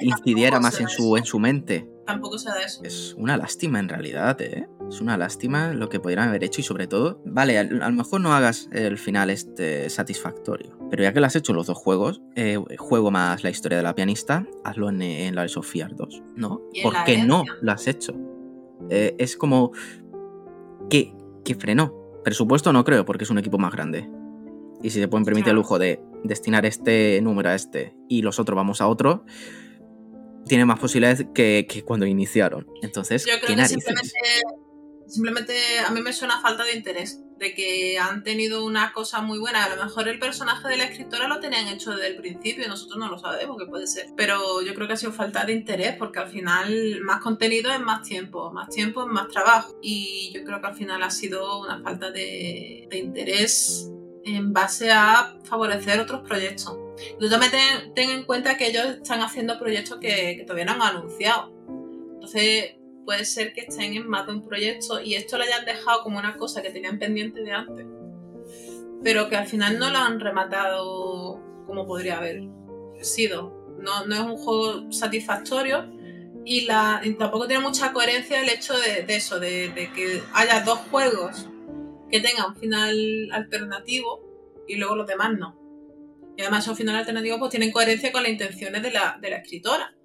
incidiera 0.01 0.59
más 0.59 0.79
en 0.79 0.89
su, 0.89 1.17
en 1.17 1.25
su 1.25 1.39
mente 1.39 1.87
tampoco 2.05 2.37
se 2.37 2.49
da 2.49 2.61
eso. 2.61 2.81
Es 2.83 3.13
una 3.17 3.37
lástima 3.37 3.79
en 3.79 3.89
realidad, 3.89 4.39
¿eh? 4.41 4.67
Es 4.93 5.01
una 5.01 5.17
lástima 5.17 5.73
lo 5.73 5.89
que 5.89 5.99
podrían 5.99 6.29
haber 6.29 6.43
hecho 6.43 6.61
y 6.61 6.63
sobre 6.63 6.85
todo, 6.85 7.19
vale, 7.25 7.57
a, 7.57 7.63
lo 7.63 7.91
mejor 7.91 8.21
no 8.21 8.31
hagas 8.31 8.69
el 8.71 8.99
final 8.99 9.31
este 9.31 9.89
satisfactorio, 9.89 10.77
pero 10.91 11.01
ya 11.01 11.11
que 11.11 11.19
lo 11.19 11.25
has 11.25 11.35
hecho 11.35 11.51
los 11.51 11.65
dos 11.65 11.79
juegos, 11.79 12.21
eh, 12.35 12.59
juego 12.77 13.09
más 13.09 13.43
la 13.43 13.49
historia 13.49 13.79
de 13.79 13.83
la 13.83 13.95
pianista, 13.95 14.45
hazlo 14.63 14.89
en, 14.89 15.01
en 15.01 15.33
la 15.33 15.47
Sofía 15.47 15.89
2, 15.91 16.21
¿no? 16.35 16.61
¿Por 16.83 16.93
qué 17.05 17.23
no 17.23 17.43
lo 17.61 17.71
has 17.71 17.87
hecho? 17.87 18.13
Eh, 18.91 19.15
es 19.17 19.35
como 19.35 19.71
que, 20.91 21.15
que 21.43 21.55
frenó. 21.55 21.91
Presupuesto 22.23 22.71
no 22.71 22.83
creo, 22.83 23.03
porque 23.03 23.23
es 23.23 23.31
un 23.31 23.39
equipo 23.39 23.57
más 23.57 23.71
grande. 23.71 24.07
Y 24.83 24.91
si 24.91 24.99
se 24.99 25.07
pueden 25.07 25.25
permitir 25.25 25.49
el 25.49 25.55
lujo 25.55 25.79
de 25.79 26.03
destinar 26.23 26.67
este 26.67 27.19
número 27.23 27.49
a 27.49 27.55
este 27.55 27.95
y 28.07 28.21
los 28.21 28.37
otros 28.37 28.55
vamos 28.55 28.79
a 28.79 28.87
otro, 28.87 29.25
tiene 30.45 30.65
más 30.65 30.77
posibilidades 30.77 31.25
que, 31.33 31.83
cuando 31.83 32.05
iniciaron. 32.05 32.67
Entonces, 32.83 33.25
yo 33.25 33.33
creo 33.43 33.57
que 33.57 33.65
simplemente, 33.65 34.11
simplemente, 35.07 35.53
a 35.79 35.91
mí 35.91 36.01
me 36.01 36.13
suena 36.13 36.41
falta 36.41 36.63
de 36.63 36.75
interés, 36.75 37.23
de 37.37 37.53
que 37.53 37.99
han 37.99 38.23
tenido 38.23 38.65
una 38.65 38.93
cosa 38.93 39.21
muy 39.21 39.37
buena. 39.37 39.65
A 39.65 39.75
lo 39.75 39.83
mejor 39.83 40.07
el 40.07 40.19
personaje 40.19 40.67
de 40.67 40.77
la 40.77 40.85
escritora 40.85 41.27
lo 41.27 41.39
tenían 41.39 41.67
hecho 41.67 41.91
desde 41.91 42.07
el 42.07 42.15
principio, 42.15 42.67
nosotros 42.67 42.97
no 42.97 43.09
lo 43.09 43.19
sabemos, 43.19 43.57
que 43.57 43.65
puede 43.65 43.87
ser. 43.87 44.07
Pero 44.15 44.61
yo 44.61 44.73
creo 44.73 44.87
que 44.87 44.93
ha 44.93 44.97
sido 44.97 45.11
falta 45.11 45.45
de 45.45 45.53
interés, 45.53 45.95
porque 45.97 46.19
al 46.19 46.29
final 46.29 47.01
más 47.01 47.21
contenido 47.21 47.71
es 47.71 47.79
más 47.79 48.07
tiempo, 48.07 48.51
más 48.51 48.69
tiempo 48.69 49.01
es 49.01 49.07
más 49.07 49.27
trabajo. 49.27 49.77
Y 49.81 50.31
yo 50.33 50.43
creo 50.43 50.61
que 50.61 50.67
al 50.67 50.75
final 50.75 51.03
ha 51.03 51.11
sido 51.11 51.61
una 51.61 51.81
falta 51.81 52.11
de, 52.11 52.87
interés 52.91 53.89
en 54.25 54.53
base 54.53 54.91
a 54.91 55.35
favorecer 55.43 55.99
otros 55.99 56.21
proyectos. 56.21 56.77
Tú 57.19 57.29
también 57.29 57.51
ten, 57.93 58.09
en 58.09 58.23
cuenta 58.23 58.55
que 58.55 58.67
ellos 58.67 58.85
están 58.85 59.21
haciendo 59.21 59.59
proyectos 59.59 59.97
que, 59.99 60.43
todavía 60.45 60.65
no 60.65 60.71
han 60.73 60.81
anunciado. 60.81 61.51
Entonces, 62.13 62.75
puede 63.05 63.25
ser 63.25 63.53
que 63.53 63.61
estén 63.61 63.93
en 63.93 64.07
más 64.07 64.25
de 64.25 64.33
un 64.33 64.47
proyecto 64.47 65.01
y 65.01 65.15
esto 65.15 65.37
lo 65.37 65.43
hayan 65.43 65.65
dejado 65.65 66.03
como 66.03 66.19
una 66.19 66.37
cosa 66.37 66.61
que 66.61 66.69
tenían 66.69 66.99
pendiente 66.99 67.41
de 67.41 67.51
antes, 67.51 67.85
pero 69.03 69.29
que 69.29 69.35
al 69.35 69.47
final 69.47 69.79
no 69.79 69.89
lo 69.89 69.97
han 69.97 70.19
rematado 70.19 71.41
como 71.65 71.85
podría 71.85 72.17
haber 72.17 72.43
sido. 73.01 73.61
No, 73.79 74.05
no 74.05 74.15
es 74.15 74.21
un 74.21 74.37
juego 74.37 74.91
satisfactorio 74.91 75.91
y, 76.45 76.61
la, 76.61 77.01
tampoco 77.17 77.47
tiene 77.47 77.63
mucha 77.63 77.93
coherencia 77.93 78.41
el 78.41 78.49
hecho 78.49 78.73
de, 78.77 79.05
eso, 79.09 79.39
de, 79.39 79.69
de, 79.69 79.91
que 79.91 80.21
haya 80.33 80.61
dos 80.61 80.79
juegos 80.91 81.49
que 82.09 82.19
tengan 82.19 82.49
un 82.49 82.55
final 82.55 83.29
alternativo 83.31 84.21
y 84.67 84.75
luego 84.75 84.95
los 84.95 85.07
demás 85.07 85.31
no. 85.37 85.63
Y 86.37 86.41
además 86.41 86.65
esos 86.65 86.77
finales 86.77 87.01
alternativos 87.01 87.39
pues 87.39 87.51
tienen 87.51 87.71
coherencia 87.71 88.11
con 88.11 88.23
las 88.23 88.31
intenciones 88.31 88.81
de 88.81 88.91
la, 88.91 89.19
escritora. 89.21 89.95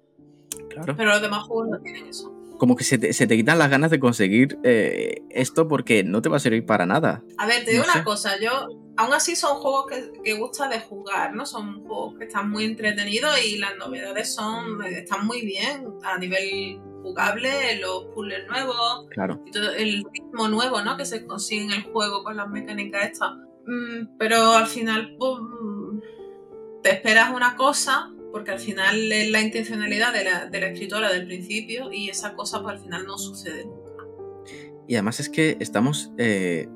Claro. 0.69 0.95
Pero 0.95 1.09
los 1.09 1.21
demás 1.21 1.43
juegos 1.43 1.69
no 1.69 1.79
tienen 1.81 2.07
eso. 2.07 2.38
Como 2.59 2.75
que 2.75 2.83
se 2.83 2.97
te, 2.99 3.37
quitan 3.37 3.57
las 3.57 3.71
ganas 3.71 3.89
de 3.89 3.99
conseguir 3.99 4.59
eh, 4.63 5.23
esto 5.31 5.67
porque 5.67 6.03
no 6.03 6.21
te 6.21 6.29
va 6.29 6.37
a 6.37 6.39
servir 6.39 6.65
para 6.65 6.85
nada. 6.85 7.23
A 7.39 7.47
ver, 7.47 7.65
te 7.65 7.71
digo 7.71 7.83
una 7.91 8.03
cosa, 8.03 8.39
yo 8.39 8.67
aún 8.97 9.13
así 9.13 9.35
son 9.35 9.55
juegos 9.55 9.87
que, 9.87 10.11
que 10.23 10.33
gusta 10.33 10.67
de 10.67 10.79
jugar, 10.79 11.33
¿no? 11.33 11.45
Son 11.45 11.83
juegos 11.85 12.19
que 12.19 12.25
están 12.25 12.51
muy 12.51 12.65
entretenidos 12.65 13.33
y 13.43 13.57
las 13.57 13.77
novedades 13.77 14.35
son 14.35 14.83
están 14.83 15.25
muy 15.25 15.41
bien 15.41 15.87
a 16.03 16.19
nivel 16.19 16.79
jugable, 17.01 17.79
los 17.79 18.05
puzzles 18.13 18.47
nuevos, 18.47 19.07
claro. 19.11 19.41
y 19.45 19.51
todo 19.51 19.71
el 19.71 20.03
ritmo 20.13 20.47
nuevo, 20.47 20.81
¿no? 20.81 20.97
Que 20.97 21.05
se 21.05 21.25
consigue 21.25 21.63
en 21.63 21.71
el 21.71 21.83
juego 21.83 22.23
con 22.23 22.35
las 22.37 22.49
mecánicas 22.49 23.05
estas. 23.05 23.33
Mm, 23.65 24.17
pero 24.17 24.53
al 24.53 24.67
final, 24.67 25.15
pues, 25.17 25.39
te 26.83 26.91
esperas 26.91 27.31
una 27.33 27.55
cosa, 27.55 28.11
porque 28.31 28.51
al 28.51 28.59
final 28.59 29.11
es 29.11 29.31
la 29.31 29.41
intencionalidad 29.41 30.13
de 30.13 30.23
la, 30.23 30.45
de 30.45 30.59
la 30.59 30.67
escritora 30.67 31.11
del 31.11 31.25
principio 31.25 31.91
y 31.91 32.09
esa 32.09 32.35
cosa 32.35 32.61
pues 32.61 32.75
al 32.75 32.81
final 32.81 33.05
no 33.05 33.17
sucede 33.17 33.65
nunca. 33.65 33.89
Y 34.87 34.95
además 34.95 35.19
es 35.19 35.29
que 35.29 35.57
estamos 35.59 36.11
eh, 36.17 36.67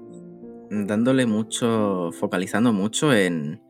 dándole 0.70 1.26
mucho, 1.26 2.12
focalizando 2.14 2.74
mucho 2.74 3.14
en, 3.14 3.62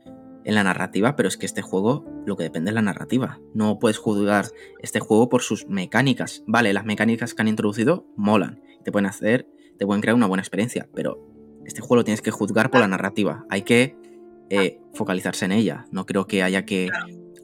en 0.44 0.56
la 0.56 0.64
narrativa, 0.64 1.16
pero 1.16 1.28
es 1.28 1.38
que 1.38 1.46
este 1.46 1.62
juego 1.62 2.06
lo 2.26 2.36
que 2.36 2.44
depende 2.44 2.72
es 2.72 2.76
la 2.76 2.82
narrativa. 2.82 3.40
No 3.54 3.80
puedes 3.80 3.98
juzgar 3.98 4.48
este 4.82 5.00
juego 5.00 5.30
por 5.30 5.42
sus 5.42 5.68
mecánicas. 5.68 6.44
Vale, 6.48 6.74
las 6.74 6.86
mecánicas 6.86 7.34
que 7.34 7.42
han 7.42 7.48
introducido 7.48 8.06
molan, 8.16 8.62
te 8.84 8.92
pueden 8.92 9.06
hacer, 9.06 9.48
te 9.78 9.86
pueden 9.86 10.02
crear 10.02 10.16
una 10.16 10.28
buena 10.28 10.42
experiencia, 10.42 10.90
pero 10.94 11.20
este 11.66 11.82
juego 11.82 11.98
lo 11.98 12.04
tienes 12.04 12.22
que 12.22 12.32
juzgar 12.32 12.70
por 12.70 12.82
la 12.82 12.88
narrativa. 12.88 13.46
Hay 13.50 13.62
que 13.62 13.96
eh, 14.50 14.80
focalizarse 14.94 15.46
en 15.46 15.54
ella. 15.54 15.86
No 15.92 16.06
creo 16.06 16.28
que 16.28 16.44
haya 16.44 16.66
que 16.66 16.90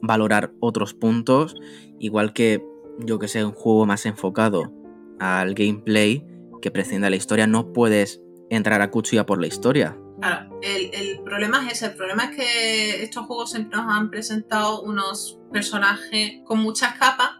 valorar 0.02 0.52
otros 0.60 0.94
puntos, 0.94 1.56
igual 1.98 2.32
que 2.32 2.64
yo 3.04 3.18
que 3.18 3.28
sé, 3.28 3.44
un 3.44 3.52
juego 3.52 3.86
más 3.86 4.06
enfocado 4.06 4.72
al 5.18 5.54
gameplay 5.54 6.26
que 6.60 6.70
prescinda 6.70 7.10
la 7.10 7.16
historia, 7.16 7.46
no 7.46 7.72
puedes 7.72 8.20
entrar 8.50 8.82
a 8.82 8.90
cuchilla 8.90 9.26
por 9.26 9.40
la 9.40 9.46
historia. 9.46 9.96
Claro, 10.20 10.60
el, 10.62 11.20
problema 11.24 11.66
es 11.66 11.74
ese, 11.74 11.86
el 11.86 11.94
problema 11.94 12.24
es 12.24 12.36
que 12.36 13.02
estos 13.04 13.24
juegos 13.26 13.50
siempre 13.50 13.78
nos 13.78 13.90
han 13.90 14.10
presentado 14.10 14.82
unos 14.82 15.40
personajes 15.50 16.40
con 16.44 16.58
muchas 16.58 16.98
capas, 16.98 17.30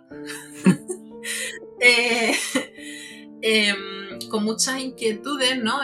eh, 1.80 2.32
em, 3.42 4.18
con 4.30 4.44
muchas 4.44 4.80
inquietudes, 4.80 5.62
¿no? 5.62 5.80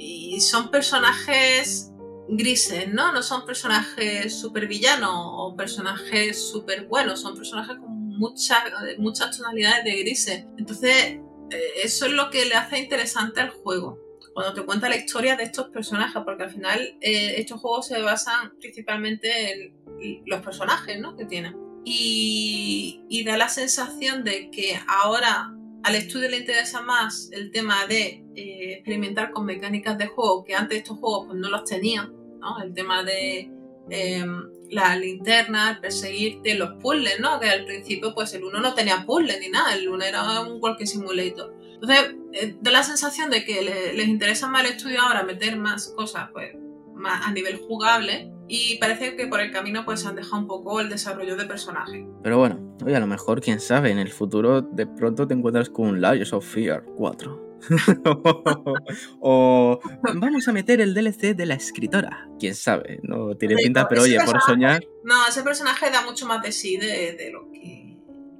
y 0.00 0.40
son 0.40 0.70
personajes 0.70 1.92
grises, 2.28 2.92
¿no? 2.92 3.12
No 3.12 3.22
son 3.22 3.44
personajes 3.46 4.38
súper 4.38 4.66
villanos 4.66 5.12
o 5.14 5.54
personajes 5.56 6.50
súper 6.50 6.86
buenos, 6.86 7.20
son 7.20 7.34
personajes 7.34 7.76
con 7.78 8.08
muchas, 8.18 8.62
muchas 8.98 9.36
tonalidades 9.36 9.84
de 9.84 9.98
grises. 10.02 10.46
Entonces, 10.58 11.18
eh, 11.50 11.72
eso 11.82 12.06
es 12.06 12.12
lo 12.12 12.30
que 12.30 12.44
le 12.44 12.54
hace 12.54 12.78
interesante 12.78 13.40
al 13.40 13.50
juego. 13.50 13.98
Cuando 14.34 14.54
te 14.54 14.64
cuenta 14.64 14.88
la 14.88 14.96
historia 14.96 15.36
de 15.36 15.44
estos 15.44 15.68
personajes, 15.70 16.22
porque 16.24 16.44
al 16.44 16.50
final 16.50 16.96
eh, 17.00 17.34
estos 17.38 17.60
juegos 17.60 17.86
se 17.86 18.00
basan 18.00 18.56
principalmente 18.60 19.52
en 19.52 20.22
los 20.26 20.40
personajes 20.42 21.00
¿no? 21.00 21.16
que 21.16 21.24
tienen. 21.24 21.56
Y, 21.84 23.24
da 23.24 23.36
la 23.36 23.48
sensación 23.48 24.24
de 24.24 24.50
que 24.50 24.78
ahora 24.86 25.52
al 25.82 25.94
estudio 25.94 26.28
le 26.30 26.38
interesa 26.38 26.80
más 26.82 27.30
el 27.32 27.50
tema 27.50 27.86
de 27.86 28.24
eh, 28.34 28.72
experimentar 28.74 29.32
con 29.32 29.44
mecánicas 29.44 29.98
de 29.98 30.06
juego 30.06 30.44
que 30.44 30.54
antes 30.54 30.78
estos 30.78 30.98
juegos 30.98 31.26
pues, 31.26 31.38
no 31.38 31.50
los 31.50 31.64
tenían 31.64 32.17
el 32.62 32.72
tema 32.74 33.02
de 33.02 33.50
em, 33.90 34.50
la 34.70 34.96
linterna, 34.96 35.70
el 35.70 35.80
perseguirte, 35.80 36.54
los 36.54 36.74
puzzles, 36.82 37.20
¿no? 37.20 37.40
Que 37.40 37.48
al 37.48 37.64
principio, 37.64 38.14
pues 38.14 38.34
el 38.34 38.44
uno 38.44 38.60
no 38.60 38.74
tenía 38.74 39.04
puzzles 39.06 39.40
ni 39.40 39.48
nada, 39.48 39.74
el 39.74 39.88
uno 39.88 40.04
era 40.04 40.40
un 40.42 40.58
walking 40.60 40.86
simulator. 40.86 41.54
Entonces, 41.74 42.16
eh, 42.32 42.56
da 42.60 42.70
la 42.70 42.82
sensación 42.82 43.30
de 43.30 43.44
que 43.44 43.92
les 43.94 44.08
interesa 44.08 44.48
más 44.48 44.64
el 44.64 44.72
estudio 44.72 45.00
ahora 45.00 45.22
meter 45.22 45.56
más 45.56 45.88
cosas, 45.96 46.28
pues, 46.32 46.54
más 46.94 47.26
a 47.26 47.32
nivel 47.32 47.58
jugable 47.58 48.32
y 48.48 48.78
parece 48.78 49.14
que 49.14 49.26
por 49.26 49.40
el 49.40 49.52
camino 49.52 49.84
pues 49.84 50.04
han 50.06 50.16
dejado 50.16 50.38
un 50.42 50.48
poco 50.48 50.80
el 50.80 50.88
desarrollo 50.88 51.36
de 51.36 51.44
personaje. 51.44 52.06
Pero 52.22 52.38
bueno, 52.38 52.76
oye, 52.84 52.96
a 52.96 53.00
lo 53.00 53.06
mejor, 53.06 53.40
quién 53.40 53.60
sabe, 53.60 53.90
en 53.90 53.98
el 53.98 54.10
futuro 54.10 54.62
de 54.62 54.86
pronto 54.86 55.28
te 55.28 55.34
encuentras 55.34 55.70
con 55.70 55.88
un 55.88 56.00
Layers 56.00 56.32
of 56.32 56.46
Fear 56.46 56.84
4. 56.96 57.47
o 59.20 59.80
vamos 60.14 60.48
a 60.48 60.52
meter 60.52 60.80
el 60.80 60.94
DLC 60.94 61.34
de 61.34 61.46
la 61.46 61.54
escritora. 61.54 62.28
Quién 62.38 62.54
sabe, 62.54 63.00
no 63.02 63.36
tiene 63.36 63.56
pinta, 63.56 63.88
pero 63.88 64.02
oye, 64.02 64.18
por 64.24 64.40
soñar. 64.40 64.84
No, 65.04 65.26
ese 65.28 65.42
personaje 65.42 65.90
da 65.90 66.02
mucho 66.04 66.26
más 66.26 66.42
de 66.42 66.52
sí 66.52 66.76
de, 66.76 67.30
lo 67.32 67.50
que. 67.50 67.96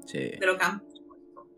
Sí. 0.06 0.18
De 0.38 0.46
lo 0.46 0.56
que 0.56 0.64
han 0.64 0.82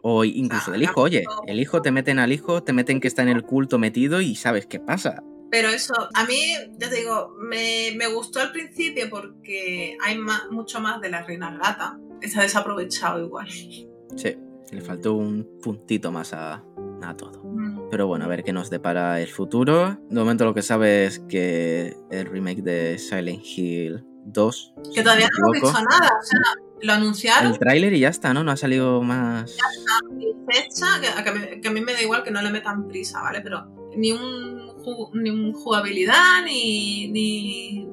o 0.03 0.24
incluso 0.24 0.70
del 0.70 0.82
hijo, 0.82 1.01
oye, 1.01 1.24
el 1.47 1.61
hijo 1.61 1.82
te 1.82 1.91
meten 1.91 2.19
al 2.19 2.32
hijo, 2.32 2.62
te 2.62 2.73
meten 2.73 3.01
que 3.01 3.09
está 3.09 3.23
en 3.23 3.28
el 3.28 3.43
culto 3.43 3.78
metido 3.78 4.20
y 4.20 4.35
sabes 4.35 4.66
qué 4.66 4.81
pasa. 4.81 5.23
Pero 5.51 5.69
eso, 5.69 5.95
a 6.15 6.24
mí, 6.27 6.55
ya 6.78 6.89
te 6.89 6.97
digo, 6.97 7.35
me, 7.39 8.07
gustó 8.15 8.41
al 8.41 8.53
principio 8.53 9.11
porque 9.11 9.97
hay 10.01 10.19
mucho 10.51 10.81
más 10.81 11.01
de 11.01 11.11
la 11.11 11.23
reina 11.23 11.57
gata. 11.57 11.99
Está 12.23 12.43
desaprovechado 12.43 13.20
igual. 13.20 13.49
Sí, 13.51 14.37
le 14.70 14.81
faltó 14.81 15.15
un 15.15 15.59
puntito 15.61 16.12
más 16.12 16.32
a, 16.35 16.62
a 17.05 17.17
todo. 17.17 17.43
Mm. 17.45 17.89
Pero 17.91 18.07
bueno, 18.07 18.25
a 18.25 18.29
ver 18.29 18.45
qué 18.45 18.53
nos 18.53 18.71
depara 18.71 19.21
el 19.21 19.29
futuro. 19.29 19.99
De 20.09 20.19
momento 20.19 20.45
lo 20.45 20.55
que 20.55 20.63
sabe 20.63 21.07
es 21.07 21.21
que 21.21 21.97
el 22.11 22.27
remake 22.27 22.63
de 22.63 22.99
Silent 22.99 23.43
Hill 23.45 24.05
2... 24.27 24.75
Que 24.95 25.03
todavía 25.03 25.29
no 25.29 25.47
hemos 25.47 25.63
visto 25.63 25.85
nada, 25.89 26.13
o 26.19 26.23
sea, 26.23 26.41
lo 26.83 26.93
anunciaron. 26.93 27.53
El 27.53 27.59
tráiler 27.59 27.93
y 27.93 28.01
ya 28.01 28.09
está, 28.09 28.33
¿no? 28.35 28.45
No 28.45 28.53
ha 28.53 28.57
salido 28.57 29.03
más... 29.03 29.57
Ya 29.57 29.65
está, 29.77 30.11
fecha, 30.51 31.25
que, 31.25 31.61
que, 31.61 31.69
a 31.69 31.71
mí 31.71 31.81
me 31.81 31.93
da 31.93 32.03
igual 32.03 32.23
que 32.23 32.31
no 32.31 32.43
le 32.43 32.51
metan 32.51 32.89
prisa, 32.89 33.21
¿vale? 33.23 33.41
Pero 33.41 33.67
ni 33.97 34.13
un, 34.13 34.73
ni 35.15 35.53
jugabilidad, 35.53 36.45
ni, 36.45 37.09
ni, 37.09 37.89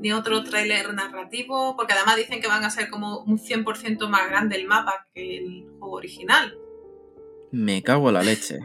ni 0.00 0.12
otro 0.12 0.42
tráiler 0.42 0.92
narrativo, 0.94 1.76
porque 1.76 1.92
además 1.92 2.16
dicen 2.16 2.40
que 2.40 2.48
van 2.48 2.64
a 2.64 2.70
ser 2.70 2.90
como 2.90 3.20
un 3.20 3.38
100% 3.38 4.08
más 4.08 4.28
grande 4.28 4.56
el 4.56 4.66
mapa 4.66 5.06
que 5.14 5.38
el 5.38 5.66
juego 5.78 5.96
original. 5.96 6.58
Me 7.52 7.82
cago 7.82 8.08
en 8.08 8.14
la 8.14 8.22
leche. 8.22 8.58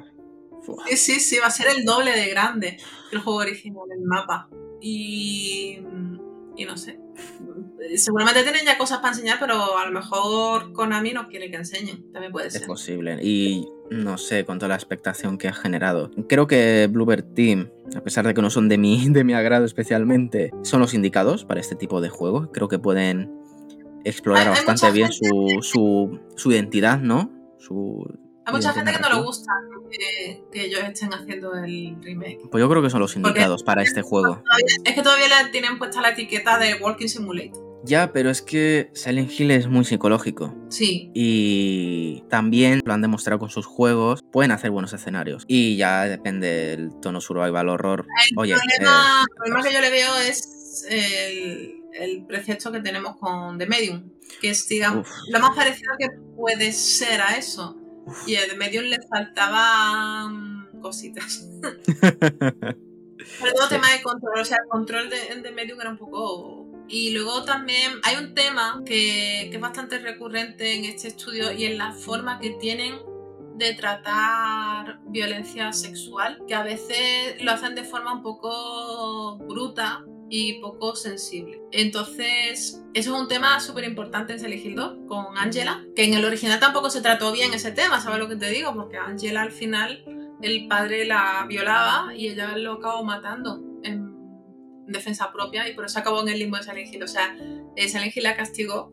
Sí, 0.88 0.98
sí, 0.98 1.20
sí, 1.20 1.38
va 1.40 1.48
a 1.48 1.52
ser 1.52 1.68
el 1.76 1.86
doble 1.86 2.12
de 2.12 2.30
grande 2.30 2.78
que 3.10 3.16
el 3.16 3.22
juego 3.22 3.40
original, 3.40 3.84
el 3.92 4.04
mapa. 4.04 4.50
Y, 4.82 5.80
y 6.56 6.66
no 6.66 6.78
sé. 6.78 7.00
Seguramente 7.96 8.44
tienen 8.44 8.66
ya 8.66 8.78
cosas 8.78 9.00
para 9.00 9.14
enseñar, 9.14 9.38
pero 9.40 9.78
a 9.78 9.86
lo 9.86 9.92
mejor 9.92 10.74
Konami 10.74 11.14
no 11.14 11.28
quiere 11.28 11.50
que 11.50 11.58
enseñen. 11.58 12.12
También 12.12 12.32
puede 12.32 12.52
ser. 12.52 12.62
Es 12.62 12.68
posible. 12.68 13.18
Y 13.22 13.68
no 13.90 14.18
sé, 14.18 14.46
con 14.46 14.60
toda 14.60 14.70
la 14.70 14.76
expectación 14.76 15.38
que 15.38 15.48
ha 15.48 15.54
generado. 15.54 16.12
Creo 16.28 16.48
que 16.48 16.88
Bluebird 16.92 17.34
Team, 17.34 17.70
a 17.96 18.02
pesar 18.02 18.28
de 18.28 18.34
que 18.34 18.42
no 18.42 18.50
son 18.50 18.68
de 18.68 18.78
mi, 18.78 19.10
de 19.10 19.24
mi 19.24 19.34
agrado 19.34 19.66
especialmente, 19.66 20.52
son 20.64 20.82
los 20.82 20.94
indicados 20.94 21.46
para 21.46 21.60
este 21.60 21.76
tipo 21.76 22.02
de 22.02 22.10
juego. 22.10 22.52
Creo 22.52 22.68
que 22.68 22.80
pueden 22.80 23.32
explorar 24.04 24.50
bastante 24.50 24.92
bien 24.92 25.12
su, 25.12 25.60
su, 25.62 26.20
su 26.36 26.52
identidad, 26.52 27.00
¿no? 27.00 27.32
Su, 27.58 28.06
hay 28.48 28.54
mucha 28.54 28.72
gente 28.72 28.94
que 28.94 29.00
no 29.00 29.10
le 29.10 29.22
gusta 29.22 29.52
que, 29.92 30.66
ellos 30.66 30.80
estén 30.86 31.14
haciendo 31.14 31.54
el 31.54 31.98
remake. 32.02 32.40
Pues 32.50 32.62
yo 32.62 32.70
creo 32.70 32.82
que 32.82 32.90
son 32.90 33.02
los 33.02 33.16
indicados 33.16 33.62
para 33.62 33.84
este 33.84 34.02
juego. 34.02 34.42
es 34.86 34.96
que 34.96 35.02
todavía 35.02 35.28
le 35.28 35.50
tienen 35.52 35.78
puesta 35.78 36.00
la 36.02 36.10
etiqueta 36.12 36.58
de 36.58 36.76
Walking 36.76 37.08
Simulator. 37.08 37.68
Ya, 37.84 38.14
pero 38.14 38.30
es 38.30 38.42
que 38.42 38.90
Silent 38.94 39.32
Hill 39.38 39.52
es 39.52 39.68
muy 39.68 39.84
psicológico. 39.84 40.56
Sí. 40.70 41.12
Y 41.14 42.24
también 42.30 42.82
lo 42.86 42.94
han 42.94 43.02
demostrado 43.02 43.38
con 43.38 43.50
sus 43.50 43.66
juegos, 43.66 44.24
pueden 44.32 44.52
hacer 44.52 44.72
buenos 44.72 44.94
escenarios. 44.94 45.44
Y 45.48 45.76
ya 45.76 46.06
depende 46.06 46.48
del 46.48 47.00
tono 47.02 47.20
survival 47.20 47.68
horror. 47.68 48.06
El 48.32 48.40
Oye, 48.40 48.56
problema, 48.56 49.20
eh, 49.20 49.26
el 49.30 49.36
problema 49.36 49.64
que 49.64 49.74
yo 49.74 49.82
le 49.82 49.90
veo 49.90 50.18
es 50.20 50.86
el, 50.90 51.82
el 51.94 52.26
precepto 52.26 52.72
que 52.72 52.80
tenemos 52.80 53.18
con 53.18 53.58
The 53.58 53.68
Medium, 53.68 54.10
que 54.42 54.52
es, 54.52 54.68
digamos, 54.70 55.08
lo 55.30 55.40
más 55.40 55.56
parecido 55.56 55.94
que 56.00 56.10
puede 56.36 56.72
ser 56.72 57.22
a 57.22 57.38
eso. 57.38 57.78
Y 58.26 58.36
The 58.36 58.56
Medium 58.56 58.86
le 58.86 58.98
faltaban 59.08 60.70
cositas. 60.82 61.48
Pero 63.42 63.54
todo 63.54 63.68
tema 63.68 63.92
de 63.92 64.02
control, 64.02 64.40
o 64.40 64.46
sea, 64.46 64.58
el 64.64 64.70
control 64.70 65.10
de, 65.10 65.42
de 65.42 65.52
Medium 65.52 65.82
era 65.82 65.90
un 65.90 65.98
poco 65.98 66.68
y 66.88 67.12
luego 67.12 67.44
también 67.44 67.94
hay 68.04 68.16
un 68.16 68.34
tema 68.34 68.82
que, 68.86 69.48
que, 69.50 69.56
es 69.56 69.62
bastante 69.62 70.00
recurrente 70.00 70.76
en 70.76 70.86
este 70.86 71.10
estudio 71.10 71.52
y 71.52 71.66
en 71.66 71.78
la 71.78 71.92
forma 71.92 72.40
que 72.40 72.52
tienen 72.52 72.96
de 73.56 73.74
tratar 73.74 75.00
violencia 75.08 75.74
sexual, 75.74 76.42
que 76.48 76.56
a 76.56 76.64
veces 76.64 77.42
lo 77.42 77.52
hacen 77.52 77.76
de 77.76 77.84
forma 77.84 78.14
un 78.14 78.22
poco 78.22 79.38
bruta 79.40 80.06
y 80.30 80.60
poco 80.62 80.96
sensible. 80.96 81.62
Entonces, 81.72 82.84
eso 82.94 83.16
es 83.16 83.22
un 83.22 83.28
tema 83.28 83.60
súper 83.60 83.84
importante 83.86 84.34
en 84.34 84.40
Silent 84.40 84.66
Hill 84.66 84.76
2 84.76 84.98
con 85.08 85.38
Angela, 85.38 85.86
que 85.96 86.04
en 86.04 86.14
el 86.14 86.26
original 86.26 86.60
tampoco 86.60 86.90
se 86.90 87.02
trató 87.02 87.32
bien 87.32 87.54
ese 87.54 87.72
tema, 87.72 88.02
¿sabes 88.02 88.20
lo 88.20 88.28
que 88.28 88.36
te 88.36 88.50
digo? 88.50 88.74
Porque 88.74 88.98
Angela 88.98 89.42
al 89.42 89.52
final 89.52 90.04
el 90.42 90.68
padre 90.68 91.06
la 91.06 91.46
violaba 91.48 92.14
y 92.16 92.28
ella 92.28 92.58
lo 92.58 92.74
acabó 92.74 93.04
matando 93.04 93.62
en 93.84 94.16
defensa 94.88 95.32
propia 95.32 95.68
y 95.68 95.74
por 95.74 95.86
eso 95.86 96.00
acabó 96.00 96.22
en 96.22 96.30
el 96.30 96.40
limbo 96.40 96.58
de 96.58 96.64
Silent. 96.64 97.04
O 97.04 97.08
sea, 97.08 97.36
eh, 97.76 97.88
Silent 97.88 98.16
la 98.18 98.36
castigó 98.36 98.92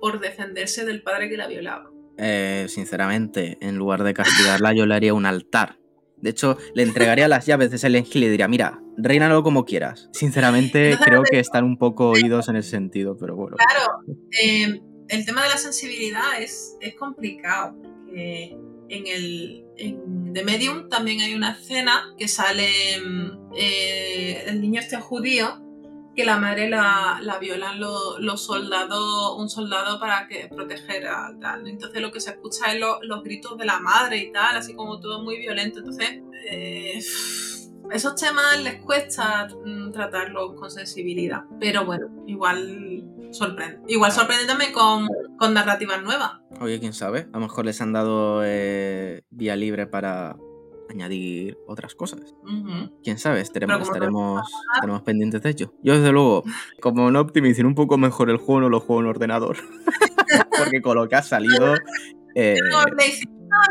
por 0.00 0.20
defenderse 0.20 0.84
del 0.84 1.02
padre 1.02 1.28
que 1.28 1.36
la 1.36 1.46
violaba. 1.46 1.90
Eh, 2.16 2.66
sinceramente, 2.68 3.56
en 3.60 3.76
lugar 3.76 4.02
de 4.02 4.14
castigarla, 4.14 4.72
yo 4.74 4.86
le 4.86 4.94
haría 4.94 5.14
un 5.14 5.26
altar. 5.26 5.79
De 6.20 6.30
hecho, 6.30 6.58
le 6.74 6.82
entregaría 6.82 7.28
las 7.28 7.46
llaves 7.46 7.70
de 7.70 7.78
Silent 7.78 8.06
Hill 8.06 8.16
y 8.16 8.20
le 8.26 8.30
diría, 8.30 8.48
mira, 8.48 8.80
reinalo 8.96 9.42
como 9.42 9.64
quieras. 9.64 10.08
Sinceramente, 10.12 10.96
creo 11.04 11.22
que 11.22 11.38
están 11.38 11.64
un 11.64 11.78
poco 11.78 12.10
oídos 12.10 12.48
en 12.48 12.56
ese 12.56 12.70
sentido, 12.70 13.16
pero 13.16 13.36
bueno. 13.36 13.56
Claro, 13.56 14.16
eh, 14.42 14.80
el 15.08 15.26
tema 15.26 15.42
de 15.42 15.48
la 15.48 15.56
sensibilidad 15.56 16.40
es, 16.40 16.76
es 16.80 16.94
complicado, 16.94 17.76
en 18.12 19.06
el 19.06 19.64
en 19.76 20.32
The 20.34 20.44
Medium 20.44 20.88
también 20.88 21.20
hay 21.20 21.34
una 21.34 21.52
escena 21.52 22.14
que 22.18 22.28
sale 22.28 22.68
eh, 23.56 24.44
el 24.46 24.60
niño 24.60 24.80
este 24.80 24.96
judío 24.96 25.60
que 26.20 26.26
la 26.26 26.36
madre 26.36 26.68
la, 26.68 27.18
la 27.22 27.38
violan 27.38 27.80
los, 27.80 28.44
soldados, 28.44 29.36
un 29.38 29.48
soldado 29.48 29.98
para 29.98 30.28
que 30.28 30.48
protegiera 30.54 31.34
tal. 31.40 31.66
Entonces 31.66 32.02
lo 32.02 32.12
que 32.12 32.20
se 32.20 32.30
escucha 32.32 32.74
es 32.74 32.80
los 32.80 33.22
gritos 33.22 33.56
de 33.56 33.64
la 33.64 33.80
madre 33.80 34.18
y 34.18 34.30
tal, 34.30 34.54
así 34.56 34.74
como 34.74 35.00
todo 35.00 35.22
muy 35.22 35.38
violento. 35.38 35.78
Entonces, 35.78 36.20
eh, 36.50 36.98
esos 37.90 38.14
temas 38.16 38.62
les 38.62 38.82
cuesta 38.82 39.48
mm, 39.64 39.92
tratarlos 39.92 40.52
con 40.60 40.70
sensibilidad. 40.70 41.44
Pero 41.58 41.86
bueno, 41.86 42.08
igual 42.26 43.02
sorprende. 43.30 43.80
Igual 43.88 44.12
sorprende 44.12 44.52
con, 44.72 45.08
con 45.38 45.54
narrativas 45.54 46.02
nuevas. 46.02 46.32
Oye, 46.60 46.78
quién 46.80 46.92
sabe, 46.92 47.28
a 47.32 47.38
lo 47.38 47.46
mejor 47.46 47.64
les 47.64 47.80
han 47.80 47.94
dado 47.94 48.42
eh, 48.44 49.22
vía 49.30 49.56
libre 49.56 49.86
para 49.86 50.36
añadir 50.90 51.58
otras 51.66 51.94
cosas. 51.94 52.34
Quién 53.02 53.18
sabe, 53.18 53.40
estaremos, 53.40 53.82
estaremos, 53.82 54.42
pendientes 55.04 55.42
de 55.42 55.50
ello. 55.50 55.74
Yo, 55.82 55.96
desde 55.96 56.12
luego, 56.12 56.44
como 56.80 57.10
no 57.10 57.20
optimicen 57.20 57.66
un 57.66 57.74
poco 57.74 57.96
mejor 57.96 58.30
el 58.30 58.36
juego, 58.36 58.62
no 58.62 58.68
lo 58.68 58.80
juego 58.80 59.02
en 59.02 59.06
ordenador. 59.08 59.56
Porque 60.58 60.82
con 60.82 60.96
lo 60.96 61.08
que 61.08 61.16
ha 61.16 61.22
salido. 61.22 61.74
Eh... 62.36 62.54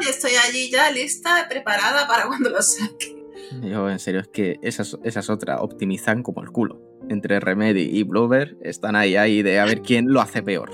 y 0.02 0.10
estoy 0.10 0.32
allí 0.36 0.70
ya 0.70 0.92
lista, 0.92 1.48
preparada 1.48 2.06
para 2.10 2.28
cuando 2.28 2.50
lo 2.50 2.62
saque. 2.62 3.16
Yo, 3.64 3.90
en 3.90 4.00
serio, 4.00 4.20
es 4.20 4.28
que 4.28 4.60
esas, 4.62 4.98
esas 5.06 5.30
otras 5.30 5.62
optimizan 5.62 6.24
como 6.24 6.44
el 6.44 6.50
culo. 6.52 6.82
Entre 7.08 7.40
Remedy 7.40 7.84
y 7.84 8.04
Blover 8.04 8.58
están 8.62 8.98
ahí, 8.98 9.16
ahí 9.16 9.44
de 9.44 9.62
a 9.62 9.66
ver 9.66 9.82
quién 9.82 10.12
lo 10.12 10.20
hace 10.20 10.44
peor. 10.44 10.72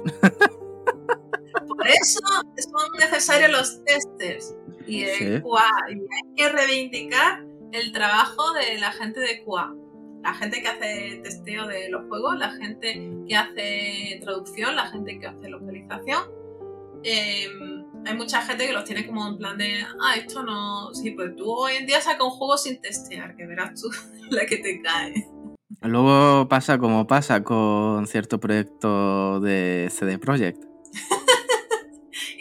Por 1.68 1.88
eso 1.88 2.20
son 2.58 2.90
necesarios 3.00 3.52
los 3.52 3.86
testers 3.86 4.56
y 4.88 5.04
el 5.04 5.42
QA. 5.42 5.70
Y 5.90 5.94
hay 5.94 6.36
que 6.36 6.50
reivindicar 6.50 7.44
el 7.72 7.92
trabajo 7.92 8.54
de 8.54 8.78
la 8.80 8.92
gente 8.92 9.20
de 9.20 9.44
QA. 9.44 9.74
La 10.24 10.34
gente 10.34 10.62
que 10.62 10.68
hace 10.68 11.20
testeo 11.24 11.68
de 11.68 11.90
los 11.90 12.08
juegos, 12.08 12.38
la 12.38 12.50
gente 12.52 13.12
que 13.28 13.36
hace 13.36 14.20
traducción, 14.24 14.76
la 14.76 14.88
gente 14.88 15.20
que 15.20 15.28
hace 15.28 15.50
localización. 15.50 16.24
Em, 17.04 17.86
hay 18.06 18.16
mucha 18.16 18.42
gente 18.42 18.66
que 18.66 18.74
los 18.74 18.86
tiene 18.86 19.06
como 19.06 19.28
en 19.28 19.38
plan 19.38 19.58
de, 19.58 19.84
ah, 20.02 20.16
esto 20.16 20.42
no. 20.42 20.94
Sí, 20.94 21.12
pues 21.12 21.36
tú 21.36 21.52
hoy 21.52 21.74
en 21.76 21.86
día 21.86 22.02
sacas 22.02 22.26
un 22.26 22.32
juego 22.32 22.58
sin 22.58 22.82
testear, 22.82 23.36
que 23.36 23.46
verás 23.46 23.80
tú 23.80 23.90
la 24.32 24.46
que 24.46 24.58
te 24.58 24.82
cae. 24.82 25.14
Luego 25.82 26.48
pasa 26.48 26.80
como 26.80 27.06
pasa 27.06 27.44
con 27.44 28.08
cierto 28.08 28.40
proyecto 28.40 29.40
de 29.40 29.90
CD 29.92 30.18
Projekt. 30.18 30.64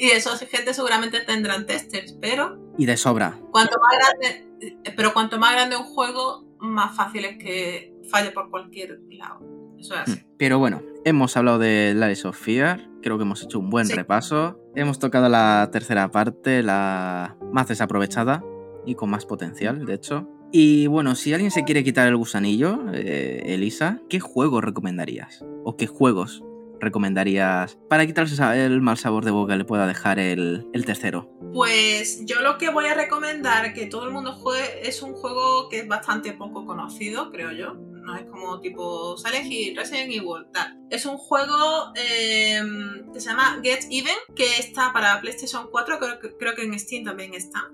y 0.05 0.11
esa 0.11 0.37
gente 0.37 0.75
seguramente 0.75 1.21
tendrán 1.21 1.65
testers, 1.65 2.17
pero. 2.21 2.59
Y 2.77 2.85
de 2.85 2.97
sobra. 2.99 3.41
Cuanto 3.51 3.77
más 3.81 3.99
grande. 3.99 4.83
Pero 4.97 5.15
cuanto 5.15 5.39
más 5.39 5.53
grande 5.53 5.77
un 5.77 5.85
juego, 5.85 6.45
más 6.59 6.95
fácil 6.95 7.25
es 7.25 7.39
que 7.39 7.95
falle 8.11 8.31
por 8.31 8.51
cualquier 8.51 9.01
lado. 9.11 9.41
Eso 9.79 9.95
es 9.95 10.01
así. 10.01 10.13
Hmm. 10.13 10.37
Pero 10.37 10.59
bueno, 10.59 10.83
hemos 11.05 11.37
hablado 11.39 11.59
de 11.59 11.95
Lies 11.95 12.27
of 12.27 12.39
Fear. 12.39 12.91
Creo 13.03 13.17
que 13.17 13.23
hemos 13.23 13.43
hecho 13.43 13.59
un 13.59 13.71
buen 13.71 13.89
repaso. 13.89 14.61
Hemos 14.75 14.99
tocado 14.99 15.29
la 15.31 15.71
tercera 15.73 16.11
parte, 16.11 16.63
la 16.63 17.39
más 17.51 17.69
desaprovechada 17.69 18.45
y 18.85 18.97
con 18.97 19.09
más 19.09 19.25
potencial, 19.25 19.87
de 19.87 19.95
hecho. 19.95 20.29
Y 20.53 20.87
bueno, 20.87 21.15
si 21.15 21.33
alguien 21.33 21.51
se 21.51 21.65
quiere 21.65 21.83
quitar 21.83 22.07
el 22.09 22.17
gusanillo, 22.17 22.93
eh, 22.93 23.43
Elisa, 23.47 24.03
¿qué 24.11 24.21
juego 24.21 24.61
recomendarías? 24.61 25.45
¿O 25.65 25.77
qué 25.77 25.87
juegos 25.87 26.45
recomendarías 26.81 27.79
para 27.89 28.07
quitarse 28.07 28.35
el 28.65 28.81
mal 28.81 28.97
sabor 28.99 29.25
de 29.25 29.31
boca 29.31 29.53
que 29.53 29.59
le 29.59 29.65
pueda 29.65 29.87
dejar 29.87 30.19
el, 30.19 30.69
el, 30.73 30.85
tercero? 30.85 31.31
Pues 31.53 32.25
yo 32.27 32.41
lo 32.41 32.59
que 32.59 32.71
voy 32.71 32.87
a 32.87 32.95
recomendar 32.95 33.73
que 33.75 33.87
todo 33.87 34.07
el 34.07 34.13
mundo 34.13 34.33
juegue 34.33 34.87
es 34.89 35.03
un 35.03 35.15
juego 35.15 35.69
que 35.69 35.81
es 35.81 35.89
bastante 35.89 36.33
poco 36.33 36.67
conocido, 36.67 37.31
creo 37.31 37.53
yo. 37.53 37.75
No 37.75 38.17
es 38.17 38.27
como 38.27 38.61
tipo 38.61 39.17
Silent 39.17 39.51
Hill, 39.51 39.77
Resident 39.77 40.13
Evil, 40.13 40.47
tal. 40.53 40.79
Es 40.91 41.07
un 41.07 41.17
juego 41.17 41.93
em, 41.95 43.11
que 43.13 43.21
se 43.21 43.31
llama 43.31 43.61
Get 43.63 43.87
Even, 43.91 44.15
que 44.37 44.59
está 44.59 44.93
para 44.93 45.21
PlayStation 45.21 45.69
4, 45.71 45.99
creo, 45.99 46.37
creo 46.39 46.55
que 46.55 46.65
en 46.65 46.79
Steam 46.79 47.05
también 47.05 47.33
está. 47.33 47.71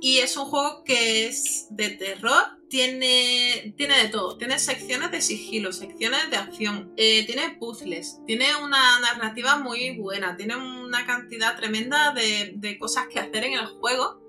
Y 0.00 0.18
es 0.18 0.36
un 0.36 0.46
juego 0.46 0.84
que 0.84 1.26
es 1.26 1.66
de 1.70 1.90
terror. 1.90 2.42
Tiene, 2.68 3.74
tiene 3.76 4.02
de 4.02 4.08
todo. 4.08 4.36
Tiene 4.36 4.58
secciones 4.58 5.10
de 5.10 5.20
sigilo, 5.20 5.72
secciones 5.72 6.30
de 6.30 6.36
acción. 6.36 6.92
Eh, 6.96 7.24
tiene 7.26 7.56
puzzles. 7.58 8.20
Tiene 8.26 8.56
una 8.56 9.00
narrativa 9.00 9.56
muy 9.56 9.96
buena. 9.96 10.36
Tiene 10.36 10.56
una 10.56 11.06
cantidad 11.06 11.56
tremenda 11.56 12.12
de, 12.12 12.52
de 12.56 12.78
cosas 12.78 13.06
que 13.08 13.20
hacer 13.20 13.44
en 13.44 13.54
el 13.54 13.66
juego. 13.66 14.25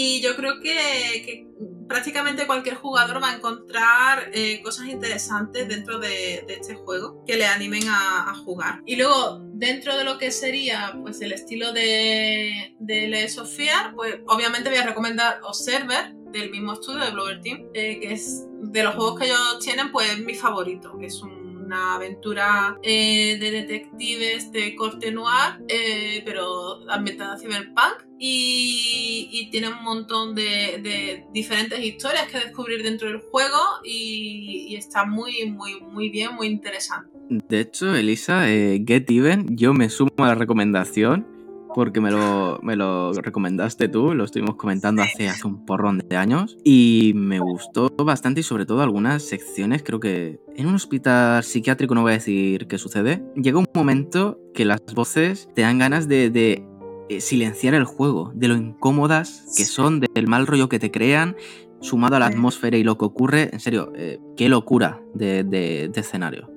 Y 0.00 0.20
yo 0.20 0.36
creo 0.36 0.60
que, 0.60 1.48
prácticamente 1.88 2.46
cualquier 2.46 2.76
jugador 2.76 3.20
va 3.20 3.30
a 3.30 3.34
encontrar 3.34 4.30
eh, 4.32 4.62
cosas 4.62 4.86
interesantes 4.86 5.66
dentro 5.66 5.98
de, 5.98 6.44
este 6.46 6.76
juego 6.76 7.24
que 7.26 7.36
le 7.36 7.46
animen 7.46 7.82
a, 7.88 8.32
jugar. 8.44 8.80
Y 8.86 8.94
luego, 8.94 9.40
dentro 9.54 9.96
de 9.96 10.04
lo 10.04 10.16
que 10.16 10.30
sería 10.30 10.96
pues 11.02 11.20
el 11.20 11.32
estilo 11.32 11.72
de, 11.72 12.76
de 12.78 13.28
Sofía, 13.28 13.92
pues 13.96 14.20
obviamente 14.28 14.70
voy 14.70 14.78
a 14.78 14.86
recomendar 14.86 15.40
Observer 15.42 16.14
del 16.30 16.52
mismo 16.52 16.74
estudio 16.74 17.04
de 17.04 17.10
Blower 17.10 17.40
Team, 17.40 17.66
eh, 17.74 17.98
que 17.98 18.12
es 18.12 18.46
de 18.60 18.84
los 18.84 18.94
juegos 18.94 19.18
que 19.18 19.26
ellos 19.26 19.58
tienen, 19.60 19.90
pues 19.90 20.16
mi 20.20 20.36
favorito, 20.36 20.96
es 21.00 21.20
un 21.22 21.38
una 21.68 21.96
aventura 21.96 22.78
eh, 22.82 23.36
de 23.38 23.50
detectives 23.50 24.50
de 24.52 24.74
corte 24.74 25.12
noir, 25.12 25.62
eh, 25.68 26.22
pero 26.24 26.90
ambientada 26.90 27.38
cyberpunk. 27.38 28.06
Y, 28.18 28.97
tiene 29.46 29.68
un 29.68 29.82
montón 29.82 30.34
de, 30.34 31.24
diferentes 31.32 31.80
historias 31.80 32.28
que 32.28 32.38
descubrir 32.38 32.82
dentro 32.82 33.08
del 33.08 33.18
juego 33.18 33.58
y, 33.84 34.74
está 34.76 35.04
muy, 35.04 35.50
muy, 35.50 35.80
muy 35.80 36.08
bien, 36.08 36.34
muy 36.34 36.46
interesante. 36.46 37.10
De 37.28 37.60
hecho, 37.60 37.94
Elisa, 37.94 38.50
eh, 38.50 38.82
Get 38.86 39.10
Even, 39.10 39.56
yo 39.56 39.74
me 39.74 39.88
sumo 39.88 40.12
a 40.18 40.28
la 40.28 40.34
recomendación 40.34 41.26
porque 41.74 42.00
me 42.00 42.10
lo, 42.10 42.58
me 42.62 42.76
lo 42.76 43.12
recomendaste 43.12 43.88
tú, 43.88 44.14
lo 44.14 44.24
estuvimos 44.24 44.56
comentando 44.56 45.02
hace, 45.02 45.28
hace 45.28 45.46
un 45.46 45.64
porrón 45.64 45.98
de 45.98 46.16
años 46.16 46.56
y 46.64 47.12
me 47.14 47.38
gustó 47.40 47.88
bastante 48.04 48.40
y 48.40 48.42
sobre 48.42 48.66
todo 48.66 48.82
algunas 48.82 49.22
secciones, 49.22 49.82
creo 49.84 50.00
que 50.00 50.40
en 50.56 50.66
un 50.66 50.74
hospital 50.74 51.44
psiquiátrico 51.44 51.94
no 51.94 52.02
voy 52.02 52.12
a 52.12 52.14
decir 52.14 52.66
qué 52.66 52.78
sucede, 52.78 53.22
llega 53.36 53.58
un 53.58 53.68
momento 53.74 54.40
que 54.54 54.64
las 54.64 54.80
voces 54.92 55.48
te 55.54 55.62
dan 55.62 55.78
ganas 55.78 56.08
de, 56.08 56.64
eh, 57.08 57.20
silenciar 57.20 57.74
el 57.74 57.84
juego, 57.84 58.32
de 58.34 58.48
lo 58.48 58.56
incómodas 58.56 59.44
que 59.56 59.64
son, 59.64 60.00
del 60.00 60.26
mal 60.26 60.46
rollo 60.46 60.68
que 60.68 60.78
te 60.78 60.90
crean, 60.90 61.36
sumado 61.80 62.16
a 62.16 62.18
la 62.18 62.26
atmósfera 62.26 62.76
y 62.76 62.84
lo 62.84 62.98
que 62.98 63.04
ocurre, 63.04 63.50
en 63.52 63.60
serio, 63.60 63.92
eh, 63.96 64.18
qué 64.36 64.48
locura 64.48 65.00
de, 65.14 65.44
de, 65.44 65.90
escenario. 65.94 66.50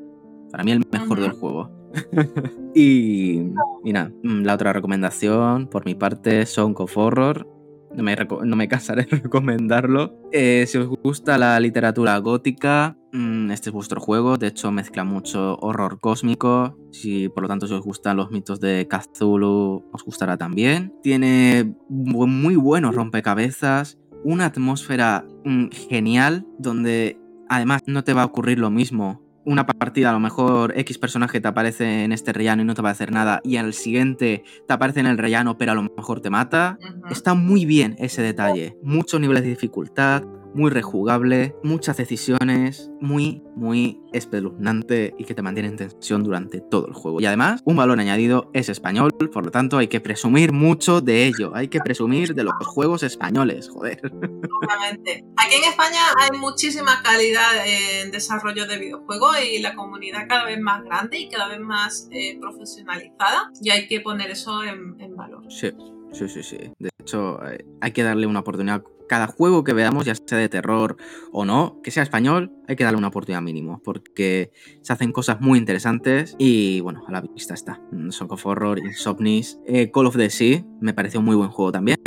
Para 0.52 0.64
mí 0.64 0.72
el 0.72 0.84
mejor 0.92 1.22
del 1.22 1.32
juego. 1.32 1.70
y, 2.76 3.42
mira, 3.84 4.12
mm, 4.24 4.44
la 4.44 4.56
otra 4.56 4.74
recomendación 4.74 5.68
por 5.68 5.86
mi 5.86 5.96
parte, 5.96 6.46
Song 6.46 6.80
of 6.80 6.98
Horror. 6.98 7.48
No 7.96 8.04
me, 8.04 8.16
no 8.16 8.58
cansaré 8.70 9.04
de 9.04 9.18
recomendarlo. 9.18 10.18
Eh, 10.32 10.66
si 10.68 10.78
os 10.78 10.88
gusta 10.88 11.38
la 11.38 11.60
literatura 11.60 12.18
gótica, 12.20 12.98
mm, 13.12 13.52
este 13.52 13.70
es 13.70 13.74
vuestro 13.74 14.00
juego. 14.00 14.38
De 14.38 14.48
hecho, 14.48 14.72
mezcla 14.72 15.04
mucho 15.04 15.58
horror 15.58 16.00
cósmico. 16.00 16.78
Si 16.92 17.30
por 17.30 17.44
lo 17.44 17.50
tanto 17.50 17.68
si 17.68 17.74
os 17.74 17.82
gustan 17.82 18.18
los 18.18 18.32
mitos 18.32 18.60
de 18.60 18.88
Cthulhu, 18.88 19.86
os 19.92 20.04
gustará 20.04 20.38
también. 20.38 20.94
Tiene 21.04 21.76
muy 21.90 22.56
buenos 22.56 22.96
rompecabezas. 22.96 23.98
Una 24.24 24.46
atmósfera 24.46 25.26
mm, 25.46 25.68
genial 25.90 26.46
donde 26.60 27.20
además 27.50 27.82
no 27.88 28.04
te 28.04 28.14
va 28.14 28.22
a 28.22 28.26
ocurrir 28.26 28.60
lo 28.60 28.70
mismo 28.70 29.31
una 29.46 29.66
partida, 29.66 30.10
a 30.10 30.14
lo 30.14 30.20
mejor 30.20 30.74
X 30.78 30.98
personaje 30.98 31.42
te 31.42 31.48
aparece 31.48 32.04
en 32.04 32.12
este 32.12 32.34
rellano 32.34 32.62
y 32.62 32.66
no 32.66 32.74
te 32.74 32.82
va 32.82 32.90
a 32.90 32.92
hacer 32.92 33.12
nada, 33.12 33.42
y 33.44 33.58
al 33.58 33.74
siguiente 33.74 34.44
te 34.68 34.74
aparece 34.74 35.00
en 35.00 35.08
el 35.08 35.18
rellano, 35.18 35.58
pero 35.58 35.72
a 35.72 35.76
lo 35.76 35.84
mejor 35.84 36.22
te 36.22 36.30
mata. 36.30 36.78
Está 37.10 37.34
muy 37.34 37.66
bien 37.66 37.96
ese 38.00 38.22
detalle. 38.22 38.78
Muchos 38.84 39.20
niveles 39.20 39.44
de 39.44 39.50
dificultad, 39.50 40.24
muy 40.54 40.70
rejugable, 40.70 41.56
muchas 41.64 41.98
decisiones, 41.98 42.90
muy, 43.00 43.44
muy 43.56 44.00
espeluznante 44.14 45.14
y 45.18 45.26
que 45.26 45.34
te 45.34 45.42
mantiene 45.42 45.70
en 45.70 45.78
tensión 45.78 46.24
durante 46.24 46.62
todo 46.62 46.88
el 46.88 46.94
juego. 46.94 47.22
Y 47.22 47.26
además, 47.26 47.62
un 47.66 47.76
valor 47.76 48.00
añadido 48.00 48.50
es 48.54 48.70
español, 48.70 49.12
por 49.12 49.46
lo 49.46 49.52
tanto 49.52 49.78
hay 49.78 49.88
que 49.88 50.00
presumir 50.00 50.52
mucho 50.52 51.02
de 51.02 51.26
ello, 51.26 51.52
hay 51.56 51.68
que 51.68 51.80
presumir 51.80 52.34
de 52.34 52.44
los 52.44 52.54
juegos 52.66 53.04
españoles, 53.04 53.70
joder. 53.70 54.02
Obviamente. 54.04 55.26
Aquí 55.38 55.56
en 55.56 55.70
España 55.70 56.00
hay 56.20 56.38
muchísima 56.38 57.02
calidad 57.04 57.66
en 57.66 58.12
desarrollo 58.12 58.68
de 58.68 58.78
videojuegos 58.78 59.38
y 59.44 59.60
la 59.60 59.76
comunidad 59.76 60.28
cada 60.28 60.46
vez 60.46 60.60
más 60.60 60.84
grande 60.84 61.20
y 61.20 61.30
cada 61.30 61.48
vez 61.48 61.60
más 61.60 62.08
eh, 62.12 62.38
profesionalizada 62.40 63.52
y 63.62 63.70
hay 63.70 63.88
que 63.88 64.02
poner 64.02 64.32
eso 64.32 64.64
en, 64.64 65.00
en 65.00 65.16
valor. 65.16 65.44
Sí. 65.50 65.72
Sí, 66.12 66.28
sí, 66.28 66.44
sí. 66.44 66.58
De 66.78 66.90
hecho, 67.00 67.40
eh, 67.46 67.66
hay 67.80 67.92
que 67.92 68.04
darle 68.04 68.28
una 68.28 68.42
oportunidad. 68.42 68.84
Cada 69.12 69.28
juego 69.28 69.66
que 69.66 69.74
veamos, 69.74 70.06
ya 70.06 70.16
sea 70.16 70.38
de 70.38 70.48
terror 70.48 70.96
o 71.34 71.44
no, 71.44 71.82
que 71.84 71.92
sea 71.92 72.02
español, 72.02 72.54
hay 72.70 72.78
que 72.78 72.86
darle 72.86 72.98
una 72.98 73.10
oportunidad 73.10 73.42
mínimo, 73.42 73.82
porque 73.84 74.54
se 74.82 74.94
hacen 74.94 75.12
cosas 75.12 75.42
muy 75.42 75.60
interesantes 75.60 76.38
y 76.40 76.80
bueno, 76.80 77.04
a 77.06 77.12
la 77.12 77.20
vista 77.20 77.54
está. 77.54 77.82
Song 78.12 78.32
of 78.32 78.46
Horror, 78.46 78.80
Insomnis, 78.80 79.60
eh, 79.68 79.92
Call 79.92 80.06
of 80.06 80.16
the 80.16 80.30
Sea, 80.30 80.64
me 80.80 80.94
pareció 80.94 81.22
muy 81.22 81.36
buen 81.36 81.50
juego 81.50 81.74
también. 81.74 81.98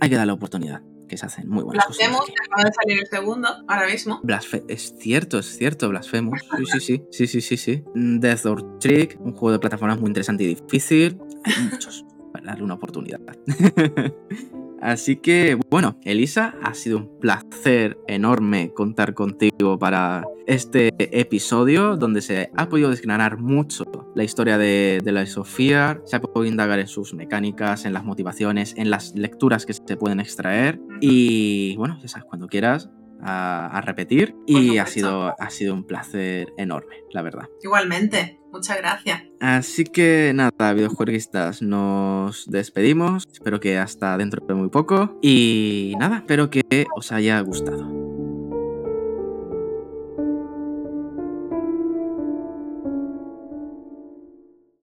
Hay 0.00 0.08
que 0.08 0.16
darle 0.16 0.32
oportunidad 0.32 0.80
que 1.06 1.18
se 1.18 1.26
hacen 1.26 1.50
muy 1.50 1.64
buenas 1.64 1.84
Blasphemous, 1.86 2.20
cosas. 2.20 2.34
acaba 2.46 2.64
de 2.64 2.72
salir 2.72 2.98
el 2.98 3.06
segundo, 3.08 3.48
ahora 3.68 3.86
mismo. 3.86 4.22
es 4.68 4.94
cierto, 4.98 5.40
es 5.40 5.58
cierto, 5.58 5.90
Blasphemous. 5.90 6.40
Sí, 6.56 6.64
sí, 6.64 6.80
sí, 6.80 7.04
sí, 7.10 7.26
sí, 7.26 7.40
sí, 7.42 7.56
sí. 7.58 7.84
Death 7.94 8.46
or 8.46 8.78
Trick, 8.78 9.18
un 9.20 9.32
juego 9.32 9.52
de 9.52 9.58
plataformas 9.58 10.00
muy 10.00 10.08
interesante 10.08 10.44
y 10.44 10.54
difícil. 10.54 11.18
Hay 11.44 11.68
muchos 11.70 12.06
darle 12.44 12.64
una 12.64 12.74
oportunidad. 12.74 13.20
Así 14.84 15.16
que, 15.16 15.58
bueno, 15.70 15.98
Elisa, 16.04 16.56
ha 16.62 16.74
sido 16.74 16.98
un 16.98 17.18
placer 17.18 17.96
enorme 18.06 18.70
contar 18.74 19.14
contigo 19.14 19.78
para 19.78 20.24
este 20.46 20.90
episodio 20.98 21.96
donde 21.96 22.20
se 22.20 22.50
ha 22.54 22.68
podido 22.68 22.90
desgranar 22.90 23.38
mucho 23.38 23.84
la 24.14 24.24
historia 24.24 24.58
de, 24.58 25.00
la 25.02 25.24
Sofía, 25.24 26.02
se 26.04 26.16
ha 26.16 26.20
podido 26.20 26.44
indagar 26.52 26.80
en 26.80 26.86
sus 26.86 27.14
mecánicas, 27.14 27.86
en 27.86 27.94
las 27.94 28.04
motivaciones, 28.04 28.74
en 28.76 28.90
las 28.90 29.14
lecturas 29.14 29.64
que 29.64 29.72
se 29.72 29.96
pueden 29.96 30.20
extraer. 30.20 30.78
Y 31.00 31.76
bueno, 31.76 31.98
ya 32.02 32.08
sabes, 32.08 32.26
cuando 32.28 32.46
quieras, 32.46 32.90
a, 33.22 33.80
repetir 33.86 34.36
y 34.46 34.76
ha 34.76 34.86
sido, 34.86 35.34
ha 35.40 35.48
sido 35.48 35.72
un 35.72 35.84
placer 35.84 36.52
enorme, 36.58 36.96
la 37.10 37.22
verdad. 37.22 37.48
Igualmente, 37.62 38.38
muchas 38.54 38.78
gracias. 38.78 39.22
Así 39.40 39.84
que 39.84 40.32
nada, 40.34 40.72
videojueguistas, 40.72 41.60
nos 41.60 42.46
despedimos. 42.48 43.26
Espero 43.30 43.60
que 43.60 43.76
hasta 43.76 44.16
dentro 44.16 44.44
de 44.46 44.54
muy 44.54 44.68
poco. 44.70 45.18
Y 45.20 45.94
nada, 45.98 46.18
espero 46.18 46.48
que 46.48 46.62
os 46.96 47.12
haya 47.12 47.40
gustado. 47.40 48.13